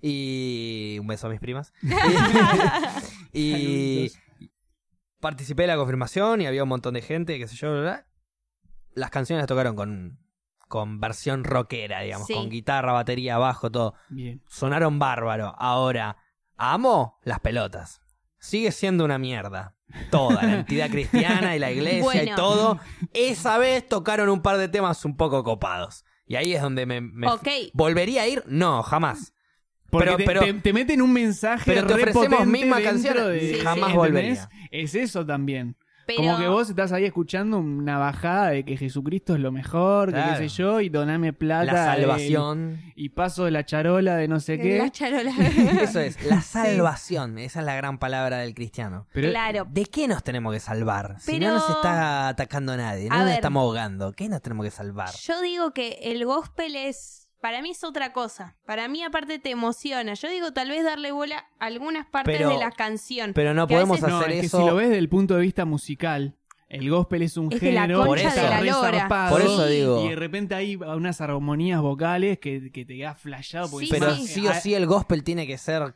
Y 0.02 0.98
un 1.00 1.06
beso 1.06 1.28
a 1.28 1.30
mis 1.30 1.40
primas. 1.40 1.72
y. 3.32 4.10
participé 5.26 5.62
de 5.62 5.66
la 5.66 5.76
confirmación 5.76 6.40
y 6.40 6.46
había 6.46 6.62
un 6.62 6.68
montón 6.68 6.94
de 6.94 7.02
gente, 7.02 7.36
qué 7.36 7.48
sé 7.48 7.56
yo. 7.56 7.68
Las 8.94 9.10
canciones 9.10 9.42
las 9.42 9.48
tocaron 9.48 9.74
con, 9.74 10.20
con 10.68 11.00
versión 11.00 11.42
rockera, 11.42 12.02
digamos, 12.02 12.28
Sí. 12.28 12.34
con 12.34 12.48
guitarra, 12.48 12.92
batería, 12.92 13.36
bajo, 13.36 13.68
todo. 13.72 13.94
Bien. 14.08 14.40
Sonaron 14.48 15.00
bárbaro. 15.00 15.52
Ahora, 15.58 16.16
amo 16.56 17.18
las 17.24 17.40
pelotas. 17.40 18.00
Sigue 18.38 18.70
siendo 18.70 19.04
una 19.04 19.18
mierda. 19.18 19.74
Toda, 20.12 20.44
la 20.44 20.54
entidad 20.58 20.90
cristiana 20.90 21.56
y 21.56 21.58
la 21.58 21.72
iglesia 21.76 22.22
y 22.22 22.32
todo. 22.36 22.78
Esa 23.12 23.58
vez 23.58 23.88
tocaron 23.88 24.28
un 24.28 24.42
par 24.42 24.58
de 24.58 24.68
temas 24.68 25.04
un 25.04 25.16
poco 25.16 25.42
copados. 25.42 26.04
Y 26.24 26.36
ahí 26.36 26.54
es 26.54 26.62
donde 26.62 26.86
me... 26.86 27.00
me-. 27.00 27.26
¿Volvería 27.74 28.22
a 28.22 28.28
ir? 28.28 28.44
No, 28.46 28.84
jamás. 28.84 29.32
Porque 29.90 30.06
Pero- 30.06 30.16
te, 30.16 30.24
pero- 30.24 30.40
te- 30.40 30.52
te 30.54 30.72
meten 30.72 31.00
un 31.02 31.12
mensaje 31.12 31.62
pero 31.64 31.86
te 31.86 31.94
re 31.94 32.10
ofrecemos 32.10 32.46
misma 32.46 32.80
canción, 32.82 33.16
de- 33.32 33.54
Sí, 33.54 33.60
jamás 33.62 33.92
sí. 33.92 34.38
Es 34.70 34.94
eso 34.94 35.24
también. 35.24 35.76
Pero- 36.06 36.18
Como 36.22 36.38
que 36.38 36.46
vos 36.46 36.70
estás 36.70 36.92
ahí 36.92 37.04
escuchando 37.04 37.58
una 37.58 37.98
bajada 37.98 38.50
de 38.50 38.64
que 38.64 38.76
Jesucristo 38.76 39.34
es 39.34 39.40
lo 39.40 39.50
mejor, 39.50 40.12
que 40.14 40.22
qué 40.22 40.36
sé 40.36 40.48
yo, 40.48 40.80
y 40.80 40.88
doname 40.88 41.32
plata. 41.32 41.64
La 41.72 41.84
salvación. 41.96 42.80
y 42.94 43.08
paso 43.08 43.44
de 43.44 43.50
la 43.50 43.64
charola 43.64 44.14
de 44.14 44.28
no 44.28 44.38
sé 44.38 44.56
qué. 44.56 44.78
La 44.78 44.90
charola. 44.90 45.32
Eso 45.82 45.98
es, 45.98 46.24
la 46.24 46.42
salvación. 46.42 47.38
Esa 47.38 47.58
es 47.60 47.66
la 47.66 47.74
gran 47.74 47.98
palabra 47.98 48.38
del 48.38 48.54
cristiano. 48.54 49.08
Pero 49.12 49.30
claro. 49.30 49.66
¿De 49.68 49.86
qué 49.86 50.06
nos 50.06 50.22
tenemos 50.22 50.52
que 50.54 50.60
salvar? 50.60 51.16
Si 51.18 51.40
no 51.40 51.52
nos 51.54 51.68
está 51.68 52.28
atacando 52.28 52.76
nadie, 52.76 53.08
no 53.08 53.14
A 53.16 53.18
nos 53.18 53.26
ver. 53.26 53.34
estamos 53.34 53.62
ahogando, 53.62 54.12
¿qué 54.12 54.28
nos 54.28 54.40
tenemos 54.42 54.64
que 54.64 54.70
salvar? 54.70 55.10
Yo 55.24 55.40
digo 55.40 55.72
que 55.72 55.98
el 56.02 56.24
gospel 56.24 56.76
es. 56.76 57.25
Para 57.40 57.62
mí 57.62 57.70
es 57.70 57.84
otra 57.84 58.12
cosa. 58.12 58.56
Para 58.66 58.88
mí, 58.88 59.02
aparte, 59.02 59.38
te 59.38 59.50
emociona. 59.50 60.14
Yo 60.14 60.28
digo, 60.28 60.52
tal 60.52 60.70
vez 60.70 60.82
darle 60.84 61.12
bola 61.12 61.46
a 61.60 61.66
algunas 61.66 62.06
partes 62.06 62.36
Pero- 62.38 62.48
de 62.50 62.58
la 62.58 62.70
canción. 62.72 63.32
Pero 63.34 63.54
no 63.54 63.66
Que 63.66 63.74
a 63.74 63.76
podemos 63.76 63.98
veces- 64.00 64.10
no, 64.10 64.18
hacer 64.20 64.32
es 64.32 64.40
que 64.40 64.46
eso. 64.46 64.58
si 64.60 64.66
lo 64.66 64.74
ves 64.76 64.88
desde 64.88 64.98
el 64.98 65.08
punto 65.08 65.34
de 65.36 65.42
vista 65.42 65.64
musical, 65.64 66.36
el 66.68 66.90
gospel 66.90 67.22
es 67.22 67.36
un 67.36 67.52
Es 67.52 67.60
de 67.60 67.70
la 67.72 67.82
género 67.82 68.04
concha 68.06 68.22
que 68.22 68.28
está 68.28 68.42
de 68.42 68.50
la 68.50 68.60
re 68.60 68.66
lora. 68.66 68.98
zarpado, 69.00 69.30
Por 69.36 69.40
eso 69.42 69.66
digo. 69.66 70.04
Y 70.04 70.08
de 70.08 70.16
repente 70.16 70.54
hay 70.56 70.74
unas 70.76 71.20
armonías 71.20 71.80
vocales 71.80 72.38
que, 72.40 72.72
que 72.72 72.84
te 72.84 72.96
quedas 72.96 73.20
flashado. 73.20 73.70
porque 73.70 73.86
Sí, 73.86 73.92
Pero 73.92 74.10
encima- 74.10 74.26
sí 74.28 74.46
o 74.46 74.50
Ah, 74.50 74.54
sí 74.54 74.74
el 74.74 74.86
gospel 74.86 75.22
tiene 75.22 75.46
que 75.46 75.58
ser 75.58 75.94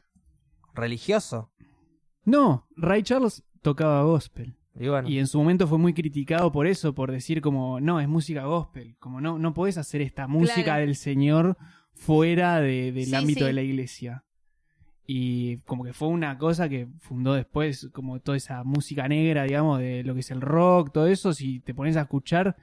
religioso. 0.75 1.51
No, 2.25 2.69
Ray 2.77 3.03
Charles 3.03 3.43
tocaba 3.63 4.03
gospel. 4.03 4.57
Y 4.79 4.89
bueno, 4.89 5.09
Y 5.09 5.19
en 5.19 5.27
su 5.27 5.39
momento 5.39 5.67
fue 5.67 5.79
muy 5.79 5.93
criticado 5.95 6.53
por 6.53 6.67
eso, 6.67 6.95
por 6.95 7.11
decir 7.11 7.41
como, 7.41 7.81
no, 7.81 8.01
es 8.01 8.09
música 8.09 8.45
gospel. 8.45 8.97
Como 8.99 9.21
no, 9.21 9.39
no 9.39 9.53
podés 9.53 9.79
hacer 9.79 10.01
esta 10.01 10.27
música 10.29 10.63
Claro. 10.65 10.81
del 10.87 10.95
Señor 10.97 11.57
fuera 11.95 12.61
de- 12.61 12.93
del 12.93 13.07
Sí, 13.07 13.15
ámbito 13.15 13.41
sí. 13.41 13.47
de 13.47 13.53
la 13.53 13.63
iglesia. 13.63 14.25
Y 15.07 15.59
como 15.63 15.83
que 15.85 15.93
fue 15.93 16.07
una 16.09 16.39
cosa 16.39 16.69
que 16.69 16.87
fundó 17.01 17.35
después, 17.35 17.89
como 17.93 18.21
toda 18.21 18.37
esa 18.37 18.63
música 18.63 19.09
negra, 19.09 19.43
digamos, 19.43 19.81
de 19.81 20.05
lo 20.05 20.15
que 20.15 20.21
es 20.21 20.31
el 20.31 20.41
rock, 20.41 20.93
todo 20.93 21.09
eso, 21.09 21.33
si 21.33 21.59
te 21.61 21.75
pones 21.75 21.97
a 21.97 22.03
escuchar, 22.03 22.57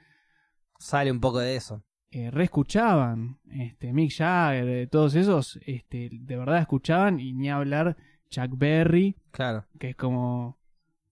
sale 0.78 1.10
un 1.12 1.20
poco 1.20 1.38
de 1.40 1.56
eso. 1.56 1.84
eh, 2.10 2.30
reescuchaban. 2.30 3.38
Este, 3.50 3.92
Mick 3.92 4.10
Jagger, 4.16 4.88
todos 4.88 5.14
esos, 5.14 5.58
este, 5.66 6.08
de 6.10 6.36
verdad 6.38 6.58
escuchaban, 6.60 7.20
y 7.20 7.34
ni 7.34 7.50
hablar 7.50 7.98
Chuck 8.30 8.56
Berry, 8.56 9.14
Claro. 9.30 9.66
que 9.78 9.90
es 9.90 9.96
como 9.96 10.57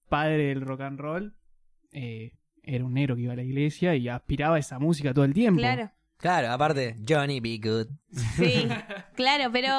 padre 0.08 0.48
del 0.48 0.60
rock 0.62 0.80
and 0.82 0.98
roll, 1.00 1.36
eh, 1.92 2.32
era 2.62 2.84
un 2.84 2.94
negro 2.94 3.14
que 3.16 3.22
iba 3.22 3.32
a 3.32 3.36
la 3.36 3.42
iglesia 3.42 3.94
y 3.94 4.08
aspiraba 4.08 4.56
a 4.56 4.58
esa 4.58 4.78
música 4.78 5.12
todo 5.14 5.24
el 5.24 5.34
tiempo. 5.34 5.60
Claro. 5.60 5.90
Claro, 6.18 6.50
aparte, 6.50 6.96
Johnny 7.06 7.40
Be 7.40 7.58
Good. 7.58 7.88
Sí, 8.36 8.66
claro, 9.16 9.52
pero 9.52 9.70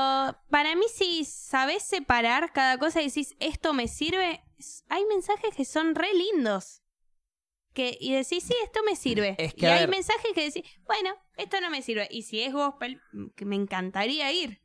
para 0.51 0.75
mí 0.75 0.85
si 0.93 1.25
sabes 1.25 1.81
separar 1.83 2.53
cada 2.53 2.77
cosa 2.77 3.01
y 3.01 3.07
decís, 3.07 3.35
esto 3.39 3.73
me 3.73 3.87
sirve, 3.87 4.41
hay 4.87 5.05
mensajes 5.05 5.55
que 5.55 5.65
son 5.65 5.95
re 5.95 6.09
lindos. 6.13 6.83
Que, 7.73 7.97
y 7.99 8.11
decís, 8.13 8.43
sí, 8.43 8.55
esto 8.63 8.79
me 8.85 8.95
sirve. 8.95 9.35
Es 9.37 9.53
que, 9.53 9.65
y 9.65 9.69
hay 9.69 9.79
ver- 9.81 9.89
mensajes 9.89 10.31
que 10.33 10.45
decís, 10.45 10.63
bueno, 10.85 11.11
esto 11.37 11.59
no 11.61 11.69
me 11.69 11.81
sirve. 11.83 12.07
Y 12.09 12.23
si 12.23 12.41
es 12.41 12.51
gospel, 12.53 13.01
que 13.35 13.45
me 13.45 13.55
encantaría 13.55 14.31
ir. 14.31 14.61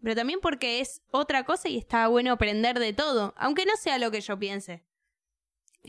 Pero 0.00 0.14
también 0.16 0.38
porque 0.40 0.80
es 0.80 1.02
otra 1.10 1.44
cosa 1.44 1.68
y 1.68 1.76
está 1.78 2.06
bueno 2.08 2.32
aprender 2.32 2.78
de 2.78 2.92
todo, 2.92 3.34
aunque 3.36 3.64
no 3.64 3.76
sea 3.76 3.98
lo 3.98 4.10
que 4.10 4.20
yo 4.20 4.38
piense. 4.38 4.84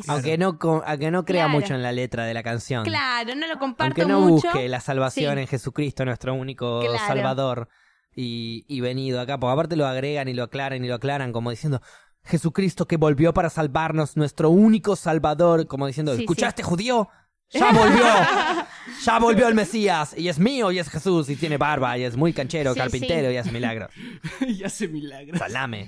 Aunque 0.08 0.38
no, 0.38 0.58
aunque 0.86 1.12
no 1.12 1.24
crea 1.24 1.44
Claro. 1.46 1.60
mucho 1.60 1.76
en 1.76 1.84
la 1.84 1.92
letra 1.92 2.26
de 2.26 2.34
la 2.34 2.42
canción. 2.44 2.84
Claro, 2.84 3.36
no 3.36 3.48
lo 3.48 3.60
comparto 3.60 4.02
aunque 4.02 4.06
no 4.12 4.22
mucho. 4.22 4.48
busque 4.48 4.68
la 4.68 4.80
salvación 4.80 5.36
Sí. 5.36 5.42
en 5.42 5.48
Jesucristo, 5.48 6.04
nuestro 6.06 6.34
único 6.34 6.80
Claro. 6.82 6.98
Salvador 7.06 7.70
y, 8.16 8.66
y 8.68 8.82
venido 8.82 9.22
acá. 9.22 9.40
Porque 9.40 9.54
aparte 9.54 9.76
lo 9.76 9.86
agregan 9.86 10.28
y 10.28 10.34
lo 10.34 10.44
aclaran 10.44 10.84
y 10.84 10.88
lo 10.88 10.96
aclaran 10.96 11.32
como 11.32 11.52
diciendo 11.52 11.82
Jesucristo 12.24 12.88
que 12.88 12.98
volvió 12.98 13.34
para 13.34 13.50
salvarnos, 13.50 14.18
nuestro 14.18 14.50
único 14.50 14.96
Salvador. 14.96 15.68
Como 15.68 15.86
diciendo, 15.88 16.16
Sí, 16.16 16.22
¿escuchaste 16.22 16.64
judío? 16.64 17.10
Ya 17.52 17.72
volvió. 17.72 18.04
ya 19.06 19.20
volvió 19.20 19.48
el 19.48 19.54
Mesías. 19.54 20.16
Y 20.18 20.28
es 20.28 20.40
mío 20.40 20.72
y 20.72 20.80
es 20.80 20.90
Jesús 20.90 21.30
y 21.30 21.36
tiene 21.36 21.58
barba 21.58 21.98
y 22.00 22.04
es 22.04 22.16
muy 22.18 22.34
canchero, 22.34 22.74
Sí, 22.74 22.80
carpintero 22.80 23.28
sí. 23.30 23.36
y 23.36 23.38
hace 23.38 23.52
milagros. 23.52 23.92
y 24.48 24.64
hace 24.64 24.88
milagros. 24.88 25.38
Salame. 25.38 25.88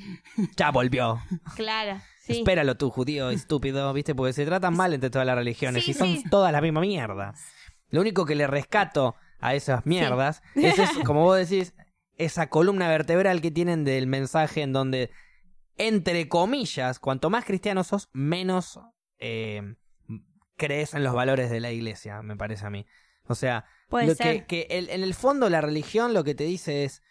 Ya 0.57 0.69
volvió. 0.69 1.19
Claro, 1.55 1.99
sí. 2.25 2.37
Espéralo 2.39 2.75
tú, 2.75 2.89
judío 2.89 3.29
estúpido, 3.31 3.91
¿viste? 3.93 4.15
Porque 4.15 4.33
se 4.33 4.45
tratan 4.45 4.75
mal 4.75 4.93
entre 4.93 5.09
todas 5.09 5.25
las 5.25 5.35
religiones 5.35 5.83
Sí, 5.85 5.91
y 5.91 5.93
son 5.93 6.17
sí. 6.17 6.23
todas 6.29 6.51
la 6.51 6.61
misma 6.61 6.81
mierda. 6.81 7.33
Lo 7.89 8.01
único 8.01 8.25
que 8.25 8.35
le 8.35 8.47
rescato 8.47 9.15
a 9.39 9.53
esas 9.55 9.85
mierdas 9.85 10.41
es, 10.55 10.79
como 11.05 11.23
vos 11.23 11.37
decís, 11.37 11.73
esa 12.17 12.49
columna 12.49 12.87
vertebral 12.87 13.41
que 13.41 13.51
tienen 13.51 13.83
del 13.83 14.07
mensaje 14.07 14.61
en 14.61 14.73
donde, 14.73 15.11
entre 15.77 16.27
comillas, 16.29 16.99
cuanto 16.99 17.29
más 17.29 17.45
cristiano 17.45 17.83
sos, 17.83 18.09
menos 18.13 18.79
eh, 19.19 19.75
crees 20.57 20.93
en 20.93 21.03
los 21.03 21.13
valores 21.13 21.49
de 21.49 21.59
la 21.59 21.71
iglesia, 21.71 22.21
me 22.21 22.35
parece 22.35 22.65
a 22.65 22.69
mí. 22.69 22.85
O 23.27 23.35
sea, 23.35 23.65
Puede 23.89 24.07
lo 24.07 24.15
ser. 24.15 24.45
que, 24.47 24.65
que 24.67 24.77
el- 24.77 24.89
en 24.89 25.03
el 25.03 25.13
fondo 25.13 25.49
la 25.49 25.61
religión 25.61 26.13
lo 26.13 26.23
que 26.23 26.35
te 26.35 26.43
dice 26.45 26.85
es 26.85 27.01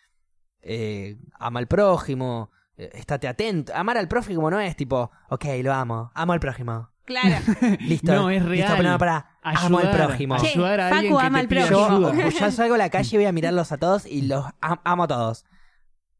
eh, 0.62 1.18
ama 1.38 1.60
al 1.60 1.66
prójimo, 1.68 2.50
estate 2.76 3.28
atento. 3.28 3.72
Amar 3.74 3.96
al 3.98 4.08
prójimo 4.08 4.50
no 4.50 4.60
es 4.60 4.76
tipo, 4.76 5.10
ok, 5.28 5.44
lo 5.62 5.72
amo, 5.72 6.10
amo 6.14 6.32
al 6.32 6.40
prójimo. 6.40 6.90
Claro. 7.04 7.36
Listo. 7.80 8.14
No, 8.14 8.30
es 8.30 8.42
Listo, 8.44 8.72
real. 8.76 8.82
no, 8.82 8.98
pará, 8.98 9.38
amo 9.42 9.78
al 9.78 9.86
Ayudar, 9.88 10.06
prójimo. 10.06 10.36
Che, 10.38 10.48
Ayudar 10.48 10.80
a 10.80 10.84
Facu 10.88 10.94
alguien 10.98 11.16
que 11.18 11.26
ama 11.26 11.38
al 11.38 11.48
prójimo. 11.48 12.12
Yo, 12.30 12.50
salgo 12.50 12.74
a 12.74 12.78
la 12.78 12.88
calle 12.90 13.10
y 13.12 13.18
voy 13.18 13.26
a 13.26 13.32
mirarlos 13.32 13.72
a 13.72 13.76
todos 13.76 14.06
y 14.06 14.22
los 14.22 14.44
am- 14.60 14.80
amo 14.84 15.02
a 15.04 15.08
todos. 15.08 15.44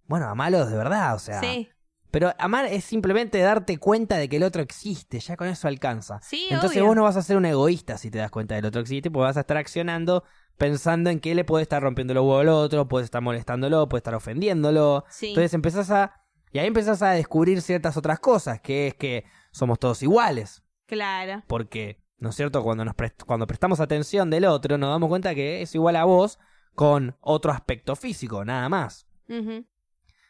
Bueno, 0.07 0.27
amalos 0.29 0.71
de 0.71 0.77
verdad, 0.77 1.15
o 1.15 1.19
sea. 1.19 1.41
Sí, 1.41 1.71
Pero 2.11 2.35
amar 2.39 2.67
es 2.67 2.85
simplemente 2.85 3.39
darte 3.39 3.79
cuenta 3.79 4.19
de 4.19 4.29
que 4.29 4.37
el 4.37 4.43
otro 4.43 4.61
existe, 4.63 5.19
ya 5.21 5.37
con 5.37 5.49
eso 5.49 5.67
alcanza. 5.69 6.21
sí, 6.21 6.47
Entonces 6.51 6.77
obvio. 6.79 6.87
vos 6.89 6.97
no 6.97 7.03
vas 7.05 7.17
a 7.17 7.23
ser 7.23 7.39
un 7.39 7.47
egoísta 7.47 7.97
si 7.97 8.11
te 8.11 8.19
das 8.19 8.31
cuenta 8.31 8.55
del 8.55 8.67
otro 8.67 8.83
existe, 8.83 9.11
porque 9.11 9.25
vas 9.25 9.37
a 9.39 9.41
estar 9.41 9.57
accionando 9.57 10.23
pensando 10.59 11.09
en 11.11 11.19
que 11.19 11.35
le 11.35 11.45
puede 11.45 11.63
estar 11.63 11.83
rompiendo 11.83 12.13
los 12.15 12.23
huevos 12.23 12.43
al 12.43 12.49
otro, 12.51 12.87
puede 12.87 13.05
estar 13.07 13.21
molestándolo, 13.23 13.89
puede 13.89 14.01
estar 14.01 14.15
ofendiéndolo. 14.15 15.05
Sí. 15.09 15.29
Entonces 15.31 15.55
empezás 15.55 15.91
a... 15.91 16.21
Y 16.55 16.59
ahí 16.61 16.69
empezás 16.69 17.03
a 17.03 17.11
descubrir 17.11 17.61
ciertas 17.61 17.97
otras 17.97 18.21
cosas, 18.21 18.61
que 18.61 18.87
es 18.87 18.95
que 18.95 19.25
somos 19.51 19.79
todos 19.79 20.03
iguales. 20.05 20.63
Claro. 20.87 21.43
Porque, 21.49 22.01
¿no 22.19 22.31
es 22.31 22.37
cierto? 22.37 22.63
Cuando, 22.63 22.85
nos 22.85 22.95
prest- 22.95 23.25
cuando 23.27 23.47
prestamos 23.47 23.81
atención 23.81 24.31
del 24.31 24.45
otro, 24.45 24.79
nos 24.79 24.89
damos 24.89 25.09
cuenta 25.09 25.35
que 25.35 25.63
es 25.63 25.75
igual 25.75 25.97
a 25.97 26.05
vos 26.05 26.39
con 26.77 27.17
otro 27.21 27.51
aspecto 27.51 27.97
físico, 27.97 28.45
nada 28.45 28.69
más. 28.69 29.07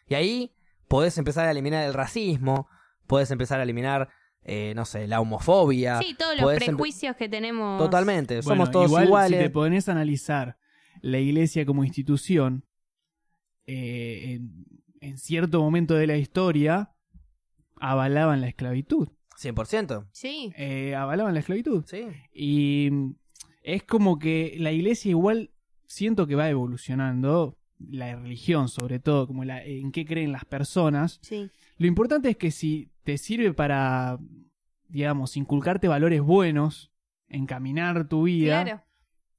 Y 0.08 0.14
ahí 0.14 0.54
podés 0.88 1.18
empezar 1.18 1.46
a 1.46 1.50
eliminar 1.50 1.84
el 1.84 1.92
racismo, 1.94 2.68
podés 3.06 3.30
empezar 3.30 3.60
a 3.60 3.62
eliminar 3.62 4.08
eh, 4.46 4.72
no 4.76 4.84
sé, 4.84 5.06
la 5.06 5.20
homofobia. 5.20 5.98
Sí, 6.00 6.14
todos 6.18 6.38
los 6.40 6.54
prejuicios 6.56 7.16
que 7.16 7.28
tenemos. 7.28 7.78
Totalmente, 7.78 8.36
Bueno, 8.36 8.48
somos 8.64 8.70
todos 8.70 8.86
igual, 8.88 9.04
iguales. 9.04 9.38
Si 9.40 9.44
te 9.44 9.50
pones 9.50 9.88
a 9.88 9.92
analizar 9.92 10.58
la 11.00 11.18
iglesia 11.18 11.64
como 11.66 11.82
institución, 11.84 12.64
eh, 13.66 14.40
en, 15.08 15.18
cierto 15.18 15.60
momento 15.60 15.94
de 15.94 16.06
la 16.06 16.16
historia, 16.16 16.92
avalaban 17.76 18.40
la 18.40 18.48
esclavitud. 18.48 19.08
100%. 19.40 20.06
Sí. 20.12 20.52
Eh, 20.56 20.94
avalaban 20.94 21.34
la 21.34 21.40
esclavitud. 21.40 21.84
Sí. 21.86 22.04
Y 22.32 22.88
mm, 22.90 23.14
es 23.62 23.82
como 23.82 24.18
que 24.18 24.56
la 24.58 24.72
iglesia 24.72 25.10
igual 25.10 25.50
siento 25.86 26.26
que 26.26 26.34
va 26.34 26.48
evolucionando, 26.48 27.58
la 27.78 28.14
religión 28.16 28.68
sobre 28.68 28.98
todo, 29.00 29.26
como 29.26 29.44
la, 29.44 29.62
en 29.64 29.90
qué 29.92 30.04
creen 30.06 30.32
las 30.32 30.44
personas. 30.44 31.18
Sí. 31.22 31.50
Lo 31.76 31.86
importante 31.86 32.30
es 32.30 32.36
que 32.36 32.50
si 32.50 32.90
te 33.02 33.18
sirve 33.18 33.52
para, 33.52 34.18
digamos, 34.88 35.36
inculcarte 35.36 35.88
valores 35.88 36.22
buenos, 36.22 36.92
encaminar 37.28 38.08
tu 38.08 38.22
vida, 38.24 38.62
Claro. 38.62 38.82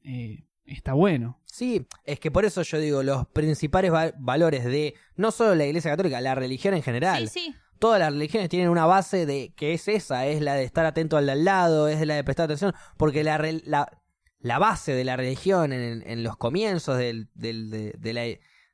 eh, 0.04 0.45
está 0.66 0.94
bueno. 0.94 1.40
Sí, 1.46 1.88
es 2.04 2.20
que 2.20 2.32
por 2.32 2.46
eso 2.46 2.62
yo 2.64 2.80
digo, 2.80 3.04
los 3.04 3.28
principales 3.28 3.94
va- 3.94 4.14
valores 4.18 4.66
de 4.66 4.96
no 5.16 5.32
solo 5.32 5.56
la 5.56 5.66
Iglesia 5.66 5.92
Católica, 5.92 6.20
la 6.22 6.36
religión 6.36 6.74
en 6.74 6.84
general. 6.84 7.30
Sí, 7.30 7.40
sí. 7.52 7.56
Todas 7.80 8.00
las 8.00 8.12
religiones 8.12 8.50
tienen 8.50 8.70
una 8.70 8.86
base 8.86 9.26
de 9.26 9.54
que 9.56 9.74
es 9.74 9.88
esa, 9.88 10.26
es 10.28 10.42
la 10.42 10.54
de 10.56 10.64
estar 10.64 10.86
atento 10.86 11.18
al 11.18 11.26
de 11.26 11.34
al 11.34 11.46
lado, 11.46 11.88
es 11.88 12.06
la 12.08 12.16
de 12.16 12.24
prestar 12.24 12.46
atención, 12.46 12.74
porque 12.98 13.24
la, 13.24 13.38
re- 13.38 13.62
la, 13.66 14.02
la 14.40 14.60
base 14.60 14.94
de 14.94 15.04
la 15.04 15.18
religión 15.18 15.74
en, 15.74 16.04
en 16.08 16.24
los 16.24 16.38
comienzos 16.38 16.98
del, 16.98 17.30
del- 17.36 17.70
de, 17.70 17.94
de 17.98 18.14
la... 18.14 18.24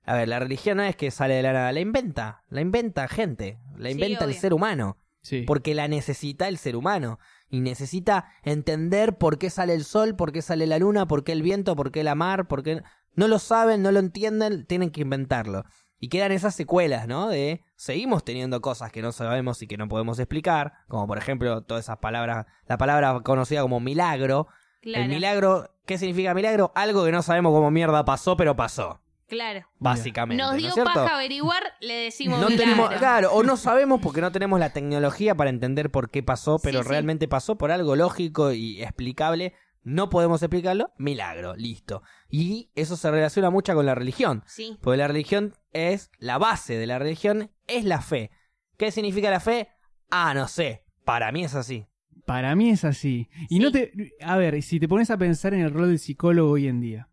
A 0.03 0.15
ver, 0.15 0.27
la 0.27 0.39
religión 0.39 0.77
no 0.77 0.83
es 0.83 0.95
que 0.95 1.11
sale 1.11 1.35
de 1.35 1.43
la 1.43 1.53
nada, 1.53 1.71
la 1.71 1.79
inventa, 1.79 2.43
la 2.49 2.61
inventa 2.61 3.07
gente, 3.07 3.59
la 3.77 3.89
Sí, 3.89 3.93
inventa 3.93 4.23
el 4.25 4.31
obvio. 4.31 4.41
ser 4.41 4.53
humano. 4.53 4.97
Sí. 5.23 5.43
porque 5.43 5.75
la 5.75 5.87
necesita 5.87 6.47
el 6.47 6.57
ser 6.57 6.75
humano 6.75 7.19
y 7.51 7.59
necesita 7.59 8.31
entender 8.43 9.17
por 9.17 9.37
qué 9.37 9.49
sale 9.49 9.73
el 9.73 9.83
sol, 9.83 10.15
por 10.15 10.31
qué 10.31 10.41
sale 10.41 10.65
la 10.65 10.79
luna, 10.79 11.05
por 11.05 11.23
qué 11.23 11.33
el 11.33 11.43
viento, 11.43 11.75
por 11.75 11.91
qué 11.91 12.03
la 12.03 12.15
mar, 12.15 12.47
por 12.47 12.63
qué 12.63 12.81
no 13.13 13.27
lo 13.27 13.39
saben, 13.39 13.83
no 13.83 13.91
lo 13.91 13.99
entienden, 13.99 14.65
tienen 14.65 14.89
que 14.89 15.01
inventarlo. 15.01 15.65
Y 15.99 16.07
quedan 16.07 16.31
esas 16.31 16.55
secuelas, 16.55 17.07
¿no? 17.07 17.27
De 17.27 17.63
seguimos 17.75 18.23
teniendo 18.23 18.61
cosas 18.61 18.91
que 18.91 19.01
no 19.01 19.11
sabemos 19.11 19.61
y 19.61 19.67
que 19.67 19.77
no 19.77 19.89
podemos 19.89 20.17
explicar, 20.17 20.73
como 20.87 21.05
por 21.05 21.17
ejemplo 21.17 21.61
todas 21.61 21.83
esas 21.85 21.97
palabras, 21.97 22.47
la 22.65 22.77
palabra 22.77 23.19
conocida 23.19 23.61
como 23.61 23.81
milagro. 23.81 24.47
Claro. 24.81 25.03
El 25.03 25.09
milagro, 25.09 25.75
¿qué 25.85 25.97
significa 25.97 26.33
milagro? 26.33 26.71
Algo 26.73 27.03
que 27.05 27.11
no 27.11 27.21
sabemos 27.21 27.51
cómo 27.51 27.69
mierda 27.69 28.05
pasó, 28.05 28.37
pero 28.37 28.55
pasó, 28.55 29.01
Claro. 29.31 29.65
básicamente. 29.79 30.43
Nos 30.43 30.51
¿no 30.51 30.57
dio 30.57 30.71
cierto? 30.73 30.91
paja 30.93 31.15
averiguar, 31.15 31.63
le 31.79 31.93
decimos 31.95 32.39
No 32.39 32.49
milagro. 32.49 32.63
tenemos, 32.65 32.89
claro, 32.99 33.31
o 33.33 33.43
no 33.43 33.55
sabemos 33.57 34.01
porque 34.01 34.21
no 34.21 34.31
tenemos 34.31 34.59
la 34.59 34.71
tecnología 34.73 35.33
para 35.35 35.49
entender 35.49 35.89
por 35.89 36.09
qué 36.11 36.21
pasó, 36.21 36.59
pero 36.59 36.79
Sí, 36.79 36.83
sí. 36.83 36.89
realmente 36.89 37.27
pasó 37.27 37.57
por 37.57 37.71
algo 37.71 37.95
lógico 37.95 38.51
y 38.51 38.83
explicable. 38.83 39.53
No 39.83 40.09
podemos 40.09 40.43
explicarlo, 40.43 40.91
milagro, 40.99 41.55
listo. 41.55 42.03
Y 42.29 42.69
eso 42.75 42.95
se 42.97 43.09
relaciona 43.09 43.49
mucho 43.49 43.73
con 43.73 43.85
la 43.87 43.95
religión, 43.95 44.43
Sí. 44.45 44.77
porque 44.81 44.97
la 44.97 45.07
religión 45.07 45.53
es 45.73 46.11
la 46.19 46.37
base 46.37 46.77
de 46.77 46.85
la 46.85 46.99
religión 46.99 47.49
es 47.67 47.83
la 47.85 48.01
fe. 48.01 48.29
¿Qué 48.77 48.91
significa 48.91 49.31
la 49.31 49.39
fe? 49.39 49.69
Ah, 50.11 50.33
no 50.35 50.47
sé, 50.47 50.83
para 51.05 51.31
mí 51.31 51.43
es 51.45 51.55
así. 51.55 51.87
Para 52.27 52.55
mí 52.55 52.69
es 52.69 52.83
así. 52.85 53.29
Y 53.49 53.55
Sí. 53.55 53.59
no 53.59 53.71
te. 53.71 53.91
A 54.21 54.37
ver, 54.37 54.61
si 54.61 54.79
te 54.79 54.87
pones 54.87 55.09
a 55.09 55.17
pensar 55.17 55.53
en 55.55 55.61
el 55.61 55.71
rol 55.73 55.87
del 55.87 55.97
psicólogo 55.99 56.51
hoy 56.51 56.67
en 56.67 56.79
día, 56.79 57.09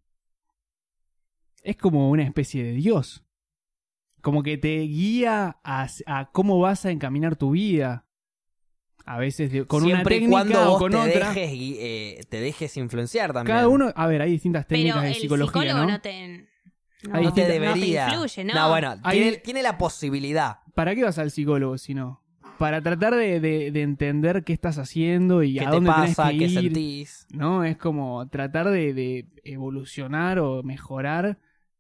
es 1.63 1.77
como 1.77 2.11
una 2.11 2.23
especie 2.25 2.63
de 2.65 2.73
Dios. 2.73 3.25
Como 4.21 4.43
que 4.43 4.59
te 4.59 4.79
guía 4.81 5.59
a, 5.63 5.87
a 6.07 6.31
cómo 6.33 6.59
vas 6.59 6.85
a 6.87 6.91
encaminar 6.91 7.37
tu 7.37 7.53
vida. 7.53 8.05
A 9.05 9.17
veces 9.19 9.51
de- 9.53 9.65
con 9.67 9.83
una 9.85 9.95
Siempre 9.95 10.17
técnica 10.17 10.33
cuando 10.33 10.73
o 10.75 10.79
con 10.79 10.91
te 10.93 10.99
otra. 10.99 11.33
dejes, 11.33 11.51
eh, 11.55 12.21
te 12.29 12.41
dejes 12.41 12.77
influenciar 12.77 13.33
también. 13.33 13.57
Cada 13.57 13.69
uno, 13.69 13.91
a 13.95 14.07
ver, 14.07 14.21
hay 14.21 14.33
distintas 14.33 14.67
Pero 14.67 14.79
técnicas 14.79 15.03
de 15.03 15.09
el 15.09 15.15
psicología, 15.15 15.63
psicólogo 15.63 15.79
¿no? 15.87 15.93
no, 15.93 16.01
te. 16.01 16.49
No, 17.05 17.15
Ahí 17.15 17.25
no 17.25 17.33
te 17.33 17.47
debería. 17.47 18.07
No 18.07 18.11
te 18.11 18.17
influye, 18.17 18.45
¿no? 18.45 18.69
bueno, 18.69 18.97
Hay- 19.05 19.19
tiene, 19.21 19.37
tiene 19.39 19.63
la 19.63 19.79
posibilidad. 19.79 20.59
¿Para 20.75 20.95
qué 20.95 21.05
vas 21.05 21.19
al 21.19 21.31
psicólogo 21.31 21.79
si 21.79 21.95
no? 21.95 22.23
Para 22.59 22.83
tratar 22.83 23.15
de, 23.15 23.39
de- 23.41 23.71
de 23.71 23.83
entender 23.83 24.43
qué 24.43 24.53
estás 24.53 24.79
haciendo 24.79 25.45
y 25.45 25.55
¿Qué 25.55 25.61
a 25.67 25.71
te 25.71 25.77
dónde 25.77 25.89
pasa? 25.91 26.25
tenés 26.29 26.41
que 26.41 26.47
¿Qué 26.55 26.61
sentís? 26.61 27.27
¿no? 27.31 27.63
Es 27.65 27.77
como 27.79 28.29
tratar 28.29 28.69
de, 28.69 28.93
de 28.93 29.27
evolucionar 29.45 30.41
o 30.41 30.63
mejorar. 30.65 31.39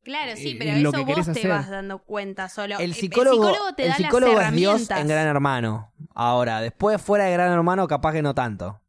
Claro, 0.09 0.33
sí, 0.37 0.57
pero 0.59 0.71
eso 0.73 1.05
que 1.05 1.15
vos 1.15 1.25
te 1.27 1.31
hacer. 1.33 1.49
vas 1.49 1.69
dando 1.69 1.99
cuenta 1.99 2.49
solo. 2.49 2.79
El 2.79 2.93
Eh, 2.93 2.95
psicólogo, 2.95 3.53
te 3.77 3.83
el 3.85 3.89
da 3.91 3.97
psicólogo 3.97 4.33
las 4.33 4.49
es 4.49 4.53
Dios 4.57 4.73
herramientas. 4.73 5.01
en 5.03 5.09
Gran 5.09 5.27
Hermano. 5.27 5.93
Ahora, 6.15 6.63
después 6.63 7.01
fuera 7.03 7.25
de 7.27 7.33
Gran 7.33 7.53
Hermano, 7.53 7.87
capaz 7.87 8.13
que 8.15 8.23
no 8.23 8.35
tanto. 8.35 8.81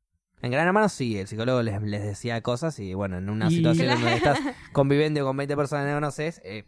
En 0.41 0.49
Gran 0.51 0.65
Hermano 0.67 0.87
sí, 0.87 1.19
el 1.19 1.27
psicólogo 1.27 1.61
les, 1.61 1.81
les 1.81 2.01
decía 2.03 2.41
cosas 2.41 2.79
y 2.79 2.93
bueno, 2.93 3.17
en 3.17 3.29
una 3.29 3.47
Y- 3.51 3.57
situación 3.57 3.89
en 3.89 4.01
donde 4.01 4.19
Claro. 4.21 4.37
estás 4.39 4.55
conviviendo 4.73 5.25
con 5.25 5.35
20 5.35 5.57
personas 5.57 5.83
que 5.85 5.89
no 5.91 5.97
conoces, 5.97 6.41
eh, 6.45 6.63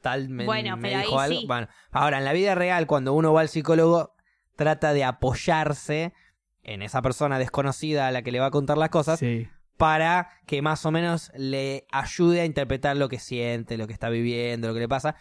tal 0.00 0.30
me, 0.30 0.46
Bueno, 0.46 0.78
me 0.78 0.88
pero 0.88 1.00
dijo 1.00 1.20
ahí 1.20 1.28
algo. 1.30 1.40
sí. 1.42 1.46
Bueno, 1.46 1.68
ahora, 1.92 2.16
en 2.18 2.24
la 2.24 2.32
vida 2.32 2.54
real, 2.54 2.86
cuando 2.86 3.12
uno 3.12 3.34
va 3.34 3.42
al 3.42 3.50
psicólogo, 3.50 4.14
trata 4.56 4.94
de 4.94 5.04
apoyarse 5.04 6.14
en 6.62 6.80
esa 6.80 7.02
persona 7.02 7.38
desconocida 7.38 8.06
a 8.06 8.10
la 8.12 8.22
que 8.22 8.32
le 8.32 8.40
va 8.40 8.46
a 8.46 8.50
contar 8.50 8.78
las 8.78 8.88
cosas 8.88 9.18
Sí. 9.18 9.46
Para 9.76 10.28
que 10.46 10.62
más 10.62 10.86
o 10.86 10.90
menos 10.90 11.30
le 11.36 11.86
ayude 11.90 12.40
a 12.40 12.44
interpretar 12.44 12.96
lo 12.96 13.08
que 13.08 13.18
siente, 13.18 13.76
lo 13.76 13.86
que 13.86 13.92
está 13.92 14.08
viviendo, 14.08 14.68
lo 14.68 14.74
que 14.74 14.80
le 14.80 14.88
pasa. 14.88 15.16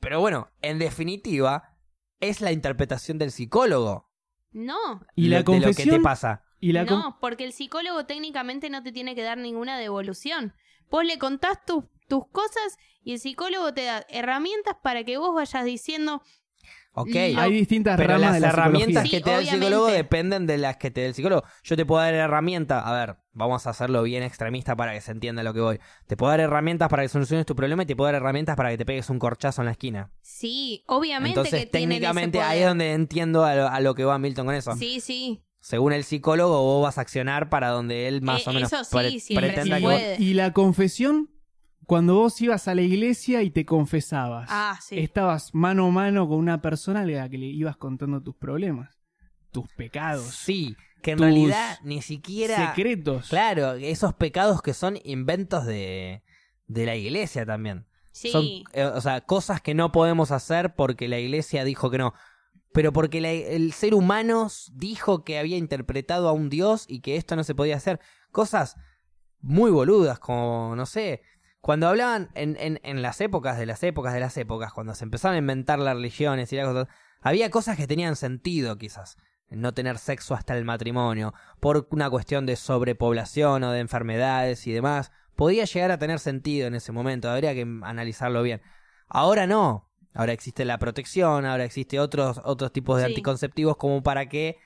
Pero 0.00 0.20
bueno, 0.20 0.50
en 0.62 0.78
definitiva, 0.78 1.76
es 2.20 2.40
la 2.40 2.52
interpretación 2.52 3.18
del 3.18 3.30
psicólogo 3.30 4.10
No, 4.52 5.02
Y 5.14 5.28
la 5.28 5.42
de 5.42 5.60
lo 5.60 5.72
que 5.72 5.84
te 5.86 6.00
pasa. 6.00 6.44
Y 6.60 6.72
la 6.72 6.86
con- 6.86 6.98
no, 6.98 7.18
porque 7.20 7.44
el 7.44 7.52
psicólogo 7.52 8.06
técnicamente 8.06 8.70
no 8.70 8.82
te 8.82 8.92
tiene 8.92 9.14
que 9.14 9.22
dar 9.22 9.38
ninguna 9.38 9.78
devolución. 9.78 10.54
Vos 10.90 11.04
le 11.04 11.18
contás 11.18 11.64
tus 11.64 11.84
tus 12.08 12.26
cosas 12.28 12.78
y 13.02 13.12
el 13.14 13.18
psicólogo 13.18 13.74
te 13.74 13.84
da 13.84 14.06
herramientas 14.08 14.76
para 14.82 15.02
que 15.04 15.18
vos 15.18 15.34
vayas 15.34 15.64
diciendo, 15.64 16.22
Ok. 16.98 17.08
Lo- 17.34 17.40
hay 17.42 17.52
distintas 17.52 17.96
Pero 17.96 18.08
ramas 18.14 18.20
las 18.22 18.34
de 18.34 18.40
la 18.40 18.48
herramientas 18.48 19.02
psicología. 19.04 19.10
que 19.10 19.16
Sí, 19.18 19.22
te 19.22 19.30
da 19.30 19.36
el 19.36 19.42
obviamente. 19.42 19.66
psicólogo 19.66 19.86
dependen 19.92 20.46
de 20.46 20.58
las 20.58 20.76
que 20.78 20.90
te 20.90 21.02
da 21.02 21.06
el 21.08 21.14
psicólogo. 21.14 21.44
Yo 21.62 21.76
te 21.76 21.84
puedo 21.86 22.00
dar 22.02 22.14
herramientas, 22.14 22.82
a 22.86 22.92
ver, 22.92 23.16
vamos 23.32 23.66
a 23.66 23.70
hacerlo 23.70 24.02
bien 24.02 24.22
extremista 24.22 24.74
para 24.76 24.92
que 24.94 25.00
se 25.02 25.12
entienda 25.12 25.42
lo 25.42 25.52
que 25.52 25.60
voy. 25.60 25.78
Te 26.06 26.16
puedo 26.16 26.30
dar 26.30 26.40
herramientas 26.40 26.88
para 26.88 27.02
que 27.02 27.08
soluciones 27.10 27.44
tu 27.44 27.54
problema 27.54 27.82
y 27.82 27.86
te 27.86 27.94
puedo 27.94 28.06
dar 28.10 28.14
herramientas 28.14 28.56
para 28.56 28.70
que 28.70 28.78
te 28.78 28.86
pegues 28.86 29.10
un 29.10 29.18
corchazo 29.18 29.60
en 29.62 29.66
la 29.66 29.72
esquina. 29.72 30.10
sí, 30.22 30.82
obviamente 30.86 31.38
Entonces, 31.40 31.60
que 31.60 31.70
técnicamente 31.70 32.40
ahí 32.40 32.60
es 32.60 32.66
donde 32.66 32.92
entiendo 32.92 33.44
a 33.44 33.54
lo, 33.54 33.68
a 33.68 33.80
lo 33.80 33.94
que 33.94 34.04
va 34.04 34.18
Milton 34.18 34.46
con 34.46 34.54
eso. 34.54 34.74
Sí, 34.76 35.00
sí. 35.00 35.42
Según 35.60 35.92
el 35.92 36.04
psicólogo, 36.04 36.62
vos 36.62 36.82
vas 36.84 36.96
a 36.96 37.00
accionar 37.00 37.48
para 37.50 37.70
donde 37.70 38.06
él 38.08 38.22
más 38.22 38.46
Eh, 38.46 38.50
o 38.50 38.52
menos 38.52 38.72
eso 38.72 38.84
sí, 38.84 38.96
pre- 38.96 39.20
siempre 39.20 39.48
pretenda 39.48 39.78
que 39.78 39.82
vos-. 39.84 40.20
Y 40.20 40.34
la 40.34 40.52
confesión, 40.52 41.28
cuando 41.86 42.14
vos 42.16 42.40
ibas 42.42 42.68
a 42.68 42.74
la 42.74 42.82
iglesia 42.82 43.42
y 43.42 43.50
te 43.50 43.64
confesabas, 43.64 44.48
Ah, 44.50 44.78
sí. 44.82 44.98
estabas 44.98 45.54
mano 45.54 45.86
a 45.86 45.90
mano 45.90 46.28
con 46.28 46.38
una 46.38 46.60
persona 46.60 47.00
a 47.00 47.04
la 47.06 47.28
que 47.28 47.38
le 47.38 47.46
ibas 47.46 47.76
contando 47.76 48.20
tus 48.22 48.34
problemas, 48.36 48.98
tus 49.52 49.68
pecados, 49.74 50.24
Sí, 50.34 50.76
que 51.02 51.12
en 51.12 51.18
Tus 51.18 51.26
realidad 51.26 51.78
ni 51.84 52.02
siquiera... 52.02 52.68
secretos. 52.68 53.28
Claro, 53.28 53.72
esos 53.74 54.14
pecados 54.14 54.62
que 54.62 54.74
son 54.74 54.98
inventos 55.04 55.64
de, 55.64 56.22
de 56.66 56.86
la 56.86 56.96
iglesia 56.96 57.46
también. 57.46 57.86
Sí. 58.10 58.30
Son, 58.30 58.44
eh, 58.72 58.84
o 58.84 59.00
sea, 59.00 59.20
cosas 59.20 59.60
que 59.60 59.74
no 59.74 59.92
podemos 59.92 60.30
hacer 60.32 60.74
porque 60.74 61.06
la 61.06 61.18
iglesia 61.20 61.64
dijo 61.64 61.90
que 61.90 61.98
no. 61.98 62.14
Pero 62.72 62.92
porque 62.92 63.20
la- 63.20 63.30
el 63.30 63.72
ser 63.72 63.94
humano 63.94 64.48
dijo 64.72 65.22
que 65.22 65.38
había 65.38 65.56
interpretado 65.58 66.28
a 66.28 66.32
un 66.32 66.48
dios 66.50 66.84
y 66.88 67.00
que 67.00 67.16
esto 67.16 67.36
no 67.36 67.44
se 67.44 67.54
podía 67.54 67.76
hacer. 67.76 68.00
Cosas 68.32 68.76
muy 69.40 69.70
boludas, 69.70 70.18
como, 70.18 70.74
no 70.76 70.86
sé, 70.86 71.22
cuando 71.66 71.88
hablaban 71.88 72.30
en, 72.34 72.56
en, 72.60 72.78
en 72.84 73.02
las 73.02 73.20
épocas 73.20 73.58
de 73.58 73.66
las 73.66 73.82
épocas 73.82 74.14
de 74.14 74.20
las 74.20 74.36
épocas, 74.36 74.72
cuando 74.72 74.94
se 74.94 75.02
empezaron 75.02 75.34
a 75.34 75.38
inventar 75.38 75.80
las 75.80 75.96
religiones 75.96 76.52
y 76.52 76.56
las 76.56 76.66
cosas, 76.68 76.86
había 77.20 77.50
cosas 77.50 77.76
que 77.76 77.88
tenían 77.88 78.14
sentido 78.14 78.78
quizás. 78.78 79.16
No 79.50 79.74
tener 79.74 79.98
sexo 79.98 80.34
hasta 80.34 80.56
el 80.56 80.64
matrimonio, 80.64 81.34
por 81.58 81.88
una 81.90 82.08
cuestión 82.08 82.46
de 82.46 82.54
sobrepoblación 82.54 83.64
o 83.64 83.72
de 83.72 83.80
enfermedades 83.80 84.64
y 84.68 84.72
demás. 84.72 85.10
Podía 85.34 85.64
llegar 85.64 85.90
a 85.90 85.98
tener 85.98 86.20
sentido 86.20 86.68
en 86.68 86.76
ese 86.76 86.92
momento, 86.92 87.28
habría 87.28 87.52
que 87.52 87.62
analizarlo 87.82 88.44
bien. 88.44 88.62
Ahora 89.08 89.48
no. 89.48 89.90
Ahora 90.14 90.32
existe 90.34 90.64
la 90.64 90.78
protección, 90.78 91.44
ahora 91.46 91.64
existe 91.64 91.98
otros, 91.98 92.40
otros 92.44 92.72
tipos 92.72 92.98
de 92.98 93.06
Sí. 93.06 93.10
anticonceptivos 93.10 93.76
como 93.76 94.04
para 94.04 94.28
que 94.28 94.56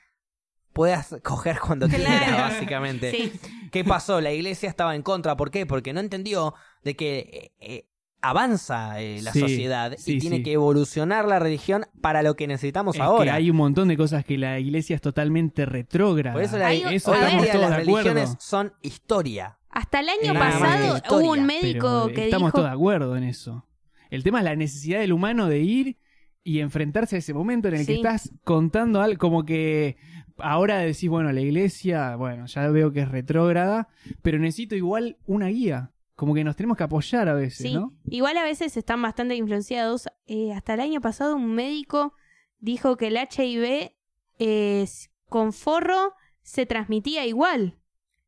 puedas 0.72 1.16
coger 1.22 1.58
cuando 1.60 1.88
Claro. 1.88 2.04
quieras, 2.04 2.52
básicamente. 2.52 3.10
Sí. 3.10 3.32
¿Qué 3.70 3.84
pasó? 3.84 4.20
La 4.20 4.32
iglesia 4.32 4.68
estaba 4.68 4.94
en 4.96 5.02
contra. 5.02 5.36
¿Por 5.36 5.50
qué? 5.50 5.66
Porque 5.66 5.92
no 5.92 6.00
entendió 6.00 6.54
de 6.82 6.96
que 6.96 7.18
eh, 7.18 7.52
eh, 7.60 7.86
avanza 8.22 9.00
eh, 9.00 9.20
la 9.22 9.32
Sí, 9.32 9.40
sociedad 9.40 9.94
sí, 9.96 10.14
y 10.16 10.18
tiene 10.18 10.36
sí. 10.38 10.42
que 10.42 10.52
evolucionar 10.52 11.26
la 11.26 11.38
religión 11.38 11.86
para 12.00 12.22
lo 12.22 12.34
que 12.36 12.46
necesitamos 12.46 12.96
Es 12.96 13.00
ahora. 13.00 13.24
que 13.24 13.30
hay 13.30 13.50
un 13.50 13.56
montón 13.56 13.88
de 13.88 13.96
cosas 13.96 14.24
que 14.24 14.36
la 14.38 14.58
iglesia 14.58 14.94
es 14.96 15.00
totalmente 15.02 15.64
retrógrada. 15.66 16.34
Por 16.34 16.42
eso, 16.42 16.58
la- 16.58 16.66
Hay- 16.68 16.82
eso 16.94 17.14
estamos 17.14 17.42
ver. 17.42 17.52
todos 17.52 17.70
las 17.70 17.76
de 17.78 17.82
acuerdo. 17.82 18.08
religiones 18.14 18.36
son 18.40 18.72
historia. 18.82 19.58
Hasta 19.70 20.00
el 20.00 20.08
año 20.08 20.34
Nada 20.34 20.50
pasado 20.58 21.20
hubo 21.20 21.32
un 21.32 21.46
médico 21.46 22.02
Pero 22.06 22.14
que 22.14 22.24
estamos 22.24 22.48
dijo... 22.48 22.56
todos 22.58 22.68
de 22.70 22.74
acuerdo 22.74 23.16
en 23.16 23.24
eso. 23.24 23.66
El 24.10 24.24
tema 24.24 24.38
es 24.40 24.44
la 24.44 24.56
necesidad 24.56 24.98
del 25.00 25.12
humano 25.12 25.46
de 25.46 25.60
ir 25.60 25.96
y 26.42 26.60
enfrentarse 26.60 27.16
a 27.16 27.18
ese 27.18 27.34
momento 27.34 27.68
en 27.68 27.74
el 27.74 27.86
que 27.86 27.94
estás 27.94 28.32
contando 28.44 29.00
algo 29.00 29.18
como 29.18 29.44
que 29.44 29.96
ahora 30.38 30.78
decís, 30.78 31.08
bueno, 31.10 31.32
la 31.32 31.40
iglesia, 31.40 32.16
bueno, 32.16 32.46
ya 32.46 32.68
veo 32.68 32.92
que 32.92 33.00
es 33.00 33.08
retrógrada, 33.08 33.88
pero 34.22 34.38
necesito 34.38 34.74
igual 34.74 35.18
una 35.26 35.48
guía. 35.48 35.92
Como 36.14 36.34
que 36.34 36.44
nos 36.44 36.56
tenemos 36.56 36.76
que 36.76 36.84
apoyar 36.84 37.28
a 37.28 37.34
veces, 37.34 37.58
Sí, 37.68 37.74
¿no? 37.74 37.94
igual 38.04 38.36
a 38.36 38.42
veces 38.44 38.76
están 38.76 39.00
bastante 39.00 39.36
influenciados. 39.36 40.08
Eh, 40.26 40.52
hasta 40.52 40.74
el 40.74 40.80
año 40.80 41.00
pasado 41.00 41.34
un 41.36 41.54
médico 41.54 42.12
dijo 42.58 42.96
que 42.96 43.06
el 43.08 43.16
HIV 43.16 43.92
eh, 44.38 44.86
con 45.28 45.52
forro 45.52 46.14
se 46.42 46.66
transmitía 46.66 47.26
igual. 47.26 47.79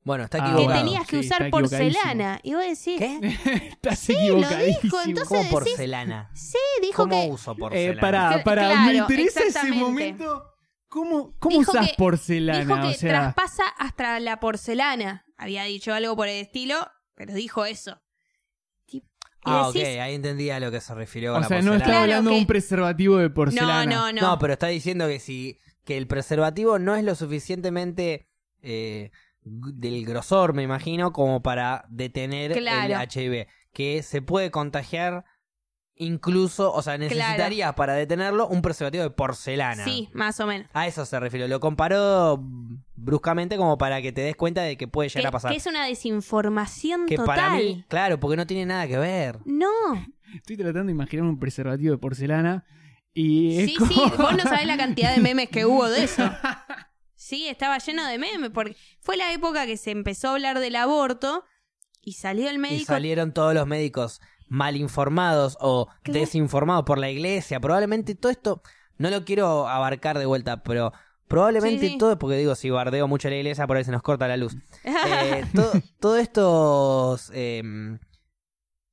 Bueno, 0.04 0.24
está 0.24 0.38
Ah, 0.38 0.46
que 0.46 0.52
equivocado. 0.52 0.80
tenías 0.84 1.06
que 1.06 1.22
Sí, 1.22 1.26
usar 1.28 1.50
porcelana. 1.50 2.40
Y 2.42 2.54
vos 2.54 2.62
decís, 2.62 2.98
¿Qué? 2.98 3.20
Estás 3.72 4.08
lo 4.08 4.14
equivocadísimo. 4.16 4.80
dijo, 4.82 4.96
entonces- 5.06 5.28
¿Cómo 5.28 5.40
decís- 5.42 5.50
porcelana? 5.50 6.30
sí, 6.34 6.58
dijo 6.80 7.02
¿Cómo 7.04 7.22
que... 7.22 7.30
uso 7.30 7.52
Eh, 7.52 7.56
porcelana? 7.58 8.00
para, 8.44 8.86
me 8.86 8.94
interesa 8.96 9.40
ese 9.44 9.70
momento. 9.72 10.44
¿Cómo, 10.88 11.34
cómo 11.38 11.58
Dijo 11.58 11.70
usas 11.72 11.88
que- 11.88 11.94
porcelana? 11.96 12.58
Dijo 12.60 12.74
que 12.88 12.94
o 12.96 12.98
sea, 12.98 13.08
traspasa 13.10 13.62
hasta 13.78 14.20
la 14.20 14.40
porcelana. 14.40 15.24
Había 15.38 15.64
dicho 15.64 15.94
algo 15.94 16.16
por 16.16 16.28
el 16.28 16.40
estilo, 16.42 16.86
pero 17.14 17.32
dijo 17.32 17.64
eso. 17.64 18.02
Y 18.88 19.02
Ah, 19.44 19.68
ok, 19.68 19.76
ahí 19.76 20.14
entendí 20.14 20.50
a 20.50 20.60
lo 20.60 20.70
que 20.70 20.80
se 20.80 20.94
refirió 20.94 21.32
con 21.32 21.38
o 21.38 21.42
la 21.42 21.48
sea, 21.48 21.62
no 21.62 21.72
está 21.74 21.86
Claro 21.86 22.00
hablando 22.00 22.30
de 22.30 22.36
que- 22.36 22.40
un 22.42 22.46
preservativo 22.46 23.16
de 23.18 23.28
No, 23.28 23.34
porcelana. 23.34 23.84
no, 23.86 24.12
no. 24.12 24.20
No, 24.20 24.38
pero 24.38 24.52
está 24.52 24.66
diciendo 24.66 25.06
que 25.08 25.18
si 25.20 25.58
que 25.84 25.96
el 25.96 26.06
preservativo 26.06 26.78
no 26.78 26.94
es 26.94 27.04
lo 27.04 27.14
suficientemente 27.14 28.28
eh, 28.62 29.10
del 29.44 30.04
grosor, 30.04 30.54
me 30.54 30.62
imagino, 30.62 31.12
como 31.12 31.42
para 31.42 31.84
detener 31.88 32.52
Claro. 32.52 32.94
el 32.94 33.08
HIV, 33.08 33.46
que 33.72 34.02
se 34.02 34.22
puede 34.22 34.50
contagiar 34.50 35.24
incluso, 35.94 36.72
o 36.72 36.82
sea, 36.82 36.96
necesitaría 36.98 37.74
para 37.74 37.92
detenerlo 37.94 38.48
un 38.48 38.62
preservativo 38.62 39.04
de 39.04 39.10
porcelana. 39.10 39.84
Sí, 39.84 40.08
más 40.14 40.40
o 40.40 40.46
menos. 40.46 40.68
A 40.72 40.86
eso 40.86 41.04
se 41.04 41.20
refirió. 41.20 41.46
Lo 41.48 41.60
comparó 41.60 42.42
bruscamente 42.96 43.56
como 43.56 43.78
para 43.78 44.00
que 44.02 44.10
te 44.10 44.22
des 44.22 44.34
cuenta 44.34 44.62
de 44.62 44.76
que 44.76 44.88
puede 44.88 45.08
llegar 45.10 45.22
Que, 45.24 45.28
a 45.28 45.30
pasar. 45.30 45.50
que 45.52 45.58
es 45.58 45.66
una 45.66 45.84
desinformación 45.86 47.06
Que 47.06 47.16
total. 47.16 47.26
para 47.36 47.50
mí, 47.54 47.84
claro, 47.88 48.18
porque 48.18 48.36
no 48.36 48.46
tiene 48.46 48.66
nada 48.66 48.86
que 48.88 48.98
ver. 48.98 49.38
No. 49.44 49.68
Estoy 50.34 50.56
tratando 50.56 50.86
de 50.86 50.92
imaginar 50.92 51.26
un 51.26 51.38
preservativo 51.38 51.92
de 51.92 51.98
porcelana 51.98 52.64
y 53.14 53.58
es 53.60 53.66
Sí, 53.70 53.74
como... 53.76 53.90
sí, 53.92 54.00
vos 54.18 54.32
no 54.36 54.42
sabés 54.44 54.66
la 54.66 54.78
cantidad 54.78 55.14
de 55.14 55.20
memes 55.20 55.50
que 55.50 55.66
hubo 55.66 55.88
de 55.88 56.04
eso. 56.04 56.22
Sí, 57.22 57.46
estaba 57.48 57.78
lleno 57.78 58.04
de 58.06 58.18
memes, 58.18 58.50
porque 58.50 58.76
fue 59.00 59.16
la 59.16 59.32
época 59.32 59.64
que 59.64 59.76
se 59.76 59.90
empezó 59.92 60.28
a 60.28 60.32
hablar 60.32 60.58
del 60.58 60.74
aborto 60.76 61.44
y 62.00 62.14
salió 62.14 62.48
el 62.50 62.56
Y 62.56 62.58
médico. 62.58 62.86
salieron 62.86 63.32
todos 63.32 63.54
los 63.54 63.66
médicos 63.66 64.20
mal 64.48 64.76
informados 64.76 65.56
o 65.60 65.88
desinformados 66.04 66.84
por 66.84 66.98
la 66.98 67.10
iglesia. 67.10 67.60
Probablemente 67.60 68.14
todo 68.16 68.32
esto, 68.32 68.62
no 68.98 69.08
lo 69.08 69.24
quiero 69.24 69.68
abarcar 69.68 70.18
de 70.18 70.26
vuelta, 70.26 70.62
pero 70.64 70.92
probablemente 71.28 71.86
Sí, 71.86 71.92
sí. 71.92 71.98
todo, 71.98 72.18
porque 72.18 72.36
digo, 72.36 72.54
si 72.56 72.70
bardeo 72.70 73.06
mucho 73.06 73.28
la 73.30 73.36
iglesia, 73.36 73.66
por 73.68 73.76
ahí 73.76 73.84
se 73.84 73.92
nos 73.92 74.02
corta 74.02 74.26
la 74.26 74.36
luz. 74.36 74.56
Eh, 74.84 75.44
to- 75.54 75.72
todos 76.00 76.18
estos 76.18 77.30
em, 77.34 77.98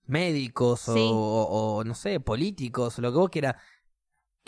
médicos 0.06 0.88
o, 0.88 0.94
Sí. 0.94 1.10
o- 1.12 1.78
o, 1.78 1.84
no 1.84 1.96
sé, 1.96 2.20
políticos, 2.20 3.00
lo 3.00 3.12
que 3.12 3.18
vos 3.18 3.30
quieras, 3.30 3.56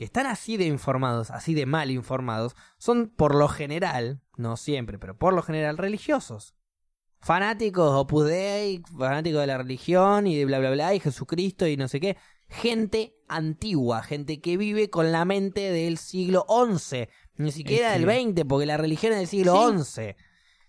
que 0.02 0.06
están 0.06 0.26
así 0.26 0.58
de 0.58 0.66
informados, 0.66 1.30
así 1.30 1.54
de 1.54 1.68
mal 1.68 1.92
informados, 1.92 2.56
son 2.80 3.14
por 3.16 3.36
lo 3.36 3.48
general, 3.48 4.20
no 4.36 4.58
siempre, 4.58 4.98
pero 4.98 5.16
por 5.16 5.32
lo 5.32 5.44
general 5.44 5.78
religiosos. 5.78 6.56
Fanáticos 7.20 7.94
Opus 7.94 8.26
Dei, 8.26 8.82
fanáticos 8.98 9.42
de 9.42 9.46
la 9.46 9.60
religión 9.60 10.26
y 10.26 10.36
de 10.36 10.46
bla 10.46 10.58
bla 10.58 10.72
bla 10.72 10.96
y 10.96 11.00
Jesucristo 11.00 11.68
y 11.68 11.78
no 11.78 11.88
sé 11.88 12.00
qué. 12.00 12.18
Gente 12.50 13.14
antigua, 13.28 14.02
gente 14.02 14.42
que 14.42 14.58
vive 14.58 14.90
con 14.90 15.12
la 15.12 15.24
mente 15.24 15.72
del 15.72 16.00
siglo 16.00 16.48
XI, 16.50 17.08
ni 17.36 17.52
siquiera 17.52 17.92
del 17.92 18.06
XX, 18.06 18.44
porque 18.50 18.66
la 18.66 18.78
religión 18.78 19.14
es 19.14 19.20
del 19.20 19.28
siglo 19.28 19.72
Sí. 19.72 19.84
XI. 19.84 20.16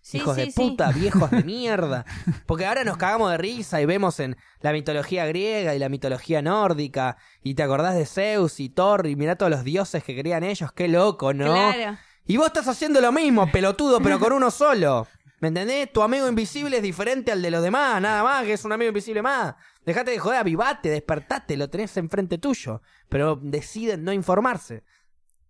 Sí, 0.04 0.16
Hijos 0.18 0.34
sí, 0.34 0.40
de 0.42 0.50
sí. 0.50 0.52
puta, 0.60 0.90
viejos 0.90 1.30
de 1.30 1.44
mierda. 1.44 2.04
Porque 2.46 2.66
ahora 2.66 2.82
nos 2.82 2.96
cagamos 2.96 3.30
de 3.30 3.38
risa 3.38 3.80
y 3.80 3.86
vemos 3.86 4.18
en 4.18 4.36
la 4.60 4.72
mitología 4.72 5.26
griega 5.26 5.76
y 5.76 5.78
la 5.78 5.88
mitología 5.88 6.42
nórdica. 6.42 7.16
Y 7.42 7.54
te 7.54 7.62
acordás 7.62 7.94
de 7.94 8.04
Zeus 8.04 8.58
y 8.58 8.68
Thor 8.68 9.06
y 9.06 9.14
mirá 9.14 9.36
todos 9.36 9.50
los 9.50 9.62
dioses 9.62 10.02
que 10.02 10.18
creían 10.18 10.42
ellos. 10.42 10.72
Qué 10.72 10.88
loco, 10.88 11.32
¿no? 11.32 11.52
Claro. 11.54 11.96
Y 12.26 12.36
vos 12.36 12.48
estás 12.48 12.66
haciendo 12.68 13.00
lo 13.00 13.12
mismo, 13.12 13.50
pelotudo, 13.50 14.00
pero 14.00 14.18
con 14.18 14.32
uno 14.32 14.50
solo. 14.50 15.06
¿Me 15.40 15.48
entendés? 15.48 15.92
Tu 15.92 16.02
amigo 16.02 16.28
invisible 16.28 16.76
es 16.76 16.82
diferente 16.82 17.32
al 17.32 17.42
de 17.42 17.50
los 17.50 17.62
demás, 17.62 18.00
nada 18.00 18.22
más, 18.22 18.44
que 18.44 18.52
es 18.52 18.64
un 18.64 18.72
amigo 18.72 18.88
invisible 18.88 19.22
más. 19.22 19.54
Dejate 19.84 20.12
de 20.12 20.18
joder, 20.18 20.38
avivate, 20.38 20.88
despertate, 20.88 21.56
lo 21.56 21.68
tenés 21.68 21.96
enfrente 21.96 22.38
tuyo. 22.38 22.80
Pero 23.08 23.36
deciden 23.42 24.04
no 24.04 24.12
informarse. 24.12 24.84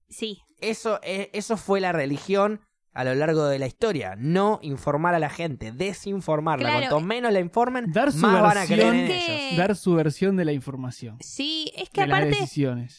Sí, 0.08 0.40
Eso, 0.60 0.98
eso 1.02 1.56
fue 1.56 1.80
la 1.80 1.92
religión 1.92 2.60
a 2.94 3.04
lo 3.04 3.14
largo 3.14 3.46
de 3.46 3.58
la 3.58 3.66
historia. 3.66 4.14
No 4.18 4.58
informar 4.62 5.14
a 5.14 5.18
la 5.18 5.30
gente, 5.30 5.72
desinformarla. 5.72 6.68
Claro. 6.68 6.86
Cuanto 6.90 7.00
menos 7.06 7.32
la 7.32 7.40
informen, 7.40 7.90
Dar 7.92 8.12
su 8.12 8.18
más 8.18 8.42
van 8.42 8.58
a 8.58 8.66
creer 8.66 8.94
en 8.94 9.06
que- 9.06 9.46
ellos. 9.46 9.58
Dar 9.58 9.76
su 9.76 9.94
versión 9.94 10.36
de 10.36 10.44
la 10.44 10.52
información. 10.52 11.16
sí, 11.20 11.72
es 11.76 11.88
que 11.90 12.04
de 12.04 12.12
aparte 12.12 12.36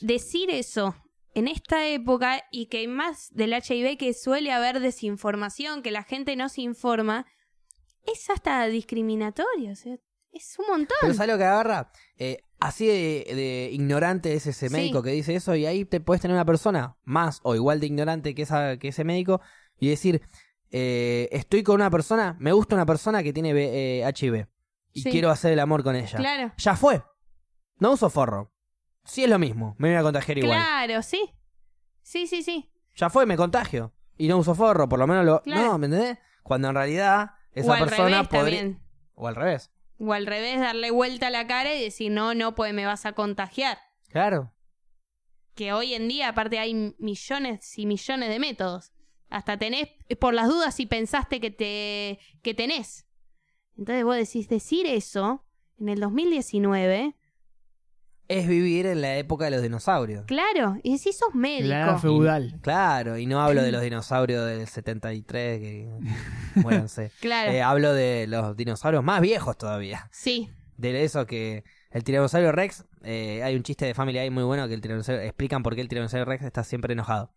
decir 0.01 0.49
eso 0.49 0.95
en 1.35 1.47
esta 1.47 1.87
época 1.87 2.43
y 2.51 2.67
que 2.67 2.87
más 2.87 3.29
del 3.31 3.53
HIV 3.53 3.97
que 3.97 4.13
suele 4.13 4.51
haber 4.51 4.79
desinformación, 4.79 5.81
que 5.81 5.91
la 5.91 6.03
gente 6.03 6.35
no 6.35 6.49
se 6.49 6.61
informa, 6.61 7.25
es 8.05 8.29
hasta 8.29 8.65
discriminatorio, 8.67 9.71
o 9.71 9.75
sea, 9.75 9.95
es 10.31 10.55
un 10.59 10.65
montón. 10.67 10.97
Pero 11.01 11.13
¿sabes 11.13 11.31
lo 11.31 11.37
que 11.37 11.43
agarra? 11.45 11.91
Eh, 12.17 12.37
así 12.59 12.85
de, 12.87 13.25
de 13.35 13.69
ignorante 13.71 14.33
es 14.33 14.45
ese 14.47 14.67
Sí. 14.69 14.73
médico 14.73 15.01
que 15.03 15.11
dice 15.11 15.35
eso 15.35 15.55
y 15.55 15.65
ahí 15.65 15.85
te 15.85 15.99
puedes 16.01 16.21
tener 16.21 16.35
una 16.35 16.45
persona 16.45 16.97
más 17.03 17.39
o 17.43 17.55
igual 17.55 17.79
de 17.79 17.87
ignorante 17.87 18.33
que, 18.35 18.41
esa, 18.41 18.77
que 18.77 18.89
ese 18.89 19.03
médico 19.03 19.41
y 19.83 19.89
decir, 19.89 20.21
eh, 20.71 21.27
estoy 21.31 21.61
con 21.63 21.75
una 21.75 21.89
persona, 21.91 22.35
me 22.39 22.51
gusta 22.53 22.75
una 22.75 22.85
persona 22.85 23.21
que 23.21 23.33
tiene 23.33 23.51
eh, 23.55 24.03
HIV 24.15 24.47
y 24.93 25.01
Sí. 25.01 25.11
quiero 25.11 25.29
hacer 25.29 25.51
el 25.51 25.59
amor 25.59 25.83
con 25.83 25.95
ella. 25.95 26.17
Claro. 26.17 26.53
Ya 26.57 26.75
fue. 26.75 27.03
No 27.79 27.91
uso 27.91 28.09
forro. 28.09 28.53
Sí 29.03 29.23
es 29.25 29.29
lo 29.29 29.37
mismo, 29.39 29.75
me 29.77 29.89
voy 29.89 29.97
a 29.97 30.03
contagiar 30.03 30.37
igual. 30.37 30.57
Claro, 30.57 31.01
sí. 31.01 31.29
Sí, 32.01 32.27
sí, 32.27 32.43
sí. 32.43 32.71
Ya 32.95 33.09
fue, 33.09 33.25
me 33.25 33.35
contagio. 33.35 33.93
Y 34.17 34.27
no 34.27 34.37
uso 34.37 34.55
forro, 34.55 34.87
por 34.87 34.99
lo 34.99 35.07
menos 35.07 35.25
lo... 35.25 35.41
Claro. 35.41 35.63
No, 35.63 35.77
¿me 35.77 35.87
entendés? 35.87 36.17
Cuando 36.43 36.69
en 36.69 36.75
realidad 36.75 37.31
esa 37.51 37.77
persona 37.77 38.23
podría... 38.23 38.77
O 39.15 39.27
al 39.27 39.35
revés. 39.35 39.71
O 39.99 40.13
al 40.13 40.25
revés, 40.25 40.59
darle 40.59 40.91
vuelta 40.91 41.27
a 41.27 41.29
la 41.29 41.45
cara 41.47 41.73
y 41.75 41.83
decir, 41.83 42.11
no, 42.11 42.33
no, 42.33 42.55
pues 42.55 42.73
me 42.73 42.85
vas 42.85 43.05
a 43.05 43.13
contagiar. 43.13 43.77
Claro. 44.09 44.53
Que 45.55 45.73
hoy 45.73 45.93
en 45.93 46.07
día, 46.07 46.29
aparte, 46.29 46.59
hay 46.59 46.95
millones 46.97 47.77
y 47.77 47.85
millones 47.85 48.29
de 48.29 48.39
métodos. 48.39 48.92
Hasta 49.33 49.57
tenés, 49.57 49.89
por 50.19 50.33
las 50.33 50.47
dudas, 50.47 50.75
si 50.75 50.85
pensaste 50.85 51.39
que, 51.39 51.49
te, 51.51 52.19
que 52.43 52.53
tenés. 52.53 53.07
Entonces 53.77 54.03
vos 54.03 54.15
decís, 54.15 54.47
decir 54.47 54.85
eso 54.85 55.43
en 55.79 55.89
el 55.89 55.99
2019, 55.99 57.15
Es 58.27 58.47
vivir 58.47 58.85
en 58.85 59.01
la 59.01 59.17
época 59.17 59.45
de 59.45 59.51
los 59.51 59.61
dinosaurios. 59.63 60.25
claro, 60.25 60.77
y 60.83 60.93
decís, 60.97 61.17
sos 61.17 61.33
médico. 61.33 61.69
La 61.69 61.83
era 61.83 61.97
feudal. 61.99 62.59
Claro, 62.61 63.17
y 63.17 63.25
no 63.25 63.41
hablo 63.41 63.63
de 63.63 63.71
los 63.73 63.81
dinosaurios 63.81 64.45
del 64.45 64.67
73, 64.67 65.59
que 65.59 65.89
muéranse. 66.61 67.11
Claro, 67.19 67.51
Eh, 67.51 67.61
hablo 67.63 67.93
de 67.93 68.27
los 68.27 68.55
dinosaurios 68.55 69.03
más 69.03 69.19
viejos 69.21 69.57
todavía. 69.57 70.07
sí. 70.11 70.49
De 70.77 71.03
eso 71.03 71.27
que 71.27 71.63
el 71.91 72.03
tiranosaurio 72.03 72.51
Rex, 72.51 72.85
eh, 73.03 73.41
hay 73.43 73.55
un 73.55 73.61
chiste 73.63 73.85
de 73.85 73.93
Family 73.93 74.19
Guy 74.19 74.29
muy 74.31 74.43
bueno 74.43 74.67
que 74.67 74.73
el 74.73 74.81
tiranosaurio, 74.81 75.23
explican 75.23 75.61
por 75.63 75.75
qué 75.75 75.81
el 75.81 75.87
tiranosaurio 75.87 76.25
Rex 76.25 76.43
está 76.43 76.63
siempre 76.63 76.93
enojado. 76.93 77.31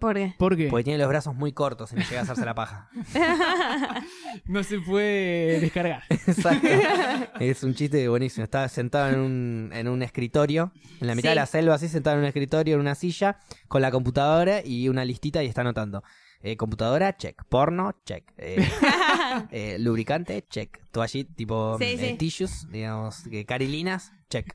¿Por 0.00 0.14
qué? 0.16 0.34
¿Por 0.38 0.56
qué? 0.56 0.68
Porque 0.68 0.84
tiene 0.84 0.98
los 0.98 1.08
brazos 1.08 1.34
muy 1.34 1.52
cortos 1.52 1.92
y 1.92 1.96
no 1.96 2.02
llega 2.02 2.20
a 2.20 2.22
hacerse 2.22 2.44
la 2.44 2.54
paja. 2.54 2.88
No 4.46 4.62
se 4.64 4.78
puede 4.80 5.60
descargar. 5.60 6.02
Exacto. 6.08 6.66
Es 7.40 7.62
un 7.62 7.74
chiste 7.74 8.08
buenísimo. 8.08 8.44
Está 8.44 8.68
sentado 8.68 9.08
en 9.10 9.18
un, 9.20 9.70
en 9.72 9.88
un 9.88 10.02
escritorio, 10.02 10.72
en 11.00 11.06
la 11.06 11.14
mitad 11.14 11.28
Sí. 11.28 11.30
de 11.30 11.34
la 11.36 11.46
selva, 11.46 11.74
así 11.74 11.88
sentado 11.88 12.16
en 12.16 12.20
un 12.22 12.26
escritorio, 12.26 12.74
en 12.74 12.80
una 12.80 12.94
silla, 12.94 13.38
con 13.68 13.82
la 13.82 13.90
computadora 13.90 14.60
y 14.64 14.88
una 14.88 15.04
listita 15.04 15.42
y 15.42 15.46
está 15.46 15.60
anotando. 15.62 16.02
Eh, 16.42 16.56
computadora, 16.56 17.16
check. 17.16 17.42
Porno, 17.48 17.94
check. 18.04 18.24
Eh, 18.38 18.66
eh, 19.50 19.76
lubricante, 19.78 20.46
check. 20.48 20.78
Toallita, 20.90 21.34
tipo 21.34 21.76
Sí, 21.78 21.84
eh, 21.84 21.98
sí. 21.98 22.16
tissues, 22.16 22.66
digamos, 22.70 23.24
eh, 23.30 23.44
carilinas, 23.44 24.12
check. 24.30 24.54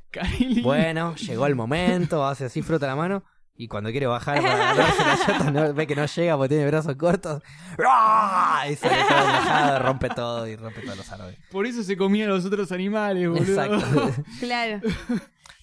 Bueno, 0.63 1.15
llegó 1.15 1.45
el 1.47 1.55
momento, 1.55 2.25
hace 2.25 2.45
así, 2.45 2.61
frota 2.63 2.87
la 2.87 2.95
mano. 2.95 3.23
Y 3.57 3.67
cuando 3.69 3.89
quiere 3.91 4.05
bajar 4.07 4.41
para 4.41 4.71
agarrarse 4.71 5.05
la 5.05 5.17
chota, 5.37 5.51
no- 5.51 5.73
ve 5.73 5.87
que 5.87 5.95
no 5.95 6.05
llega 6.05 6.35
porque 6.35 6.49
tiene 6.49 6.67
brazos 6.67 6.95
cortos. 6.97 7.41
¡Ah! 7.87 8.65
Y 8.69 8.75
sale 8.75 8.95
todo 9.07 9.17
enojado, 9.19 9.79
rompe 9.79 10.09
todo 10.09 10.47
y 10.47 10.55
rompe 10.57 10.81
todos 10.81 10.97
los 10.97 11.11
árboles. 11.11 11.37
Por 11.51 11.65
eso 11.65 11.81
se 11.83 11.95
comían 11.95 12.29
los 12.29 12.43
otros 12.45 12.71
animales, 12.71 13.29
boludo. 13.29 13.43
Exacto. 13.63 14.23
claro. 14.39 14.81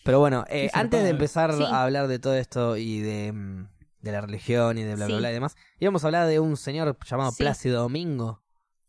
Pero 0.04 0.18
bueno, 0.20 0.44
eh, 0.48 0.70
antes 0.72 1.02
de 1.02 1.10
empezar 1.10 1.52
Sí. 1.54 1.62
a 1.62 1.82
hablar 1.84 2.08
de 2.08 2.18
todo 2.18 2.34
esto 2.34 2.76
y 2.76 3.00
de, 3.00 3.32
mm, 3.32 3.68
de 4.00 4.12
la 4.12 4.20
religión 4.22 4.78
y 4.78 4.82
de 4.84 4.94
bla 4.96 5.06
bla 5.06 5.14
Sí. 5.16 5.20
bla 5.20 5.30
y 5.30 5.34
demás, 5.34 5.56
íbamos 5.78 6.02
a 6.02 6.08
hablar 6.08 6.26
de 6.28 6.40
un 6.40 6.56
señor 6.56 6.96
llamado 7.04 7.30
Sí. 7.32 7.42
Plácido 7.42 7.82
Domingo. 7.82 8.40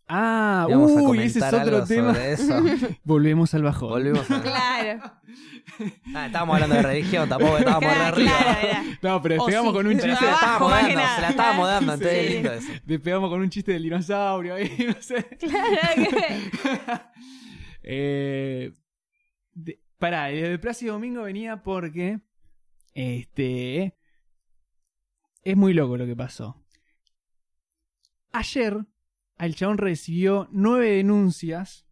Ah, 0.08 0.66
Íbamos 0.70 0.92
a 0.98 1.02
uy, 1.02 1.18
ese 1.20 1.40
es 1.40 1.46
comentar 1.46 1.62
otro 1.62 1.76
algo 1.78 1.88
tema. 1.88 2.14
sobre 2.14 2.34
eso. 2.34 2.62
Volvemos 3.04 3.54
al 3.54 3.64
bajón. 3.64 3.90
Volvimos 3.90 4.30
a... 4.30 4.42
Claro. 4.44 5.02
Ah, 6.14 6.26
estábamos 6.28 6.56
hablando 6.56 6.76
de 6.76 6.82
religión, 6.84 7.30
tampoco 7.30 7.58
estábamos 7.58 7.94
Claro, 7.94 8.16
arriba. 8.16 8.32
claro, 8.38 8.60
era. 8.68 8.84
No, 9.02 9.22
pero 9.22 9.36
Oh, 9.36 9.46
despegamos 9.46 9.72
sí. 9.72 9.78
con 9.78 9.88
un 9.88 9.94
chiste. 9.94 10.16
se 10.16 10.26
la 10.26 10.32
estábamos 10.34 10.72
dando, 10.72 10.96
nada. 10.96 11.16
se 11.16 11.22
la 11.22 11.30
estábamos 11.30 11.68
dando, 11.68 11.92
Sí. 11.98 12.04
entonces 12.04 12.26
es 12.26 12.34
lindo 12.34 12.54
eso. 12.54 12.82
Despegamos 12.86 13.30
con 13.30 13.42
un 13.42 13.50
chiste 13.50 13.72
del 13.72 13.84
dinosaurio 13.84 14.56
ahí, 14.56 14.86
no 14.88 15.02
sé. 15.02 15.24
Claro 15.40 16.10
que- 16.10 17.02
Eh, 17.86 18.72
de- 19.54 19.80
pará, 19.98 20.30
el 20.32 20.42
de 20.52 20.60
Plácido 20.60 20.94
Domingo 20.94 21.24
venía 21.24 21.64
porque. 21.64 22.20
Este. 22.94 23.98
Es 25.44 25.58
muy 25.58 25.74
loco 25.74 25.98
lo 25.98 26.06
que 26.06 26.16
pasó. 26.16 26.64
Ayer, 28.32 28.78
el 29.38 29.56
chabón 29.56 29.78
recibió 29.78 30.48
nueve 30.52 30.92
denuncias. 30.92 31.86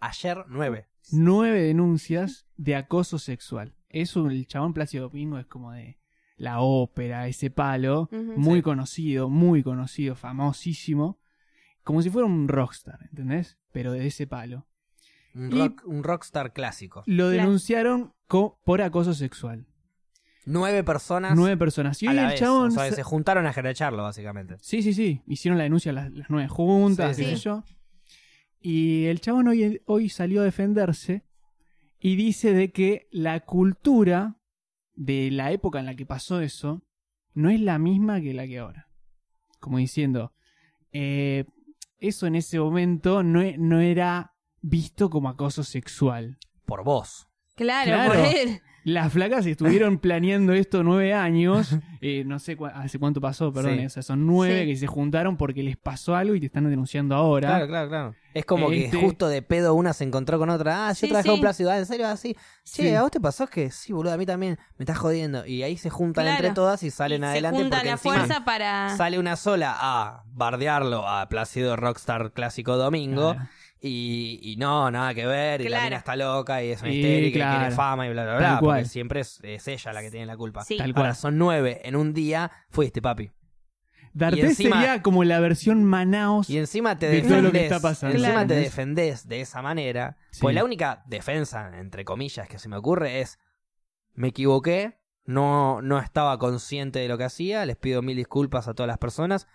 Ayer 0.00 0.44
9. 0.48 0.86
Nueve 1.12 1.60
denuncias 1.62 2.46
de 2.56 2.76
acoso 2.76 3.18
sexual. 3.18 3.74
Eso, 3.88 4.28
el 4.28 4.46
chabón 4.46 4.72
Plácido 4.74 5.08
Domingo 5.08 5.38
es 5.38 5.46
como 5.46 5.72
de 5.72 5.98
la 6.36 6.60
ópera, 6.60 7.26
ese 7.28 7.50
palo. 7.50 8.08
Muy 8.12 8.58
Sí. 8.58 8.62
conocido, 8.62 9.28
muy 9.28 9.62
conocido, 9.62 10.14
famosísimo. 10.14 11.20
Como 11.82 12.02
si 12.02 12.10
fuera 12.10 12.26
un 12.26 12.48
rockstar, 12.48 13.00
¿entendés? 13.10 13.58
Pero 13.72 13.92
de 13.92 14.06
ese 14.06 14.26
palo. 14.26 14.66
Un, 15.34 15.50
rock, 15.50 15.82
un 15.86 16.02
rockstar 16.02 16.52
clásico. 16.52 17.02
Lo 17.06 17.28
denunciaron 17.28 18.14
co- 18.26 18.58
por 18.64 18.82
acoso 18.82 19.14
sexual. 19.14 19.66
Nueve 20.46 20.82
personas 20.84 21.36
Nueve 21.36 21.56
personas. 21.56 22.02
Y 22.02 22.06
a 22.06 22.12
la 22.12 22.22
el 22.22 22.28
vez. 22.30 22.40
chabón. 22.40 22.68
O 22.68 22.70
sea, 22.70 22.90
se 22.90 23.02
juntaron 23.02 23.46
a 23.46 23.52
jeracharlo, 23.52 24.02
básicamente. 24.02 24.56
Sí, 24.60 24.82
sí, 24.82 24.92
sí. 24.94 25.22
Hicieron 25.26 25.58
la 25.58 25.64
denuncia 25.64 25.92
las, 25.92 26.10
las 26.12 26.30
nueve 26.30 26.48
juntas, 26.48 27.16
Sí, 27.16 27.24
sí. 27.24 27.34
yo. 27.36 27.62
Y 28.60 29.06
el 29.06 29.20
chabón 29.20 29.48
hoy, 29.48 29.80
hoy 29.86 30.08
salió 30.08 30.42
a 30.42 30.44
defenderse 30.44 31.24
y 31.98 32.16
dice 32.16 32.52
de 32.52 32.72
que 32.72 33.08
la 33.10 33.40
cultura 33.40 34.36
de 34.94 35.30
la 35.30 35.50
época 35.52 35.78
en 35.80 35.86
la 35.86 35.94
que 35.94 36.06
pasó 36.06 36.40
eso 36.40 36.82
no 37.34 37.48
es 37.50 37.60
la 37.60 37.78
misma 37.78 38.20
que 38.20 38.34
la 38.34 38.46
que 38.46 38.58
ahora. 38.58 38.88
Como 39.60 39.78
diciendo, 39.78 40.32
eh, 40.92 41.44
eso 41.98 42.26
en 42.26 42.34
ese 42.34 42.58
momento 42.58 43.22
no, 43.22 43.42
e- 43.42 43.56
no 43.58 43.80
era 43.80 44.34
visto 44.62 45.10
como 45.10 45.28
acoso 45.28 45.64
sexual. 45.64 46.38
Por 46.66 46.84
vos. 46.84 47.28
Claro, 47.56 47.86
Claro. 47.90 48.14
por 48.14 48.24
él. 48.36 48.60
Las 48.84 49.12
flacas 49.12 49.44
estuvieron 49.46 49.98
planeando 50.00 50.52
esto 50.54 50.82
nueve 50.82 51.12
años. 51.14 51.76
eh, 52.00 52.24
no 52.24 52.38
sé 52.38 52.56
cua- 52.56 52.72
hace 52.74 52.98
cuánto 52.98 53.20
pasó, 53.20 53.52
perdón. 53.52 53.78
Sí. 53.78 53.86
O 53.86 53.90
sea, 53.90 54.02
son 54.02 54.26
nueve 54.26 54.60
Sí. 54.62 54.66
que 54.68 54.76
se 54.76 54.86
juntaron 54.86 55.36
porque 55.36 55.62
les 55.62 55.76
pasó 55.76 56.16
algo 56.16 56.34
y 56.34 56.40
te 56.40 56.46
están 56.46 56.68
denunciando 56.68 57.14
ahora. 57.14 57.48
Claro, 57.48 57.66
claro, 57.68 57.88
claro. 57.88 58.14
Es 58.32 58.44
como 58.46 58.70
Este- 58.70 58.96
que 58.96 59.04
justo 59.04 59.28
de 59.28 59.42
pedo 59.42 59.74
una 59.74 59.92
se 59.92 60.04
encontró 60.04 60.38
con 60.38 60.50
otra. 60.50 60.86
Ah, 60.86 60.92
yo 60.92 60.94
Sí, 60.94 61.08
trabajé 61.08 61.40
Plácido. 61.40 61.70
Ah, 61.70 61.78
¿en 61.78 61.86
serio? 61.86 62.06
Así. 62.08 62.34
Che, 62.64 62.82
Sí. 62.84 62.94
¿a 62.94 63.02
vos 63.02 63.10
te 63.10 63.20
pasó 63.20 63.46
que 63.48 63.70
sí, 63.70 63.92
boludo? 63.92 64.12
A 64.12 64.16
mí 64.16 64.24
también 64.24 64.56
me 64.78 64.84
estás 64.84 64.98
jodiendo. 64.98 65.44
Y 65.44 65.62
ahí 65.62 65.76
se 65.76 65.90
juntan 65.90 66.24
Claro. 66.24 66.36
entre 66.38 66.54
todas 66.54 66.82
y 66.82 66.90
salen 66.90 67.22
Y 67.22 67.24
adelante 67.26 67.58
se 67.58 67.62
juntan 67.64 67.78
porque 67.80 67.90
a 67.90 67.92
encima 67.92 68.14
fuerza 68.14 68.44
para... 68.44 68.96
sale 68.96 69.18
una 69.18 69.36
sola 69.36 69.76
a 69.78 70.22
bardearlo 70.32 71.06
a 71.08 71.28
Plácido 71.28 71.76
Rockstar 71.76 72.32
Clásico 72.32 72.76
Domingo. 72.76 73.34
Claro. 73.34 73.48
Y, 73.82 74.38
y 74.42 74.56
no, 74.56 74.90
nada 74.90 75.14
que 75.14 75.24
ver. 75.26 75.62
Y 75.62 75.68
la 75.68 75.84
mina 75.84 75.96
está 75.96 76.14
loca 76.14 76.62
y 76.62 76.70
es 76.70 76.82
una 76.82 76.90
Y 76.90 76.96
histérica 76.98 77.28
y 77.28 77.32
claro. 77.32 77.58
quiere 77.60 77.74
fama 77.74 78.06
y 78.06 78.10
bla, 78.10 78.24
bla, 78.24 78.32
Tal 78.32 78.40
bla. 78.40 78.60
Porque 78.60 78.84
siempre 78.84 79.20
es, 79.20 79.40
es 79.42 79.66
ella 79.68 79.92
la 79.94 80.02
que 80.02 80.10
tiene 80.10 80.26
la 80.26 80.36
culpa. 80.36 80.64
Sí. 80.64 80.76
Tal 80.76 80.90
Ahora 80.90 81.00
cual. 81.10 81.16
son 81.16 81.38
nueve 81.38 81.80
en 81.84 81.96
un 81.96 82.12
día. 82.12 82.50
Fuiste, 82.68 83.00
papi. 83.00 83.30
D'Artés 84.12 84.38
y 84.38 84.46
encima- 84.64 84.80
sería 84.80 85.02
como 85.02 85.24
la 85.24 85.38
versión 85.40 85.84
Manaos. 85.84 86.50
Y 86.50 86.58
encima 86.58 86.98
te 86.98 87.06
De 87.06 87.12
defendés. 87.12 87.32
todo 87.38 87.42
lo 87.42 87.52
que 87.52 87.62
está 87.64 87.80
pasando. 87.80 88.16
Encima 88.16 88.32
Claro. 88.32 88.48
te 88.48 88.54
defendés 88.56 89.28
de 89.28 89.40
esa 89.40 89.62
manera. 89.62 90.16
Sí. 90.30 90.40
Pues 90.42 90.54
la 90.54 90.64
única 90.64 91.02
defensa, 91.06 91.70
entre 91.78 92.04
comillas, 92.04 92.48
que 92.48 92.58
se 92.58 92.68
me 92.68 92.76
ocurre 92.76 93.20
es: 93.20 93.38
me 94.14 94.28
equivoqué, 94.28 94.98
no, 95.24 95.80
no 95.80 96.00
estaba 96.00 96.38
consciente 96.38 96.98
de 96.98 97.08
lo 97.08 97.16
que 97.16 97.24
hacía, 97.24 97.64
les 97.64 97.76
pido 97.76 98.02
mil 98.02 98.16
disculpas 98.16 98.66
a 98.68 98.74
todas 98.74 98.88
las 98.88 98.98
personas. 98.98 99.46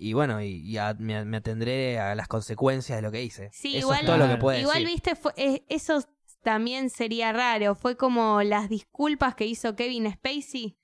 Y 0.00 0.12
bueno, 0.12 0.40
y, 0.40 0.60
y 0.60 0.76
a- 0.78 0.94
me, 0.98 1.24
me 1.24 1.38
atendré 1.38 1.98
a 1.98 2.14
las 2.14 2.28
consecuencias 2.28 2.96
de 2.98 3.02
lo 3.02 3.10
que 3.10 3.22
hice. 3.24 3.50
Sí, 3.52 3.70
Eso 3.76 3.86
igual, 3.88 4.00
es 4.00 4.06
todo 4.06 4.16
lo 4.16 4.28
que 4.28 4.36
puede 4.36 4.60
igual 4.60 4.84
decir. 4.84 4.88
viste, 4.94 5.16
fue- 5.16 5.32
eh, 5.36 5.64
eso 5.68 6.04
también 6.44 6.88
sería 6.88 7.32
raro. 7.32 7.74
Fue 7.74 7.96
como 7.96 8.42
las 8.44 8.68
disculpas 8.68 9.34
que 9.34 9.44
hizo 9.46 9.74
Kevin 9.74 10.10
Spacey 10.12 10.78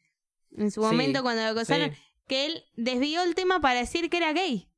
en 0.58 0.70
su 0.72 0.80
Sí, 0.82 0.86
momento 0.86 1.22
cuando 1.22 1.42
lo 1.44 1.50
acusaron, 1.50 1.92
Sí. 1.92 2.00
que 2.26 2.46
él 2.46 2.64
desvió 2.76 3.22
el 3.22 3.36
tema 3.36 3.60
para 3.60 3.78
decir 3.78 4.10
que 4.10 4.16
era 4.16 4.32
gay. 4.32 4.68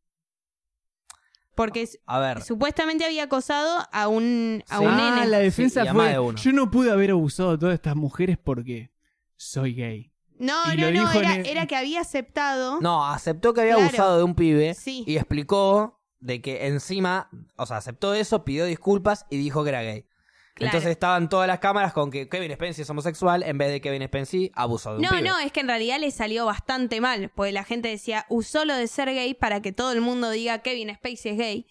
Porque 1.55 1.89
A 2.05 2.19
ver, 2.19 2.43
supuestamente 2.43 3.07
había 3.07 3.23
acosado 3.25 3.87
a 3.91 4.09
un, 4.09 4.63
a 4.69 4.79
Sí. 4.79 4.85
un 4.85 4.91
ah, 4.91 5.15
nene. 5.15 5.27
la 5.29 5.39
defensa 5.39 5.83
a 5.83 5.95
fue. 5.95 6.11
de 6.11 6.19
uno. 6.19 6.37
Yo 6.39 6.53
no 6.53 6.71
pude 6.71 6.91
haber 6.91 7.13
abusado 7.13 7.53
de 7.53 7.59
todas 7.59 7.75
estas 7.75 7.97
mujeres 7.97 8.37
porque 8.37 8.91
soy 9.37 9.73
gay. 9.75 10.13
No, 10.39 10.55
y 10.73 10.77
no, 10.77 10.91
no, 10.91 11.13
era, 11.13 11.37
el- 11.37 11.47
era 11.47 11.67
que 11.67 11.77
había 11.77 12.01
aceptado. 12.01 12.79
no, 12.81 13.07
aceptó 13.07 13.55
que 13.55 13.63
había 13.63 13.75
Claro. 13.75 13.89
abusado 13.89 14.17
de 14.19 14.23
un 14.25 14.35
pibe 14.35 14.75
Sí. 14.75 15.05
y 15.07 15.17
explicó 15.17 16.01
de 16.21 16.41
que 16.43 16.67
encima, 16.67 17.29
o 17.57 17.67
sea, 17.67 17.77
aceptó 17.79 18.15
eso, 18.15 18.45
pidió 18.45 18.65
disculpas 18.65 19.27
y 19.31 19.37
dijo 19.37 19.63
que 19.65 19.71
era 19.71 19.83
gay. 19.83 20.05
Claro. 20.55 20.69
Entonces 20.71 20.91
estaban 20.91 21.29
todas 21.29 21.47
las 21.47 21.59
cámaras 21.59 21.93
con 21.93 22.11
que 22.11 22.31
Kevin 22.31 22.51
Spacey 22.55 22.81
es 22.83 22.89
homosexual 22.91 23.43
en 23.43 23.59
vez 23.59 23.71
de 23.71 23.83
Kevin 23.83 24.03
Spacey 24.09 24.51
abusó 24.55 24.93
de 24.93 24.97
un 24.97 25.03
No, 25.03 25.11
pibe. 25.11 25.23
no, 25.23 25.39
es 25.39 25.53
que 25.53 25.61
en 25.61 25.69
realidad 25.69 25.99
le 26.01 26.11
salió 26.11 26.47
bastante 26.47 27.01
mal, 27.03 27.31
porque 27.35 27.53
la 27.53 27.63
gente 27.63 27.89
decía, 27.89 28.25
usó 28.31 28.65
lo 28.65 28.75
de 28.75 28.87
ser 28.87 29.11
gay 29.11 29.35
para 29.35 29.61
que 29.61 29.73
todo 29.73 29.93
el 29.93 30.01
mundo 30.01 30.31
diga 30.31 30.61
Kevin 30.61 30.95
Spacey 30.95 31.33
es 31.33 31.37
gay, 31.39 31.67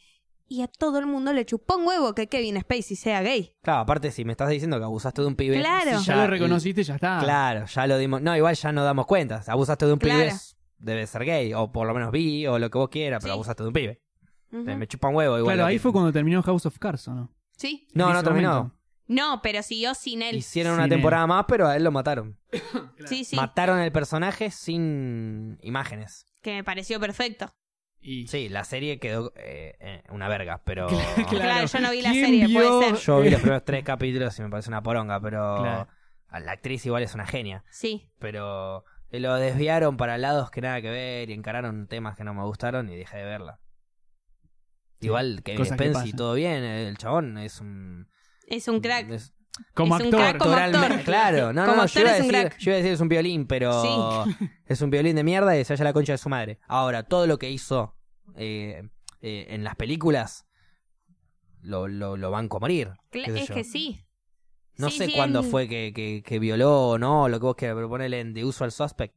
y 0.48 0.62
a 0.62 0.68
todo 0.68 1.00
el 1.00 1.06
mundo 1.08 1.34
le 1.34 1.46
chupó 1.46 1.78
un 1.78 1.88
huevo 1.88 2.14
que 2.14 2.28
Kevin 2.28 2.60
Spacey 2.62 2.96
sea 2.96 3.22
gay. 3.22 3.56
Claro, 3.62 3.80
aparte 3.82 4.12
si 4.12 4.26
me 4.26 4.32
estás 4.34 4.50
diciendo 4.50 4.78
que 4.78 4.84
abusaste 4.84 5.22
de 5.22 5.28
un 5.28 5.36
pibe. 5.36 5.60
Claro. 5.60 6.00
Si 6.00 6.06
ya 6.06 6.16
lo 6.18 6.28
reconociste, 6.28 6.84
ya 6.84 6.96
está. 6.96 7.20
Claro, 7.22 7.66
ya 7.66 7.88
lo 7.88 7.98
dimos. 7.98 8.22
No, 8.22 8.36
igual 8.36 8.56
ya 8.56 8.72
no 8.72 8.84
damos 8.84 9.06
cuenta. 9.06 9.42
Abusaste 9.48 9.86
de 9.86 9.94
un 9.94 10.00
Claro. 10.00 10.20
pibe, 10.26 10.34
debe 10.78 11.08
ser 11.08 11.26
gay, 11.26 11.54
o 11.54 11.72
por 11.72 11.88
lo 11.88 11.94
menos 11.94 12.12
bi, 12.12 12.46
o 12.48 12.60
lo 12.60 12.70
que 12.70 12.78
vos 12.78 12.90
quieras, 12.90 13.20
pero 13.22 13.34
Sí. 13.34 13.38
abusaste 13.38 13.64
de 13.64 13.68
un 13.70 13.74
pibe. 13.74 14.02
Ujú. 14.52 14.64
Me 14.64 14.88
chupa 14.88 15.08
un 15.10 15.16
huevo 15.16 15.38
igual. 15.40 15.56
Claro, 15.56 15.68
ahí 15.68 15.76
que- 15.76 15.80
fue 15.80 15.92
cuando 15.92 16.12
terminó 16.14 16.42
House 16.44 16.66
of 16.66 16.78
Cards, 16.80 17.08
¿o 17.08 17.14
no? 17.16 17.34
Sí. 17.58 17.88
No, 17.94 18.14
no 18.14 18.24
terminó. 18.24 18.54
momento. 18.54 18.76
No, 19.08 19.40
pero 19.44 19.62
siguió 19.62 19.94
sin 19.94 20.22
él. 20.24 20.38
Hicieron 20.38 20.72
Sin 20.74 20.76
una 20.78 20.84
él. 20.86 20.90
temporada 20.90 21.28
más, 21.28 21.46
pero 21.48 21.68
a 21.68 21.76
él 21.76 21.84
lo 21.84 21.92
mataron. 21.92 22.40
Sí, 23.06 23.24
sí, 23.24 23.36
Mataron 23.36 23.78
al 23.80 23.92
personaje 23.92 24.50
sin 24.52 25.58
imágenes. 25.62 26.26
que 26.42 26.54
me 26.54 26.64
pareció 26.64 27.00
perfecto. 27.00 27.54
Y 28.08 28.28
Sí, 28.28 28.50
la 28.50 28.64
serie 28.64 29.00
quedó 29.00 29.34
eh, 29.36 29.76
eh, 29.80 30.04
una 30.10 30.28
verga, 30.28 30.62
pero... 30.64 30.88
Claro, 31.30 31.66
yo 31.66 31.80
no 31.80 31.90
vi 31.92 32.02
la 32.04 32.12
¿Quién 32.12 32.26
serie, 32.26 32.46
vio- 32.48 32.80
puede 32.80 32.90
ser. 32.92 32.96
Yo 33.06 33.20
vi 33.22 33.30
los 33.32 33.40
primeros 33.42 33.66
tres 33.66 33.84
capítulos 33.84 34.38
y 34.38 34.44
me 34.44 34.50
parece 34.50 34.70
una 34.70 34.84
poronga, 34.84 35.20
pero... 35.20 35.58
Claro. 35.60 35.88
La 36.46 36.52
actriz 36.52 36.86
igual 36.86 37.02
es 37.04 37.16
una 37.16 37.26
genia. 37.26 37.64
Sí. 37.70 38.10
pero 38.20 38.84
lo 39.12 39.36
desviaron 39.36 39.96
para 39.96 40.18
lados 40.18 40.52
que 40.52 40.60
nada 40.62 40.82
que 40.82 40.90
ver 40.90 41.30
y 41.30 41.34
encararon 41.34 41.88
temas 41.88 42.18
que 42.18 42.26
no 42.26 42.34
me 42.34 42.44
gustaron 42.44 42.90
y 42.90 42.96
dejé 42.98 43.18
de 43.18 43.24
verla. 43.24 43.60
Igual 45.00 45.44
que 45.44 45.56
cosas 45.56 45.78
que 45.78 45.84
Spence 45.86 46.00
y 46.10 46.12
pasan. 46.12 46.18
todo 46.18 46.34
bien, 46.34 46.64
el 46.64 46.98
chabón 46.98 47.38
es 47.38 47.60
un... 47.62 48.08
Es 48.48 48.68
un 48.68 48.82
crack. 48.82 49.10
es- 49.10 49.34
Como 49.74 49.96
Es 49.96 50.02
un 50.02 50.08
actor. 50.08 50.20
crack 50.22 50.38
como 50.38 50.52
actoralmente- 50.56 50.86
actor. 50.86 51.04
Claro, 51.06 51.54
no, 51.54 51.62
no, 51.66 51.72
Como 51.72 51.82
no, 51.84 51.88
yo 51.88 52.00
iba, 52.02 52.12
es 52.12 52.18
decir, 52.18 52.32
crack. 52.32 52.58
yo 52.58 52.72
iba 52.72 52.74
a 52.74 52.78
decir 52.78 52.94
es 52.94 53.00
un 53.02 53.08
violín, 53.10 53.48
pero 53.48 54.26
es 54.66 54.82
un 54.82 54.90
violín 54.90 55.16
de 55.16 55.24
mierda 55.24 55.58
y 55.58 55.64
se 55.64 55.74
vaya 55.74 55.84
la 55.86 55.94
concha 55.94 56.12
de 56.14 56.18
su 56.18 56.30
madre. 56.30 56.60
Ahora, 56.68 57.04
todo 57.04 57.26
lo 57.28 57.38
que 57.38 57.50
hizo 57.50 57.96
eh, 58.36 58.90
eh, 59.22 59.48
en 59.50 59.64
las 59.64 59.76
películas 59.76 60.46
lo, 61.62 61.88
lo, 61.88 62.18
lo 62.18 62.32
banco 62.32 62.58
a 62.58 62.60
morir. 62.60 62.92
Es 63.12 63.48
yo. 63.48 63.56
que 63.56 63.64
sí. 63.64 64.02
No 64.78 64.90
Sí, 64.90 64.98
sé 64.98 65.06
sí, 65.08 65.14
cuándo 65.16 65.40
en- 65.40 65.50
fue 65.50 65.68
que, 65.70 65.94
que, 65.96 66.22
que 66.24 66.38
violó 66.40 66.90
o 66.90 66.98
no, 66.98 67.30
lo 67.30 67.40
que 67.40 67.46
vos 67.46 67.56
quieras, 67.56 67.76
pero 67.76 67.88
ponele 67.90 68.20
en 68.20 68.34
The 68.34 68.44
Usual 68.44 68.72
Suspect. 68.72 69.16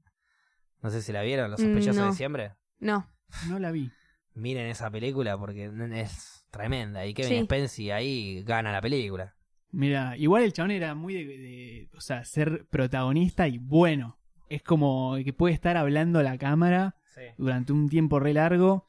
No 0.83 0.91
sé 0.91 1.03
si 1.03 1.13
la 1.13 1.23
vieron, 1.23 1.51
Los 1.51 1.61
sospechosos 1.61 1.97
Mm, 1.97 1.99
No. 1.99 2.05
de 2.05 2.11
diciembre. 2.11 2.55
No. 2.79 3.11
No 3.49 3.59
la 3.59 3.73
vi. 3.73 3.91
Miren 4.35 4.67
esa 4.69 4.89
película 4.89 5.37
porque 5.37 5.69
es 6.01 6.45
tremenda. 6.53 7.05
Y 7.05 7.13
Kevin 7.15 7.41
Sí. 7.41 7.45
Spacey 7.45 7.91
ahí 7.91 8.45
gana 8.45 8.71
la 8.71 8.81
película. 8.81 9.35
Mira, 9.71 10.17
igual 10.17 10.43
el 10.45 10.53
chabón 10.53 10.71
era 10.71 10.95
muy 10.95 11.15
de, 11.15 11.25
de- 11.27 11.89
O 11.97 12.01
sea, 12.01 12.25
ser 12.25 12.67
protagonista 12.71 13.49
y 13.49 13.59
bueno. 13.59 14.19
Es 14.49 14.63
como 14.63 15.15
que 15.25 15.33
puede 15.35 15.53
estar 15.55 15.77
hablando 15.77 16.19
a 16.21 16.23
la 16.23 16.39
cámara 16.39 16.97
durante 17.37 17.73
un 17.75 17.89
tiempo 17.91 18.19
re 18.19 18.33
largo 18.33 18.87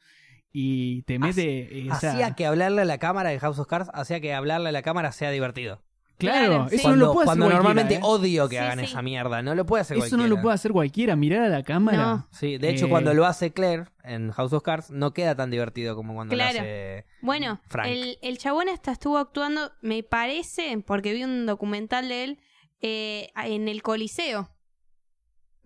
y 0.52 1.02
te 1.02 1.18
mete. 1.18 1.68
sea, 2.00 2.12
Hacía 2.12 2.34
que 2.34 2.46
hablarle 2.46 2.82
a 2.82 2.84
la 2.86 2.96
cámara 2.98 3.32
en 3.32 3.38
House 3.40 3.58
of 3.58 3.66
Cards, 3.66 3.90
hacía 3.92 4.20
que 4.20 4.32
hablarle 4.32 4.70
a 4.70 4.72
la 4.72 4.82
cámara 4.82 5.12
sea 5.12 5.30
divertido. 5.30 5.82
Claro, 6.20 6.46
Claro, 6.48 6.66
eso 6.70 6.76
sí. 6.76 6.76
no 6.76 6.82
cuando 6.82 6.96
lo 7.06 7.12
puede 7.12 7.24
hacer 7.24 7.26
cuando 7.26 7.44
cualquiera, 7.46 7.54
normalmente 7.56 7.94
¿eh? 7.96 8.00
odio 8.02 8.48
que 8.48 8.56
Sí, 8.56 8.58
hagan 8.62 8.78
sí. 8.78 8.84
esa 8.84 9.02
mierda. 9.02 9.42
No 9.42 9.54
lo 9.54 9.66
puede 9.66 9.80
hacer 9.82 9.96
Eso 9.96 10.04
no 10.04 10.10
cualquiera. 10.10 10.28
lo 10.36 10.42
puede 10.42 10.54
hacer 10.54 10.72
cualquiera. 10.72 11.16
Mirar 11.16 11.42
a 11.42 11.48
la 11.48 11.62
cámara. 11.62 11.98
No. 11.98 12.28
Sí, 12.30 12.58
de 12.58 12.70
hecho, 12.70 12.86
Eh, 12.86 12.88
cuando 12.90 13.12
lo 13.14 13.26
hace 13.26 13.52
Claire 13.52 13.84
en 14.04 14.30
House 14.30 14.52
of 14.52 14.62
Cards, 14.62 14.90
no 14.90 15.12
queda 15.12 15.34
tan 15.34 15.50
divertido 15.50 15.94
como 15.96 16.14
cuando 16.14 16.34
Claro. 16.34 16.54
lo 16.54 16.60
hace. 16.60 17.06
Bueno, 17.22 17.60
Frank. 17.68 17.88
el, 17.88 18.18
el 18.22 18.38
chabón 18.38 18.68
hasta 18.68 18.92
estuvo 18.92 19.18
actuando, 19.18 19.72
me 19.82 20.02
parece, 20.02 20.82
porque 20.86 21.12
vi 21.12 21.24
un 21.24 21.46
documental 21.46 22.08
de 22.08 22.24
él, 22.24 22.38
eh, 22.80 23.30
en 23.36 23.68
el 23.68 23.82
Coliseo. 23.82 24.50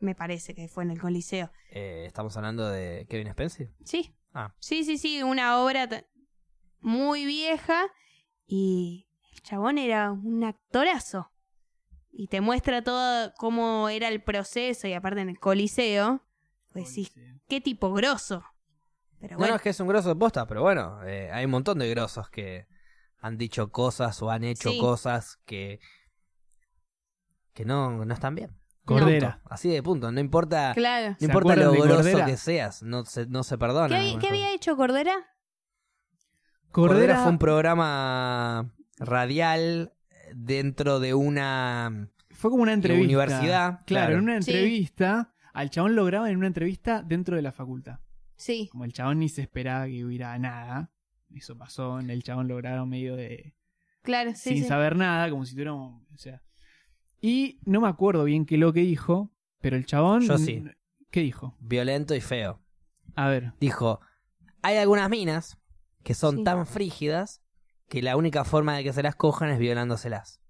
Me 0.00 0.14
parece 0.14 0.54
que 0.54 0.68
fue 0.68 0.84
en 0.84 0.90
el 0.90 1.00
Coliseo. 1.00 1.50
eh, 1.70 2.04
Estamos 2.06 2.36
hablando 2.36 2.68
de 2.68 3.06
Kevin 3.08 3.30
Spacey. 3.32 3.68
Sí. 3.84 4.14
Ah. 4.34 4.52
Sí, 4.58 4.84
sí, 4.84 4.98
sí, 4.98 5.22
una 5.22 5.58
obra. 5.60 5.88
muy 6.80 7.24
vieja 7.24 7.86
y 8.46 9.06
chabón 9.42 9.78
era 9.78 10.12
un 10.12 10.44
actorazo. 10.44 11.30
Y 12.10 12.28
te 12.28 12.40
muestra 12.40 12.82
todo 12.82 13.32
cómo 13.38 13.88
era 13.88 14.08
el 14.08 14.22
proceso 14.22 14.86
y 14.86 14.92
aparte 14.92 15.20
en 15.20 15.28
el 15.30 15.38
coliseo. 15.40 16.22
Pues 16.72 16.88
decís, 16.88 17.12
qué 17.48 17.60
tipo 17.60 17.92
grosso. 17.92 18.44
Pero 19.20 19.32
No, 19.34 19.38
bueno, 19.38 19.52
no, 19.52 19.56
es 19.56 19.62
que 19.62 19.70
es 19.70 19.80
un 19.80 19.88
grosso 19.88 20.08
de 20.10 20.16
posta, 20.16 20.46
pero 20.46 20.62
bueno, 20.62 21.02
eh, 21.04 21.30
hay 21.32 21.44
un 21.44 21.50
montón 21.50 21.78
de 21.78 21.88
grosos 21.88 22.28
que 22.30 22.66
han 23.18 23.38
dicho 23.38 23.70
cosas 23.72 24.20
o 24.22 24.30
han 24.30 24.44
hecho 24.44 24.70
Sí. 24.70 24.78
cosas 24.78 25.38
que 25.44 25.80
que 27.54 27.64
no, 27.64 28.04
no 28.04 28.12
están 28.12 28.34
bien. 28.34 28.50
Cordera. 28.84 29.40
Así 29.48 29.70
de 29.70 29.82
punto. 29.82 30.12
No 30.12 30.20
importa, 30.20 30.72
claro. 30.74 31.10
no 31.12 31.16
¿Se 31.18 31.24
importa 31.24 31.56
lo 31.56 31.74
Cordera? 31.74 32.26
que 32.26 32.36
seas, 32.36 32.82
no 32.82 33.04
se, 33.04 33.26
no 33.26 33.44
se 33.44 33.56
perdona. 33.56 33.88
¿Qué, 34.20 34.26
había 34.28 34.52
hecho 34.52 34.76
Cordera? 34.76 35.12
Cordera 36.70 36.72
Cordera 36.72 37.22
fue 37.22 37.30
un 37.30 37.38
programa 37.38 38.74
radial 38.98 39.92
dentro 40.34 41.00
de 41.00 41.14
una 41.14 42.08
Fue 42.30 42.50
como 42.50 42.62
una 42.62 42.72
entrevista. 42.72 43.04
universidad, 43.04 43.64
Claro, 43.70 43.84
claro. 43.86 44.12
en 44.14 44.20
una 44.24 44.42
Sí. 44.42 44.50
entrevista. 44.50 45.32
Al 45.52 45.70
chabón 45.70 45.94
lo 45.94 46.04
graban 46.04 46.30
en 46.30 46.36
una 46.38 46.48
entrevista 46.48 47.02
dentro 47.02 47.36
de 47.36 47.42
la 47.42 47.52
facultad. 47.52 48.00
Sí. 48.36 48.68
Como 48.72 48.84
el 48.84 48.92
chabón 48.92 49.20
ni 49.20 49.28
se 49.28 49.42
esperaba 49.42 49.86
que 49.86 50.04
hubiera 50.04 50.36
nada. 50.38 50.90
Eso 51.32 51.56
pasó, 51.56 51.98
el 52.00 52.22
chabón 52.22 52.48
lo 52.48 52.56
grabaron 52.56 52.88
medio 52.88 53.14
de. 53.16 53.54
Claro, 54.02 54.32
sí, 54.34 54.50
sin 54.50 54.62
sí. 54.62 54.68
saber 54.68 54.96
nada, 54.96 55.30
como 55.30 55.44
si 55.46 55.52
tuviera. 55.52 55.72
un- 55.72 56.06
O 56.12 56.16
sea. 56.18 56.42
Y 57.20 57.60
no 57.64 57.80
me 57.80 57.88
acuerdo 57.88 58.24
bien 58.24 58.44
qué 58.46 58.58
lo 58.58 58.72
que 58.72 58.80
dijo, 58.80 59.32
pero 59.60 59.76
el 59.76 59.86
chabón. 59.86 60.22
Yo 60.22 60.38
sí. 60.38 60.64
¿Qué 61.10 61.20
dijo? 61.20 61.56
violento 61.60 62.14
y 62.16 62.20
feo. 62.20 62.60
A 63.14 63.28
ver. 63.28 63.52
Dijo, 63.60 64.00
hay 64.62 64.76
algunas 64.78 65.08
minas 65.08 65.56
que 66.02 66.14
son 66.14 66.38
Sí. 66.38 66.44
tan 66.44 66.66
frígidas 66.66 67.40
que 67.88 68.02
la 68.02 68.16
única 68.16 68.44
forma 68.44 68.76
de 68.76 68.84
que 68.84 68.92
se 68.92 69.02
las 69.02 69.14
cojan 69.16 69.50
es 69.50 69.58
violándoselas. 69.58 70.40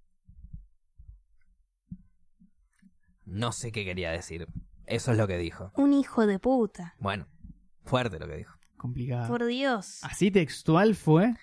No 3.24 3.52
sé 3.52 3.72
qué 3.72 3.84
quería 3.84 4.10
decir. 4.10 4.46
Eso 4.86 5.12
es 5.12 5.18
lo 5.18 5.26
que 5.26 5.38
dijo. 5.38 5.72
Un 5.76 5.92
hijo 5.94 6.26
de 6.26 6.38
puta. 6.38 6.94
Bueno, 6.98 7.26
fuerte 7.84 8.18
lo 8.18 8.26
que 8.28 8.36
dijo. 8.36 8.54
Complicado. 8.76 9.28
Por 9.28 9.46
Dios. 9.46 10.00
Así 10.02 10.30
textual 10.30 10.94
fue. 10.94 11.34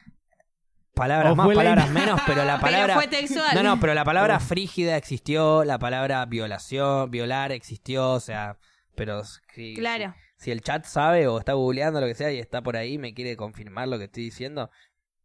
Palabras 0.94 1.36
más, 1.36 1.46
fue 1.46 1.56
la- 1.56 1.62
palabras 1.62 1.90
menos, 1.90 2.22
pero 2.28 2.44
la 2.46 2.60
palabra... 2.62 2.96
Pero 2.96 3.00
fue 3.00 3.08
textual. 3.08 3.56
No, 3.56 3.64
no, 3.64 3.80
pero 3.80 3.94
la 3.94 4.04
palabra 4.06 4.40
frígida 4.40 4.98
existió, 4.98 5.64
la 5.64 5.80
palabra 5.80 6.24
violación, 6.26 7.10
violar 7.10 7.52
existió, 7.52 8.12
o 8.12 8.20
sea, 8.20 8.60
pero 8.96 9.24
si, 9.24 9.74
Claro. 9.74 10.14
si, 10.38 10.46
si 10.46 10.52
el 10.52 10.62
chat 10.62 10.86
sabe 10.86 11.28
o 11.28 11.40
está 11.40 11.54
googleando 11.54 12.00
lo 12.02 12.08
que 12.08 12.14
sea 12.14 12.32
y 12.32 12.40
está 12.40 12.62
por 12.62 12.76
ahí, 12.76 12.98
me 12.98 13.14
quiere 13.14 13.38
confirmar 13.38 13.88
lo 13.88 13.98
que 13.98 14.04
estoy 14.04 14.24
diciendo, 14.24 14.70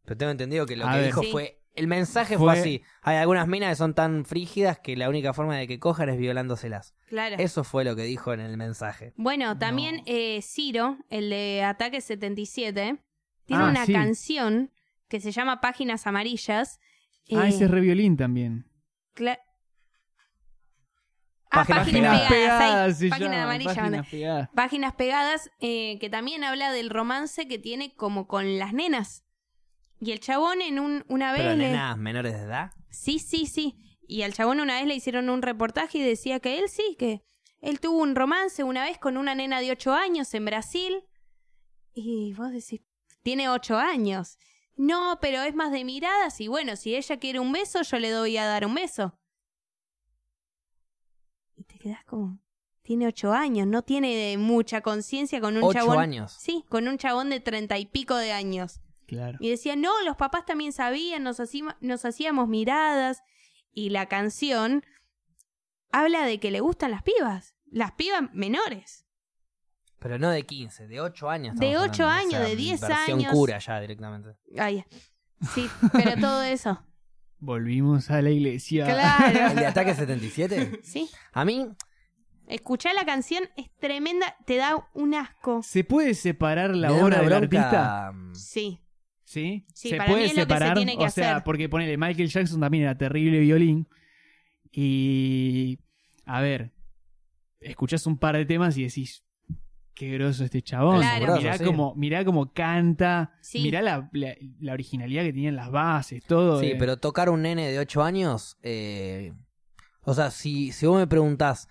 pero 0.07 0.17
tengo 0.17 0.31
entendido 0.31 0.65
que 0.65 0.77
lo 0.77 0.87
A 0.87 0.91
que 0.93 0.97
ver. 0.99 1.05
dijo 1.07 1.21
Sí. 1.21 1.31
fue, 1.31 1.59
el 1.75 1.87
mensaje 1.87 2.37
fue, 2.37 2.53
Fue- 2.53 2.59
así, 2.61 2.81
hay 3.01 3.17
algunas 3.17 3.45
minas 3.47 3.69
que 3.71 3.75
son 3.75 3.93
tan 3.93 4.23
frígidas 4.25 4.79
que 4.79 4.95
la 4.95 5.09
única 5.09 5.33
forma 5.33 5.57
de 5.57 5.67
que 5.67 5.79
cojan 5.79 6.07
es 6.09 6.17
violándoselas. 6.17 6.95
Claro. 7.09 7.35
Eso 7.37 7.63
fue 7.65 7.83
lo 7.83 7.95
que 7.97 8.03
dijo 8.03 8.31
en 8.33 8.39
el 8.39 8.55
mensaje. 8.57 9.13
Bueno, 9.17 9.57
también 9.59 9.97
No. 9.97 10.03
eh, 10.05 10.39
Ciro, 10.41 10.97
el 11.09 11.29
de 11.29 11.63
Ataque 11.63 11.99
77, 11.99 12.97
tiene 13.45 13.63
Ah, 13.63 13.67
una 13.69 13.85
sí. 13.85 13.91
canción 13.93 14.71
que 15.09 15.19
se 15.19 15.31
llama 15.31 15.59
Páginas 15.61 16.07
Amarillas. 16.07 16.79
Ah, 17.35 17.45
Eh, 17.45 17.49
ese 17.49 17.65
es 17.65 17.71
re 17.71 17.81
violín 17.81 18.15
también. 18.17 18.65
cla- 19.13 19.39
Ah, 21.49 21.59
Páginas 21.63 21.85
páginas, 21.85 22.11
pegadas. 22.11 22.29
pegadas. 22.31 22.87
ahí. 22.87 22.93
se 22.93 23.09
Páginas 23.09 23.31
llama, 23.31 23.43
amarillas. 23.43 23.75
páginas 23.75 24.07
pegadas. 24.09 24.49
Páginas 24.53 24.93
pegadas, 24.95 25.49
eh, 25.59 25.97
que 25.99 26.09
también 26.09 26.43
habla 26.43 26.71
del 26.73 26.89
romance 26.89 27.47
que 27.47 27.57
tiene 27.59 27.93
como 27.95 28.27
con 28.27 28.57
las 28.57 28.73
nenas. 28.73 29.23
Y 29.99 30.11
el 30.11 30.19
chabón 30.19 30.61
en 30.61 30.79
un, 30.79 31.03
una 31.07 31.31
vez... 31.31 31.41
Pero 31.41 31.55
le- 31.55 31.67
nenas 31.69 31.97
menores 31.97 32.33
de 32.33 32.39
edad. 32.41 32.71
Sí, 32.89 33.19
sí, 33.19 33.45
sí. 33.47 33.75
Y 34.07 34.21
al 34.21 34.33
chabón 34.33 34.59
una 34.59 34.75
vez 34.75 34.85
le 34.87 34.95
hicieron 34.95 35.29
un 35.29 35.41
reportaje 35.41 35.97
y 35.97 36.01
decía 36.03 36.39
que 36.39 36.59
él 36.59 36.69
sí, 36.69 36.95
que 36.97 37.23
él 37.59 37.79
tuvo 37.79 37.97
un 37.97 38.15
romance 38.15 38.63
una 38.63 38.83
vez 38.83 38.97
con 38.99 39.17
una 39.17 39.35
nena 39.35 39.59
de 39.59 39.71
8 39.71 39.93
años 39.93 40.33
en 40.33 40.45
Brasil. 40.45 41.03
Y 41.93 42.33
vos 42.33 42.51
decís, 42.51 42.81
tiene 43.23 43.49
8 43.49 43.77
años. 43.77 44.37
No, 44.75 45.17
pero 45.19 45.41
es 45.41 45.55
más 45.55 45.71
de 45.71 45.83
miradas 45.83 46.39
y 46.39 46.47
bueno, 46.47 46.75
si 46.75 46.95
ella 46.95 47.17
quiere 47.17 47.39
un 47.39 47.51
beso, 47.51 47.81
yo 47.81 47.97
le 47.97 48.11
doy 48.11 48.37
a 48.37 48.45
dar 48.45 48.65
un 48.65 48.75
beso. 48.75 49.17
Y 51.55 51.63
te 51.63 51.79
quedás 51.79 52.05
como, 52.05 52.39
tiene 52.83 53.07
8 53.07 53.33
años, 53.33 53.65
no 53.67 53.81
tiene 53.81 54.37
mucha 54.37 54.81
conciencia 54.81 55.41
con 55.41 55.57
un 55.57 55.63
Ocho 55.63 55.79
chabón. 55.79 55.97
años. 55.97 56.31
Sí, 56.39 56.63
con 56.69 56.87
un 56.87 56.97
chabón 56.99 57.29
de 57.31 57.39
treinta 57.39 57.77
y 57.79 57.87
pico 57.87 58.15
de 58.15 58.31
años. 58.31 58.79
Claro. 59.07 59.37
Y 59.41 59.49
decía, 59.49 59.75
no, 59.75 60.01
los 60.03 60.17
papás 60.17 60.45
también 60.45 60.73
sabían, 60.73 61.23
nos, 61.23 61.39
hacima- 61.39 61.77
nos 61.81 62.03
hacíamos 62.05 62.47
miradas. 62.47 63.21
Y 63.71 63.89
la 63.89 64.07
canción 64.07 64.83
habla 65.91 66.23
de 66.25 66.39
que 66.39 66.51
le 66.51 66.59
gustan 66.59 66.91
las 66.91 67.03
pibas, 67.03 67.55
las 67.71 67.91
pibas 67.93 68.23
menores. 68.33 69.05
Pero 69.99 70.19
no 70.19 70.29
de 70.29 70.45
15, 70.45 70.87
de 70.87 71.01
8 71.01 71.29
años. 71.29 71.55
De 71.57 71.69
estamos 71.71 71.89
ocho 71.89 72.03
hablando, 72.03 72.21
o 72.21 72.27
años, 72.37 72.39
sea, 72.41 72.49
de 72.49 72.55
10 72.55 72.81
versión 72.81 73.19
años. 73.19 73.31
cura 73.33 73.57
ya 73.59 73.79
directamente. 73.79 74.29
Ay, 74.59 74.83
sí, 75.53 75.67
pero 75.93 76.19
todo 76.21 76.43
eso. 76.43 76.83
Volvimos 77.39 78.09
a 78.11 78.21
la 78.21 78.29
iglesia. 78.29 78.83
¿El 78.87 79.33
de 79.33 79.39
Claro. 79.53 79.67
Ataque 79.69 79.93
77? 79.95 80.81
Sí, 80.83 81.09
A 81.33 81.45
mí, 81.45 81.67
escuchar 82.47 82.93
la 82.95 83.05
canción 83.05 83.43
es 83.55 83.69
tremenda, 83.77 84.35
te 84.45 84.57
da 84.57 84.87
un 84.93 85.13
asco. 85.15 85.61
¿Se 85.63 85.83
puede 85.83 86.13
separar 86.15 86.75
la 86.75 86.89
me 86.89 87.03
una 87.03 87.17
del 87.17 87.25
bronca, 87.27 87.43
artista? 87.61 88.11
mm, 88.13 88.35
Sí, 88.35 88.81
¿Sí? 89.29 89.65
Sí, 89.73 89.89
¿Se 89.89 89.97
para 89.97 90.09
puede 90.09 90.23
mí 90.23 90.29
es 90.29 90.37
lo 90.37 90.47
que 90.47 90.53
se 90.53 90.53
separar? 90.55 90.77
tiene 90.77 90.97
que 90.97 91.03
o 91.03 91.09
sea, 91.09 91.31
hacer. 91.33 91.43
porque 91.43 91.67
ponele, 91.67 91.97
Michael 91.97 92.29
Jackson 92.29 92.61
también 92.61 92.83
era 92.85 92.97
terrible 92.97 93.39
violín. 93.41 93.85
Y. 94.71 95.79
A 96.25 96.39
ver. 96.39 96.71
Escuchás 97.59 98.05
un 98.07 98.17
par 98.17 98.37
de 98.37 98.45
temas 98.45 98.77
y 98.77 98.83
decís. 98.83 99.23
Qué 99.93 100.11
groso 100.11 100.43
este 100.45 100.61
chabón. 100.61 100.99
Claro. 100.99 101.25
Grosso, 101.25 101.41
mirá, 101.41 101.57
sí. 101.57 101.63
cómo, 101.65 101.95
mirá 101.95 102.23
cómo 102.23 102.53
canta. 102.53 103.33
Sí. 103.41 103.63
Mirá 103.63 103.81
la, 103.81 104.09
la- 104.13 104.35
la 104.59 104.73
originalidad 104.73 105.23
que 105.23 105.33
tenían 105.33 105.55
las 105.55 105.71
bases, 105.71 106.23
todo. 106.23 106.59
Sí, 106.61 106.67
eh. 106.67 106.75
pero 106.77 106.97
tocar 106.97 107.29
un 107.31 107.41
nene 107.41 107.69
de 107.71 107.79
8 107.79 108.03
años, 108.03 108.57
eh, 108.61 109.33
o 110.01 110.13
sea, 110.13 110.29
si, 110.29 110.71
si 110.71 110.85
vos 110.85 110.99
me 110.99 111.07
preguntás 111.07 111.67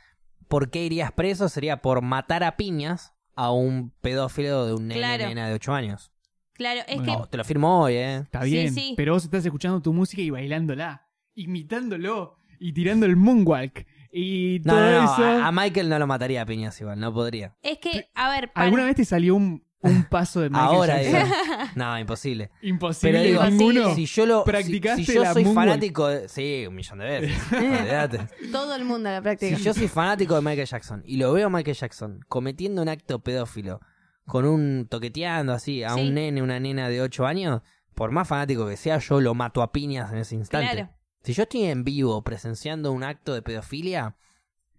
por 0.49 0.71
qué 0.71 0.85
irías 0.85 1.13
preso, 1.13 1.49
sería 1.49 1.81
por 1.83 2.03
matar 2.03 2.43
a 2.43 2.57
piñas 2.57 3.15
a 3.37 3.53
un 3.53 3.93
pedófilo 4.01 4.67
de 4.67 4.75
un 4.75 4.89
nene 4.89 4.99
Claro. 5.01 5.29
nena 5.29 5.47
de 5.49 5.55
8 5.55 5.73
años. 5.73 6.11
Claro, 6.57 6.81
es 6.87 6.97
Bueno. 6.97 7.13
que 7.13 7.19
No, 7.21 7.27
te 7.27 7.37
lo 7.37 7.45
firmo 7.45 7.81
hoy, 7.83 7.95
¿eh? 7.95 8.17
Está 8.19 8.43
bien. 8.45 8.73
sí. 8.75 8.95
Pero 8.97 9.13
vos 9.15 9.25
estás 9.25 9.45
escuchando 9.45 9.81
tu 9.81 9.93
música 9.93 10.23
y 10.23 10.31
bailándola. 10.31 11.07
Imitándolo. 11.35 12.39
Y 12.59 12.73
tirando 12.73 13.07
el 13.07 13.17
moonwalk. 13.17 13.87
Y 14.13 14.61
No, 14.65 14.73
todo 14.75 14.81
no, 14.91 15.03
no, 15.03 15.13
eso. 15.13 15.25
a, 15.25 15.47
a 15.49 15.53
Michael 15.53 15.89
no 15.89 15.99
lo 15.99 16.07
mataría 16.07 16.43
a 16.43 16.47
piñas 16.47 16.81
igual, 16.81 16.99
no 16.99 17.13
podría. 17.13 17.55
es 17.63 17.79
que 17.79 18.09
a 18.15 18.31
ver, 18.31 18.51
para- 18.53 18.65
¿Alguna 18.65 18.85
vez 18.87 18.97
te 18.97 19.05
salió 19.05 19.35
un, 19.35 19.63
un 19.83 20.05
paso 20.05 20.41
de 20.41 20.49
Michael 20.49 20.69
Ahora, 20.69 21.03
Jackson? 21.03 21.25
digo, 21.25 21.37
no, 21.77 21.99
imposible. 21.99 22.51
Imposible 22.63 23.19
Pero 23.19 23.23
digo, 23.31 23.45
ninguno. 23.51 23.95
Si 23.95 24.07
yo 24.07 24.25
lo, 24.25 24.43
si- 24.45 24.51
¿Practicaste 24.51 25.05
si, 25.05 25.15
yo 25.15 25.23
la 25.23 25.33
soy 25.35 25.45
moonwalk? 25.45 25.69
fanático, 25.69 26.09
de, 26.09 26.29
sí, 26.31 26.65
un 26.67 26.75
millón 26.77 26.99
de 27.01 27.05
veces. 27.05 27.39
todo 28.53 28.75
el 28.75 28.85
mundo 28.87 29.11
la 29.11 29.21
práctica. 29.21 29.55
Si 29.57 29.63
yo 29.63 29.75
soy 29.75 29.89
fanático 29.89 30.35
de 30.35 30.41
Michael 30.41 30.67
Jackson 30.67 31.03
y 31.05 31.19
lo 31.19 31.33
veo 31.35 31.49
a 31.49 31.51
Michael 31.51 31.77
Jackson 31.77 32.21
cometiendo 32.29 32.81
un 32.81 32.89
acto 32.89 33.19
pedófilo 33.19 33.81
con 34.27 34.45
un 34.45 34.87
toqueteando 34.91 35.53
así 35.53 35.83
a 35.83 35.91
Sí. 35.95 36.01
un 36.01 36.15
nene, 36.15 36.43
una 36.43 36.59
nena 36.61 36.89
de 36.89 37.01
8 37.01 37.27
años, 37.27 37.63
por 37.95 38.11
más 38.11 38.29
fanático 38.29 38.67
que 38.69 38.77
sea, 38.77 38.99
yo 38.99 39.21
lo 39.21 39.35
mato 39.35 39.63
a 39.63 39.73
piñas 39.73 40.13
en 40.13 40.19
ese 40.19 40.35
instante. 40.35 40.71
Claro. 40.73 40.91
Si 41.23 41.33
yo 41.33 41.45
estoy 41.45 41.65
en 41.65 41.83
vivo 41.85 42.23
presenciando 42.23 42.93
un 42.93 43.03
acto 43.05 43.35
de 43.35 43.43
pedofilia, 43.43 44.17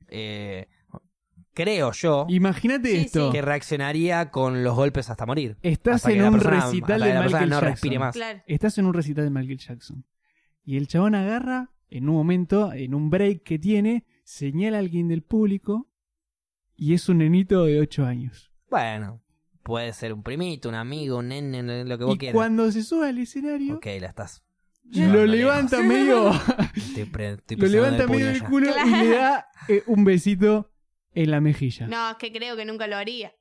eh, 0.09 0.67
creo 1.53 1.91
yo 1.91 2.25
Imagínate 2.29 2.89
Sí, 2.91 2.97
esto. 3.05 3.31
que 3.31 3.41
reaccionaría 3.41 4.29
con 4.31 4.63
los 4.63 4.75
golpes 4.75 5.09
hasta 5.09 5.25
morir. 5.25 5.57
Estás 5.61 5.95
Hasta 5.97 6.11
en 6.11 6.23
un 6.23 6.33
persona- 6.33 6.61
recital 6.65 7.01
de 7.01 7.05
Michael 7.13 7.31
no 7.49 7.55
Jackson. 7.55 7.61
respire 7.61 7.99
más. 7.99 8.15
Claro. 8.15 8.41
Estás 8.45 8.77
en 8.77 8.85
un 8.85 8.93
recital 8.93 9.23
de 9.25 9.29
Michael 9.31 9.57
Jackson. 9.57 10.05
Y 10.63 10.77
el 10.77 10.87
chabón 10.87 11.15
agarra, 11.15 11.71
en 11.89 12.09
un 12.09 12.15
momento, 12.15 12.71
en 12.73 12.93
un 12.93 13.09
break 13.09 13.43
que 13.43 13.57
tiene, 13.59 14.05
señala 14.23 14.77
a 14.77 14.79
alguien 14.81 15.07
del 15.07 15.23
público 15.23 15.89
y 16.75 16.93
es 16.93 17.09
un 17.09 17.19
nenito 17.19 17.63
de 17.65 17.79
8 17.79 18.05
años. 18.05 18.51
Bueno, 18.69 19.21
puede 19.68 19.91
ser 19.91 20.14
un 20.14 20.23
primito, 20.23 20.69
un 20.69 20.76
amigo, 20.76 21.18
un 21.18 21.27
nene, 21.27 21.84
lo 21.84 21.98
que 21.98 22.03
vos 22.06 22.15
Y 22.15 22.18
quieras. 22.18 22.34
cuando 22.35 22.72
se 22.72 22.84
sube 22.84 23.10
al 23.10 23.18
escenario, 23.18 23.76
Ok, 23.76 23.85
la 23.99 24.07
estás. 24.07 24.41
lo 24.85 25.26
levanta 25.26 25.81
lejos. 25.81 25.88
medio, 25.94 26.31
Estoy 26.76 27.03
pre- 27.06 27.31
estoy 27.34 27.57
lo 27.57 27.68
levanta 27.68 28.03
el 28.03 28.10
medio 28.10 28.27
del 28.27 28.44
culo 28.44 28.72
y 28.85 28.89
le 28.89 29.10
da 29.10 29.45
eh, 29.68 29.84
un 29.88 30.06
besito 30.06 30.72
en 31.14 31.31
la 31.31 31.41
mejilla. 31.41 31.85
No, 31.88 32.11
es 32.11 32.15
que 32.18 32.31
creo 32.31 32.56
que 32.56 32.64
nunca 32.64 32.88
lo 32.88 32.95
haría. 32.95 33.34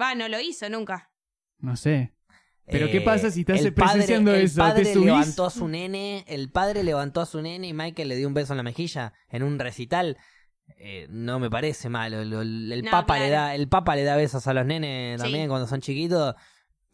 Va, 0.00 0.14
no 0.14 0.28
lo 0.28 0.40
hizo 0.40 0.68
nunca. 0.70 1.10
No 1.58 1.76
sé. 1.76 2.14
Pero 2.66 2.90
¿qué 2.90 3.02
pasa 3.02 3.30
si 3.30 3.40
estás 3.40 3.60
Eh, 3.60 3.66
el 3.66 3.74
padre- 3.74 3.90
presenciando 3.92 4.34
el 4.34 4.44
eso? 4.44 4.56
padre 4.58 4.84
¿Te 4.84 4.96
levantó 4.96 5.44
a 5.44 5.50
su 5.50 5.68
nene, 5.68 6.24
el 6.26 6.50
padre 6.50 6.82
levantó 6.82 7.20
a 7.20 7.26
su 7.26 7.42
nene 7.42 7.68
y 7.68 7.74
Michael 7.74 8.08
le 8.08 8.16
dio 8.16 8.26
un 8.26 8.32
beso 8.32 8.54
en 8.54 8.56
la 8.56 8.62
mejilla 8.62 9.12
en 9.28 9.42
un 9.42 9.58
recital. 9.58 10.16
Eh, 10.78 11.06
no 11.10 11.38
me 11.38 11.48
parece 11.50 11.88
malo. 11.88 12.24
Lo- 12.24 12.42
el 12.42 12.82
No, 12.84 12.90
papa 12.90 13.18
le 13.18 13.30
da, 13.30 13.54
el 13.54 13.68
papa 13.68 13.96
le 13.96 14.02
da 14.04 14.16
besos 14.16 14.46
a 14.46 14.54
los 14.54 14.66
nenes 14.66 15.20
Sí. 15.20 15.24
también 15.24 15.48
cuando 15.48 15.66
son 15.66 15.80
chiquitos. 15.80 16.34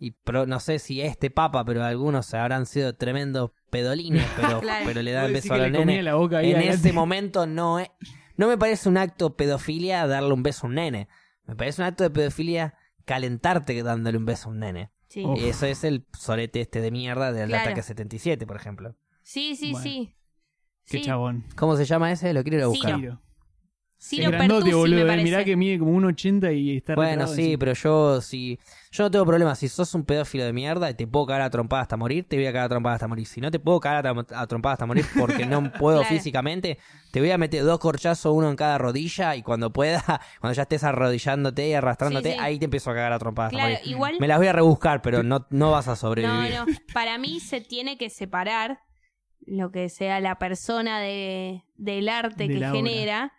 y 0.02 0.12
pro- 0.12 0.46
no 0.46 0.60
sé 0.60 0.78
si 0.78 1.02
este 1.02 1.30
papa, 1.30 1.62
pero 1.66 1.84
algunos 1.84 2.32
habrán 2.32 2.64
sido 2.64 2.94
tremendos 2.94 3.50
pedolines, 3.68 4.24
pero, 4.56 4.60
Claro. 4.62 4.86
pero 4.86 5.02
le 5.02 5.12
dan 5.12 5.24
Vos 5.24 5.32
decís 5.34 5.50
beso 5.50 5.62
a 5.62 5.68
los 5.68 5.70
nenes. 5.86 6.02
la 6.04 6.14
boca 6.14 6.38
ahí 6.38 6.52
En 6.52 6.56
adelante. 6.56 6.88
ese 6.88 6.92
momento 6.94 7.46
no 7.46 7.78
es, 7.80 7.90
no 8.38 8.48
me 8.48 8.56
parece 8.56 8.88
un 8.88 8.96
acto 8.96 9.36
pedofilia 9.36 10.06
darle 10.06 10.32
un 10.32 10.42
beso 10.42 10.66
a 10.66 10.70
un 10.70 10.76
nene. 10.76 11.06
Me 11.44 11.54
parece 11.54 11.82
un 11.82 11.88
acto 11.88 12.02
de 12.02 12.08
pedofilia 12.08 12.72
calentarte 13.04 13.82
dándole 13.82 14.16
un 14.16 14.24
beso 14.24 14.48
a 14.48 14.52
un 14.52 14.60
nene. 14.60 14.90
Sí. 15.08 15.22
Y 15.36 15.44
eso 15.50 15.66
es 15.66 15.84
el 15.84 16.06
sorete 16.18 16.62
este 16.62 16.80
de 16.80 16.90
mierda 16.90 17.30
del 17.32 17.48
Claro. 17.50 17.64
ataque 17.64 17.82
77, 17.82 18.46
por 18.46 18.56
ejemplo. 18.56 18.96
Sí, 19.22 19.54
sí, 19.54 19.72
Bueno. 19.72 19.82
sí. 19.82 20.14
Qué 20.86 20.98
Sí. 20.98 21.04
chabón. 21.04 21.44
¿Cómo 21.56 21.76
se 21.76 21.84
llama 21.84 22.10
ese? 22.10 22.32
Lo 22.32 22.42
quiero 22.42 22.56
ir 22.56 22.64
a 22.64 22.68
buscar. 22.68 22.94
Ciro. 22.96 23.20
Ciro. 24.02 24.24
Es 24.24 24.30
grandote, 24.30 24.62
Pertusi, 24.64 24.76
boludo. 24.78 24.96
me 24.96 25.02
eh. 25.02 25.06
parece. 25.06 25.24
Mirá 25.24 25.44
que 25.44 25.56
mide 25.56 25.78
como 25.78 25.92
1,80 26.00 26.56
y 26.58 26.76
está 26.78 26.94
Bueno, 26.94 27.26
sí, 27.26 27.42
encima. 27.42 27.58
pero 27.58 27.72
yo 27.74 28.20
si 28.22 28.58
yo 28.90 29.04
no 29.04 29.10
tengo 29.10 29.26
problema. 29.26 29.54
Si 29.54 29.68
sos 29.68 29.94
un 29.94 30.04
pedófilo 30.04 30.42
de 30.44 30.52
mierda 30.54 30.88
y 30.88 30.94
te 30.94 31.06
puedo 31.06 31.26
cagar 31.26 31.42
a 31.42 31.50
trompada 31.50 31.82
hasta 31.82 31.98
morir, 31.98 32.24
te 32.26 32.36
voy 32.36 32.46
a 32.46 32.52
cagar 32.52 32.64
a 32.64 32.68
trompada 32.70 32.94
hasta 32.94 33.06
morir. 33.08 33.26
Si 33.26 33.42
no 33.42 33.50
te 33.50 33.58
puedo 33.58 33.78
cagar 33.78 34.06
a, 34.06 34.12
trom- 34.14 34.26
a 34.34 34.46
trompada 34.46 34.72
hasta 34.72 34.86
morir 34.86 35.04
porque 35.18 35.44
no 35.44 35.70
puedo 35.78 35.98
Claro. 36.00 36.14
físicamente, 36.14 36.78
te 37.12 37.20
voy 37.20 37.30
a 37.30 37.36
meter 37.36 37.62
dos 37.62 37.78
corchazos, 37.78 38.32
uno 38.34 38.48
en 38.48 38.56
cada 38.56 38.78
rodilla 38.78 39.36
y 39.36 39.42
cuando 39.42 39.70
pueda, 39.70 40.02
cuando 40.40 40.54
ya 40.56 40.62
estés 40.62 40.82
arrodillándote 40.82 41.68
y 41.68 41.74
arrastrándote, 41.74 42.30
Sí, 42.30 42.34
sí. 42.38 42.40
ahí 42.42 42.58
te 42.58 42.64
empiezo 42.64 42.90
a 42.90 42.94
cagar 42.94 43.12
a 43.12 43.18
trompada 43.18 43.48
hasta 43.48 43.60
morir. 43.60 43.78
igual. 43.84 44.16
Me 44.18 44.26
las 44.28 44.38
voy 44.38 44.46
a 44.46 44.52
rebuscar, 44.54 45.02
pero 45.02 45.22
no, 45.22 45.46
no 45.50 45.70
vas 45.72 45.86
a 45.88 45.90
No, 45.90 45.96
sobrevivir. 45.96 46.54
no. 46.54 46.64
Para 46.94 47.18
mí 47.18 47.38
se 47.40 47.60
tiene 47.60 47.98
que 47.98 48.08
separar 48.08 48.80
lo 49.46 49.70
que 49.72 49.88
sea 49.90 50.20
la 50.20 50.38
persona 50.38 51.00
de, 51.00 51.64
del 51.76 52.08
arte 52.08 52.46
De 52.46 52.54
que 52.54 52.60
la 52.60 52.70
obra. 52.70 52.76
genera, 52.78 53.32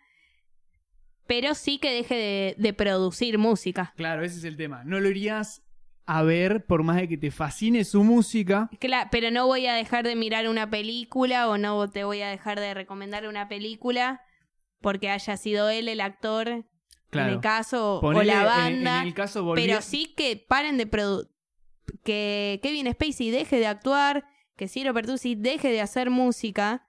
pero 1.34 1.54
sí 1.54 1.78
que 1.78 1.90
deje 1.92 2.14
de, 2.14 2.54
de 2.58 2.72
producir 2.74 3.38
música. 3.38 3.94
Claro, 3.96 4.22
ese 4.22 4.36
es 4.36 4.44
el 4.44 4.58
tema. 4.58 4.82
No 4.84 5.00
lo 5.00 5.08
irías 5.08 5.62
a 6.04 6.22
ver 6.22 6.66
por 6.66 6.82
más 6.82 6.96
de 6.96 7.08
que 7.08 7.16
te 7.16 7.30
fascine 7.30 7.84
su 7.84 8.04
música. 8.04 8.68
Cla- 8.80 9.08
pero 9.10 9.30
no 9.30 9.46
voy 9.46 9.66
a 9.66 9.72
dejar 9.74 10.04
de 10.04 10.14
mirar 10.14 10.46
una 10.48 10.68
película 10.68 11.48
o 11.48 11.56
no 11.56 11.88
te 11.88 12.04
voy 12.04 12.20
a 12.20 12.28
dejar 12.28 12.60
de 12.60 12.74
recomendar 12.74 13.26
una 13.26 13.48
película 13.48 14.20
porque 14.82 15.08
haya 15.08 15.36
sido 15.38 15.70
él 15.70 15.88
el 15.88 16.00
actor 16.02 16.48
en 16.48 16.66
Claro. 17.08 17.32
el 17.32 17.40
caso 17.40 18.00
o 18.00 18.12
la 18.22 18.40
en- 18.40 18.44
banda. 18.84 19.00
En, 19.00 19.06
el 19.08 19.14
caso 19.14 19.42
volví- 19.44 19.64
Pero 19.64 19.80
sí 19.80 20.12
que 20.16 20.36
paren 20.36 20.76
de 20.76 20.86
producir. 20.86 21.30
Que 22.04 22.60
Kevin 22.62 22.90
Spacey 22.92 23.30
deje 23.30 23.58
de 23.58 23.66
actuar, 23.66 24.24
que 24.56 24.68
Ciro 24.68 24.92
Pertusi 24.94 25.34
deje 25.34 25.68
de 25.70 25.80
hacer 25.80 26.10
música. 26.10 26.84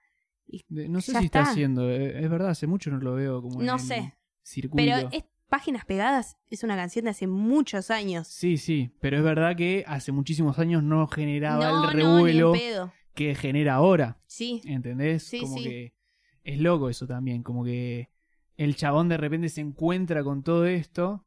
de- 0.68 0.88
No 0.88 1.00
sé 1.00 1.12
si 1.12 1.24
está 1.24 1.40
está. 1.40 1.50
haciendo. 1.52 1.90
eh, 1.90 2.22
Es 2.22 2.28
verdad, 2.30 2.50
hace 2.50 2.66
mucho 2.66 2.90
no 2.90 2.98
lo 2.98 3.14
veo 3.14 3.40
como 3.42 3.62
No 3.62 3.74
en 3.74 3.78
sé. 3.80 4.14
Circuito. 4.44 4.76
Pero 4.76 5.08
es 5.12 5.24
Páginas 5.48 5.84
Pegadas 5.84 6.36
es 6.50 6.64
una 6.64 6.74
canción 6.74 7.04
de 7.04 7.12
hace 7.12 7.26
muchos 7.26 7.90
años. 7.90 8.26
Sí, 8.26 8.56
sí, 8.56 8.90
pero 9.00 9.18
es 9.18 9.22
verdad 9.22 9.54
que 9.54 9.84
hace 9.86 10.10
muchísimos 10.10 10.58
años 10.58 10.82
no 10.82 11.06
generaba 11.06 11.70
no, 11.70 11.90
el 11.90 11.98
no, 11.98 12.22
revuelo 12.22 12.92
que 13.14 13.34
genera 13.34 13.74
ahora. 13.74 14.18
Sí, 14.26 14.62
¿Entendés? 14.64 15.22
Sí, 15.22 15.40
como 15.40 15.58
sí. 15.58 15.62
que 15.64 15.94
es 16.42 16.58
loco 16.58 16.88
eso 16.88 17.06
también, 17.06 17.42
como 17.42 17.64
que 17.64 18.10
el 18.56 18.74
chabón 18.74 19.08
de 19.08 19.16
repente 19.16 19.48
se 19.48 19.60
encuentra 19.60 20.24
con 20.24 20.42
todo 20.42 20.66
esto 20.66 21.24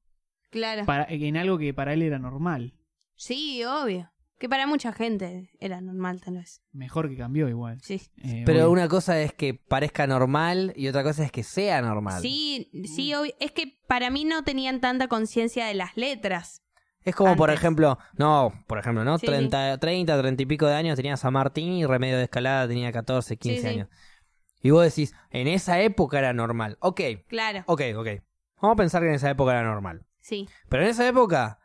claro. 0.49 0.85
para, 0.85 1.05
en 1.09 1.37
algo 1.37 1.57
que 1.57 1.73
para 1.73 1.93
él 1.93 2.01
era 2.01 2.19
normal. 2.19 2.73
Sí, 3.15 3.63
obvio. 3.63 4.11
Que 4.39 4.47
para 4.47 4.67
mucha 4.67 4.93
gente 4.93 5.49
era 5.59 5.81
normal, 5.81 6.21
tal 6.21 6.35
vez. 6.35 6.61
Mejor 6.71 7.09
que 7.09 7.17
cambió 7.17 7.49
igual. 7.49 7.79
Sí. 7.81 8.01
Eh, 8.23 8.43
Pero 8.45 8.69
una 8.69 8.87
cosa 8.87 9.19
es 9.19 9.33
que 9.33 9.55
parezca 9.55 10.05
normal 10.05 10.73
y 10.75 10.87
otra 10.87 11.03
cosa 11.03 11.23
es 11.23 11.31
que 11.31 11.41
sea 11.43 11.81
normal. 11.81 12.21
Sí, 12.21 12.69
sí, 12.85 13.13
obvio. 13.15 13.33
Es 13.39 13.51
que 13.51 13.79
para 13.87 14.09
mí 14.11 14.25
no 14.25 14.43
tenían 14.43 14.79
tanta 14.79 15.07
conciencia 15.07 15.65
de 15.65 15.73
las 15.73 15.97
letras. 15.97 16.61
Es 17.03 17.15
como, 17.15 17.35
por 17.35 17.49
ejemplo, 17.49 17.97
no, 18.17 18.53
por 18.67 18.77
ejemplo, 18.79 19.03
¿no? 19.05 19.17
Sí, 19.17 19.25
30, 19.25 19.77
30, 19.79 20.19
30 20.21 20.43
y 20.43 20.45
pico 20.45 20.67
de 20.67 20.75
años 20.75 20.97
tenía 20.97 21.15
San 21.17 21.33
Martín 21.33 21.71
y 21.73 21.85
Remedio 21.85 22.17
de 22.17 22.23
Escalada 22.25 22.67
tenía 22.67 22.91
14, 22.91 23.37
15 23.37 23.55
Sí, 23.57 23.61
sí. 23.63 23.67
años. 23.73 23.87
Y 24.61 24.71
vos 24.71 24.83
decís, 24.83 25.13
en 25.31 25.47
esa 25.47 25.79
época 25.81 26.19
era 26.19 26.33
normal. 26.33 26.77
Ok, 26.81 26.99
Claro. 27.27 27.63
ok, 27.65 27.81
ok. 27.95 28.07
Vamos 28.61 28.73
a 28.73 28.75
pensar 28.75 29.01
que 29.01 29.07
en 29.09 29.15
esa 29.15 29.29
época 29.29 29.51
era 29.53 29.63
normal. 29.63 30.05
Sí. 30.19 30.49
Pero 30.67 30.83
en 30.83 30.89
esa 30.89 31.07
época, 31.07 31.59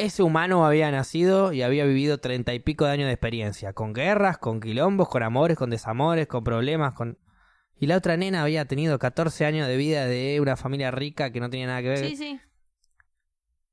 ese 0.00 0.22
humano 0.22 0.66
había 0.66 0.90
nacido 0.90 1.52
y 1.52 1.62
había 1.62 1.84
vivido 1.84 2.18
treinta 2.18 2.52
y 2.54 2.58
pico 2.60 2.84
de 2.84 2.92
años 2.92 3.06
de 3.06 3.12
experiencia. 3.12 3.72
Con 3.72 3.92
guerras, 3.92 4.38
con 4.38 4.60
quilombos, 4.60 5.08
con 5.08 5.22
amores, 5.22 5.56
con 5.56 5.70
desamores, 5.70 6.26
con 6.26 6.42
problemas, 6.44 6.94
con... 6.94 7.18
Y 7.78 7.86
la 7.86 7.96
otra 7.96 8.16
nena 8.16 8.42
había 8.42 8.66
tenido 8.66 8.98
14 8.98 9.46
años 9.46 9.66
de 9.66 9.76
vida 9.76 10.04
de 10.06 10.38
una 10.40 10.56
familia 10.56 10.90
rica 10.90 11.30
que 11.32 11.40
no 11.40 11.48
tenía 11.48 11.66
nada 11.66 11.80
que 11.82 11.88
ver. 11.88 11.98
Sí, 12.06 12.16
sí. 12.16 12.40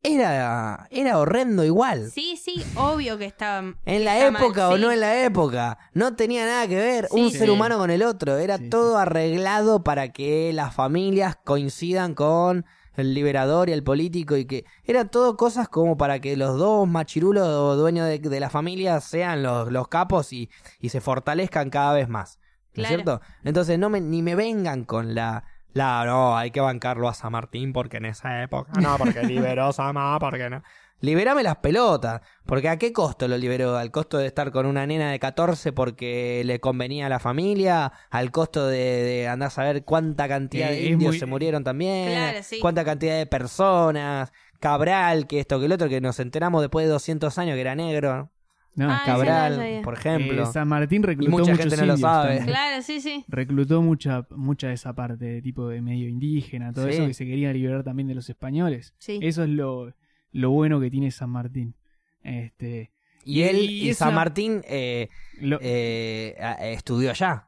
Era, 0.04 0.88
era 0.92 1.18
horrendo 1.18 1.66
igual. 1.66 2.10
Sí, 2.12 2.38
sí, 2.38 2.64
obvio 2.76 3.18
que 3.18 3.26
estaba. 3.26 3.74
En 3.84 4.06
la 4.06 4.18
está 4.18 4.32
mal, 4.32 4.44
época 4.44 4.70
o 4.70 4.76
sí. 4.76 4.82
no 4.82 4.92
en 4.92 5.00
la 5.02 5.24
época. 5.26 5.78
No 5.94 6.16
tenía 6.16 6.46
nada 6.46 6.68
que 6.68 6.76
ver 6.76 7.08
Sí, 7.12 7.20
un 7.20 7.32
sí. 7.32 7.38
ser 7.40 7.50
humano 7.50 7.78
con 7.78 7.90
el 7.92 8.04
otro. 8.04 8.38
Era 8.38 8.58
Sí, 8.58 8.66
sí. 8.66 8.70
todo 8.70 8.98
arreglado 8.98 9.84
para 9.84 10.10
que 10.14 10.54
las 10.54 10.74
familias 10.74 11.36
coincidan 11.44 12.14
con 12.14 12.66
el 12.98 13.14
liberador 13.14 13.70
y 13.70 13.72
el 13.74 13.84
político 13.84 14.36
y 14.36 14.46
que 14.46 14.66
era 14.84 15.06
todo 15.06 15.38
cosas 15.38 15.70
como 15.70 15.98
para 15.98 16.20
que 16.20 16.36
los 16.36 16.58
dos 16.58 16.88
machirulos 16.88 17.48
o 17.48 17.76
dueños 17.76 18.08
de, 18.08 18.20
de 18.20 18.40
la 18.40 18.50
familia 18.50 19.00
sean 19.00 19.44
los, 19.44 19.72
los 19.72 19.88
capos 19.88 20.34
y, 20.34 20.50
y 20.80 20.90
se 20.90 21.00
fortalezcan 21.00 21.70
cada 21.70 21.94
vez 21.94 22.10
más. 22.10 22.40
¿No 22.76 22.84
es 22.84 22.90
Claro. 22.90 23.04
cierto? 23.04 23.22
Entonces 23.44 23.80
no 23.80 23.90
me, 23.90 24.02
ni 24.02 24.22
me 24.22 24.36
vengan 24.36 24.84
con 24.84 25.16
la... 25.16 25.46
La, 25.74 26.06
no, 26.06 26.36
hay 26.36 26.50
que 26.50 26.60
bancarlo 26.60 27.08
a 27.08 27.14
San 27.14 27.32
Martín 27.34 27.72
porque 27.72 27.98
en 27.98 28.06
esa 28.06 28.42
época. 28.42 28.72
No, 28.82 28.98
porque 28.98 29.22
liberó 29.24 29.72
Sama, 29.72 30.18
porque 30.18 30.50
no. 30.50 30.64
Liberame 31.02 31.44
las 31.44 31.58
pelotas. 31.58 32.22
Porque 32.46 32.70
a 32.70 32.78
qué 32.78 32.92
costo 32.94 33.28
lo 33.28 33.38
liberó? 33.38 33.78
¿Al 33.78 33.92
costo 33.92 34.18
de 34.18 34.26
estar 34.28 34.52
con 34.52 34.66
una 34.66 34.86
nena 34.88 35.12
de 35.12 35.20
14 35.20 35.72
porque 35.74 36.42
le 36.46 36.60
convenía 36.60 37.06
a 37.06 37.10
la 37.10 37.20
familia? 37.20 37.92
¿Al 38.10 38.32
costo 38.32 38.68
de, 38.68 38.78
de 38.78 39.28
andar 39.28 39.48
a 39.48 39.52
saber 39.52 39.84
cuánta 39.84 40.28
cantidad 40.28 40.70
Eh, 40.72 40.76
de 40.76 40.84
es 40.86 40.92
indios 40.92 41.12
muy- 41.12 41.20
se 41.20 41.26
murieron 41.26 41.64
también? 41.64 42.10
Claro, 42.10 42.40
sí. 42.42 42.60
¿Cuánta 42.60 42.84
cantidad 42.84 43.18
de 43.18 43.26
personas? 43.28 44.32
Cabral, 44.60 45.28
que 45.28 45.40
esto, 45.40 45.60
que 45.60 45.66
el 45.68 45.72
otro, 45.74 45.88
que 45.88 46.02
nos 46.02 46.20
enteramos 46.20 46.62
después 46.62 46.86
de 46.86 46.92
200 46.92 47.38
años 47.38 47.54
que 47.56 47.62
era 47.62 47.76
negro. 47.76 48.32
no, 48.76 48.90
Ah, 48.92 49.00
no 49.00 49.06
Cabral, 49.06 49.82
por 49.84 49.94
ejemplo. 49.96 50.44
eh, 50.44 50.46
San 50.46 50.68
Martín 50.68 51.02
reclutó 51.04 51.32
mucha 51.32 51.52
muchos 51.52 51.60
gente 51.66 51.78
no 51.78 51.86
lo 51.86 51.98
sabe. 51.98 52.28
también. 52.38 52.46
Claro, 52.48 52.82
sí, 52.84 53.02
sí. 53.02 53.26
Reclutó 53.28 53.82
mucha, 53.82 54.26
mucha 54.30 54.68
de 54.68 54.74
esa 54.74 54.94
parte, 54.94 55.26
de 55.26 55.42
tipo 55.42 55.68
de 55.68 55.82
medio 55.82 56.08
indígena, 56.08 56.72
todo 56.74 56.86
Sí. 56.88 56.94
eso 56.94 57.08
que 57.08 57.14
se 57.16 57.26
quería 57.26 57.52
liberar 57.54 57.84
también 57.84 58.08
de 58.08 58.14
los 58.16 58.30
españoles. 58.30 58.94
Sí. 59.00 59.20
Eso 59.22 59.44
es 59.44 59.50
lo, 59.50 59.94
lo 60.32 60.52
bueno 60.52 60.80
que 60.80 60.90
tiene 60.90 61.12
San 61.12 61.30
Martín. 61.30 61.76
Este, 62.24 62.92
Y 63.24 63.42
él 63.44 63.58
Y 63.70 63.94
San 63.94 64.10
una- 64.10 64.16
Martín 64.16 64.62
eh, 64.68 65.10
lo- 65.42 65.60
eh, 65.62 66.36
estudió 66.74 67.10
allá. 67.12 67.48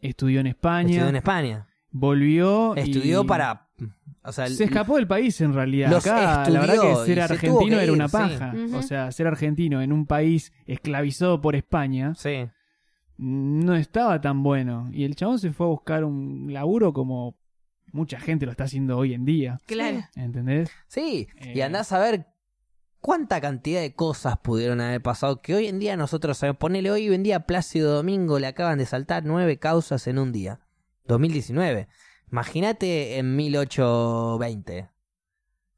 estudió 0.00 0.40
en 0.40 0.46
España, 0.48 0.88
Estudió 0.90 1.08
en 1.08 1.16
España. 1.16 1.66
volvió 1.90 2.74
y 2.76 2.80
Estudió 2.80 3.24
para... 3.26 3.68
O 4.22 4.32
sea, 4.32 4.48
se 4.48 4.64
escapó 4.64 4.96
del 4.96 5.06
país 5.06 5.40
en 5.40 5.52
realidad. 5.54 5.88
Los 5.90 6.04
Acá 6.04 6.48
la 6.50 6.60
verdad 6.60 6.74
estudió 6.76 6.98
que 7.00 7.06
ser 7.06 7.20
argentino 7.20 7.76
que 7.78 7.82
era 7.84 7.92
una 7.92 8.08
sí. 8.08 8.12
paja. 8.12 8.54
O 8.74 8.82
sea, 8.82 9.12
ser 9.12 9.26
argentino 9.28 9.80
en 9.82 9.92
un 9.92 10.04
país 10.06 10.52
esclavizado 10.66 11.40
por 11.40 11.54
España 11.54 12.14
Sí. 12.16 12.48
no 13.18 13.76
estaba 13.76 14.20
tan 14.20 14.42
bueno. 14.42 14.88
Y 14.92 15.04
el 15.04 15.14
chabón 15.14 15.38
se 15.38 15.52
fue 15.52 15.66
a 15.66 15.70
buscar 15.70 16.02
un 16.04 16.52
laburo 16.52 16.92
como 16.92 17.36
mucha 17.96 18.20
gente 18.20 18.46
lo 18.46 18.52
está 18.52 18.64
haciendo 18.64 18.96
hoy 18.96 19.14
en 19.14 19.24
día. 19.24 19.58
Claro. 19.66 20.00
¿Entendés? 20.14 20.70
Sí, 20.86 21.28
y 21.40 21.58
Eh. 21.60 21.62
andás 21.64 21.90
a 21.92 21.98
ver 21.98 22.26
cuánta 23.00 23.40
cantidad 23.40 23.80
de 23.80 23.94
cosas 23.94 24.38
pudieron 24.38 24.80
haber 24.80 25.00
pasado 25.02 25.40
que 25.40 25.54
hoy 25.54 25.66
en 25.66 25.78
día 25.78 25.96
nosotros 25.96 26.38
sabemos. 26.38 26.58
Ponele 26.58 26.90
hoy 26.90 27.12
en 27.12 27.22
día 27.22 27.36
a 27.36 27.46
Plácido 27.46 27.94
Domingo 27.94 28.38
le 28.38 28.46
acaban 28.46 28.78
de 28.78 28.86
saltar 28.86 29.24
nueve 29.24 29.58
causas 29.58 30.06
en 30.06 30.18
un 30.18 30.32
día. 30.32 30.60
2019. 31.06 31.88
Imagínate 32.30 33.18
en 33.18 33.36
1820. 33.36 34.88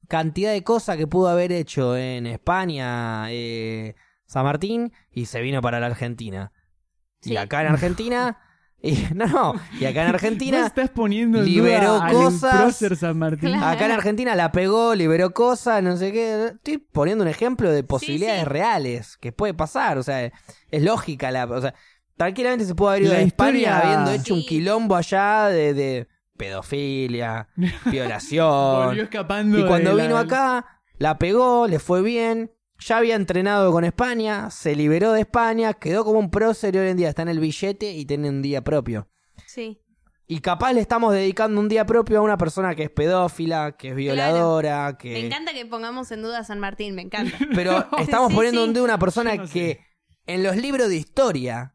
Cantidad 0.08 0.52
de 0.52 0.64
cosas 0.64 0.96
que 0.96 1.06
pudo 1.06 1.28
haber 1.28 1.52
hecho 1.52 1.96
en 1.96 2.26
España 2.26 3.26
eh, 3.30 3.94
San 4.26 4.44
Martín 4.44 4.92
y 5.10 5.26
se 5.26 5.42
vino 5.42 5.60
para 5.60 5.80
la 5.80 5.86
Argentina. 5.86 6.52
Sí. 7.20 7.32
Y 7.32 7.36
acá 7.36 7.60
en 7.62 7.68
Argentina... 7.68 8.38
Y, 8.80 8.92
no, 9.14 9.26
no, 9.26 9.54
y 9.80 9.84
acá 9.86 10.02
en 10.02 10.08
Argentina... 10.14 10.64
estás 10.66 10.90
poniendo 10.90 11.38
en 11.40 11.46
liberó 11.46 11.94
duda 11.94 12.10
cosas. 12.12 12.76
San 12.98 13.18
Martín. 13.18 13.50
Claro. 13.50 13.66
Acá 13.66 13.86
en 13.86 13.92
Argentina 13.92 14.34
la 14.36 14.52
pegó, 14.52 14.94
liberó 14.94 15.30
cosas, 15.32 15.82
no 15.82 15.96
sé 15.96 16.12
qué. 16.12 16.46
Estoy 16.54 16.78
poniendo 16.78 17.24
un 17.24 17.28
ejemplo 17.28 17.70
de 17.72 17.82
posibilidades 17.82 18.42
sí. 18.42 18.48
reales 18.48 19.16
que 19.16 19.32
puede 19.32 19.54
pasar. 19.54 19.98
O 19.98 20.02
sea, 20.02 20.24
es 20.24 20.82
lógica 20.82 21.30
la. 21.32 21.46
O 21.46 21.60
sea, 21.60 21.74
tranquilamente 22.16 22.64
se 22.66 22.74
pudo 22.76 22.90
haber 22.90 23.02
ido 23.02 23.12
La 23.14 23.18
a 23.18 23.22
España 23.22 23.58
historia- 23.58 23.78
habiendo 23.80 24.10
hecho 24.12 24.34
un 24.34 24.42
quilombo 24.46 24.94
allá 24.94 25.46
de, 25.48 25.74
de 25.74 26.08
pedofilia, 26.36 27.48
violación. 27.86 28.86
Volvió 28.86 29.02
escapando 29.04 29.58
y 29.58 29.66
cuando 29.66 29.92
la- 29.94 30.02
vino 30.04 30.16
acá, 30.16 30.80
la 30.98 31.18
pegó, 31.18 31.66
le 31.66 31.78
fue 31.78 32.02
bien. 32.02 32.52
Ya 32.80 32.98
había 32.98 33.16
entrenado 33.16 33.72
con 33.72 33.84
España, 33.84 34.50
se 34.50 34.74
liberó 34.76 35.12
de 35.12 35.20
España, 35.22 35.74
quedó 35.74 36.04
como 36.04 36.18
un 36.20 36.30
prócer 36.30 36.74
y 36.74 36.78
hoy 36.78 36.88
en 36.88 36.96
día 36.96 37.08
está 37.08 37.22
en 37.22 37.28
el 37.28 37.40
billete 37.40 37.92
y 37.92 38.04
tiene 38.06 38.28
un 38.28 38.40
día 38.42 38.62
propio. 38.62 39.08
Sí. 39.46 39.80
Y 40.30 40.40
capaz 40.40 40.74
le 40.74 40.80
estamos 40.80 41.12
dedicando 41.14 41.58
un 41.60 41.68
día 41.68 41.86
propio 41.86 42.18
a 42.18 42.22
una 42.22 42.36
persona 42.36 42.74
que 42.74 42.84
es 42.84 42.90
pedófila, 42.90 43.76
que 43.78 43.88
es 43.88 43.94
violadora, 43.96 44.90
Me 44.92 44.98
que... 44.98 45.26
encanta 45.26 45.52
que 45.54 45.64
pongamos 45.66 46.10
en 46.12 46.22
duda 46.22 46.40
a 46.40 46.44
San 46.44 46.60
Martín, 46.60 46.94
me 46.94 47.02
encanta. 47.02 47.36
Pero 47.54 47.86
estamos 47.98 48.28
Sí, 48.30 48.34
poniendo 48.36 48.62
sí. 48.62 48.68
un 48.68 48.74
día 48.74 48.82
a 48.82 48.84
una 48.84 48.98
persona 48.98 49.46
sé. 49.46 49.52
que 49.52 49.80
en 50.26 50.42
los 50.42 50.56
libros 50.56 50.88
de 50.88 50.96
historia 50.96 51.74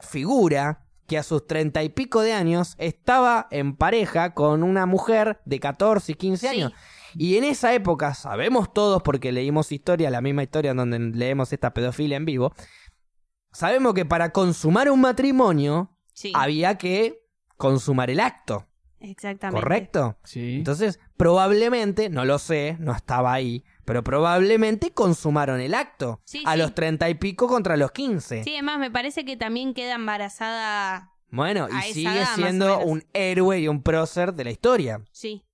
figura 0.00 0.82
que 1.06 1.16
a 1.18 1.22
sus 1.22 1.46
treinta 1.46 1.82
y 1.84 1.88
pico 1.88 2.20
de 2.20 2.32
años 2.32 2.74
estaba 2.78 3.46
en 3.52 3.76
pareja 3.76 4.34
con 4.34 4.62
una 4.64 4.86
mujer 4.86 5.40
de 5.44 5.60
14 5.60 6.12
y 6.12 6.14
15 6.16 6.48
Sí. 6.50 6.64
Y 7.18 7.36
en 7.36 7.44
esa 7.44 7.72
época, 7.74 8.14
sabemos 8.14 8.72
todos 8.72 9.02
porque 9.02 9.32
leímos 9.32 9.72
historia, 9.72 10.10
la 10.10 10.20
misma 10.20 10.42
historia 10.42 10.72
en 10.72 10.76
donde 10.76 10.98
leemos 10.98 11.52
esta 11.52 11.72
pedofilia 11.72 12.16
en 12.16 12.24
vivo, 12.24 12.52
sabemos 13.52 13.94
que 13.94 14.04
para 14.04 14.32
consumar 14.32 14.90
un 14.90 15.00
matrimonio 15.00 15.92
Sí, 16.12 16.32
había 16.34 16.78
que 16.78 17.22
consumar 17.58 18.08
el 18.10 18.20
acto, 18.20 18.66
exactamente. 19.00 19.60
¿correcto? 19.62 20.16
Sí. 20.24 20.54
Entonces, 20.56 20.98
probablemente, 21.18 22.08
no 22.08 22.24
lo 22.24 22.38
sé, 22.38 22.76
no 22.80 22.92
estaba 22.94 23.32
ahí, 23.34 23.64
pero 23.84 24.02
probablemente 24.02 24.92
consumaron 24.92 25.60
el 25.60 25.74
acto 25.74 26.20
Sí, 26.24 26.42
a 26.46 26.52
sí. 26.54 26.58
los 26.58 26.74
treinta 26.74 27.08
y 27.10 27.14
pico 27.14 27.48
contra 27.48 27.76
los 27.76 27.92
quince. 27.92 28.42
Sí, 28.44 28.54
además 28.54 28.78
me 28.78 28.90
parece 28.90 29.24
que 29.26 29.36
también 29.36 29.74
queda 29.74 29.94
embarazada. 29.94 31.12
Bueno, 31.30 31.66
A 31.66 31.86
y 31.86 31.90
esa 31.90 31.94
sigue 31.94 32.16
edad, 32.18 32.34
siendo 32.34 32.78
un 32.80 33.04
héroe 33.12 33.60
y 33.60 33.68
un 33.68 33.82
prócer 33.82 34.32
de 34.32 34.44
la 34.44 34.50
historia. 34.50 35.02
Sí. 35.12 35.44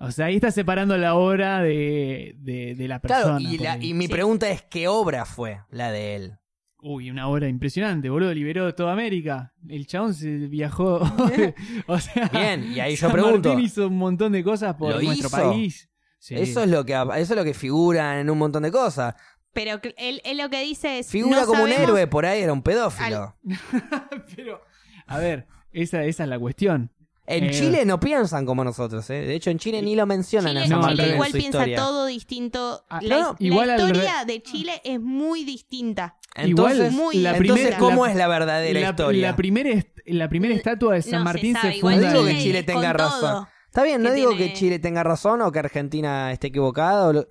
O 0.00 0.10
sea, 0.12 0.26
ahí 0.26 0.36
está 0.36 0.50
separando 0.52 0.96
la 0.96 1.14
obra 1.16 1.60
de, 1.60 2.36
de, 2.38 2.74
de 2.76 2.88
la 2.88 3.00
persona. 3.00 3.38
Claro, 3.38 3.40
y, 3.40 3.58
la- 3.58 3.76
mi 3.76 4.06
Sí. 4.06 4.12
pregunta 4.12 4.48
es, 4.50 4.62
¿qué 4.62 4.86
obra 4.88 5.24
fue 5.24 5.60
la 5.70 5.90
de 5.90 6.14
él? 6.16 6.38
Uy, 6.80 7.10
una 7.10 7.26
obra 7.26 7.48
impresionante, 7.48 8.08
boludo. 8.08 8.32
Liberó 8.32 8.72
toda 8.76 8.92
América. 8.92 9.52
El 9.68 9.88
chabón 9.88 10.14
se 10.14 10.28
viajó. 10.46 11.00
o 11.88 11.98
sea. 11.98 12.28
Bien, 12.28 12.70
y 12.72 12.78
ahí 12.78 12.94
yo 12.94 13.08
San 13.08 13.12
pregunto, 13.12 13.48
Martín 13.48 13.64
hizo 13.66 13.88
un 13.88 13.98
montón 13.98 14.30
de 14.30 14.44
cosas 14.44 14.76
por 14.76 14.94
¿Lo 14.94 15.02
nuestro 15.02 15.26
hizo? 15.26 15.36
país. 15.36 15.90
Sí. 16.20 16.36
Eso 16.36 16.62
es 16.62 16.68
lo 16.70 16.84
que 16.84 16.92
eso 16.92 17.10
es 17.16 17.30
lo 17.36 17.42
que 17.44 17.54
figura 17.54 18.20
en 18.20 18.30
un 18.30 18.38
montón 18.38 18.62
de 18.62 18.70
cosas. 18.70 19.16
Pero 19.52 19.80
él, 19.96 20.20
él 20.24 20.38
lo 20.38 20.48
que 20.50 20.60
dice 20.62 21.00
es. 21.00 21.08
Figura 21.10 21.40
no 21.40 21.46
como 21.46 21.64
un 21.64 21.72
héroe, 21.72 22.06
por 22.06 22.24
ahí 22.24 22.42
era 22.42 22.52
un 22.52 22.62
pedófilo. 22.62 23.36
Pero, 24.36 24.60
a 25.06 25.18
ver, 25.18 25.46
esa, 25.72 26.04
esa 26.04 26.22
es 26.24 26.28
la 26.28 26.38
cuestión. 26.38 26.92
En 27.30 27.44
Eh, 27.44 27.50
Chile 27.50 27.84
no 27.84 28.00
piensan 28.00 28.46
como 28.46 28.64
nosotros, 28.64 29.08
¿eh? 29.10 29.20
De 29.20 29.34
hecho, 29.34 29.50
en 29.50 29.58
Chile 29.58 29.82
ni 29.82 29.94
lo 29.94 30.06
mencionan 30.06 30.52
Chile, 30.54 30.64
a 30.64 30.68
San 30.68 30.76
No, 30.76 30.82
Martín 30.82 30.96
Chile 31.04 31.12
igual 31.14 31.30
piensa 31.32 31.48
historia. 31.58 31.76
todo 31.76 32.06
distinto. 32.06 32.84
Ah, 32.88 33.00
la, 33.02 33.18
no, 33.18 33.36
la 33.38 33.76
historia 33.76 34.24
de 34.26 34.42
Chile 34.42 34.80
es 34.82 34.98
muy 34.98 35.44
distinta. 35.44 36.16
Entonces, 36.34 36.78
Igual 36.78 36.92
muy 36.92 37.16
la 37.18 37.36
entonces, 37.36 37.74
¿cómo 37.76 38.06
la- 38.06 38.12
es 38.12 38.16
la 38.16 38.28
verdadera 38.28 38.80
la, 38.80 38.88
historia? 38.90 39.28
la 39.30 39.36
primera, 39.36 39.68
est- 39.70 39.98
la 40.06 40.28
primera 40.30 40.54
estatua 40.54 40.94
de 40.94 41.02
San 41.02 41.12
No 41.12 41.18
se 41.18 41.24
Martín 41.24 41.56
se, 41.60 41.76
igual 41.76 41.94
funda 41.96 42.12
No 42.12 42.22
digo 42.22 42.32
que 42.32 42.42
Chile 42.42 42.62
tenga 42.62 42.88
con 42.92 42.98
razón. 42.98 43.20
todo. 43.20 43.48
Está 43.66 43.82
bien, 43.82 44.02
no 44.02 44.08
que 44.08 44.14
digo 44.14 44.30
tiene- 44.30 44.46
que 44.46 44.52
Chile 44.58 44.78
tenga 44.78 45.02
razón 45.02 45.42
o 45.42 45.52
que 45.52 45.58
Argentina 45.58 46.32
esté 46.32 46.46
equivocada. 46.46 47.12
lo- 47.12 47.28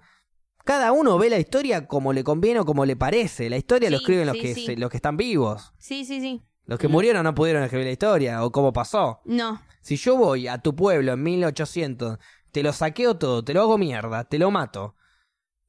Cada 0.63 0.91
uno 0.91 1.17
ve 1.17 1.29
la 1.31 1.39
historia 1.39 1.87
como 1.87 2.11
le 2.13 2.23
conviene 2.23 2.59
o 2.59 2.65
como 2.65 2.85
le 2.85 2.95
parece. 2.95 3.49
La 3.49 3.57
historia 3.57 3.89
lo 3.89 3.97
Sí, 3.97 4.03
escriben 4.03 4.27
los, 4.27 4.35
que, 4.37 4.53
sí. 4.53 4.65
se- 4.65 4.75
los 4.77 4.91
que 4.91 4.97
están 4.97 5.15
vivos. 5.17 5.73
Sí, 5.79 6.05
sí, 6.05 6.19
sí. 6.21 6.43
Los 6.65 6.77
que 6.77 6.89
murieron 6.89 7.23
no 7.23 7.33
pudieron 7.33 7.63
escribir 7.63 7.85
la 7.87 7.93
historia 7.93 8.43
o 8.43 8.51
cómo 8.51 8.73
pasó. 8.73 9.21
No. 9.23 9.61
Si 9.87 9.95
yo 9.95 10.17
voy 10.17 10.49
a 10.49 10.57
tu 10.57 10.75
pueblo 10.75 11.13
en 11.13 11.23
1800, 11.23 12.17
te 12.51 12.61
lo 12.61 12.73
saqueo 12.73 13.15
todo, 13.17 13.41
te 13.41 13.53
lo 13.53 13.61
hago 13.61 13.77
mierda, 13.77 14.25
te 14.25 14.37
lo 14.37 14.51
mato. 14.51 14.97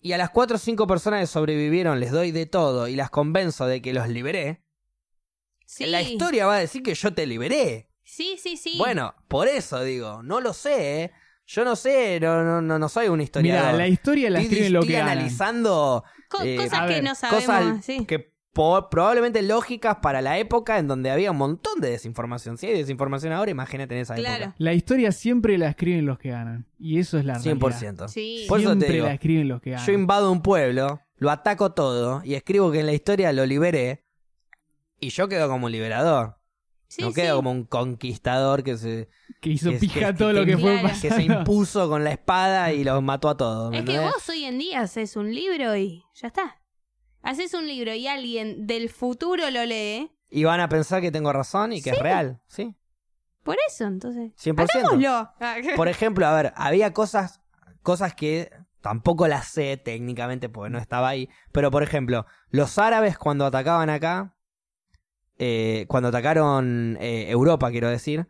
Y 0.00 0.10
a 0.10 0.18
las 0.18 0.30
cuatro 0.30 0.56
o 0.56 0.58
cinco 0.58 0.88
personas 0.88 1.20
que 1.20 1.26
sobrevivieron 1.28 2.00
les 2.00 2.10
doy 2.10 2.32
de 2.32 2.44
todo 2.44 2.88
y 2.88 2.96
las 2.96 3.10
convenzo 3.10 3.66
de 3.66 3.80
que 3.80 3.92
los 3.92 4.08
liberé. 4.08 4.64
Sí. 5.66 5.86
La 5.86 6.02
historia 6.02 6.46
va 6.46 6.56
a 6.56 6.58
decir 6.58 6.82
que 6.82 6.94
yo 6.96 7.14
te 7.14 7.28
liberé. 7.28 7.92
Sí, 8.02 8.36
sí, 8.42 8.56
sí. 8.56 8.74
Bueno, 8.76 9.14
por 9.28 9.46
eso 9.46 9.84
digo, 9.84 10.20
no 10.24 10.40
lo 10.40 10.52
sé, 10.52 11.02
¿eh? 11.04 11.12
Yo 11.46 11.64
no 11.64 11.76
sé, 11.76 12.18
no, 12.18 12.42
no, 12.42 12.60
no, 12.60 12.76
no 12.76 12.88
soy 12.88 13.06
un 13.06 13.20
historiador. 13.20 13.66
Mirá, 13.66 13.78
la 13.78 13.86
historia 13.86 14.30
la 14.30 14.40
Estoy- 14.40 14.46
escriben 14.52 14.72
lo 14.72 14.80
estoy 14.80 14.94
que 14.96 15.00
analizando 15.00 16.02
Co- 16.28 16.42
eh, 16.42 16.56
cosas 16.56 16.80
que 16.88 16.94
ver, 16.94 17.04
no 17.04 17.14
sabemos. 17.14 17.44
cosas 17.44 17.84
sí. 17.84 18.04
que 18.04 18.34
po- 18.52 18.88
probablemente 18.90 19.42
lógicas 19.42 19.96
para 20.02 20.20
la 20.22 20.38
época 20.38 20.78
en 20.78 20.88
donde 20.88 21.10
había 21.10 21.30
un 21.30 21.36
montón 21.38 21.80
de 21.80 21.90
desinformación. 21.90 22.58
Si 22.58 22.66
hay 22.66 22.74
desinformación 22.76 23.32
ahora, 23.32 23.50
imagínate 23.50 23.94
en 23.94 24.00
esa 24.00 24.14
Claro. 24.14 24.44
época. 24.44 24.56
La 24.58 24.72
historia 24.74 25.12
siempre 25.12 25.58
la 25.58 25.68
escriben 25.68 26.06
los 26.06 26.18
que 26.18 26.30
ganan. 26.30 26.66
Y 26.78 26.98
eso 26.98 27.18
es 27.18 27.24
la 27.24 27.34
realidad. 27.34 27.52
100%. 27.56 28.08
Sí. 28.08 28.46
Por 28.48 28.60
eso 28.60 28.70
te 28.70 28.74
siempre 28.76 28.92
digo, 28.94 29.06
la 29.06 29.14
escriben 29.14 29.48
los 29.48 29.60
que 29.60 29.70
ganan. 29.70 29.86
Yo 29.86 29.92
invado 29.92 30.32
un 30.32 30.42
pueblo, 30.42 31.00
lo 31.16 31.30
ataco 31.30 31.72
todo 31.72 32.22
y 32.24 32.34
escribo 32.34 32.70
que 32.72 32.80
en 32.80 32.86
la 32.86 32.92
historia 32.92 33.32
lo 33.32 33.46
liberé 33.46 34.04
y 35.00 35.10
yo 35.10 35.28
quedo 35.28 35.48
como 35.48 35.66
un 35.66 35.72
liberador. 35.72 36.36
Sí, 36.90 37.02
no 37.02 37.08
sí. 37.08 37.16
quedo 37.16 37.36
como 37.36 37.50
un 37.52 37.64
conquistador 37.64 38.62
que 38.64 38.78
se, 38.78 39.10
que 39.42 39.50
hizo 39.50 39.70
que- 39.70 39.76
pija 39.76 40.12
que- 40.12 40.18
todo 40.18 40.32
lo 40.32 40.46
que- 40.46 40.56
fue 40.56 40.80
Claro. 40.80 40.96
que 41.02 41.10
se 41.10 41.22
impuso 41.22 41.86
con 41.88 42.02
la 42.02 42.12
espada 42.12 42.72
y 42.72 42.82
los 42.82 43.02
mató 43.02 43.28
a 43.28 43.36
todos. 43.36 43.70
¿me 43.70 43.80
Es 43.80 43.84
que 43.84 43.90
entendés? 43.92 44.14
vos 44.14 44.28
hoy 44.30 44.44
en 44.44 44.58
día 44.58 44.80
haces 44.80 45.14
un 45.14 45.32
libro 45.34 45.76
y 45.76 46.02
ya 46.14 46.28
está. 46.28 46.57
Haces 47.22 47.54
un 47.54 47.66
libro 47.66 47.94
y 47.94 48.06
alguien 48.06 48.66
del 48.66 48.88
futuro 48.90 49.50
lo 49.50 49.64
lee. 49.64 50.10
Y 50.30 50.44
van 50.44 50.60
a 50.60 50.68
pensar 50.68 51.00
que 51.00 51.10
tengo 51.10 51.32
razón 51.32 51.72
y 51.72 51.82
que 51.82 51.90
es 51.90 51.98
real, 51.98 52.40
¿sí? 52.46 52.74
Por 53.42 53.56
eso, 53.66 53.84
entonces. 53.84 54.32
100%. 54.36 54.68
Hagámoslo. 54.68 55.32
Por 55.76 55.88
ejemplo, 55.88 56.26
a 56.26 56.34
ver, 56.34 56.52
había 56.54 56.92
cosas, 56.92 57.40
cosas 57.82 58.14
que 58.14 58.50
tampoco 58.80 59.26
las 59.26 59.48
sé 59.48 59.76
técnicamente 59.76 60.48
porque 60.48 60.70
no 60.70 60.78
estaba 60.78 61.08
ahí. 61.08 61.28
Pero, 61.52 61.70
por 61.70 61.82
ejemplo, 61.82 62.26
los 62.50 62.78
árabes 62.78 63.16
cuando 63.18 63.46
atacaban 63.46 63.90
acá, 63.90 64.34
eh, 65.38 65.86
cuando 65.88 66.10
atacaron 66.10 66.98
eh, 67.00 67.30
Europa, 67.30 67.70
quiero 67.70 67.88
decir, 67.88 68.26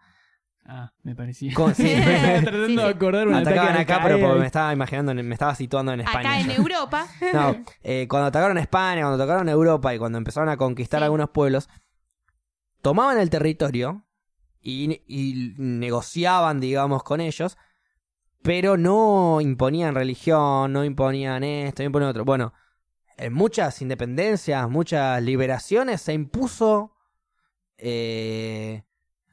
Ah, 0.71 0.93
me 1.03 1.15
parecía. 1.17 1.55
con- 1.55 1.75
sí, 1.75 1.83
Tratando 2.05 2.67
Sí, 2.67 2.73
sí. 2.73 2.77
de 2.77 2.85
acordar 2.85 3.27
un 3.27 3.35
atacaban 3.35 3.69
ataque 3.71 3.83
acá, 3.93 4.01
pero 4.05 4.21
porque 4.21 4.39
me 4.41 4.47
estaba 4.47 4.73
imaginando, 4.73 5.15
me 5.15 5.33
estaba 5.35 5.55
situando 5.55 5.93
en 5.93 6.01
España. 6.01 6.21
Acá 6.31 6.41
en. 6.41 6.51
Europa. 6.61 7.07
No, 7.33 7.57
eh, 7.83 8.07
cuando 8.09 8.27
atacaron 8.29 8.59
España, 8.59 9.01
cuando 9.03 9.23
atacaron 9.23 9.49
Europa 9.49 9.95
y 9.95 9.99
cuando 9.99 10.19
empezaron 10.19 10.51
a 10.51 10.59
conquistar 10.59 11.01
Sí. 11.01 11.05
algunos 11.05 11.31
pueblos, 11.31 11.71
tomaban 12.83 13.19
el 13.19 13.31
territorio 13.31 14.05
y, 14.61 15.01
y 15.07 15.55
negociaban, 15.57 16.61
digamos, 16.61 17.03
con 17.03 17.21
ellos, 17.23 17.57
pero 18.43 18.77
no 18.77 19.41
imponían 19.41 19.95
religión, 19.95 20.73
no 20.73 20.85
imponían 20.85 21.45
esto, 21.45 21.83
no 21.83 21.87
imponían 21.87 22.11
otro. 22.11 22.25
Bueno, 22.27 22.53
en 23.17 23.33
muchas 23.33 23.81
independencias, 23.81 24.69
muchas 24.69 25.23
liberaciones 25.23 26.03
se 26.03 26.13
impuso 26.13 26.93
eh, 27.79 28.85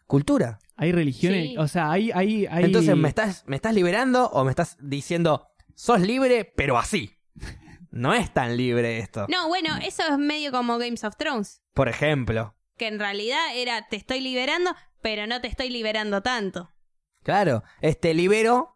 cultura. 0.07 0.59
Hay 0.77 0.91
religiones, 0.91 1.49
Sí. 1.49 1.57
o 1.57 1.67
sea, 1.67 1.91
hay, 1.91 2.11
hay, 2.11 2.45
hay... 2.47 2.65
Entonces, 2.65 2.95
¿me 2.97 3.07
estás, 3.07 3.43
¿me 3.47 3.55
estás 3.55 3.73
liberando 3.73 4.25
o 4.29 4.43
me 4.43 4.49
estás 4.51 4.77
diciendo, 4.81 5.47
sos 5.75 6.01
libre, 6.01 6.45
pero 6.55 6.77
así? 6.77 7.11
No 7.91 8.13
es 8.13 8.33
tan 8.33 8.57
libre 8.57 8.99
esto. 8.99 9.25
No, 9.29 9.47
bueno, 9.47 9.69
eso 9.81 10.03
es 10.05 10.17
medio 10.17 10.51
como 10.51 10.77
Games 10.77 11.05
of 11.05 11.15
Thrones. 11.15 11.61
Por 11.73 11.87
ejemplo. 11.87 12.53
Que 12.75 12.87
en 12.87 12.99
realidad 12.99 13.39
era 13.55 13.87
te 13.87 13.95
estoy 13.95 14.19
liberando, 14.19 14.75
pero 15.01 15.27
no 15.27 15.39
te 15.39 15.47
estoy 15.47 15.69
liberando 15.69 16.21
tanto. 16.21 16.73
Claro, 17.23 17.63
este 17.79 18.13
libero, 18.13 18.74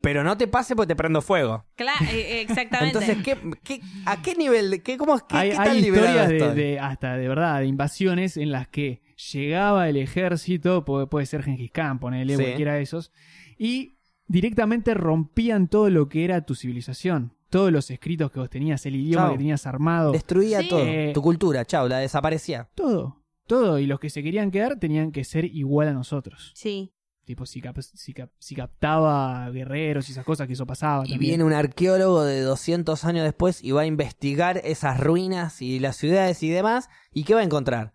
pero 0.00 0.24
no 0.24 0.36
te 0.36 0.46
pase 0.48 0.74
porque 0.74 0.88
te 0.88 0.96
prendo 0.96 1.20
fuego. 1.22 1.64
Claro, 1.76 1.98
exactamente. 2.10 2.98
Entonces, 2.98 3.22
¿qué, 3.24 3.36
qué, 3.62 3.80
¿a 4.06 4.22
qué 4.22 4.34
nivel? 4.34 4.70
de- 4.70 4.82
Qué, 4.82 4.96
cómo, 4.96 5.18
qué, 5.26 5.36
hay, 5.36 5.50
qué 5.50 5.56
hay 5.58 5.64
tan 5.68 5.76
historias 5.78 6.28
de, 6.54 6.78
hasta 6.80 7.16
de 7.16 7.28
verdad 7.28 7.60
de 7.60 7.66
invasiones 7.66 8.36
en 8.36 8.50
las 8.52 8.68
que 8.68 9.02
llegaba 9.32 9.88
el 9.88 9.96
ejército, 9.96 10.84
puede, 10.84 11.06
puede 11.06 11.26
ser 11.26 11.42
Gengis 11.42 11.70
Khan, 11.70 11.98
ponele 11.98 12.36
Sí. 12.36 12.42
cualquiera 12.42 12.74
de 12.74 12.82
esos, 12.82 13.12
y 13.58 13.98
directamente 14.26 14.94
rompían 14.94 15.68
todo 15.68 15.90
lo 15.90 16.08
que 16.08 16.24
era 16.24 16.46
tu 16.46 16.54
civilización, 16.54 17.34
todos 17.50 17.70
los 17.72 17.90
escritos 17.90 18.30
que 18.30 18.38
vos 18.40 18.48
tenías, 18.48 18.86
el 18.86 18.96
idioma 18.96 19.32
que 19.32 19.38
tenías 19.38 19.66
armado, 19.66 20.12
Destruía 20.12 20.60
Sí. 20.62 20.68
todo. 20.68 20.86
Eh, 20.86 21.10
tu 21.12 21.20
cultura, 21.20 21.64
chao, 21.64 21.88
la 21.88 21.98
desaparecía. 21.98 22.68
todo, 22.74 23.22
todo, 23.46 23.78
y 23.80 23.86
los 23.86 23.98
que 24.00 24.08
se 24.08 24.22
querían 24.22 24.50
quedar 24.52 24.78
tenían 24.78 25.10
que 25.12 25.24
ser 25.24 25.44
igual 25.44 25.88
a 25.88 25.92
nosotros. 25.92 26.52
Sí. 26.54 26.92
Tipo, 27.30 27.46
si, 27.46 27.60
cap- 27.60 27.78
si, 27.80 28.12
cap- 28.12 28.32
si 28.40 28.56
captaba 28.56 29.48
guerreros 29.50 30.08
y 30.08 30.12
esas 30.12 30.24
cosas 30.24 30.48
que 30.48 30.54
eso 30.54 30.66
pasaba. 30.66 31.04
Y 31.06 31.10
también. 31.10 31.20
viene 31.20 31.44
un 31.44 31.52
arqueólogo 31.52 32.24
de 32.24 32.40
200 32.40 33.04
años 33.04 33.22
después 33.22 33.62
y 33.62 33.70
va 33.70 33.82
a 33.82 33.86
investigar 33.86 34.60
esas 34.64 34.98
ruinas 34.98 35.62
y 35.62 35.78
las 35.78 35.94
ciudades 35.96 36.42
y 36.42 36.50
demás. 36.50 36.88
¿Y 37.12 37.22
qué 37.22 37.34
va 37.34 37.40
a 37.42 37.44
encontrar? 37.44 37.92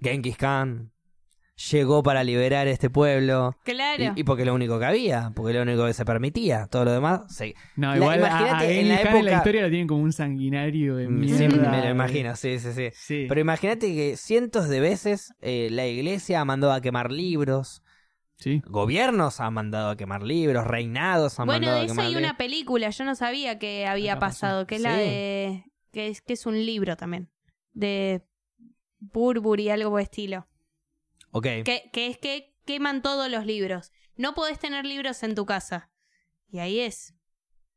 Genghis 0.00 0.36
Khan 0.36 0.90
llegó 1.70 2.02
para 2.02 2.22
liberar 2.24 2.66
este 2.68 2.90
pueblo. 2.90 3.56
Claro. 3.64 4.12
Y, 4.16 4.20
y 4.20 4.24
porque 4.24 4.42
es 4.42 4.46
lo 4.46 4.54
único 4.54 4.78
que 4.78 4.84
había, 4.84 5.32
porque 5.34 5.52
es 5.52 5.56
lo 5.56 5.62
único 5.62 5.86
que 5.86 5.94
se 5.94 6.04
permitía. 6.04 6.66
Todo 6.66 6.84
lo 6.86 6.92
demás 6.92 7.32
se, 7.34 7.54
No, 7.76 7.90
La- 7.92 7.96
igual 7.96 8.18
imagínate, 8.18 8.64
a 8.66 8.70
en 8.72 8.88
la 8.88 9.00
en 9.00 9.04
la 9.04 9.10
época- 9.12 9.36
historia 9.36 9.62
lo 9.62 9.68
tienen 9.68 9.86
como 9.86 10.02
un 10.02 10.12
sanguinario 10.12 10.96
de 10.96 11.08
Mm, 11.08 11.20
mierda. 11.20 11.38
Sí, 11.38 11.48
me 11.48 11.80
lo 11.84 11.90
imagino, 11.90 12.34
sí, 12.36 12.58
sí, 12.58 12.72
sí. 12.74 12.88
Sí. 12.92 13.26
Pero 13.28 13.40
imagínate 13.40 13.94
que 13.94 14.16
cientos 14.18 14.68
de 14.68 14.80
veces 14.80 15.32
eh, 15.40 15.68
la 15.70 15.86
iglesia 15.86 16.44
mandado 16.44 16.72
a 16.74 16.80
quemar 16.82 17.10
libros, 17.10 17.82
Sí. 18.38 18.62
gobiernos 18.66 19.40
han 19.40 19.54
mandado 19.54 19.90
a 19.90 19.96
quemar 19.96 20.22
libros, 20.22 20.66
reinados 20.66 21.38
han 21.40 21.46
Bueno, 21.46 21.66
mandado 21.66 21.76
de 21.76 21.82
a 21.82 21.84
eso 21.86 21.92
quemar 21.94 22.06
hay 22.06 22.12
libros. 22.12 22.28
una 22.30 22.36
película, 22.38 22.90
yo 22.90 23.04
no 23.04 23.14
sabía 23.14 23.58
que 23.58 23.86
había 23.86 24.12
Acá 24.12 24.20
pasado, 24.20 24.66
que 24.66 24.76
es 24.76 24.80
la 24.82 24.94
de... 24.96 25.64
Que 25.92 26.08
es, 26.08 26.20
que 26.20 26.34
es 26.34 26.44
un 26.46 26.64
libro 26.66 26.96
también. 26.96 27.30
De 27.72 28.22
Burberry, 28.98 29.70
algo 29.70 29.90
por 29.90 30.00
estilo. 30.00 30.46
Ok. 31.30 31.44
Que, 31.64 31.90
que 31.92 32.06
es 32.08 32.18
que 32.18 32.54
queman 32.64 33.02
todos 33.02 33.30
los 33.30 33.46
libros. 33.46 33.92
No 34.16 34.34
podés 34.34 34.58
tener 34.58 34.84
libros 34.84 35.22
en 35.22 35.34
tu 35.34 35.46
casa. 35.46 35.90
Y 36.48 36.58
ahí 36.58 36.80
es. 36.80 37.14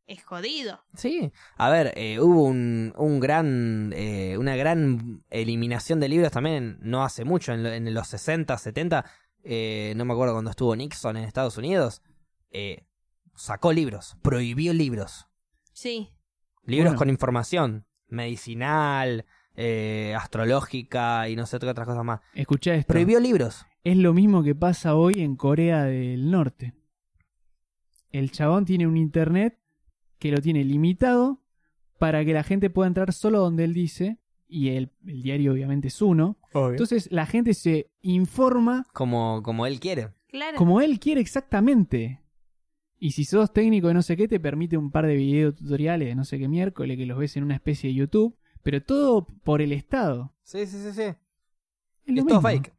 Es 0.08 0.24
jodido. 0.24 0.84
Sí. 0.96 1.32
A 1.56 1.70
ver, 1.70 1.94
eh, 1.96 2.20
hubo 2.20 2.44
un, 2.46 2.94
un 2.98 3.20
gran, 3.20 3.94
eh, 3.96 4.38
una 4.38 4.56
gran 4.56 5.24
eliminación 5.30 6.00
de 6.00 6.10
libros 6.10 6.32
también 6.32 6.78
no 6.82 7.04
hace 7.04 7.26
mucho, 7.26 7.54
en, 7.54 7.64
lo- 7.64 7.72
en 7.72 7.94
los 7.94 8.08
60, 8.08 8.58
70. 8.58 9.06
Eh, 9.44 9.94
no 9.96 10.06
me 10.06 10.14
acuerdo 10.14 10.34
cuando 10.34 10.52
estuvo 10.52 10.76
Nixon 10.76 11.18
en 11.18 11.24
Estados 11.24 11.58
Unidos. 11.58 12.02
eh, 12.52 12.86
sacó 13.36 13.72
libros, 13.72 14.18
prohibió 14.22 14.74
libros. 14.74 15.28
Sí. 15.72 16.10
Libros 16.66 16.88
Bueno. 16.90 16.98
con 16.98 17.10
información 17.10 17.86
medicinal, 18.08 19.26
eh, 19.56 20.14
astrológica 20.18 21.30
y 21.30 21.36
no 21.36 21.46
sé 21.46 21.58
qué 21.60 21.68
otras 21.68 21.88
cosas 21.88 22.04
más. 22.04 22.20
Escuchá 22.34 22.74
esto. 22.76 22.88
Prohibió 22.92 23.20
libros. 23.20 23.66
Es 23.84 23.96
lo 23.98 24.14
mismo 24.14 24.44
que 24.44 24.56
pasa 24.56 24.96
hoy 24.96 25.14
en 25.18 25.36
Corea 25.36 25.84
del 25.84 26.30
Norte. 26.32 26.74
El 28.12 28.32
chabón 28.32 28.66
tiene 28.66 28.88
un 28.88 28.98
internet 28.98 29.60
que 30.18 30.32
lo 30.32 30.42
tiene 30.42 30.64
limitado 30.66 31.42
para 31.98 32.26
que 32.26 32.34
la 32.34 32.44
gente 32.44 32.70
pueda 32.70 32.88
entrar 32.88 33.14
solo 33.14 33.40
donde 33.40 33.64
él 33.64 33.74
dice, 33.74 34.18
y 34.50 34.70
el, 34.70 34.92
el 35.06 35.22
diario 35.22 35.54
obviamente 35.54 35.88
es 35.88 36.02
uno. 36.02 36.38
Entonces 36.54 37.08
la 37.12 37.26
gente 37.26 37.54
se 37.54 37.92
informa 38.02 38.86
Como, 38.94 39.42
como 39.44 39.66
él 39.66 39.80
quiere. 39.80 40.10
Claro. 40.28 40.58
como 40.58 40.82
él 40.82 41.00
quiere 41.00 41.22
exactamente. 41.22 42.22
Y 42.98 43.12
si 43.12 43.24
sos 43.24 43.54
técnico 43.54 43.88
de 43.88 43.94
no 43.94 44.02
sé 44.02 44.18
qué, 44.18 44.28
te 44.28 44.40
permite 44.40 44.76
un 44.78 44.92
par 44.92 45.06
de 45.08 45.16
video 45.16 45.54
tutoriales 45.54 46.08
de 46.10 46.16
no 46.16 46.26
sé 46.26 46.38
qué 46.38 46.48
miércoles 46.48 46.98
que 46.98 47.06
los 47.06 47.18
ves 47.18 47.38
en 47.38 47.44
una 47.44 47.56
especie 47.56 47.90
de 47.90 47.96
YouTube, 47.96 48.36
pero 48.62 48.84
todo 48.84 49.26
por 49.26 49.62
el 49.62 49.72
Estado. 49.72 50.34
Sí, 50.44 50.66
sí, 50.66 50.78
sí, 50.78 50.92
sí. 50.92 51.02
Es, 51.04 52.18
es 52.18 52.26
todo 52.26 52.42
fake. 52.42 52.74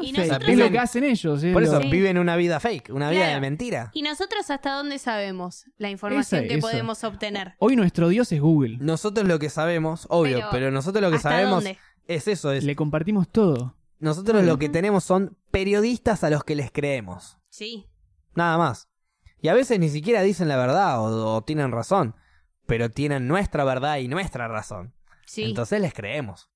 No 0.00 0.04
Y 0.04 0.12
sé, 0.12 0.26
nosotros- 0.26 0.50
es 0.50 0.58
lo 0.58 0.70
que 0.70 0.78
hacen 0.78 1.04
ellos. 1.04 1.42
es 1.42 1.52
Por 1.52 1.62
lo- 1.62 1.68
eso 1.68 1.80
Sí. 1.80 1.90
viven 1.90 2.18
una 2.18 2.36
vida 2.36 2.60
fake, 2.60 2.90
una 2.92 3.10
vida 3.10 3.20
Claro. 3.22 3.34
de 3.34 3.40
mentira. 3.40 3.90
¿Y 3.94 4.02
nosotros 4.02 4.50
hasta 4.50 4.72
dónde 4.74 4.98
sabemos 4.98 5.64
la 5.76 5.90
información 5.90 6.42
Esa- 6.42 6.48
que 6.48 6.58
eso. 6.58 6.66
podemos 6.68 7.02
obtener? 7.04 7.54
Hoy 7.58 7.74
nuestro 7.76 8.08
dios 8.08 8.30
es 8.32 8.40
Google. 8.40 8.78
Nosotros 8.80 9.26
lo 9.26 9.38
que 9.38 9.50
sabemos, 9.50 10.06
obvio, 10.10 10.36
pero, 10.38 10.50
Pero, 10.50 10.70
nosotros 10.70 11.02
lo 11.02 11.10
que 11.10 11.16
¿Hasta 11.16 11.30
sabemos 11.30 11.64
dónde? 11.64 11.78
es 12.06 12.28
eso, 12.28 12.52
es 12.52 12.64
Le 12.64 12.76
compartimos 12.76 13.28
todo. 13.28 13.74
nosotros 13.98 14.44
lo 14.44 14.58
que 14.58 14.68
tenemos 14.68 15.02
son 15.04 15.36
periodistas 15.50 16.22
a 16.24 16.30
los 16.30 16.44
que 16.44 16.54
les 16.54 16.70
creemos, 16.70 17.38
Sí. 17.48 17.86
nada 18.34 18.56
más. 18.58 18.88
Y 19.40 19.48
a 19.48 19.54
veces 19.54 19.78
ni 19.80 19.88
siquiera 19.88 20.22
dicen 20.22 20.48
la 20.48 20.56
verdad 20.56 21.00
o, 21.00 21.34
o 21.36 21.42
tienen 21.42 21.70
razón, 21.72 22.14
pero 22.66 22.90
tienen 22.90 23.26
nuestra 23.28 23.64
verdad 23.64 23.96
y 23.98 24.08
nuestra 24.08 24.46
razón. 24.48 24.94
Sí. 25.26 25.44
Entonces 25.44 25.80
les 25.80 25.92
creemos. 25.92 26.50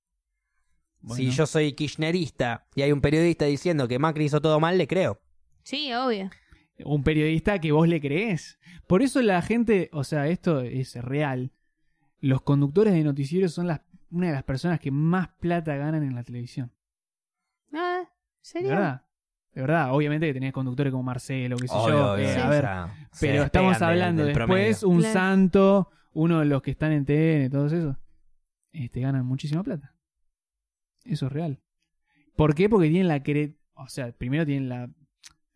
Bueno, 1.03 1.17
Si 1.17 1.31
yo 1.31 1.47
soy 1.47 1.73
kirchnerista 1.73 2.67
y 2.75 2.83
hay 2.83 2.93
un 2.93 3.01
periodista 3.01 3.45
diciendo 3.45 3.89
que 3.89 3.99
Macri 3.99 4.25
hizo 4.27 4.41
todo 4.41 4.61
mal, 4.61 4.79
le 4.79 4.87
creo. 4.87 5.21
Sí, 5.65 5.93
obvio. 5.93 6.31
Un 6.85 7.03
periodista 7.03 7.61
que 7.61 7.73
vos 7.73 7.87
le 7.89 8.01
creés. 8.01 8.59
Por 8.87 9.03
eso 9.03 9.21
la 9.23 9.43
gente, 9.43 9.89
o 9.93 10.05
sea, 10.05 10.29
esto 10.29 10.61
es 10.61 10.95
real. 10.97 11.53
Los 12.21 12.43
conductores 12.43 12.95
de 12.95 13.03
noticieros 13.05 13.53
son 13.53 13.67
las, 13.67 13.81
una 14.11 14.29
de 14.29 14.33
las 14.33 14.45
personas 14.45 14.81
que 14.81 14.91
más 14.91 15.29
plata 15.41 15.77
ganan 15.77 16.03
en 16.05 16.15
la 16.15 16.23
televisión. 16.23 16.73
Ah, 17.73 18.03
De 18.05 18.09
¿serio? 18.41 18.69
verdad. 18.71 19.03
De 19.55 19.61
verdad, 19.61 19.93
obviamente 19.95 20.27
que 20.27 20.33
tenés 20.35 20.53
conductores 20.53 20.91
como 20.93 21.03
Marcelo, 21.03 21.57
qué 21.59 21.69
sé 21.69 21.75
Obvio, 21.75 21.89
yo. 21.95 22.13
obvio, 22.15 22.25
eh, 22.29 22.37
a 22.39 22.49
ver, 22.49 22.69
pero 23.21 23.43
estamos 23.43 23.75
del- 23.79 23.89
hablando 23.89 24.25
del 24.25 24.35
después, 24.35 24.79
promedio. 24.79 24.89
un 24.89 24.99
Claro. 25.01 25.13
santo, 25.13 25.91
uno 26.15 26.39
de 26.41 26.47
los 26.47 26.63
que 26.63 26.71
están 26.71 26.93
en 26.93 27.05
TN, 27.05 27.51
todos 27.51 27.73
esos, 27.73 27.97
este, 28.73 29.01
ganan 29.01 29.27
muchísima 29.27 29.63
plata. 29.63 29.92
Eso 31.05 31.27
es 31.27 31.33
real. 31.33 31.61
¿Por 32.37 32.55
qué? 32.55 32.69
Porque 32.69 32.89
tienen 32.89 33.09
la 33.09 33.23
cre... 33.23 33.57
O 33.75 33.89
sea, 33.89 34.13
primero 34.13 34.47
tienen 34.47 34.69
la... 34.69 34.91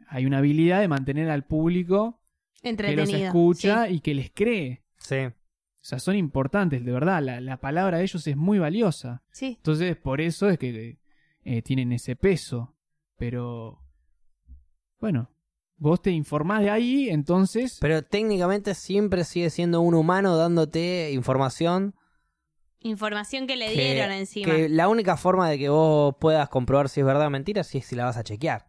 Hay 0.09 0.27
una 0.27 0.39
habilidad 0.39 0.81
de 0.81 0.89
mantener 0.89 1.31
al 1.31 1.45
público 1.45 2.21
que 2.63 2.97
los 2.97 3.13
escucha 3.13 3.89
y 3.89 4.01
que 4.01 4.15
les 4.15 4.31
cree. 4.31 4.85
Sí. 4.99 5.17
O 5.17 5.33
sea, 5.81 5.99
son 5.99 6.17
importantes, 6.17 6.85
de 6.85 6.93
verdad. 6.93 7.23
La, 7.23 7.41
la 7.41 7.59
palabra 7.59 7.99
de 7.99 8.05
ellos 8.05 8.27
es 8.27 8.37
muy 8.37 8.59
valiosa. 8.59 9.23
Sí. 9.31 9.55
Entonces, 9.57 9.97
por 9.97 10.21
eso 10.21 10.49
es 10.49 10.59
que 10.59 10.99
eh, 11.45 11.63
tienen 11.63 11.93
ese 11.93 12.17
peso. 12.17 12.77
Pero, 13.17 13.83
bueno, 15.01 15.31
vos 15.77 16.03
te 16.03 16.11
informás 16.11 16.63
de 16.63 16.71
ahí, 16.71 17.09
entonces... 17.09 17.79
Pero 17.81 18.03
técnicamente 18.03 18.75
siempre 18.75 19.25
sigue 19.25 19.51
siendo 19.51 19.81
un 19.81 19.95
humano 19.95 20.37
dándote 20.37 21.13
información 21.13 21.95
Información 22.87 23.47
que 23.47 23.57
le 23.57 23.73
que, 23.73 23.95
dieron 23.95 24.13
encima. 24.13 24.53
que 24.53 24.69
la 24.69 24.89
única 24.89 25.17
forma 25.17 25.51
de 25.51 25.59
que 25.59 25.69
vos 25.69 26.15
puedas 26.21 26.49
comprobar 26.49 26.89
si 26.89 27.01
es 27.01 27.07
verdad 27.07 27.27
o 27.27 27.31
mentira 27.31 27.63
es 27.63 27.67
si, 27.67 27.81
si 27.81 27.97
la 27.97 28.05
vas 28.05 28.17
a 28.17 28.25
chequear. 28.25 28.69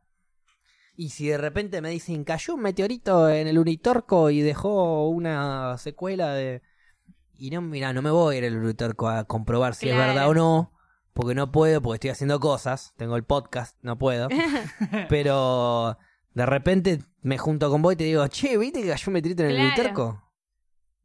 Y 0.95 1.09
si 1.09 1.27
de 1.27 1.37
repente 1.37 1.79
me 1.81 1.89
dicen 1.89 2.23
cayó 2.23 2.55
un 2.55 2.61
meteorito 2.61 3.29
en 3.29 3.47
el 3.47 3.59
Unitorco 3.59 4.31
y 4.31 4.41
dejó 4.41 5.07
una 5.09 5.77
secuela 5.77 6.33
de... 6.33 6.63
Y 7.35 7.51
no, 7.51 7.61
mira, 7.61 7.93
no 7.93 8.01
me 8.01 8.09
voy 8.09 8.35
a 8.35 8.37
ir 8.39 8.45
al 8.45 8.57
Unitorco 8.57 9.07
a 9.07 9.25
comprobar 9.25 9.75
si 9.75 9.89
es 9.89 9.95
verdad 9.95 10.27
o 10.27 10.33
no, 10.33 10.73
porque 11.13 11.35
no 11.35 11.51
puedo, 11.51 11.83
porque 11.83 11.95
estoy 11.97 12.09
haciendo 12.09 12.39
cosas, 12.39 12.95
tengo 12.97 13.15
el 13.15 13.23
podcast, 13.23 13.77
no 13.83 13.99
puedo. 13.99 14.27
Pero 15.09 15.99
de 16.33 16.45
repente 16.47 17.03
me 17.21 17.37
junto 17.37 17.69
con 17.69 17.83
vos 17.83 17.93
y 17.93 17.97
te 17.97 18.03
digo, 18.05 18.27
che, 18.27 18.57
¿viste 18.57 18.81
que 18.81 18.89
cayó 18.89 19.03
un 19.07 19.13
meteorito 19.13 19.43
en 19.43 19.51
el. 19.51 19.59
Unitorco? 19.59 20.26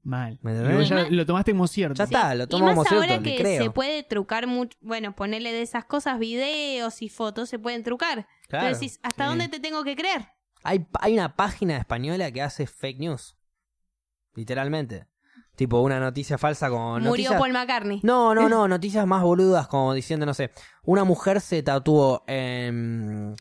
Mal. 0.03 0.39
¿Me 0.43 0.83
Y 0.83 0.85
ya 0.85 1.07
Y 1.09 1.15
lo 1.15 1.25
tomaste 1.25 1.53
como 1.53 1.69
cierto. 1.69 1.95
Ya 1.95 2.05
está, 2.05 2.35
lo 2.35 2.45
y 2.45 2.47
tomo 2.49 2.67
más 2.67 2.75
como 2.75 2.85
cierto, 2.85 3.13
ahora 3.13 3.23
que 3.23 3.37
creo. 3.37 3.63
se 3.63 3.71
puede 3.71 4.03
trucar 4.03 4.47
mucho, 4.47 4.77
bueno, 4.81 5.15
ponerle 5.15 5.53
de 5.53 5.63
esas 5.63 5.85
cosas, 5.85 6.19
videos 6.19 7.03
y 7.03 7.09
fotos 7.09 7.49
se 7.49 7.59
pueden 7.59 7.85
trucar. 7.85 8.27
Claro. 8.49 8.67
Entonces 8.67 8.81
decís, 8.81 9.01
¿hasta 9.03 9.25
sí. 9.25 9.29
dónde 9.29 9.49
te 9.49 9.61
tengo 9.61 9.85
que 9.85 9.95
creer? 9.95 10.29
Hay, 10.65 10.87
hay 11.01 11.15
una 11.15 11.37
página 11.37 11.77
española 11.77 12.31
que 12.33 12.43
hace 12.43 12.67
fake 12.67 12.99
news. 12.99 13.37
Literalmente. 14.35 15.07
Tipo 15.55 15.81
una 15.81 16.01
noticia 16.01 16.39
falsa 16.39 16.71
con 16.71 17.03
Murió 17.03 17.11
noticias... 17.11 17.39
Paul 17.39 17.53
McCartney. 17.53 18.01
No, 18.03 18.35
no, 18.35 18.49
no, 18.49 18.67
noticias 18.69 19.07
más 19.07 19.23
boludas 19.23 19.69
como 19.69 19.95
diciendo, 19.95 20.27
no 20.27 20.35
sé, 20.35 20.51
una 20.83 21.05
mujer 21.05 21.41
se 21.41 21.63
tatuó 21.63 22.25
en, 22.27 23.37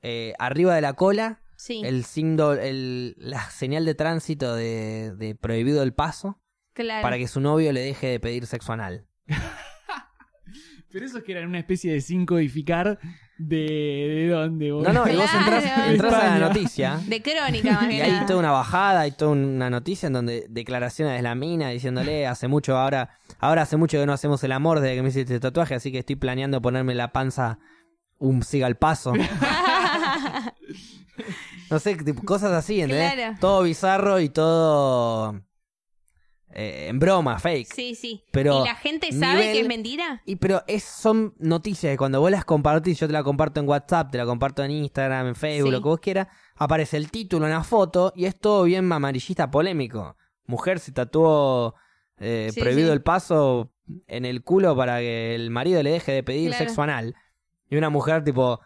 eh, 0.00 0.32
arriba 0.38 0.74
de 0.74 0.80
la 0.80 0.94
cola 0.94 1.39
Sí, 1.60 1.82
el 1.84 2.06
signo, 2.06 2.54
el, 2.54 3.14
la 3.18 3.50
señal 3.50 3.84
de 3.84 3.94
tránsito 3.94 4.54
de, 4.54 5.12
de 5.14 5.34
prohibido 5.34 5.82
el 5.82 5.92
paso 5.92 6.40
claro. 6.72 7.02
para 7.02 7.18
que 7.18 7.28
su 7.28 7.38
novio 7.38 7.70
le 7.74 7.82
deje 7.82 8.06
de 8.06 8.18
pedir 8.18 8.46
sexo 8.46 8.72
anal. 8.72 9.04
Pero 10.90 11.04
eso 11.04 11.18
es 11.18 11.24
que 11.24 11.32
era 11.32 11.46
una 11.46 11.58
especie 11.58 11.92
de 11.92 12.00
sin 12.00 12.24
codificar 12.24 12.98
de, 13.36 13.58
de 13.58 14.28
dónde 14.28 14.72
vos. 14.72 14.84
No, 14.84 14.94
no, 14.94 15.06
y 15.06 15.14
vos 15.14 15.28
entras, 15.34 15.64
entras 15.86 16.14
a 16.14 16.38
la 16.38 16.48
noticia 16.48 16.98
De 17.06 17.20
crónica, 17.20 17.72
más 17.72 17.92
Y 17.92 18.00
hay 18.00 18.24
toda 18.24 18.38
una 18.38 18.52
bajada, 18.52 19.00
hay 19.00 19.12
toda 19.12 19.32
una 19.32 19.68
noticia 19.68 20.06
en 20.06 20.14
donde 20.14 20.46
declaraciones 20.48 21.14
de 21.14 21.22
la 21.22 21.34
mina 21.34 21.68
diciéndole 21.68 22.26
hace 22.26 22.48
mucho, 22.48 22.78
ahora, 22.78 23.18
ahora 23.38 23.60
hace 23.62 23.76
mucho 23.76 24.00
que 24.00 24.06
no 24.06 24.14
hacemos 24.14 24.42
el 24.44 24.52
amor 24.52 24.80
desde 24.80 24.96
que 24.96 25.02
me 25.02 25.10
hiciste 25.10 25.34
este 25.34 25.40
tatuaje, 25.40 25.74
así 25.74 25.92
que 25.92 25.98
estoy 25.98 26.16
planeando 26.16 26.62
ponerme 26.62 26.94
la 26.94 27.12
panza 27.12 27.58
un 28.16 28.42
siga 28.42 28.66
al 28.66 28.78
paso. 28.78 29.12
no 31.70 31.78
sé, 31.78 31.96
tipo, 31.96 32.22
cosas 32.24 32.52
así, 32.52 32.80
¿entendés? 32.80 33.12
Claro. 33.14 33.36
Todo 33.40 33.62
bizarro 33.62 34.20
y 34.20 34.28
todo 34.28 35.40
eh, 36.52 36.86
en 36.88 36.98
broma, 36.98 37.38
fake. 37.38 37.72
Sí, 37.72 37.94
sí. 37.94 38.24
Pero 38.32 38.62
¿Y 38.64 38.68
la 38.68 38.74
gente 38.74 39.12
sabe 39.12 39.40
nivel- 39.44 39.52
que 39.52 39.60
es 39.60 39.68
mentira? 39.68 40.22
Y 40.26 40.36
pero 40.36 40.64
es, 40.66 40.82
son 40.82 41.34
noticias 41.38 41.92
que 41.92 41.96
cuando 41.96 42.20
vos 42.20 42.30
las 42.30 42.44
compartís, 42.44 42.98
yo 42.98 43.06
te 43.06 43.12
la 43.12 43.22
comparto 43.22 43.60
en 43.60 43.68
WhatsApp, 43.68 44.10
te 44.10 44.18
la 44.18 44.26
comparto 44.26 44.64
en 44.64 44.72
Instagram, 44.72 45.28
en 45.28 45.34
Facebook, 45.36 45.68
Sí. 45.68 45.72
lo 45.72 45.80
que 45.82 45.88
vos 45.88 46.00
quieras, 46.00 46.26
aparece 46.56 46.96
el 46.96 47.10
título, 47.10 47.46
una 47.46 47.62
foto, 47.62 48.12
y 48.16 48.24
es 48.24 48.36
todo 48.38 48.64
bien 48.64 48.90
amarillista 48.92 49.50
polémico. 49.50 50.16
Mujer 50.46 50.80
se 50.80 50.90
tatuó 50.92 51.76
eh, 52.18 52.50
Sí, 52.52 52.60
prohibido 52.60 52.88
sí. 52.88 52.92
el 52.94 53.02
paso 53.02 53.72
en 54.08 54.24
el 54.24 54.42
culo 54.42 54.76
para 54.76 54.98
que 54.98 55.34
el 55.36 55.50
marido 55.50 55.82
le 55.82 55.90
deje 55.92 56.12
de 56.12 56.22
pedir 56.22 56.50
Claro. 56.50 56.64
sexo 56.66 56.82
anal. 56.82 57.14
Y 57.70 57.76
una 57.76 57.88
mujer 57.90 58.24
tipo 58.24 58.60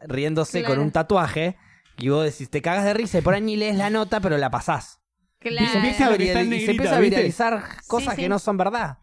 riéndose 0.00 0.64
con 0.64 0.78
un 0.78 0.90
tatuaje, 0.90 1.56
y 2.00 2.08
vos 2.08 2.24
decís, 2.24 2.50
te 2.50 2.62
cagas 2.62 2.84
de 2.84 2.94
risa 2.94 3.18
y 3.18 3.22
por 3.22 3.34
ahí 3.34 3.40
ni 3.42 3.56
lees 3.56 3.76
la 3.76 3.90
nota, 3.90 4.20
pero 4.20 4.36
la 4.38 4.50
pasás. 4.50 5.00
Y 5.42 5.48
se 5.48 5.54
Claro. 5.54 5.78
empieza 5.78 6.06
a, 6.06 6.14
en 6.14 6.52
y 6.52 6.60
se 6.60 6.70
empieza 6.72 6.96
a 6.96 7.00
¿viste? 7.00 7.16
viralizar 7.16 7.64
cosas 7.86 8.14
sí. 8.14 8.22
que 8.22 8.28
no 8.28 8.38
son 8.38 8.56
verdad. 8.56 8.98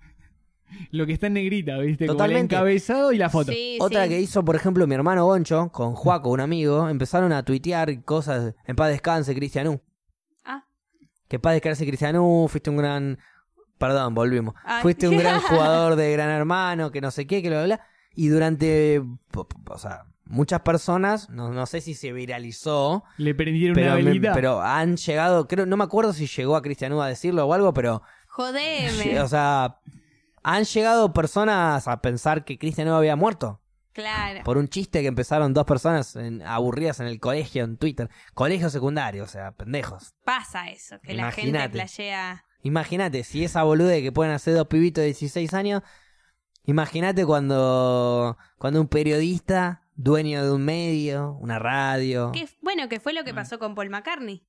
Lo 0.92 1.06
que 1.06 1.14
está 1.14 1.28
en 1.28 1.34
negrita, 1.34 1.78
¿viste? 1.78 2.06
Como 2.06 2.12
el 2.14 2.18
Totalmente. 2.18 2.56
encabezado 2.56 3.12
y 3.14 3.18
la 3.18 3.30
foto. 3.30 3.52
Sí, 3.54 3.78
Otra 3.80 4.04
sí. 4.04 4.10
que 4.10 4.20
hizo, 4.20 4.44
por 4.44 4.56
ejemplo, 4.56 4.86
mi 4.86 4.96
hermano 4.96 5.26
Goncho 5.26 5.70
con 5.72 5.94
Juaco, 5.96 6.30
un 6.30 6.42
amigo, 6.42 6.90
empezaron 6.90 7.32
a 7.32 7.44
tuitear 7.44 8.04
cosas. 8.04 8.54
En 8.66 8.76
paz 8.76 8.90
descanse, 8.90 9.34
Cristianú. 9.34 9.82
Ah. 10.44 10.66
Que 11.30 11.40
paz 11.40 11.54
descanse, 11.54 11.86
Cristianú. 11.88 12.48
Fuiste 12.50 12.70
un 12.70 12.78
gran. 12.78 13.18
Perdón, 13.78 14.14
volvimos. 14.14 14.56
Ay. 14.66 14.82
Fuiste 14.82 15.08
un 15.08 15.18
gran 15.18 15.40
jugador 15.42 15.96
de 15.96 16.12
Gran 16.12 16.30
Hermano, 16.30 16.92
que 16.92 17.00
no 17.00 17.12
sé 17.12 17.26
qué, 17.26 17.42
que 17.42 17.50
lo 17.50 17.64
bla. 17.64 17.80
Y 18.14 18.28
durante. 18.28 19.02
O 19.34 19.78
sea, 19.78 20.04
muchas 20.30 20.62
personas, 20.62 21.30
no, 21.30 21.52
no 21.52 21.66
sé 21.66 21.82
si 21.82 21.94
se 21.94 22.12
viralizó, 22.14 23.04
Le 23.18 23.34
prendieron 23.36 23.76
pero, 23.76 23.88
una 23.88 23.96
me- 23.98 24.04
velita. 24.04 24.34
pero 24.34 24.62
han 24.62 24.98
llegado. 24.98 25.48
creo 25.48 25.66
No 25.66 25.78
me 25.78 25.84
acuerdo 25.84 26.14
si 26.14 26.28
llegó 26.28 26.56
a 26.56 26.62
Cristianú 26.62 27.02
a 27.02 27.08
decirlo 27.08 27.46
o 27.46 27.54
algo, 27.54 27.74
pero. 27.74 28.02
Jodeme. 28.28 29.20
O 29.22 29.28
sea, 29.28 29.80
han 30.44 30.64
llegado 30.66 31.12
personas 31.14 31.88
a 31.88 32.02
pensar 32.02 32.46
que 32.46 32.58
Cristianú 32.58 32.94
había 32.94 33.16
muerto. 33.16 33.62
Claro. 33.94 34.42
Por 34.44 34.58
un 34.60 34.68
chiste 34.68 35.02
que 35.02 35.08
empezaron 35.08 35.54
dos 35.56 35.66
personas 35.66 36.16
en- 36.16 36.44
aburridas 36.44 37.00
en 37.00 37.08
el 37.08 37.20
colegio, 37.20 37.64
en 37.64 37.78
Twitter. 37.78 38.10
Colegio 38.36 38.70
secundario, 38.70 39.24
o 39.24 39.28
sea, 39.28 39.54
pendejos. 39.54 40.14
Pasa 40.24 40.70
eso, 40.70 41.00
que 41.02 41.16
la 41.16 41.32
gente 41.32 41.50
Imagínate. 41.50 41.74
flashea. 41.80 42.46
Imagínate, 42.62 43.24
si 43.24 43.44
esa 43.44 43.64
bolude 43.64 44.02
que 44.04 44.12
pueden 44.12 44.34
hacer 44.34 44.54
dos 44.54 44.68
pibitos 44.68 45.02
de 45.02 45.06
16 45.08 45.54
años, 45.56 45.82
imagínate 46.64 47.26
cuando, 47.26 48.38
cuando 48.58 48.82
un 48.82 48.88
periodista, 48.88 49.82
dueño 49.98 50.44
de 50.46 50.52
un 50.52 50.64
medio, 50.64 51.34
una 51.42 51.60
radio, 51.60 52.32
Que, 52.32 52.48
bueno, 52.62 52.88
que 52.88 53.00
fue 53.00 53.12
lo 53.14 53.24
que 53.24 53.34
pasó 53.34 53.60
con 53.60 53.76
Paul 53.76 53.90
McCartney. 53.90 54.46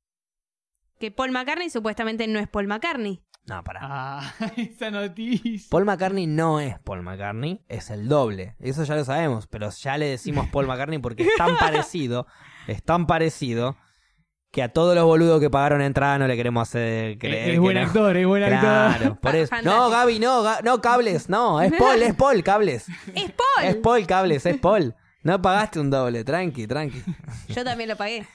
Que 1.00 1.10
Paul 1.10 1.30
McCartney 1.32 1.70
supuestamente 1.70 2.26
no 2.28 2.38
es 2.38 2.48
Paul 2.48 2.66
McCartney. 2.66 3.22
no, 3.46 3.64
pará. 3.64 3.80
Ah, 3.82 4.34
esa 4.56 4.90
noticia. 4.90 5.68
Paul 5.70 5.84
McCartney 5.86 6.26
no 6.26 6.60
es 6.60 6.78
Paul 6.80 7.02
McCartney, 7.02 7.64
es 7.68 7.90
el 7.90 8.08
doble. 8.08 8.56
Eso 8.60 8.84
ya 8.84 8.94
lo 8.94 9.04
sabemos, 9.04 9.46
pero 9.46 9.70
ya 9.70 9.96
le 9.96 10.06
decimos 10.06 10.46
Paul 10.48 10.66
McCartney 10.66 10.98
porque 10.98 11.22
es 11.24 11.34
tan 11.36 11.56
parecido, 11.58 12.26
es 12.66 12.82
tan 12.82 13.06
parecido, 13.06 13.76
que 14.50 14.62
a 14.62 14.68
todos 14.72 14.94
los 14.94 15.04
boludos 15.04 15.40
que 15.40 15.50
pagaron 15.50 15.80
entrada 15.82 16.18
no 16.18 16.26
le 16.26 16.36
queremos 16.36 16.68
hacer 16.68 17.16
creer. 17.18 17.50
Es, 17.50 17.60
buen 17.60 17.76
no. 17.76 17.82
actor, 17.84 18.16
es 18.16 18.26
buen 18.26 18.42
actor. 18.42 18.60
Claro, 18.60 19.14
por 19.22 19.36
eso. 19.36 19.54
No, 19.62 19.88
Gaby, 19.90 20.18
no, 20.18 20.42
Ga- 20.42 20.62
no, 20.62 20.80
cables, 20.82 21.28
no, 21.28 21.60
es 21.62 21.72
Paul, 21.72 22.02
es 22.02 22.14
Paul, 22.14 22.42
cables. 22.42 22.86
¡Es 23.14 23.30
Paul! 23.32 23.64
Es 23.64 23.76
Paul, 23.76 24.06
cables, 24.06 24.44
es 24.46 24.58
Paul. 24.58 24.94
No 25.22 25.40
pagaste 25.42 25.80
un 25.80 25.90
doble, 25.90 26.24
tranqui, 26.24 26.66
tranqui. 26.66 27.02
Yo 27.48 27.64
también 27.64 27.88
lo 27.88 27.96
pagué. 27.96 28.26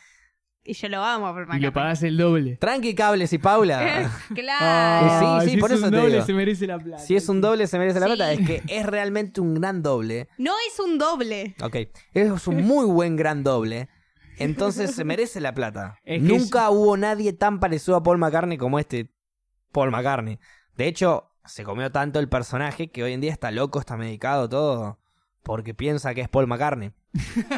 Y 0.66 0.76
yo 0.76 0.88
lo 0.88 1.04
amo 1.04 1.28
a 1.28 1.32
Paul 1.34 1.42
Y 1.44 1.46
McCartney. 1.46 1.62
lo 1.66 1.74
pagás 1.74 2.04
el 2.04 2.16
doble. 2.18 2.56
Tranqui, 2.56 2.96
cables 2.96 3.34
y 3.34 3.38
Paula. 3.38 4.10
claro. 4.34 5.42
sí, 5.42 5.50
sí, 5.50 5.56
si 5.56 5.58
por 5.60 5.72
es 5.72 5.78
eso 5.78 5.86
un 5.88 5.92
te 5.92 5.98
doble 5.98 6.14
digo. 6.14 6.26
se 6.26 6.34
merece 6.34 6.68
la 6.68 6.80
plata. 6.80 7.04
Si 7.04 7.16
es 7.18 7.28
un 7.28 7.42
doble, 7.42 7.68
se 7.68 7.78
merece 7.78 8.00
la 8.00 8.08
Sí. 8.08 8.14
plata. 8.16 8.32
Es 8.32 8.48
que 8.48 8.64
es 8.70 8.86
realmente 8.86 9.42
un 9.42 9.56
gran 9.56 9.84
doble. 9.84 10.30
No 10.38 10.54
es 10.72 10.80
un 10.80 10.98
doble. 10.98 11.56
Ok, 11.62 11.76
es 12.14 12.48
un 12.48 12.64
muy 12.64 12.86
buen 12.86 13.18
gran 13.18 13.44
doble. 13.44 13.90
Entonces 14.38 14.96
se 14.96 15.04
merece 15.04 15.42
la 15.42 15.54
plata. 15.54 16.00
Es 16.06 16.22
que 16.22 16.28
Nunca 16.30 16.70
hubo 16.70 16.96
nadie 16.96 17.34
tan 17.34 17.60
parecido 17.60 17.98
a 17.98 18.04
Paul 18.04 18.18
McCartney 18.18 18.58
como 18.58 18.80
este 18.80 19.12
Paul 19.74 19.92
McCartney. 19.92 20.40
De 20.78 20.88
hecho, 20.88 21.30
se 21.44 21.66
comió 21.66 21.92
tanto 21.92 22.20
el 22.20 22.30
personaje 22.30 22.90
que 22.90 23.04
hoy 23.04 23.12
en 23.12 23.20
día 23.20 23.34
está 23.34 23.52
loco, 23.52 23.80
está 23.82 23.98
medicado, 23.98 24.48
todo. 24.48 24.98
Porque 25.44 25.74
piensa 25.74 26.14
que 26.14 26.22
es 26.22 26.30
Paul 26.30 26.48
McCartney. 26.48 26.92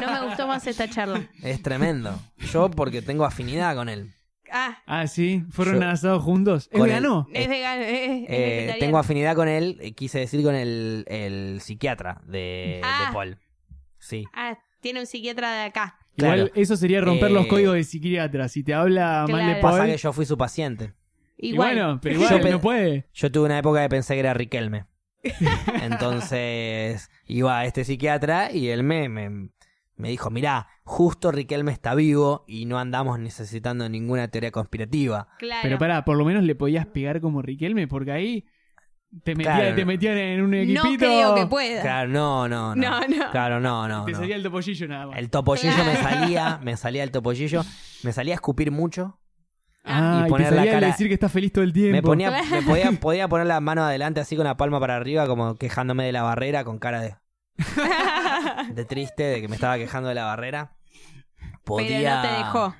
No 0.01 0.11
me 0.11 0.27
gustó 0.27 0.47
más 0.47 0.65
esta 0.67 0.89
charla. 0.89 1.27
Es 1.43 1.61
tremendo. 1.61 2.19
Yo 2.51 2.69
porque 2.71 3.01
tengo 3.01 3.25
afinidad 3.25 3.75
con 3.75 3.89
él. 3.89 4.11
Ah, 4.51 4.79
Ah, 4.85 5.07
sí. 5.07 5.43
Fueron 5.51 5.79
Yo- 5.81 5.87
asados 5.89 6.23
juntos. 6.23 6.69
¿Es 6.71 6.77
Con 6.79 6.87
vegano? 6.87 7.27
es 7.33 7.47
vegano. 7.47 7.81
Es, 7.83 7.89
es 7.91 7.97
Eh, 7.97 8.25
vegetariano. 8.27 8.79
tengo 8.79 8.97
afinidad 8.97 9.35
con 9.35 9.47
él, 9.47 9.77
eh, 9.81 9.93
quise 9.93 10.19
decir 10.19 10.43
con 10.43 10.55
el, 10.55 11.03
el 11.07 11.59
psiquiatra 11.61 12.21
de, 12.25 12.81
Ah. 12.83 13.05
de 13.07 13.13
Paul. 13.13 13.37
Sí. 13.99 14.25
Ah, 14.33 14.57
tiene 14.81 14.99
un 15.01 15.05
psiquiatra 15.07 15.51
de 15.53 15.63
acá. 15.65 15.97
Claro. 16.17 16.43
Igual 16.45 16.51
eso 16.55 16.77
sería 16.77 17.01
romper 17.01 17.31
los 17.31 17.45
Eh, 17.45 17.49
códigos 17.49 17.75
de 17.75 17.83
psiquiatra. 17.83 18.47
Si 18.47 18.63
te 18.63 18.73
habla 18.73 19.25
mal 19.29 19.41
de 19.45 19.45
Claro. 19.45 19.61
Pasa 19.61 19.77
Paul. 19.79 19.91
que 19.91 19.97
yo 19.97 20.13
fui 20.13 20.25
su 20.25 20.37
paciente. 20.37 20.93
Y 21.37 21.49
Igual. 21.49 21.73
bueno, 21.75 21.99
pero 22.01 22.15
Yo 22.19 22.25
igual 22.25 22.41
pe- 22.41 22.51
no 22.51 22.61
puede. 22.61 23.09
Yo 23.13 23.31
tuve 23.31 23.45
una 23.45 23.57
época 23.59 23.81
que 23.83 23.89
pensé 23.89 24.13
que 24.13 24.21
era 24.21 24.33
Riquelme. 24.33 24.85
Entonces 25.83 27.09
iba 27.25 27.59
a 27.59 27.65
este 27.65 27.83
psiquiatra 27.83 28.51
y 28.51 28.69
él 28.69 28.83
me, 28.83 29.09
me, 29.09 29.49
me 29.97 30.09
dijo, 30.09 30.29
mirá, 30.29 30.67
justo 30.83 31.31
Riquelme 31.31 31.71
está 31.71 31.95
vivo 31.95 32.43
y 32.47 32.65
no 32.65 32.77
andamos 32.79 33.19
necesitando 33.19 33.87
ninguna 33.89 34.27
teoría 34.27 34.51
conspirativa. 34.51 35.27
Claro. 35.39 35.61
Pero 35.63 35.77
pará, 35.79 36.05
por 36.05 36.17
lo 36.17 36.25
menos 36.25 36.43
le 36.43 36.55
podías 36.55 36.85
pegar 36.87 37.21
como 37.21 37.41
Riquelme, 37.41 37.87
porque 37.87 38.11
ahí 38.11 38.45
te, 39.23 39.33
metía- 39.35 39.55
Claro. 39.55 39.75
te 39.75 39.85
metían 39.85 40.17
en 40.17 40.41
un 40.41 40.51
no 40.51 40.57
equipito. 40.57 40.97
creo 40.97 41.35
que 41.35 41.45
pueda. 41.47 41.81
Claro, 41.81 42.09
no, 42.09 42.47
no, 42.47 42.75
no. 42.75 42.81
No, 42.89 43.07
no. 43.07 43.31
Claro, 43.31 43.59
no, 43.59 43.87
no. 43.87 44.05
Te 44.05 44.11
no. 44.11 44.17
salía 44.19 44.35
el 44.35 44.43
topollillo 44.43 44.87
nada 44.87 45.07
más. 45.07 45.17
El 45.17 45.29
topollillo 45.29 45.73
Claro. 45.73 45.91
me 45.91 45.95
salía, 45.97 46.59
me 46.63 46.77
salía 46.77 47.03
el 47.03 47.11
topollillo, 47.11 47.63
me 48.03 48.11
salía 48.11 48.33
a 48.33 48.35
escupir 48.35 48.71
mucho. 48.71 49.17
Ah, 49.85 50.21
y 50.23 50.27
y, 50.27 50.29
poner 50.29 50.49
te 50.49 50.55
la 50.55 50.65
cara- 50.65 50.87
decir 50.87 51.07
que 51.07 51.13
estás 51.13 51.31
feliz 51.31 51.51
todo 51.53 51.63
el 51.63 51.71
tiempo. 51.73 51.93
Me 51.93 52.01
ponía, 52.01 52.31
me 52.51 52.61
podía, 52.63 52.91
podía 52.93 53.27
poner 53.27 53.47
la 53.47 53.59
mano 53.59 53.83
adelante 53.83 54.19
así 54.19 54.35
con 54.35 54.45
la 54.45 54.57
palma 54.57 54.79
para 54.79 54.95
arriba, 54.95 55.27
como 55.27 55.55
quejándome 55.55 56.05
de 56.05 56.11
la 56.11 56.23
barrera, 56.23 56.63
con 56.63 56.79
cara 56.79 57.01
de, 57.01 57.15
de 58.73 58.85
triste, 58.85 59.23
de 59.23 59.41
que 59.41 59.47
me 59.47 59.55
estaba 59.55 59.77
quejando 59.77 60.09
de 60.09 60.15
la 60.15 60.25
barrera. 60.25 60.75
Podía, 61.63 61.97
Pero 61.99 62.15
no 62.15 62.21
te 62.21 62.27
dejó. 62.43 62.75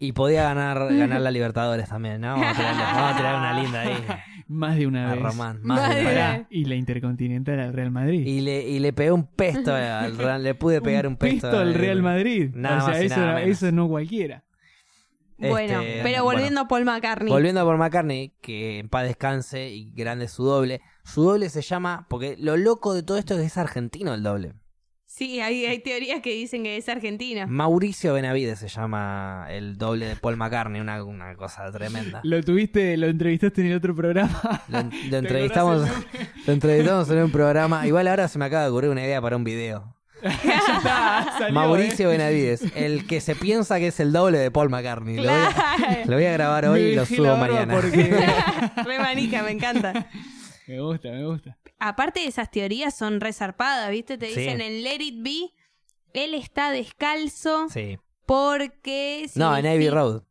Y 0.00 0.12
podía 0.12 0.44
ganar, 0.44 0.94
ganar 0.94 1.20
la 1.20 1.30
Libertadores 1.32 1.88
también, 1.88 2.20
¿no? 2.20 2.28
Vamos 2.28 2.46
a 2.46 2.52
tirarle, 2.54 2.82
vamos 2.82 3.12
a 3.12 3.16
tirar 3.16 3.34
una 3.36 3.60
linda 3.60 3.80
ahí. 3.80 4.04
Más 4.46 4.76
de 4.76 4.86
una 4.86 5.10
A 5.10 5.14
vez. 5.14 5.22
Román. 5.24 5.60
Más 5.62 5.80
Madre 5.80 5.94
de 5.96 6.02
una 6.12 6.36
vez. 6.38 6.46
Y 6.50 6.64
la 6.66 6.74
Intercontinental 6.76 7.58
al 7.60 7.72
Real 7.72 7.90
Madrid. 7.90 8.24
Y 8.24 8.40
le, 8.40 8.62
y 8.68 8.78
le 8.78 8.92
pegué 8.92 9.10
un 9.10 9.26
pesto 9.26 9.74
al 9.74 10.16
Real, 10.16 10.42
le 10.44 10.54
pude 10.54 10.80
pegar 10.80 11.06
un, 11.08 11.16
pesto, 11.18 11.50
al 11.50 11.74
Real 11.74 12.00
Madrid. 12.00 12.50
Nada 12.54 12.76
o 12.78 12.80
sea, 12.82 12.88
más 12.94 13.02
y 13.02 13.06
eso, 13.06 13.16
nada 13.20 13.34
menos. 13.34 13.50
eso 13.50 13.72
no 13.72 13.88
cualquiera. 13.88 14.44
Bueno, 15.38 15.80
Este, 15.80 16.02
pero 16.02 16.24
bueno. 16.24 16.38
volviendo 16.38 16.60
a 16.62 16.68
Paul 16.68 16.84
McCartney. 16.84 17.32
Volviendo 17.32 17.60
a 17.60 17.64
por 17.64 17.76
McCartney, 17.78 18.32
que 18.40 18.80
en 18.80 18.88
paz 18.88 19.04
descanse 19.04 19.68
y 19.70 19.90
grande 19.92 20.28
su 20.28 20.44
doble. 20.44 20.80
Su 21.04 21.22
doble 21.22 21.48
se 21.48 21.62
llama, 21.62 22.06
porque 22.10 22.36
lo 22.38 22.56
loco 22.56 22.92
de 22.94 23.02
todo 23.02 23.18
esto 23.18 23.34
es 23.34 23.40
que 23.40 23.46
es 23.46 23.56
argentino 23.58 24.14
el 24.14 24.22
doble. 24.22 24.54
Sí, 25.06 25.40
hay, 25.40 25.64
hay 25.64 25.78
teorías 25.78 26.20
que 26.20 26.32
dicen 26.34 26.64
que 26.64 26.76
es 26.76 26.88
argentina. 26.88 27.46
Mauricio 27.46 28.12
Benavides 28.12 28.58
se 28.58 28.68
llama 28.68 29.46
el 29.48 29.78
doble 29.78 30.06
de 30.06 30.16
Paul 30.16 30.36
McCartney, 30.36 30.80
una, 30.80 31.02
una 31.02 31.34
cosa 31.34 31.72
tremenda. 31.72 32.20
Lo 32.24 32.42
tuviste, 32.42 32.96
lo 32.96 33.06
entrevistaste 33.06 33.62
en 33.62 33.68
el 33.68 33.76
otro 33.78 33.94
programa. 33.96 34.62
Lo, 34.68 34.82
lo 35.10 35.16
entrevistamos, 35.16 35.88
lo 36.46 36.52
entrevistamos 36.52 37.08
en 37.10 37.18
un 37.22 37.30
programa. 37.32 37.86
Igual 37.86 38.06
ahora 38.06 38.28
se 38.28 38.38
me 38.38 38.44
acaba 38.44 38.64
de 38.64 38.68
ocurrir 38.70 38.90
una 38.90 39.02
idea 39.02 39.20
para 39.22 39.36
un 39.36 39.44
video. 39.44 39.94
Ya 40.22 40.56
está, 40.76 41.34
salió, 41.38 41.52
Mauricio 41.54 42.08
eh. 42.10 42.16
Benavides, 42.18 42.62
el 42.74 43.06
que 43.06 43.20
se 43.20 43.34
piensa 43.36 43.78
que 43.78 43.88
es 43.88 44.00
el 44.00 44.12
doble 44.12 44.38
de 44.38 44.50
Paul 44.50 44.68
McCartney. 44.70 45.16
Lo 45.16 45.22
voy 45.22 45.30
a, 45.32 45.48
Claro. 45.54 46.00
lo 46.06 46.16
voy 46.16 46.24
a 46.26 46.32
grabar 46.32 46.64
hoy 46.66 46.82
Me 46.82 46.88
y 46.90 46.94
lo 46.96 47.06
subo 47.06 47.36
mañana. 47.36 47.74
Porque... 47.74 48.04
Re 48.84 48.98
manica, 48.98 49.42
me 49.42 49.50
encanta. 49.52 50.08
me 50.66 50.80
gusta, 50.80 51.08
me 51.10 51.24
gusta. 51.24 51.56
Aparte 51.78 52.26
esas 52.26 52.50
teorías 52.50 52.96
son 52.96 53.20
resarpadas, 53.20 53.90
¿viste? 53.90 54.18
Te 54.18 54.30
Sí. 54.32 54.40
dicen 54.40 54.60
en 54.60 54.82
Let 54.82 54.96
It 55.00 55.22
Be, 55.22 55.52
él 56.14 56.34
está 56.34 56.70
descalzo 56.70 57.68
Sí. 57.68 57.98
porque... 58.26 59.28
No, 59.34 59.56
en 59.56 59.66
Abbey 59.66 59.88
Road. 59.90 60.22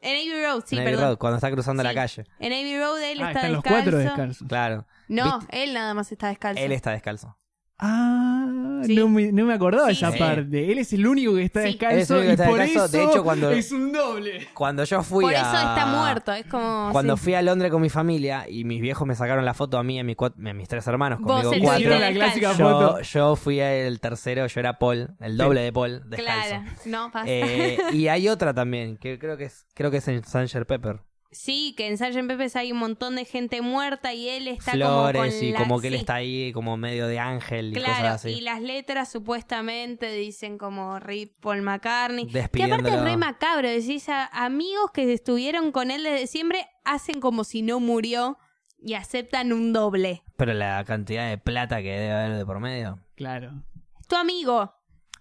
En 0.00 0.16
Abbey 0.16 0.42
Road, 0.44 0.64
sí, 0.66 0.76
en 0.76 0.82
Abbey 0.82 0.92
perdón. 0.92 1.08
Road, 1.10 1.18
cuando 1.18 1.36
está 1.38 1.50
cruzando 1.50 1.82
la 1.82 1.94
calle. 1.94 2.24
En 2.38 2.52
Abbey 2.52 2.78
Road 2.78 3.02
él 3.02 3.20
Ah, 3.22 3.28
está 3.28 3.40
están 3.40 3.52
los 3.52 3.62
descalzo. 3.62 3.82
cuatro 3.82 3.98
descalzos. 3.98 4.48
Claro. 4.48 4.86
No, 5.08 5.38
¿Viste? 5.40 5.62
él 5.64 5.74
nada 5.74 5.94
más 5.94 6.12
está 6.12 6.28
descalzo. 6.28 6.62
Él 6.62 6.72
está 6.72 6.90
descalzo. 6.92 7.36
Ah, 7.78 8.80
Sí. 8.86 8.94
no, 8.94 9.08
me, 9.08 9.32
no 9.32 9.46
me 9.46 9.54
acordaba 9.54 9.86
Sí, 9.88 9.92
esa 9.96 10.12
sí. 10.12 10.18
parte. 10.18 10.70
Él 10.70 10.78
es 10.78 10.92
el 10.92 11.06
único 11.06 11.34
que 11.34 11.42
está 11.42 11.62
Sí. 11.62 11.68
descalzo 11.68 11.94
Él 11.94 12.00
es 12.02 12.10
el 12.10 12.16
único 12.16 12.24
que 12.26 12.30
y 12.30 12.34
está 12.34 12.48
por 12.48 12.58
descalzo. 12.58 12.84
eso 12.84 12.96
De 12.98 13.04
hecho, 13.12 13.24
cuando- 13.24 13.50
es 13.50 13.72
un 13.72 13.92
doble. 13.92 14.48
Cuando 14.54 14.84
yo 14.84 15.02
fui 15.02 15.24
Por 15.24 15.34
a... 15.34 15.40
eso 15.40 15.56
está 15.56 15.86
muerto, 15.86 16.32
es 16.32 16.46
como... 16.46 16.90
Cuando 16.92 17.16
sí. 17.16 17.24
fui 17.24 17.34
a 17.34 17.42
Londres 17.42 17.70
con 17.72 17.80
mi 17.82 17.88
familia 17.88 18.46
y 18.48 18.64
mis 18.64 18.80
viejos 18.80 19.06
me 19.08 19.14
sacaron 19.14 19.44
la 19.44 19.54
foto 19.54 19.78
a 19.78 19.82
mí 19.82 19.96
y 19.96 19.98
a, 20.00 20.04
mis 20.04 20.16
cuat- 20.16 20.34
a 20.48 20.52
mis 20.54 20.68
tres 20.68 20.86
hermanos, 20.86 21.18
conmigo 21.20 21.50
cuatro. 21.62 21.76
Hicieron 21.78 21.98
Cuatro. 21.98 22.10
la 22.10 22.12
clásica 22.12 22.52
Yo, 22.52 22.70
foto. 22.70 23.00
yo 23.00 23.36
fui 23.36 23.60
el 23.60 24.00
tercero, 24.00 24.46
yo 24.46 24.60
era 24.60 24.78
Paul, 24.78 25.10
el 25.20 25.36
doble 25.36 25.60
de 25.62 25.72
Paul, 25.72 26.02
descalzo. 26.08 26.48
Claro, 26.50 26.64
no 26.86 27.10
pasa. 27.10 27.24
Eh, 27.28 27.78
y 27.92 28.08
hay 28.08 28.28
otra 28.28 28.54
también, 28.54 28.96
que 28.98 29.18
creo 29.18 29.36
que 29.36 29.44
es, 29.44 29.66
creo 29.74 29.90
que 29.90 29.96
es 29.98 30.08
en 30.08 30.22
Sanger 30.24 30.66
Pepper. 30.66 31.00
Sí, 31.34 31.74
que 31.76 31.88
en 31.88 31.98
Sgt. 31.98 32.26
Pepper's 32.28 32.54
hay 32.56 32.70
un 32.72 32.78
montón 32.78 33.16
de 33.16 33.24
gente 33.24 33.60
muerta 33.60 34.14
y 34.14 34.28
él 34.28 34.46
está 34.48 34.72
Flores 34.72 35.20
como 35.20 35.30
con 35.32 35.44
y 35.44 35.50
la- 35.52 35.58
como 35.58 35.80
que 35.80 35.88
él 35.88 35.94
sí, 35.94 35.98
está 36.00 36.14
ahí 36.14 36.52
como 36.52 36.76
medio 36.76 37.06
de 37.08 37.18
ángel 37.18 37.72
y 37.72 37.80
cosas 37.80 37.98
Claro, 37.98 38.14
así. 38.14 38.28
y 38.30 38.40
las 38.40 38.62
letras 38.62 39.10
supuestamente 39.10 40.12
dicen 40.12 40.58
como 40.58 40.98
Rip 41.00 41.32
Paul 41.40 41.62
McCartney. 41.62 42.26
Que 42.28 42.40
aparte 42.64 42.90
es 42.90 43.00
re 43.02 43.16
macabro, 43.16 43.68
decís, 43.68 44.08
a- 44.08 44.26
amigos 44.26 44.90
que 44.92 45.12
estuvieron 45.12 45.72
con 45.72 45.90
él 45.90 46.04
desde 46.04 46.26
siempre 46.28 46.66
hacen 46.84 47.20
como 47.20 47.44
si 47.44 47.62
no 47.62 47.80
murió 47.80 48.38
y 48.78 48.94
aceptan 48.94 49.52
un 49.52 49.72
doble. 49.72 50.22
Pero 50.36 50.54
la 50.54 50.84
cantidad 50.84 51.28
de 51.28 51.38
plata 51.38 51.82
que 51.82 51.90
debe 51.90 52.12
haber 52.12 52.36
de 52.36 52.46
por 52.46 52.60
medio. 52.60 53.00
Claro. 53.16 53.62
Tu 54.08 54.16
amigo. 54.16 54.72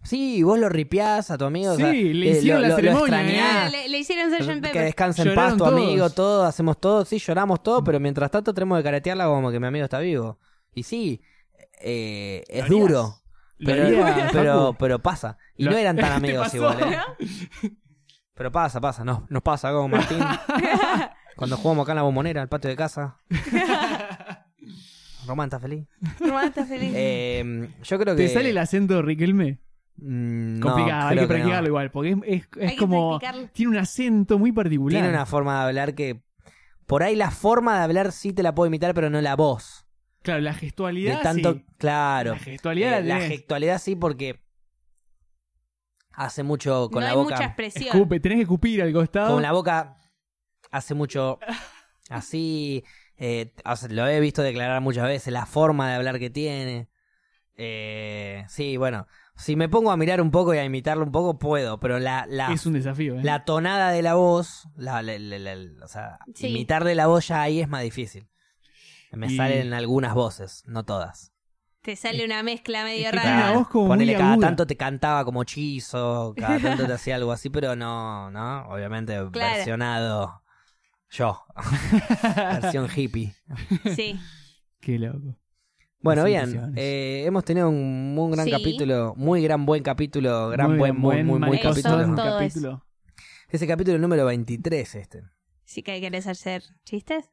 Sí, 0.03 0.43
vos 0.43 0.59
lo 0.59 0.67
ripiás 0.69 1.31
a 1.31 1.37
tu 1.37 1.45
amigo. 1.45 1.71
o 1.71 1.75
Sí, 1.75 1.81
sea, 1.81 1.91
le 1.93 1.99
eh, 2.29 2.31
hicieron 2.37 2.61
lo- 2.61 2.67
la 2.67 2.69
lo- 2.69 2.73
lo 2.73 2.81
ceremonia, 2.81 3.21
extrañás. 3.21 3.67
¿eh? 3.73 3.77
Le, 3.77 3.89
le 3.89 3.97
hicieron 3.99 4.31
Sgt. 4.31 4.47
Que 4.47 4.61
Pepper. 4.61 4.83
descanse 4.83 5.21
en 5.21 5.35
paz 5.35 5.53
tu 5.53 5.57
todos. 5.59 5.73
amigo, 5.73 6.09
todo, 6.09 6.43
hacemos 6.45 6.79
todo, 6.79 7.05
sí, 7.05 7.19
lloramos 7.19 7.63
todo, 7.63 7.83
pero 7.83 7.99
mientras 7.99 8.29
tanto 8.29 8.53
tenemos 8.53 8.77
que 8.79 8.83
caretearla 8.83 9.25
como 9.25 9.49
que 9.51 9.59
mi 9.59 9.67
amigo 9.67 9.85
está 9.85 9.99
vivo. 9.99 10.39
Y 10.75 10.83
sí, 10.83 11.21
eh, 11.81 12.43
es 12.49 12.67
duro, 12.67 13.15
¿Lo 13.57 13.71
pero, 14.33 14.75
pero, 14.79 14.99
pasa. 14.99 15.37
Y 15.55 15.63
Lo- 15.63 15.71
no 15.71 15.77
eran 15.77 15.95
tan 15.95 16.05
¿Te 16.21 16.27
amigos 16.27 16.53
igual, 16.53 16.77
¿eh? 16.81 17.69
Pero 18.35 18.51
pasa, 18.51 18.81
pasa, 18.81 19.03
no, 19.05 19.27
nos 19.29 19.43
pasa 19.43 19.71
con 19.71 19.91
Martín. 19.91 20.17
Cuando 21.35 21.55
jugamos 21.55 21.83
acá 21.83 21.91
en 21.91 21.97
la 21.97 22.01
bombonera, 22.01 22.41
al 22.41 22.49
patio 22.49 22.67
de 22.67 22.75
casa. 22.75 23.19
Román 25.27 25.45
está 25.47 25.59
feliz. 25.59 25.87
Román 26.19 26.47
está 26.47 26.65
feliz. 26.65 26.91
Eh, 26.95 27.69
yo 27.83 27.99
creo 27.99 28.15
que... 28.15 28.23
¿Te 28.23 28.29
sale 28.33 28.49
el 28.49 28.57
acento 28.57 28.95
Mm, 29.01 29.05
Riquelme? 29.05 29.59
No, 29.97 30.59
Complicado, 30.61 31.07
hay 31.09 31.15
que 31.15 31.21
no. 31.21 31.27
practicarlo 31.27 31.67
igual, 31.69 31.91
porque 31.91 32.15
es, 32.25 32.47
es- 32.57 32.77
como... 32.77 33.19
Tiene 33.53 33.71
un 33.71 33.77
acento 33.77 34.37
muy 34.39 34.51
particular. 34.51 34.91
Tiene 35.01 35.09
una 35.09 35.25
forma 35.25 35.59
de 35.61 35.67
hablar 35.67 35.95
que... 35.95 36.21
Por 36.85 37.03
ahí 37.03 37.15
la 37.15 37.31
forma 37.31 37.77
de 37.77 37.83
hablar 37.83 38.11
sí 38.11 38.33
te 38.33 38.43
la 38.43 38.53
puedo 38.53 38.67
imitar, 38.67 38.93
pero 38.93 39.09
no 39.09 39.21
la 39.21 39.35
voz. 39.35 39.85
Claro, 40.21 40.41
la 40.41 40.51
De 40.53 40.57
gestualidad. 40.59 41.21
tanto, 41.21 41.53
sí. 41.53 41.65
claro. 41.77 42.31
La 42.33 42.39
gestualidad 42.39 42.99
Eh, 42.99 43.03
la 43.03 43.19
gestualidad 43.21 43.79
sí 43.79 43.95
porque 43.95 44.39
hace 46.11 46.43
mucho 46.43 46.89
con 46.91 47.01
no 47.01 47.07
la 47.07 47.09
hay 47.11 47.15
boca. 47.17 47.35
mucha 47.35 47.45
expresión. 47.45 47.85
Escupe, 47.87 48.19
tenés 48.19 48.37
que 48.37 48.41
escupir 48.43 48.81
al 48.81 48.93
costado. 48.93 49.33
Con 49.33 49.41
la 49.43 49.51
boca 49.51 49.97
hace 50.71 50.93
mucho 50.93 51.39
así. 52.09 52.83
eh, 53.17 53.53
o 53.65 53.75
sea, 53.75 53.89
lo 53.89 54.07
he 54.07 54.19
visto 54.19 54.41
declarar 54.41 54.81
muchas 54.81 55.05
veces, 55.07 55.31
la 55.33 55.45
forma 55.45 55.89
de 55.89 55.95
hablar 55.95 56.19
que 56.19 56.29
tiene. 56.29 56.89
Eh, 57.55 58.43
sí, 58.47 58.77
bueno, 58.77 59.07
si 59.43 59.55
me 59.55 59.69
pongo 59.69 59.91
a 59.91 59.97
mirar 59.97 60.21
un 60.21 60.31
poco 60.31 60.53
y 60.53 60.57
a 60.57 60.65
imitarlo 60.65 61.03
un 61.03 61.11
poco, 61.11 61.37
puedo, 61.37 61.79
pero 61.79 61.99
la, 61.99 62.25
la, 62.29 62.51
Es 62.53 62.65
un 62.65 62.73
desafío, 62.73 63.15
¿eh? 63.15 63.23
la 63.23 63.45
tonada 63.45 63.91
de 63.91 64.01
la 64.01 64.15
voz, 64.15 64.67
la, 64.75 65.01
la- 65.01 65.19
la- 65.19 65.37
la- 65.55 65.85
o 65.85 65.87
sea, 65.87 66.19
Sí. 66.33 66.47
imitarle 66.47 66.95
la 66.95 67.07
voz 67.07 67.27
ya 67.27 67.41
ahí 67.41 67.59
es 67.61 67.67
más 67.67 67.83
difícil. 67.83 68.27
Me 69.11 69.27
Y- 69.27 69.37
salen 69.37 69.73
algunas 69.73 70.13
voces, 70.15 70.63
no 70.65 70.83
todas. 70.85 71.31
Te 71.81 71.95
sale 71.97 72.23
una 72.23 72.43
mezcla 72.43 72.83
medio 72.85 73.07
Es 73.07 73.11
que 73.11 73.17
tiene 73.19 73.35
rara. 73.35 73.49
una 73.51 73.59
voz 73.59 73.67
como 73.67 73.85
muy 73.87 73.93
Ponele, 73.97 74.13
cada 74.13 74.31
aguda. 74.33 74.47
tanto 74.47 74.65
te 74.65 74.77
cantaba 74.77 75.25
como 75.25 75.41
hechizo, 75.43 76.33
cada 76.37 76.57
tanto 76.59 76.87
te 76.87 76.93
hacía 76.93 77.15
algo 77.15 77.31
así, 77.33 77.49
pero 77.49 77.75
no, 77.75 78.31
no, 78.31 78.61
obviamente 78.69 79.13
Claro. 79.31 79.55
versionado 79.55 80.43
yo. 81.09 81.43
Versión 82.61 82.87
hippie. 82.95 83.35
Sí. 83.95 84.17
Qué 84.79 84.97
loco. 84.97 85.37
Bueno, 86.03 86.25
bien, 86.25 86.73
eh, 86.75 87.23
hemos 87.25 87.45
tenido 87.45 87.69
un 87.69 88.13
muy 88.13 88.31
gran 88.33 88.45
Sí. 88.45 88.51
capítulo, 88.51 89.13
muy 89.15 89.41
gran 89.41 89.65
buen 89.65 89.81
capítulo, 89.83 90.49
gran 90.49 90.71
Muy 90.71 90.77
buen, 90.79 90.97
muy, 90.97 91.23
muy, 91.23 91.39
muy 91.39 91.59
capítulo. 91.59 92.15
Capítulo. 92.15 92.85
Ese 93.47 93.65
capítulo 93.67 93.97
número 93.99 94.25
23 94.25 94.95
este. 94.95 95.23
Sí 95.63 95.81
que 95.81 96.01
querés 96.01 96.27
hacer 96.27 96.63
chistes. 96.83 97.31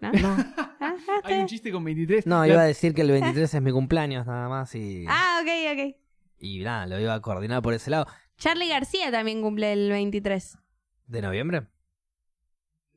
¿No? 0.00 0.12
No, 0.12 0.36
Ah, 0.80 0.94
Hay 1.24 1.40
un 1.40 1.46
chiste 1.46 1.72
con 1.72 1.82
23. 1.84 2.26
no 2.26 2.44
iba 2.46 2.60
a 2.60 2.64
decir 2.64 2.94
que 2.94 3.00
el 3.02 3.10
23 3.10 3.52
es 3.52 3.62
mi 3.62 3.72
cumpleaños 3.72 4.26
nada 4.26 4.48
más 4.48 4.74
y, 4.74 5.04
Ah, 5.08 5.40
ok, 5.42 5.48
ok. 5.72 5.96
y 6.38 6.60
nada, 6.60 6.86
lo 6.86 6.98
iba 7.00 7.12
a 7.14 7.20
coordinar 7.20 7.60
por 7.62 7.74
ese 7.74 7.90
lado. 7.90 8.06
Charlie 8.38 8.68
García 8.68 9.10
también 9.10 9.42
cumple 9.42 9.72
el 9.72 9.90
23. 9.90 10.58
¿De 11.06 11.22
noviembre? 11.22 11.66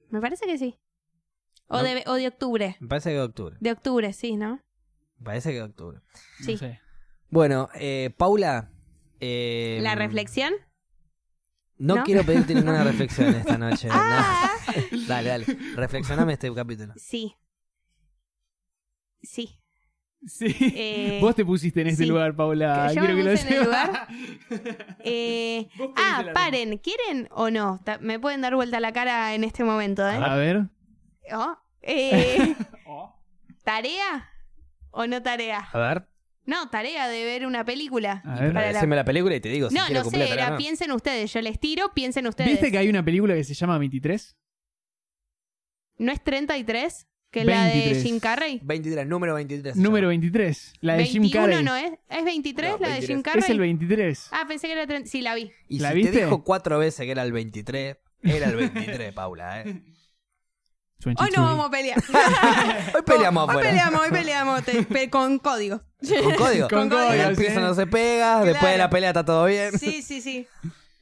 Me 0.10 0.22
parece 0.22 0.46
que 0.46 0.58
sí. 0.58 0.78
O, 1.70 1.78
No. 1.78 1.84
de, 1.84 2.04
o 2.08 2.14
de 2.16 2.28
octubre. 2.28 2.76
Me 2.80 2.88
parece 2.88 3.10
que 3.12 3.16
de 3.16 3.22
octubre. 3.22 3.56
De 3.60 3.72
octubre, 3.72 4.12
sí, 4.14 4.36
¿no? 4.36 4.60
Me 5.20 5.26
parece 5.26 5.50
que 5.52 5.56
de 5.58 5.64
octubre. 5.64 6.00
no 6.40 6.46
Sí. 6.46 6.58
sé. 6.58 6.80
Bueno, 7.30 7.70
eh, 7.76 8.10
Paula. 8.18 8.72
eh, 9.20 9.80
¿La 9.82 9.96
reflexión? 9.96 10.54
No, 11.78 11.96
¿No? 11.96 12.04
quiero 12.04 12.24
pedirte 12.24 12.54
ninguna 12.56 12.84
reflexión 12.92 13.34
esta 13.36 13.58
noche. 13.58 13.88
Ah, 13.92 14.52
no. 14.92 14.98
Dale, 15.08 15.30
dale. 15.30 15.46
Reflexioname 15.76 16.34
este 16.34 16.54
capítulo. 16.54 16.94
sí. 16.98 17.36
Sí. 19.22 19.60
Sí. 20.26 20.54
Eh, 20.76 21.20
Vos 21.22 21.34
te 21.36 21.46
pusiste 21.46 21.80
en 21.82 21.88
este 21.88 22.04
sí. 22.04 22.10
lugar, 22.10 22.36
Paula. 22.36 22.88
¿Que 22.90 22.96
yo 22.96 23.02
Quiero 23.02 23.16
me 23.16 23.20
que 23.20 23.26
lo 23.26 23.32
en 23.32 23.38
el 23.38 23.64
sepas. 23.64 24.08
Eh, 25.06 25.70
ah, 25.96 26.26
paren, 26.34 26.78
¿quieren 26.78 27.28
o 27.32 27.50
no? 27.50 27.80
Ta- 27.86 28.00
Me 28.00 28.20
pueden 28.20 28.42
dar 28.42 28.54
vuelta 28.56 28.80
la 28.82 28.92
cara 28.92 29.34
en 29.34 29.44
este 29.46 29.64
momento, 29.64 30.08
¿eh? 30.10 30.16
A 30.16 30.36
ver. 30.36 30.68
Oh, 31.34 31.58
eh, 31.82 32.56
Oh. 32.86 33.16
¿Tarea 33.64 34.30
o 34.92 35.06
no 35.08 35.22
tarea? 35.22 35.60
A 35.72 35.78
ver, 35.80 36.08
No, 36.46 36.70
tarea 36.70 37.08
de 37.08 37.24
ver 37.24 37.46
una 37.46 37.64
película. 37.64 38.22
A 38.26 38.40
ver. 38.40 38.54
Para 38.54 38.72
la- 38.72 38.96
la 38.96 39.06
película 39.06 39.36
y 39.36 39.40
te 39.40 39.50
digo 39.50 39.70
si 39.70 39.76
No, 39.76 39.86
quiero 39.86 40.04
no 40.04 40.10
sé, 40.10 40.32
era 40.34 40.50
no. 40.52 40.58
piensen 40.58 40.92
ustedes. 40.92 41.32
Yo 41.32 41.42
les 41.42 41.60
tiro, 41.60 41.92
piensen 41.94 42.26
ustedes. 42.28 42.50
¿Viste 42.52 42.72
que 42.72 42.78
hay 42.80 42.90
una 42.90 43.04
película 43.06 43.36
que 43.36 43.44
se 43.44 43.54
llama 43.54 43.78
23? 43.78 44.36
¿No 46.00 46.12
es 46.12 46.24
33? 46.24 47.06
Que 47.32 47.42
es 47.42 47.46
la 47.46 47.66
de 47.66 47.74
23. 47.74 48.04
Jim 48.04 48.20
Carrey. 48.20 48.60
23, 48.64 49.06
número 49.06 49.36
23. 49.36 49.76
se 49.76 49.80
Número 49.80 50.04
llama. 50.08 50.10
23. 50.10 50.74
La 50.82 50.94
de 50.96 51.06
Jim 51.06 51.22
21 51.22 51.46
Carrey. 51.48 51.64
no 51.64 51.76
es. 51.76 51.92
¿Es 52.10 52.26
23 52.26 52.72
No, 52.72 52.78
la 52.80 52.88
de 52.88 52.94
23. 52.94 53.08
Jim 53.08 53.22
Carrey? 53.22 53.44
Es 53.44 53.50
el 53.52 53.60
23. 53.60 54.30
Ah, 54.32 54.46
pensé 54.48 54.66
que 54.68 54.74
era 54.74 54.88
30. 54.88 55.08
Sí, 55.10 55.22
la 55.22 55.36
vi. 55.36 55.52
Y 55.68 55.78
¿La 55.80 55.90
si 55.90 55.96
viste? 55.96 56.12
te 56.14 56.26
dijo 56.26 56.44
cuatro 56.44 56.80
veces 56.80 57.06
que 57.06 57.12
era 57.12 57.22
el 57.22 57.32
23, 57.32 57.98
era 58.24 58.48
el 58.50 58.56
23, 58.56 59.14
Paula, 59.14 59.62
¿eh? 59.62 59.84
Hoy 61.06 61.30
no 61.36 61.44
vamos 61.44 61.68
a 61.68 61.72
pelear. 61.72 61.98
Hoy 62.96 63.02
peleamos 63.06 63.44
Hoy 63.44 63.50
afuera. 63.50 63.70
peleamos, 63.70 64.02
hoy 64.02 64.10
peleamos 64.12 64.64
te- 64.64 64.84
pe- 64.84 65.10
con 65.10 65.40
código. 65.40 65.82
Con 66.24 66.36
código. 66.38 66.68
Con 66.68 66.90
código, 66.90 67.14
el 67.14 67.38
sí. 67.38 67.48
no 67.56 67.74
se 67.74 67.88
pega, 67.88 68.44
después 68.44 68.74
de 68.74 68.78
la 68.78 68.90
pelea 68.90 69.10
está 69.12 69.24
todo 69.24 69.46
bien. 69.46 69.78
Sí, 69.80 70.02
sí, 70.02 70.20
sí. 70.22 70.46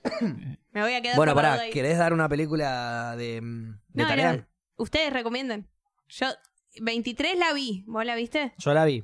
Me 0.72 0.82
voy 0.84 0.94
a 0.94 1.02
quedar 1.02 1.16
Bueno, 1.16 1.34
pará, 1.34 1.54
ahí. 1.54 1.72
¿querés 1.72 1.98
dar 1.98 2.14
una 2.14 2.30
película 2.30 3.16
de, 3.18 3.42
mm, 3.42 3.72
de 3.94 4.04
No, 4.04 4.08
tarea? 4.08 4.34
no, 4.38 4.46
ustedes 4.78 5.12
recomiendan. 5.12 5.68
Yo, 6.10 6.28
23 6.80 7.38
la 7.40 7.54
vi. 7.54 7.84
¿Vos 7.88 8.06
la 8.06 8.14
viste? 8.16 8.54
Yo 8.60 8.74
la 8.76 8.86
vi, 8.86 9.04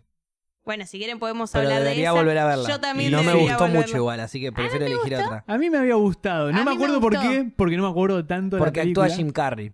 Bueno, 0.63 0.85
si 0.85 0.99
quieren 0.99 1.17
podemos 1.17 1.49
pero 1.51 1.63
hablar 1.63 1.79
de 1.79 1.85
debería 1.85 2.09
esa. 2.09 2.13
volver 2.13 2.37
a 2.37 2.45
verla. 2.45 2.69
Yo 2.69 2.79
también 2.79 3.09
y 3.09 3.11
no 3.11 3.23
me 3.23 3.33
gustó 3.33 3.57
volverla. 3.57 3.81
mucho 3.81 3.97
igual, 3.97 4.19
así 4.19 4.39
que 4.39 4.51
prefiero 4.51 4.85
¿te 4.85 4.91
elegir 4.91 5.13
gustó? 5.13 5.25
otra. 5.27 5.43
A 5.47 5.57
mí 5.57 5.69
me 5.71 5.79
había 5.79 5.95
gustado. 5.95 6.51
No 6.51 6.59
me 6.59 6.65
me 6.65 6.71
acuerdo 6.75 7.01
por 7.01 7.19
qué, 7.19 7.51
porque 7.57 7.75
no 7.77 7.83
me 7.83 7.89
acuerdo 7.89 8.23
tanto 8.27 8.57
de 8.57 8.61
Porque 8.61 8.83
la 8.83 8.89
actúa 8.89 9.03
película. 9.05 9.15
Jim 9.23 9.31
Carrey. 9.31 9.73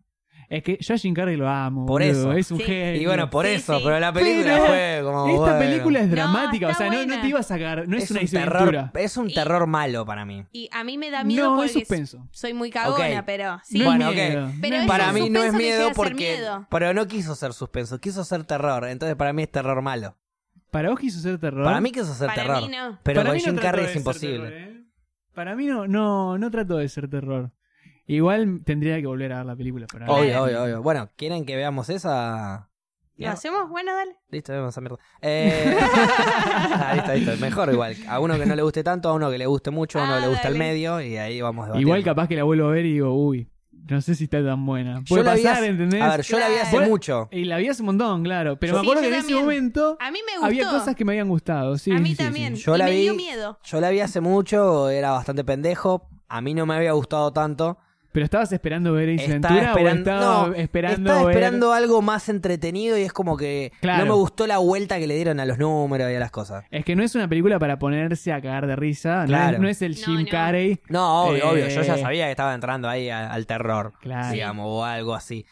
Es 0.52 0.64
que 0.64 0.78
yo 0.82 0.96
a 0.96 0.98
Jim 0.98 1.14
Carrey 1.14 1.36
lo 1.38 1.48
amo. 1.48 1.86
Por 1.86 2.02
boludo, 2.02 2.32
eso. 2.32 2.34
Es 2.34 2.50
un 2.50 2.58
Sí. 2.58 2.64
genio. 2.64 3.02
Y 3.04 3.06
bueno, 3.06 3.30
por 3.30 3.46
eso, 3.46 3.78
sí. 3.78 3.82
pero 3.86 4.00
la 4.00 4.12
película 4.12 4.54
Pero 4.56 4.66
fue 4.66 5.02
como. 5.04 5.28
Esta 5.28 5.38
bueno. 5.40 5.60
película 5.60 6.00
es 6.00 6.08
No, 6.08 6.16
dramática, 6.16 6.68
o 6.70 6.74
sea, 6.74 6.90
no, 6.90 7.06
no 7.06 7.22
te 7.22 7.28
iba 7.28 7.40
a 7.40 7.44
sacar, 7.44 7.88
no 7.88 7.96
es, 7.96 8.06
es 8.06 8.12
una 8.12 8.22
un 8.22 8.28
terror, 8.28 8.92
es 8.96 9.18
un 9.18 9.30
Y- 9.30 9.34
terror 9.36 9.68
malo 9.68 10.06
para 10.08 10.26
mí. 10.26 10.46
Y 10.52 10.68
a 10.74 10.84
mí 10.84 10.98
me 10.98 11.12
da 11.12 11.24
miedo 11.24 11.52
No, 11.52 11.56
porque 11.56 11.68
es 11.68 11.74
suspenso. 11.74 12.28
soy 12.32 12.54
muy 12.56 12.72
cagona, 12.72 13.24
pero 13.28 13.60
sí. 13.64 13.78
No 13.78 13.86
Bueno, 13.86 14.10
ok. 14.10 14.16
Pero 14.60 14.88
Para 14.88 15.14
mí 15.14 15.30
no 15.30 15.44
es 15.44 15.54
miedo 15.54 15.92
porque. 15.96 16.16
miedo. 16.16 16.66
Pero 16.72 16.94
no 16.96 17.08
quiso 17.08 17.36
ser 17.36 17.54
suspenso, 17.54 18.00
quiso 18.00 18.24
ser 18.24 18.44
terror. 18.44 18.86
Entonces 18.88 19.16
para 19.16 19.34
mí 19.34 19.44
es 19.44 19.52
terror 19.52 19.82
malo. 19.84 20.18
Para 20.72 20.90
vos 20.90 21.00
quiso 21.00 21.20
ser 21.20 21.38
terror. 21.40 21.64
Para 21.64 21.80
mí 21.80 21.92
quiso 21.92 22.12
ser 22.16 22.28
Para 22.28 22.42
terror. 22.42 22.62
mí 22.64 22.76
no. 22.76 22.98
Pero 23.04 23.20
Para 23.22 23.30
con 23.30 23.38
mí 23.38 23.44
no 23.46 23.52
Jim 23.52 23.62
Carrey 23.62 23.86
es 23.86 23.96
imposible. 23.96 24.50
terror, 24.50 24.54
¿eh? 24.54 24.84
Para 25.36 25.56
mí 25.56 25.66
no, 25.68 25.88
no, 25.88 26.38
no 26.40 26.50
trató 26.52 26.78
de 26.78 26.90
ser 26.90 27.08
terror. 27.08 27.52
Igual 28.14 28.62
tendría 28.66 29.00
que 29.00 29.06
volver 29.08 29.32
a 29.34 29.38
ver 29.38 29.46
la 29.46 29.56
película 29.56 29.86
para 29.86 30.08
ver. 30.08 30.16
Obvio, 30.16 30.44
obvio, 30.44 30.64
obvio. 30.64 30.82
Bueno, 30.82 31.10
¿quieren 31.16 31.46
que 31.46 31.56
veamos 31.56 31.90
esa? 31.90 32.70
¿Lo 33.18 33.30
hacemos? 33.30 33.70
Bueno, 33.70 33.94
dale. 33.94 34.16
Listo, 34.32 34.52
vemos 34.54 34.70
esa 34.74 34.82
mierda. 34.82 34.98
Eh... 35.22 35.78
ah, 35.80 36.94
listo, 36.96 37.14
listo. 37.14 37.38
Mejor 37.46 37.72
igual. 37.72 37.96
A 38.08 38.20
uno 38.20 38.38
que 38.40 38.46
no 38.46 38.56
le 38.56 38.62
guste 38.64 38.84
tanto, 38.84 39.10
a 39.10 39.14
uno 39.14 39.30
que 39.30 39.38
le 39.38 39.46
guste 39.46 39.72
mucho, 39.72 40.00
a 40.00 40.04
uno 40.06 40.14
Ah, 40.14 40.16
que 40.18 40.22
le 40.22 40.28
gusta 40.30 40.48
el 40.48 40.56
medio 40.56 41.02
y 41.02 41.18
ahí 41.18 41.40
vamos 41.42 41.66
debatiendo. 41.66 41.88
Igual 41.88 42.04
capaz 42.04 42.28
que 42.28 42.36
la 42.36 42.44
vuelvo 42.44 42.68
a 42.68 42.72
ver 42.72 42.86
y 42.86 42.94
digo, 42.94 43.14
uy, 43.14 43.48
no 43.90 44.02
sé 44.02 44.16
si 44.16 44.24
está 44.24 44.44
tan 44.44 44.66
buena. 44.66 45.00
Yo 45.00 45.04
Puede 45.16 45.24
la 45.26 45.36
vi 45.36 45.44
pasar, 45.44 45.58
hace- 45.58 45.68
¿entendés? 45.68 46.02
A 46.02 46.10
ver, 46.12 46.22
yo 46.22 46.40
la 46.40 46.50
vi 46.50 46.56
hace 46.56 46.80
mucho. 46.80 47.28
Y 47.32 47.44
la 47.46 47.58
vi 47.58 47.68
hace 47.68 47.82
un 47.82 47.88
montón, 47.88 48.24
claro. 48.24 48.58
Pero 48.58 48.74
Yo- 48.74 48.80
me 48.80 48.88
acuerdo 48.88 49.02
Sí, 49.04 49.08
que 49.10 49.12
yo 49.12 49.20
en 49.20 49.26
ese 49.26 49.36
momento 49.36 49.98
A 50.00 50.12
mí 50.12 50.20
me 50.26 50.32
gustó. 50.34 50.46
había 50.48 50.70
cosas 50.70 50.96
que 50.96 51.06
me 51.06 51.12
habían 51.12 51.28
gustado. 51.30 51.78
Sí, 51.78 51.92
a 51.92 52.00
mí 52.00 52.12
sí, 52.12 52.16
también. 52.24 52.56
sí. 52.56 52.64
Yo 52.64 52.76
y 52.76 52.80
la 52.80 52.86
me 52.86 52.92
vi- 52.92 53.02
dio 53.02 53.14
miedo. 53.16 53.60
Yo 53.64 53.80
la 53.82 53.90
vi 53.90 54.00
hace 54.00 54.22
mucho, 54.22 54.90
era 54.90 55.12
bastante 55.12 55.44
pendejo. 55.44 56.08
A 56.28 56.42
mí 56.42 56.54
no 56.54 56.66
me 56.66 56.76
había 56.76 56.94
gustado 56.94 57.34
tanto. 57.34 57.78
Pero 58.12 58.24
estabas 58.26 58.52
esperando 58.52 58.92
ver 58.94 59.10
Ace 59.10 59.26
Estaba 59.36 59.54
Ventura 59.54 59.70
esperando, 59.72 60.12
o 60.12 60.16
estaba 60.16 60.48
no, 60.48 60.54
esperando 60.56 61.10
estaba 61.12 61.22
ver... 61.26 61.30
esperando 61.36 61.74
algo 61.74 62.02
más 62.02 62.28
entretenido 62.30 62.98
y 62.98 63.02
es 63.04 63.14
como 63.14 63.38
que 63.38 63.72
Claro. 63.82 64.06
no 64.06 64.14
me 64.14 64.18
gustó 64.20 64.48
la 64.48 64.58
vuelta 64.58 64.98
que 64.98 65.06
le 65.06 65.16
dieron 65.16 65.40
a 65.40 65.46
los 65.46 65.60
números 65.60 66.12
y 66.12 66.16
a 66.16 66.20
las 66.20 66.32
cosas. 66.32 66.66
Es 66.72 66.84
que 66.86 66.96
no 66.96 67.04
es 67.04 67.14
una 67.14 67.28
película 67.28 67.60
para 67.60 67.78
ponerse 67.78 68.34
a 68.34 68.42
cagar 68.42 68.66
de 68.66 68.76
risa. 68.76 69.22
no 69.22 69.28
Claro. 69.28 69.56
es- 69.58 69.62
No, 69.62 69.68
es, 69.70 69.82
el 69.84 69.92
No, 70.00 70.06
Jim 70.06 70.22
no. 70.24 70.30
Carrey. 70.32 70.80
No, 70.90 71.24
obvio, 71.26 71.44
Eh, 71.44 71.48
obvio. 71.52 71.68
Yo 71.68 71.82
ya 71.84 71.98
sabía 71.98 72.26
que 72.26 72.32
estaba 72.32 72.56
entrando 72.56 72.90
ahí 72.90 73.10
a- 73.10 73.32
al 73.32 73.46
terror, 73.46 73.94
Claro. 74.02 74.34
digamos, 74.34 74.66
o 74.68 74.84
algo 74.84 75.14
así. 75.14 75.46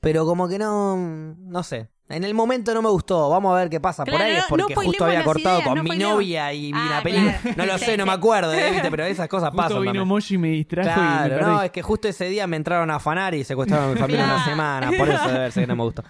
Pero 0.00 0.24
como 0.24 0.48
que 0.48 0.58
no, 0.58 0.96
no 1.36 1.62
sé. 1.64 1.88
En 2.10 2.22
el 2.22 2.34
momento 2.34 2.74
no 2.74 2.82
me 2.82 2.90
gustó. 2.90 3.30
Vamos 3.30 3.54
a 3.54 3.60
ver 3.60 3.70
qué 3.70 3.80
pasa. 3.80 4.04
Por 4.04 4.20
ahí 4.20 4.32
es 4.36 4.42
no 4.42 4.48
porque 4.50 4.74
justo 4.74 5.04
había 5.06 5.24
cortado 5.24 5.56
ideas, 5.56 5.68
con 5.68 5.78
no 5.78 5.84
mi 5.84 5.96
novia 5.96 6.52
y 6.52 6.70
vi 6.70 6.78
Ah, 6.78 6.86
una 6.88 7.02
película. 7.02 7.38
claro. 7.40 7.56
No 7.56 7.64
lo 7.66 7.78
sé, 7.78 7.96
no 7.96 8.04
me 8.06 8.12
acuerdo, 8.12 8.52
¿eh? 8.52 8.70
¿viste? 8.72 8.90
Pero 8.90 9.04
esas 9.04 9.26
cosas 9.28 9.48
Justo 9.50 9.62
pasan 9.62 9.80
vino 9.80 9.90
también. 9.92 10.08
Moshi 10.08 10.34
y 10.34 10.38
me 10.38 10.48
distrajo 10.48 10.88
y 10.88 10.92
me 11.02 11.08
Claro, 11.08 11.34
perdí. 11.36 11.50
no, 11.50 11.62
es 11.62 11.70
que 11.70 11.82
justo 11.82 12.08
ese 12.08 12.26
día 12.26 12.46
me 12.46 12.56
entraron 12.56 12.90
a 12.90 12.96
afanar 12.96 13.34
y 13.34 13.42
secuestraron 13.42 13.90
a 13.90 13.94
mi 13.94 13.98
familia 14.00 14.24
una 14.24 14.44
semana. 14.44 14.90
Por 14.98 15.08
eso 15.08 15.28
debe 15.32 15.50
ser 15.50 15.62
que 15.62 15.66
no 15.68 15.76
me 15.76 15.82
gustó. 15.84 16.04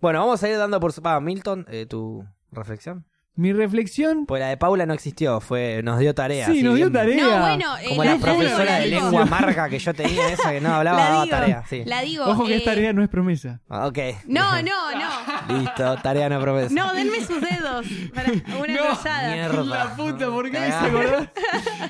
Bueno, 0.00 0.18
vamos 0.20 0.42
a 0.42 0.48
ir 0.48 0.56
dando 0.58 0.80
por... 0.80 0.92
Ah, 1.04 1.20
Milton, 1.20 1.66
eh, 1.70 1.86
tu 1.86 2.24
reflexión. 2.50 3.04
Mi 3.38 3.52
reflexión... 3.52 4.26
Pues 4.26 4.40
la 4.40 4.48
de 4.48 4.56
Paula 4.56 4.84
no 4.84 4.94
existió, 4.94 5.40
fue 5.40 5.80
nos 5.84 6.00
dio 6.00 6.12
tarea. 6.12 6.46
Sí, 6.46 6.60
nos 6.60 6.74
dio 6.74 6.90
bien- 6.90 6.92
tarea. 6.92 7.24
No, 7.24 7.38
bueno, 7.40 7.78
eh, 7.78 7.84
Como 7.90 8.02
la, 8.04 8.10
la 8.10 8.16
la 8.16 8.22
profesora 8.24 8.48
digo, 8.50 8.64
la 8.64 8.78
de 8.80 8.86
digo. 8.86 9.00
lengua 9.02 9.22
amarga 9.22 9.68
que 9.68 9.78
yo 9.78 9.94
tenía, 9.94 10.28
esa 10.28 10.50
que 10.50 10.60
no 10.60 10.74
hablaba, 10.74 10.98
La 10.98 11.04
daba 11.08 11.24
digo, 11.24 11.36
tarea. 11.36 11.64
Sí. 11.70 11.82
La 11.86 12.02
digo. 12.02 12.24
Ojo 12.26 12.46
que 12.46 12.54
eh, 12.54 12.56
esta 12.56 12.72
tarea 12.72 12.92
no 12.92 13.02
es 13.04 13.08
promesa. 13.08 13.60
Ah, 13.68 13.86
Ok. 13.86 13.98
No, 14.26 14.60
no, 14.62 14.72
no. 14.92 15.58
Listo, 15.60 15.96
tarea 16.02 16.28
no 16.28 16.40
promesa. 16.40 16.74
No, 16.74 16.92
denme 16.92 17.18
sus 17.24 17.40
dedos. 17.40 17.86
Para 18.12 18.32
una 18.32 18.74
No. 18.74 19.34
Mierda. 19.34 19.62
La 19.64 19.96
puta, 19.96 20.26
¿por 20.30 20.50
qué 20.50 20.58
acordás? 20.58 21.28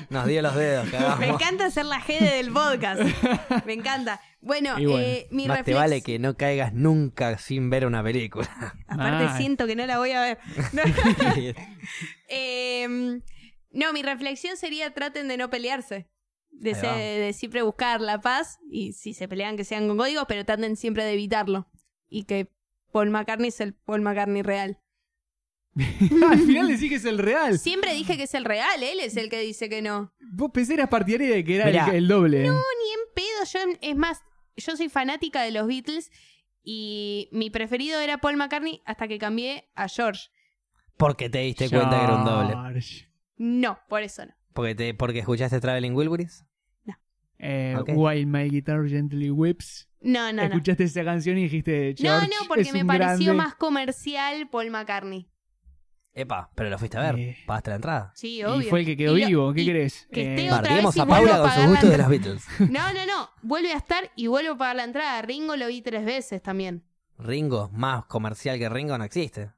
Nos 0.09 0.25
dio 0.25 0.41
los 0.41 0.55
dedos, 0.55 0.89
cagamos. 0.89 1.19
Me 1.19 1.27
encanta 1.27 1.65
hacer 1.65 1.85
la 1.85 2.01
G 2.01 2.19
del 2.19 2.51
podcast. 2.51 3.01
Me 3.65 3.73
encanta. 3.73 4.19
Bueno, 4.41 4.75
eh, 4.79 5.27
mi 5.31 5.47
Más 5.47 5.63
te 5.63 5.73
vale 5.73 6.01
que 6.01 6.17
no 6.17 6.35
caigas 6.35 6.73
nunca 6.73 7.37
sin 7.37 7.69
ver 7.69 7.85
una 7.85 8.01
película. 8.03 8.49
Aparte 8.87 9.37
siento 9.37 9.67
que 9.67 9.75
no 9.75 9.85
la 9.85 9.97
voy 9.99 10.11
a 10.11 10.21
ver. 10.21 10.39
No. 10.73 10.81
Em, 12.27 13.21
no, 13.71 13.93
mi 13.93 14.01
reflexión 14.03 14.57
sería 14.57 14.93
traten 14.93 15.27
de 15.27 15.37
no 15.37 15.49
pelearse. 15.49 16.07
De, 16.51 16.75
se- 16.75 16.87
de 16.87 17.31
siempre 17.33 17.61
buscar 17.61 18.01
la 18.01 18.19
paz 18.19 18.57
y 18.69 18.93
si 18.93 19.13
se 19.13 19.27
pelean 19.27 19.55
que 19.55 19.63
sean 19.63 19.87
con 19.87 19.97
códigos, 19.97 20.25
pero 20.27 20.43
traten 20.45 20.75
siempre 20.75 21.03
de 21.03 21.13
evitarlo. 21.13 21.69
Y 22.09 22.23
que 22.23 22.51
Paul 22.91 23.11
McCartney 23.11 23.49
es 23.49 23.61
el 23.61 23.73
Paul 23.73 24.01
McCartney 24.01 24.41
real. 24.41 24.79
Al 26.29 26.39
final 26.39 26.67
decís 26.67 26.89
que 26.89 26.95
es 26.95 27.05
el 27.05 27.17
real. 27.17 27.57
Siempre 27.59 27.93
dije 27.93 28.17
que 28.17 28.23
es 28.23 28.33
el 28.33 28.45
real, 28.45 28.83
él 28.83 28.99
es 28.99 29.17
el 29.17 29.29
que 29.29 29.39
dice 29.39 29.69
que 29.69 29.81
no. 29.81 30.13
Vos 30.31 30.51
pensé 30.53 30.73
eras 30.75 30.89
partidaria 30.89 31.29
de 31.35 31.43
que 31.43 31.55
era 31.55 31.65
Mirá. 31.65 31.87
el, 31.89 31.95
el 31.95 32.07
doble. 32.07 32.39
Ni 32.41 32.47
en 32.47 32.53
pedo, 33.15 33.43
yo, 33.53 33.59
es 33.81 33.95
más, 33.95 34.19
yo 34.57 34.75
soy 34.75 34.89
fanática 34.89 35.41
de 35.41 35.51
los 35.51 35.67
Beatles 35.67 36.11
y 36.63 37.29
mi 37.31 37.49
preferido 37.49 37.99
era 37.99 38.17
Paul 38.19 38.37
McCartney 38.37 38.81
hasta 38.85 39.07
que 39.07 39.17
cambié 39.17 39.69
a 39.75 39.87
George. 39.87 40.29
Porque 40.97 41.29
te 41.29 41.39
diste 41.39 41.69
cuenta 41.69 41.97
que 41.97 42.03
era 42.03 42.15
un 42.15 42.25
doble. 42.25 42.55
No, 43.37 43.79
por 43.87 44.03
eso 44.03 44.25
no. 44.25 44.33
Porque, 44.53 44.75
te, 44.75 44.93
porque 44.93 45.19
escuchaste 45.19 45.59
Traveling 45.61 45.95
Wilburys. 45.95 46.45
Eh, 47.41 47.73
Ok. 47.79 47.91
While 47.95 48.25
My 48.25 48.49
Guitar 48.49 48.85
Gently 48.85 49.31
Whips. 49.31 49.87
No, 50.01 50.33
no, 50.33 50.41
no. 50.41 50.43
Escuchaste 50.43 50.83
esa 50.83 51.05
canción 51.05 51.37
y 51.37 51.43
dijiste, 51.43 51.95
No, 52.01 52.19
no, 52.21 52.27
porque 52.49 52.63
es 52.63 52.73
me 52.73 52.83
pareció 52.83 53.27
grande. 53.27 53.33
más 53.33 53.55
comercial 53.55 54.49
Paul 54.49 54.71
McCartney. 54.71 55.29
Epa, 56.21 56.51
pero 56.55 56.69
lo 56.69 56.77
fuiste 56.77 56.97
a 56.97 57.01
ver. 57.11 57.19
Eh. 57.19 57.37
Pagaste 57.45 57.69
la 57.71 57.75
entrada. 57.77 58.11
Sí, 58.15 58.37
Y 58.39 58.43
obvio. 58.43 58.69
fue 58.69 58.81
el 58.81 58.85
que 58.85 58.97
quedó 58.97 59.17
Y 59.17 59.21
lo- 59.21 59.27
vivo. 59.27 59.53
¿Qué 59.53 59.61
y- 59.61 59.65
querés? 59.65 60.07
que 60.11 60.21
Eh, 60.21 60.35
esté 60.35 60.51
otra 60.51 60.61
Perdimos 60.69 60.95
vez 60.95 61.01
a 61.01 61.05
y 61.05 61.09
Paula 61.09 61.35
a 61.35 61.39
con 61.41 61.51
sus 61.51 61.65
gustos 61.67 61.83
la- 61.85 61.89
de 61.91 61.97
los 61.97 62.07
Beatles. 62.09 62.45
No, 62.71 62.93
no, 62.93 63.05
no. 63.05 63.29
Vuelve 63.41 63.73
a 63.73 63.77
estar 63.77 64.11
y 64.15 64.27
vuelvo 64.27 64.53
a 64.53 64.57
pagar 64.57 64.75
la 64.77 64.83
entrada. 64.83 65.21
Ringo 65.21 65.55
lo 65.55 65.67
vi 65.67 65.81
tres 65.81 66.05
veces 66.05 66.41
también. 66.41 66.83
Ringo, 67.17 67.69
más 67.73 68.05
comercial 68.05 68.57
que 68.57 68.69
Ringo, 68.69 68.97
no 68.97 69.03
existe. 69.03 69.51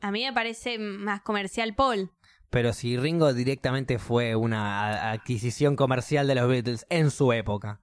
A 0.00 0.10
mí 0.10 0.24
me 0.24 0.32
parece 0.32 0.78
más 0.78 1.20
comercial 1.22 1.74
Paul. 1.74 2.10
Pero 2.50 2.72
si 2.72 2.96
Ringo 2.98 3.32
directamente 3.32 3.98
fue 3.98 4.34
una 4.36 5.10
adquisición 5.12 5.76
comercial 5.76 6.26
de 6.26 6.34
los 6.34 6.48
Beatles 6.48 6.86
en 6.90 7.10
su 7.10 7.32
época. 7.32 7.80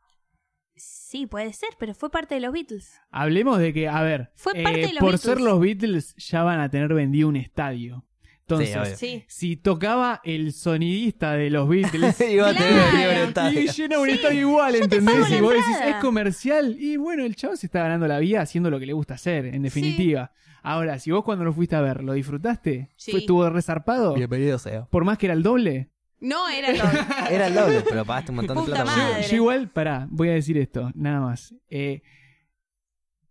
Sí, 0.76 1.26
puede 1.26 1.52
ser, 1.54 1.70
pero 1.80 1.94
fue 1.94 2.10
parte 2.10 2.36
de 2.36 2.42
los 2.42 2.54
Beatles. 2.54 3.00
Hablemos 3.12 3.58
de 3.60 3.74
que, 3.74 3.88
a 3.90 4.02
ver, 4.02 4.32
Fue 4.36 4.54
parte 4.54 4.84
eh, 4.84 4.88
de 4.88 4.94
los 4.94 5.00
por 5.00 5.12
Beatles. 5.12 5.22
ser 5.22 5.42
los 5.42 5.60
Beatles 5.60 6.16
ya 6.18 6.44
van 6.44 6.60
a 6.60 6.70
tener 6.70 6.94
vendido 6.94 7.28
un 7.28 7.36
estadio. 7.36 8.06
Entonces. 8.56 8.98
Sí. 9.00 9.24
si 9.28 9.56
tocaba 9.58 10.22
el 10.24 10.54
sonidista 10.54 11.34
de 11.34 11.50
los 11.50 11.68
Beatles, 11.70 12.20
Iba 12.22 12.50
a 12.50 12.54
tener 12.54 13.34
Claro. 13.34 13.52
y 13.60 13.68
llena 13.68 14.00
un 14.00 14.10
estadio 14.10 14.40
igual, 14.42 14.76
¿entendés? 14.76 15.32
Y 15.32 15.42
vos 15.42 15.54
decís, 15.54 15.78
es 15.86 15.96
comercial. 15.96 16.76
Y 16.80 16.98
bueno, 16.98 17.24
el 17.26 17.36
chavo 17.36 17.56
se 17.56 17.68
está 17.68 17.82
ganando 17.84 18.08
la 18.08 18.20
vida 18.20 18.42
haciendo 18.42 18.70
lo 18.70 18.80
que 18.80 18.86
le 18.86 18.94
gusta 18.94 19.16
hacer, 19.16 19.46
en 19.46 19.62
definitiva. 19.64 20.32
Ahora, 20.62 21.00
si 21.00 21.12
vos 21.12 21.24
cuando 21.24 21.46
lo 21.46 21.54
fuiste 21.54 21.76
a 21.76 21.82
ver, 21.82 22.04
¿lo 22.04 22.14
disfrutaste? 22.14 22.90
Sí. 22.98 23.12
¿Fue, 23.12 23.22
¿Estuvo 23.22 23.50
resarpado? 23.50 24.14
Bienvenido 24.14 24.60
sea. 24.60 24.86
Por 24.86 25.06
más 25.06 25.18
que 25.18 25.28
era 25.28 25.34
el 25.34 25.44
doble. 25.44 25.90
No 26.20 26.50
era 26.50 26.74
todo. 26.74 26.90
Era 27.32 27.48
el 27.48 27.54
doble, 27.54 27.82
pero 27.88 28.04
pagaste 28.04 28.32
un 28.32 28.36
montón 28.36 28.58
de 28.58 28.64
plata. 28.66 28.84
Yo, 28.84 28.98
madre. 28.98 29.24
yo 29.30 29.36
igual, 29.38 29.70
pará, 29.70 30.06
voy 30.12 30.28
a 30.28 30.34
decir 30.34 30.58
esto, 30.58 30.92
nada 30.94 31.22
más. 31.22 31.56
Eh, 31.70 32.02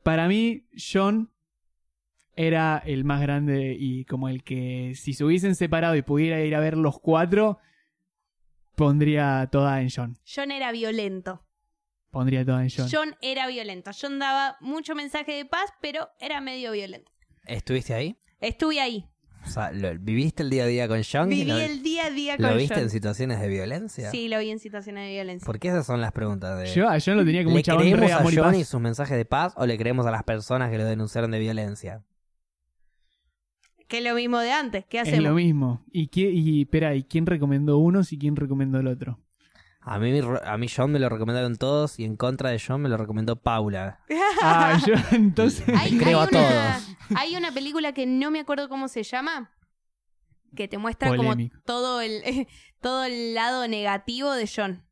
para 0.02 0.26
mí, 0.26 0.64
John 0.74 1.30
era 2.40 2.80
el 2.86 3.04
más 3.04 3.20
grande 3.20 3.76
y 3.76 4.04
como 4.04 4.28
el 4.28 4.44
que 4.44 4.92
si 4.94 5.12
se 5.12 5.24
hubiesen 5.24 5.56
separado 5.56 5.96
y 5.96 6.02
pudiera 6.02 6.40
ir 6.40 6.54
a 6.54 6.60
ver 6.60 6.76
los 6.76 7.00
cuatro, 7.00 7.58
pondría 8.76 9.48
toda 9.50 9.80
en 9.80 9.88
John. 9.94 10.18
John 10.24 10.50
era 10.50 10.70
violento. 10.72 11.44
Pondría 12.10 12.44
toda 12.44 12.62
en 12.62 12.70
John. 12.74 12.88
John 12.90 13.16
era 13.20 13.46
violento. 13.48 13.90
John 14.00 14.18
daba 14.18 14.56
mucho 14.60 14.94
mensaje 14.94 15.32
de 15.32 15.44
paz, 15.44 15.70
pero 15.82 16.08
era 16.20 16.40
medio 16.40 16.72
violento. 16.72 17.10
¿Estuviste 17.44 17.92
ahí? 17.94 18.16
Estuve 18.40 18.80
ahí. 18.80 19.08
O 19.44 19.50
sea, 19.50 19.70
lo- 19.72 19.96
¿viviste 19.98 20.42
el 20.42 20.50
día 20.50 20.64
a 20.64 20.66
día 20.66 20.88
con 20.88 21.00
John? 21.10 21.28
Viví 21.28 21.44
¿Lo, 21.44 21.58
el 21.58 21.82
día 21.82 22.06
a 22.06 22.10
día 22.10 22.36
lo 22.38 22.48
con 22.48 22.56
viste 22.56 22.74
John. 22.74 22.84
en 22.84 22.90
situaciones 22.90 23.40
de 23.40 23.48
violencia? 23.48 24.10
Sí, 24.10 24.28
lo 24.28 24.38
vi 24.38 24.50
en 24.50 24.58
situaciones 24.58 25.04
de 25.06 25.10
violencia. 25.12 25.46
Porque 25.46 25.68
esas 25.68 25.86
son 25.86 26.00
las 26.00 26.12
preguntas 26.12 26.58
de... 26.58 26.66
Yo 26.72 26.88
a 26.88 26.98
John 27.04 27.16
lo 27.16 27.24
tenía 27.24 27.42
como 27.44 27.54
¿Le 27.54 27.60
un 27.60 27.62
chabón 27.64 27.82
creemos 27.82 28.00
re 28.06 28.12
a 28.12 28.18
amor 28.18 28.32
y 28.32 28.36
John 28.36 28.44
paz. 28.46 28.56
y 28.58 28.64
sus 28.64 28.80
mensajes 28.80 29.16
de 29.16 29.24
paz 29.24 29.54
o 29.56 29.66
le 29.66 29.76
creemos 29.76 30.06
a 30.06 30.10
las 30.10 30.22
personas 30.24 30.70
que 30.70 30.78
lo 30.78 30.84
denunciaron 30.84 31.30
de 31.30 31.38
violencia? 31.40 32.04
Que 33.88 33.98
es 33.98 34.04
lo 34.04 34.14
mismo 34.14 34.38
de 34.38 34.52
antes. 34.52 34.84
¿Qué 34.88 34.98
Es 35.00 35.08
hacemos? 35.08 35.24
lo 35.24 35.34
mismo. 35.34 35.82
¿Y, 35.90 36.08
qué, 36.08 36.30
y 36.30 36.62
espera, 36.62 36.94
¿y 36.94 37.04
quién 37.04 37.26
recomendó 37.26 37.78
unos 37.78 38.12
y 38.12 38.18
quién 38.18 38.36
recomendó 38.36 38.78
el 38.78 38.86
otro? 38.86 39.18
A 39.80 39.98
mí, 39.98 40.20
a 40.44 40.56
mí 40.58 40.66
John 40.68 40.92
me 40.92 40.98
lo 40.98 41.08
recomendaron 41.08 41.56
todos 41.56 41.98
y 41.98 42.04
en 42.04 42.16
contra 42.16 42.50
de 42.50 42.60
John 42.64 42.82
me 42.82 42.90
lo 42.90 42.96
recomendó 42.98 43.36
Paula. 43.36 44.00
Ah, 44.42 44.78
yo 44.86 44.94
entonces... 45.12 45.66
Hay, 45.76 45.96
Creo 45.98 46.20
hay 46.20 46.26
a 46.26 46.28
una, 46.28 46.48
todos. 46.78 46.96
hay 47.16 47.34
una 47.36 47.50
película 47.52 47.92
que 47.92 48.06
no 48.06 48.30
me 48.30 48.38
acuerdo 48.40 48.68
cómo 48.68 48.86
se 48.88 49.02
llama. 49.02 49.50
Que 50.54 50.68
te 50.68 50.78
muestra 50.78 51.08
Polémico. 51.08 51.54
como 51.54 51.62
todo 51.64 52.00
el, 52.02 52.46
todo 52.80 53.04
el 53.04 53.34
lado 53.34 53.66
negativo 53.66 54.32
de 54.32 54.48
John. 54.54 54.84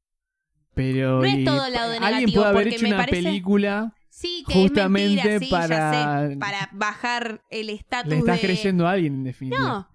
Pero 0.74 1.18
No 1.20 1.24
es 1.24 1.44
todo 1.44 1.68
lado 1.68 1.92
alguien 1.92 2.02
negativo, 2.02 2.32
puede 2.42 2.46
haber 2.48 2.62
porque 2.64 2.74
hecho 2.76 2.82
me 2.84 2.88
una 2.94 2.98
parece- 3.04 3.22
película 3.22 3.94
Sí, 4.16 4.44
que 4.48 4.54
Justamente 4.54 5.20
es 5.20 5.24
mentira, 5.26 5.38
sí, 5.40 5.50
para- 5.50 5.92
ya 5.92 6.30
sé. 6.30 6.36
Para 6.38 6.70
bajar 6.72 7.44
el 7.50 7.68
estatus 7.68 8.10
le 8.10 8.18
estás 8.20 8.40
de... 8.40 8.46
creyendo 8.46 8.88
a 8.88 8.92
alguien 8.92 9.12
en 9.16 9.24
definitiva. 9.24 9.60
No. 9.62 9.90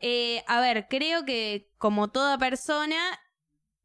Eh, 0.00 0.44
a 0.46 0.60
ver, 0.60 0.86
creo 0.90 1.24
que 1.24 1.70
como 1.78 2.08
toda 2.08 2.36
persona 2.36 2.98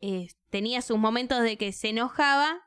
eh, 0.02 0.28
tenía 0.50 0.82
sus 0.82 0.98
momentos 0.98 1.42
de 1.44 1.58
que 1.58 1.72
se 1.72 1.90
enojaba, 1.92 2.60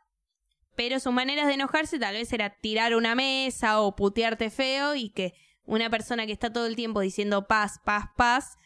pero 0.74 1.00
sus 1.00 1.12
maneras 1.12 1.48
de 1.48 1.52
enojarse 1.52 1.98
tal 1.98 2.14
vez 2.14 2.32
era 2.32 2.48
tirar 2.48 2.94
una 2.94 3.14
mesa 3.14 3.82
o 3.82 3.94
putearte 3.94 4.48
feo 4.48 4.94
y 4.94 5.10
que 5.10 5.34
una 5.64 5.90
persona 5.90 6.24
que 6.24 6.32
está 6.32 6.50
todo 6.50 6.64
el 6.66 6.76
tiempo 6.76 7.00
diciendo 7.00 7.46
paz, 7.46 7.78
paz, 7.84 8.06
paz, 8.16 8.56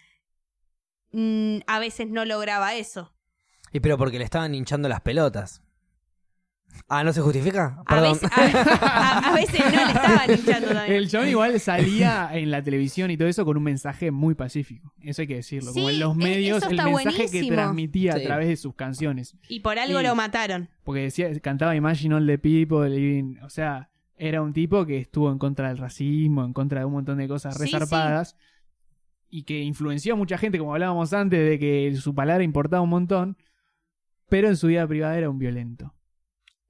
mm, 1.10 1.58
a 1.66 1.80
veces 1.80 2.06
no 2.10 2.24
lograba 2.24 2.76
eso. 2.76 3.12
Y 3.72 3.80
pero 3.80 3.98
porque 3.98 4.18
le 4.18 4.24
estaban 4.24 4.54
hinchando 4.54 4.88
las 4.88 5.00
pelotas. 5.00 5.62
Ah, 6.88 7.02
¿no 7.04 7.12
se 7.12 7.20
justifica? 7.20 7.78
A 7.86 7.94
Perdón. 7.94 8.12
veces, 8.14 8.30
a, 8.32 8.86
a- 8.86 9.18
a 9.30 9.34
veces 9.34 9.60
no 9.64 9.70
le 9.84 9.92
estaban 9.92 10.30
hinchando 10.30 10.68
también. 10.72 10.92
El 10.96 11.08
chabón 11.08 11.28
igual 11.28 11.60
salía 11.60 12.30
en 12.32 12.50
la 12.50 12.62
televisión 12.62 13.10
y 13.10 13.16
todo 13.16 13.28
eso 13.28 13.44
con 13.44 13.56
un 13.56 13.62
mensaje 13.62 14.10
muy 14.10 14.34
pacífico. 14.34 14.92
Eso 15.00 15.22
hay 15.22 15.28
que 15.28 15.36
decirlo. 15.36 15.72
Como 15.72 15.90
en 15.90 15.98
los 16.00 16.14
e- 16.14 16.18
medios, 16.18 16.62
el 16.64 16.76
mensaje 16.76 17.30
que 17.30 17.48
transmitía 17.48 18.12
Sí. 18.12 18.20
a 18.20 18.24
través 18.24 18.48
de 18.48 18.56
sus 18.56 18.74
canciones. 18.74 19.36
Y 19.48 19.60
por 19.60 19.78
algo 19.78 20.00
lo 20.02 20.14
mataron. 20.14 20.68
Porque 20.84 21.00
decía, 21.02 21.28
cantaba 21.40 21.74
Imagine 21.76 22.14
All 22.14 22.26
the 22.26 22.38
People. 22.38 22.88
y- 22.98 23.38
o 23.42 23.50
sea, 23.50 23.90
era 24.18 24.40
un 24.42 24.52
tipo 24.52 24.86
que 24.86 24.98
estuvo 24.98 25.30
en 25.30 25.38
contra 25.38 25.68
del 25.68 25.78
racismo, 25.78 26.44
en 26.44 26.52
contra 26.52 26.80
de 26.80 26.86
un 26.86 26.92
montón 26.92 27.18
de 27.18 27.28
cosas 27.28 27.54
Sí, 27.56 27.64
resarpadas. 27.64 28.36
Y 29.28 29.42
que 29.42 29.60
influenció 29.60 30.14
a 30.14 30.16
mucha 30.16 30.38
gente, 30.38 30.56
como 30.58 30.72
hablábamos 30.72 31.12
antes, 31.12 31.48
de 31.50 31.58
que 31.58 31.94
su 31.96 32.14
palabra 32.14 32.44
importaba 32.44 32.80
un 32.82 32.90
montón. 32.90 33.36
Pero 34.28 34.48
en 34.48 34.56
su 34.56 34.68
vida 34.68 34.86
privada 34.86 35.18
era 35.18 35.28
un 35.28 35.38
violento. 35.38 35.92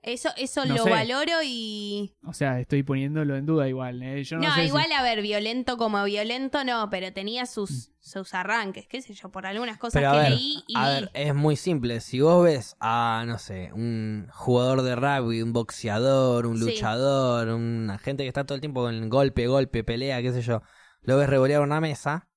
Eso, 0.07 0.29
eso 0.37 0.65
No 0.67 0.77
lo 0.77 0.85
sé. 0.85 0.91
valoro 0.91 1.33
y 1.45 2.15
O 2.25 2.33
sea, 2.33 2.61
estoy 2.61 2.85
poniéndolo 2.85 3.35
en 3.37 3.45
duda 3.45 3.69
igual. 3.69 4.01
¿eh? 4.05 4.23
Yo 4.23 4.37
no, 4.37 4.45
No, 4.45 4.55
sé 4.55 4.61
si- 4.61 4.67
igual 4.69 4.93
a 4.93 5.03
ver, 5.03 5.21
violento 5.21 5.77
como 5.77 6.03
violento 6.05 6.63
no, 6.63 6.89
pero 6.91 7.13
tenía 7.13 7.43
Mm. 7.43 7.47
sus, 7.47 7.91
sus 7.99 8.33
arranques, 8.33 8.87
qué 8.87 9.03
sé 9.03 9.15
yo, 9.15 9.31
por 9.31 9.47
algunas 9.47 9.79
cosas 9.79 9.95
Pero 9.95 10.11
a 10.11 10.13
que 10.13 10.19
ver, 10.21 10.31
leí 10.35 10.65
y 10.69 10.77
a 10.77 10.89
ver, 10.89 11.11
es 11.13 11.35
muy 11.35 11.57
simple. 11.57 12.01
Si 12.01 12.21
vos 12.21 12.45
ves 12.45 12.77
a, 12.79 13.25
no 13.27 13.39
sé, 13.39 13.73
un 13.73 14.29
jugador 14.33 14.83
de 14.83 14.95
rugby, 14.95 15.43
un 15.43 15.53
boxeador, 15.53 16.47
un 16.47 16.57
Sí. 16.57 16.65
luchador, 16.67 17.49
una 17.49 17.99
gente 17.99 18.23
que 18.23 18.29
está 18.29 18.45
todo 18.47 18.55
el 18.55 18.61
tiempo 18.61 18.83
con 18.83 19.09
golpe, 19.09 19.49
golpe, 19.49 19.83
pelea, 19.83 20.23
qué 20.23 20.33
sé 20.33 20.41
yo, 20.41 20.63
lo 21.03 21.17
ves 21.17 21.29
revolear 21.29 21.63
una 21.63 21.81
mesa, 21.81 22.29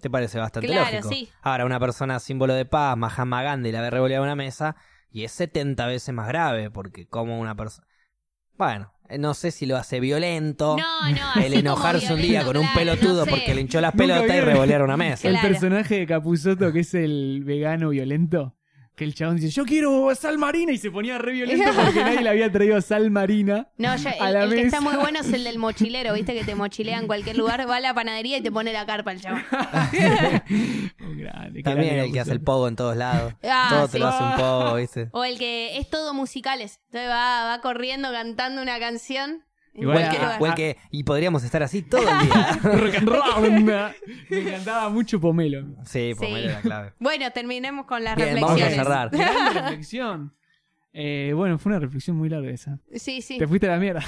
te 0.00 0.08
parece 0.08 0.38
bastante 0.38 0.68
Claro, 0.68 0.96
lógico. 0.96 1.08
sí. 1.10 1.28
Ahora, 1.42 1.66
una 1.66 1.80
persona 1.80 2.20
símbolo 2.20 2.54
de 2.54 2.64
paz, 2.64 2.96
Mahatma 2.96 3.42
Gandhi, 3.42 3.70
la 3.72 3.82
ve 3.82 3.90
revolear 3.90 4.22
una 4.22 4.36
mesa 4.36 4.76
y 5.10 5.24
es 5.24 5.32
70 5.32 5.86
veces 5.86 6.14
más 6.14 6.28
grave, 6.28 6.70
porque 6.70 7.06
como 7.06 7.38
una 7.40 7.54
persona... 7.54 7.86
Bueno, 8.56 8.92
eh, 9.08 9.18
no 9.18 9.34
sé 9.34 9.50
si 9.52 9.66
lo 9.66 9.76
hace 9.76 10.00
violento. 10.00 10.76
No, 10.76 11.10
no, 11.10 11.42
el 11.42 11.54
enojarse 11.54 12.12
un 12.12 12.20
día 12.20 12.44
con 12.44 12.56
un 12.56 12.64
claro, 12.64 12.78
pelotudo 12.78 13.18
no 13.20 13.24
sé. 13.24 13.30
porque 13.30 13.54
le 13.54 13.60
hinchó 13.60 13.80
las 13.80 13.94
pelotas 13.94 14.24
y 14.24 14.30
vieron 14.32 14.46
revolear 14.50 14.82
una 14.82 14.96
mesa. 14.96 15.28
El 15.28 15.34
Claro. 15.34 15.48
personaje 15.48 15.98
de 16.00 16.06
Capuzoto, 16.06 16.72
que 16.72 16.80
es 16.80 16.92
el 16.94 17.42
vegano 17.44 17.90
violento, 17.90 18.56
que 18.98 19.04
el 19.04 19.14
chabón 19.14 19.36
dice, 19.36 19.48
yo 19.50 19.64
quiero 19.64 20.12
sal 20.16 20.38
marina, 20.38 20.72
y 20.72 20.78
se 20.78 20.90
ponía 20.90 21.18
re 21.18 21.32
violento 21.32 21.70
porque 21.72 22.00
nadie 22.00 22.20
le 22.20 22.28
había 22.28 22.50
traído 22.50 22.80
sal 22.82 23.10
marina. 23.12 23.68
No, 23.78 23.90
a 23.90 23.94
el, 23.94 24.02
la 24.02 24.42
el 24.44 24.50
que 24.50 24.62
está 24.62 24.80
muy 24.80 24.96
bueno 24.96 25.20
es 25.20 25.32
el 25.32 25.44
del 25.44 25.58
mochilero, 25.60 26.12
viste 26.14 26.34
que 26.34 26.42
te 26.44 26.56
mochilea 26.56 26.98
en 26.98 27.06
cualquier 27.06 27.38
lugar, 27.38 27.68
va 27.70 27.76
a 27.76 27.80
la 27.80 27.94
panadería 27.94 28.38
y 28.38 28.40
te 28.42 28.50
pone 28.50 28.72
la 28.72 28.84
carpa 28.86 29.12
el 29.12 29.20
chavo. 29.20 29.38
Un 31.00 31.18
grande, 31.18 31.58
qué 31.58 31.62
También 31.62 31.94
grande 31.94 32.06
el 32.06 32.12
que 32.12 32.20
hace 32.20 32.32
el 32.32 32.40
pogo 32.40 32.66
en 32.68 32.76
todos 32.76 32.96
lados. 32.96 33.34
Ah, 33.50 33.68
Todo 33.70 33.88
te 33.88 33.98
lo 33.98 34.08
hace 34.08 34.22
un 34.22 34.36
pogo, 34.36 34.74
¿viste? 34.74 35.08
O 35.12 35.24
el 35.24 35.38
que 35.38 35.78
es 35.78 35.88
todo 35.88 36.12
musicales, 36.12 36.80
entonces 36.86 37.08
va, 37.08 37.44
va 37.44 37.60
corriendo 37.60 38.10
cantando 38.10 38.60
una 38.60 38.78
canción. 38.78 39.44
Igual 39.80 39.98
el, 39.98 40.38
cualquier 40.38 40.76
que, 40.76 40.80
y 40.90 41.04
podríamos 41.04 41.44
estar 41.44 41.62
así 41.62 41.82
todo 41.82 42.02
el 42.08 42.26
día. 42.26 42.58
Rock 42.62 42.94
and 42.96 43.08
roll. 43.08 43.64
Me 44.30 44.38
encantaba 44.40 44.88
mucho 44.90 45.20
Pomelo. 45.20 45.66
sí, 45.84 46.12
Sí. 46.18 46.26
me 46.32 46.42
la 46.42 46.60
clave. 46.60 46.92
Bueno, 47.00 47.30
terminemos 47.32 47.86
con 47.86 48.02
las 48.04 48.16
Bien, 48.16 48.34
vamos 48.34 48.50
a 48.50 48.54
reflexiones. 48.54 48.76
cerrar. 48.86 49.10
Gran 49.10 49.54
reflexión. 49.54 50.34
Eh, 50.92 51.32
bueno, 51.34 51.58
fue 51.58 51.70
una 51.70 51.78
reflexión 51.80 52.16
muy 52.16 52.28
larga 52.28 52.50
esa. 52.50 52.80
Sí, 52.94 53.22
sí. 53.22 53.38
Te 53.38 53.46
fuiste 53.46 53.68
a 53.68 53.72
la 53.72 53.78
mierda. 53.78 54.02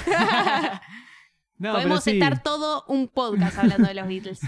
no, 1.57 1.73
Podemos 1.73 2.03
sí, 2.03 2.11
estar 2.11 2.43
todo 2.43 2.83
un 2.87 3.07
podcast 3.07 3.57
hablando 3.59 3.87
de 3.87 3.93
los 3.93 4.07
Beatles. 4.07 4.39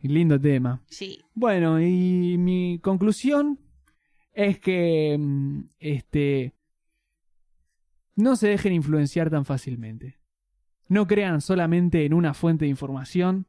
lindo 0.00 0.40
tema. 0.40 0.82
Sí. 0.88 1.20
Bueno, 1.34 1.80
y 1.80 2.36
mi 2.38 2.78
conclusión 2.82 3.58
es 4.32 4.58
que 4.58 5.16
mm, 5.18 5.60
este 5.78 6.54
no 8.16 8.36
se 8.36 8.48
dejen 8.48 8.72
influenciar 8.72 9.30
tan 9.30 9.44
fácilmente. 9.44 10.18
No 10.88 11.06
crean 11.06 11.40
solamente 11.40 12.04
en 12.04 12.14
una 12.14 12.34
fuente 12.34 12.64
de 12.64 12.70
información 12.70 13.46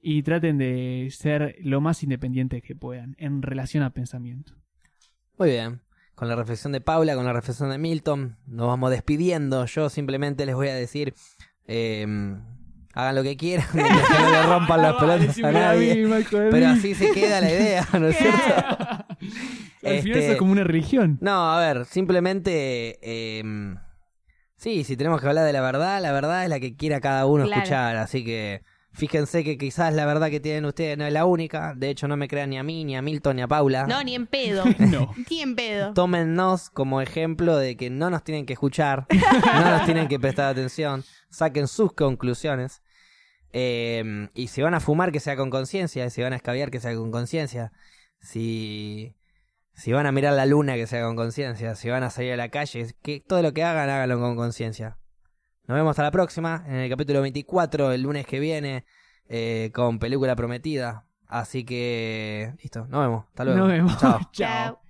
y 0.00 0.22
traten 0.22 0.58
de 0.58 1.08
ser 1.12 1.56
lo 1.62 1.80
más 1.80 2.02
independientes 2.02 2.62
que 2.62 2.74
puedan 2.74 3.14
en 3.18 3.42
relación 3.42 3.82
al 3.84 3.92
pensamiento. 3.92 4.54
Muy 5.38 5.50
bien. 5.50 5.80
Con 6.14 6.28
la 6.28 6.36
reflexión 6.36 6.72
de 6.72 6.80
Paula, 6.80 7.14
con 7.14 7.24
la 7.24 7.32
reflexión 7.32 7.70
de 7.70 7.78
Milton, 7.78 8.36
nos 8.46 8.66
vamos 8.66 8.90
despidiendo. 8.90 9.64
Yo 9.66 9.88
simplemente 9.88 10.44
les 10.44 10.54
voy 10.54 10.68
a 10.68 10.74
decir, 10.74 11.14
eh, 11.66 12.06
hagan 12.94 13.14
lo 13.14 13.22
que 13.22 13.36
quieran, 13.36 13.66
mientras 13.74 14.08
que 14.08 14.22
no 14.22 14.30
le 14.30 14.42
rompan 14.42 14.82
las 14.82 14.94
pelotas 15.00 15.38
a 15.42 15.52
nadie. 15.52 16.06
Pero 16.30 16.66
así 16.68 16.94
se 16.94 17.12
queda 17.12 17.40
la 17.40 17.50
idea, 17.50 17.86
¿no 17.98 18.08
es 18.08 18.16
cierto? 18.16 18.38
Al 18.48 19.06
final 19.18 19.96
Este- 19.96 20.18
eso 20.18 20.32
es 20.32 20.36
como 20.38 20.52
una 20.52 20.64
religión. 20.64 21.18
No, 21.20 21.52
a 21.52 21.60
ver, 21.60 21.84
simplemente... 21.86 22.98
eh, 23.02 23.74
sí, 24.62 24.84
si 24.84 24.96
tenemos 24.96 25.20
que 25.20 25.26
hablar 25.28 25.44
de 25.44 25.52
la 25.52 25.60
verdad, 25.60 26.00
la 26.00 26.12
verdad 26.12 26.44
es 26.44 26.48
la 26.48 26.60
que 26.60 26.76
quiera 26.76 27.00
cada 27.00 27.26
uno 27.26 27.44
Claro. 27.46 27.62
escuchar. 27.62 27.96
Así 27.96 28.24
que 28.24 28.62
fíjense 28.92 29.42
que 29.42 29.56
quizás 29.58 29.92
la 29.94 30.06
verdad 30.06 30.28
que 30.30 30.38
tienen 30.38 30.64
ustedes 30.66 30.96
no 30.96 31.04
es 31.06 31.12
la 31.12 31.24
única. 31.24 31.74
De 31.76 31.90
hecho, 31.90 32.06
no 32.08 32.16
me 32.16 32.28
crean 32.28 32.50
ni 32.50 32.58
a 32.58 32.62
mí, 32.62 32.84
ni 32.84 32.96
a 32.96 33.02
Milton, 33.02 33.36
ni 33.36 33.42
a 33.42 33.48
Paula. 33.48 33.86
No, 33.86 34.02
ni 34.04 34.14
en 34.14 34.26
pedo. 34.26 34.64
No. 34.78 35.12
ni 35.30 35.40
en 35.40 35.56
pedo. 35.56 35.92
Tómennos 35.94 36.70
como 36.70 37.00
ejemplo 37.00 37.56
de 37.56 37.76
que 37.76 37.90
no 37.90 38.08
nos 38.10 38.22
tienen 38.22 38.46
que 38.46 38.52
escuchar, 38.52 39.06
no 39.54 39.70
nos 39.70 39.84
tienen 39.84 40.08
que 40.08 40.20
prestar 40.20 40.48
atención, 40.50 41.04
saquen 41.30 41.66
sus 41.68 41.92
conclusiones. 41.92 42.82
Eh, 43.54 44.28
y 44.34 44.48
si 44.48 44.62
van 44.62 44.74
a 44.74 44.80
fumar, 44.80 45.12
que 45.12 45.20
sea 45.20 45.36
con 45.36 45.50
conciencia, 45.50 46.08
si 46.08 46.22
van 46.22 46.32
a 46.32 46.36
escabiar, 46.36 46.70
que 46.70 46.80
sea 46.80 46.94
con 46.94 47.10
conciencia. 47.10 47.72
Si, 48.20 49.14
si 49.74 49.92
van 49.92 50.06
a 50.06 50.12
mirar 50.12 50.34
la 50.34 50.46
luna, 50.46 50.74
que 50.74 50.86
sea 50.86 51.04
con 51.04 51.16
conciencia. 51.16 51.74
Si 51.74 51.88
van 51.88 52.02
a 52.02 52.10
salir 52.10 52.32
a 52.32 52.36
la 52.36 52.48
calle, 52.48 52.94
que 53.02 53.20
todo 53.20 53.42
lo 53.42 53.52
que 53.52 53.64
hagan, 53.64 53.88
háganlo 53.88 54.20
con 54.20 54.36
conciencia. 54.36 54.98
Nos 55.66 55.76
vemos 55.76 55.90
hasta 55.90 56.02
la 56.02 56.10
próxima, 56.10 56.64
en 56.66 56.74
el 56.74 56.90
capítulo 56.90 57.22
24, 57.22 57.92
el 57.92 58.02
lunes 58.02 58.26
que 58.26 58.40
viene, 58.40 58.84
eh, 59.28 59.70
con 59.74 59.98
Película 59.98 60.36
Prometida. 60.36 61.06
Así 61.26 61.64
que, 61.64 62.52
listo, 62.62 62.86
nos 62.88 63.00
vemos. 63.00 63.24
Hasta 63.28 63.44
luego. 63.44 63.60
Nos 63.60 63.68
vemos. 63.68 63.98
Chao. 63.98 64.20
Chao. 64.32 64.81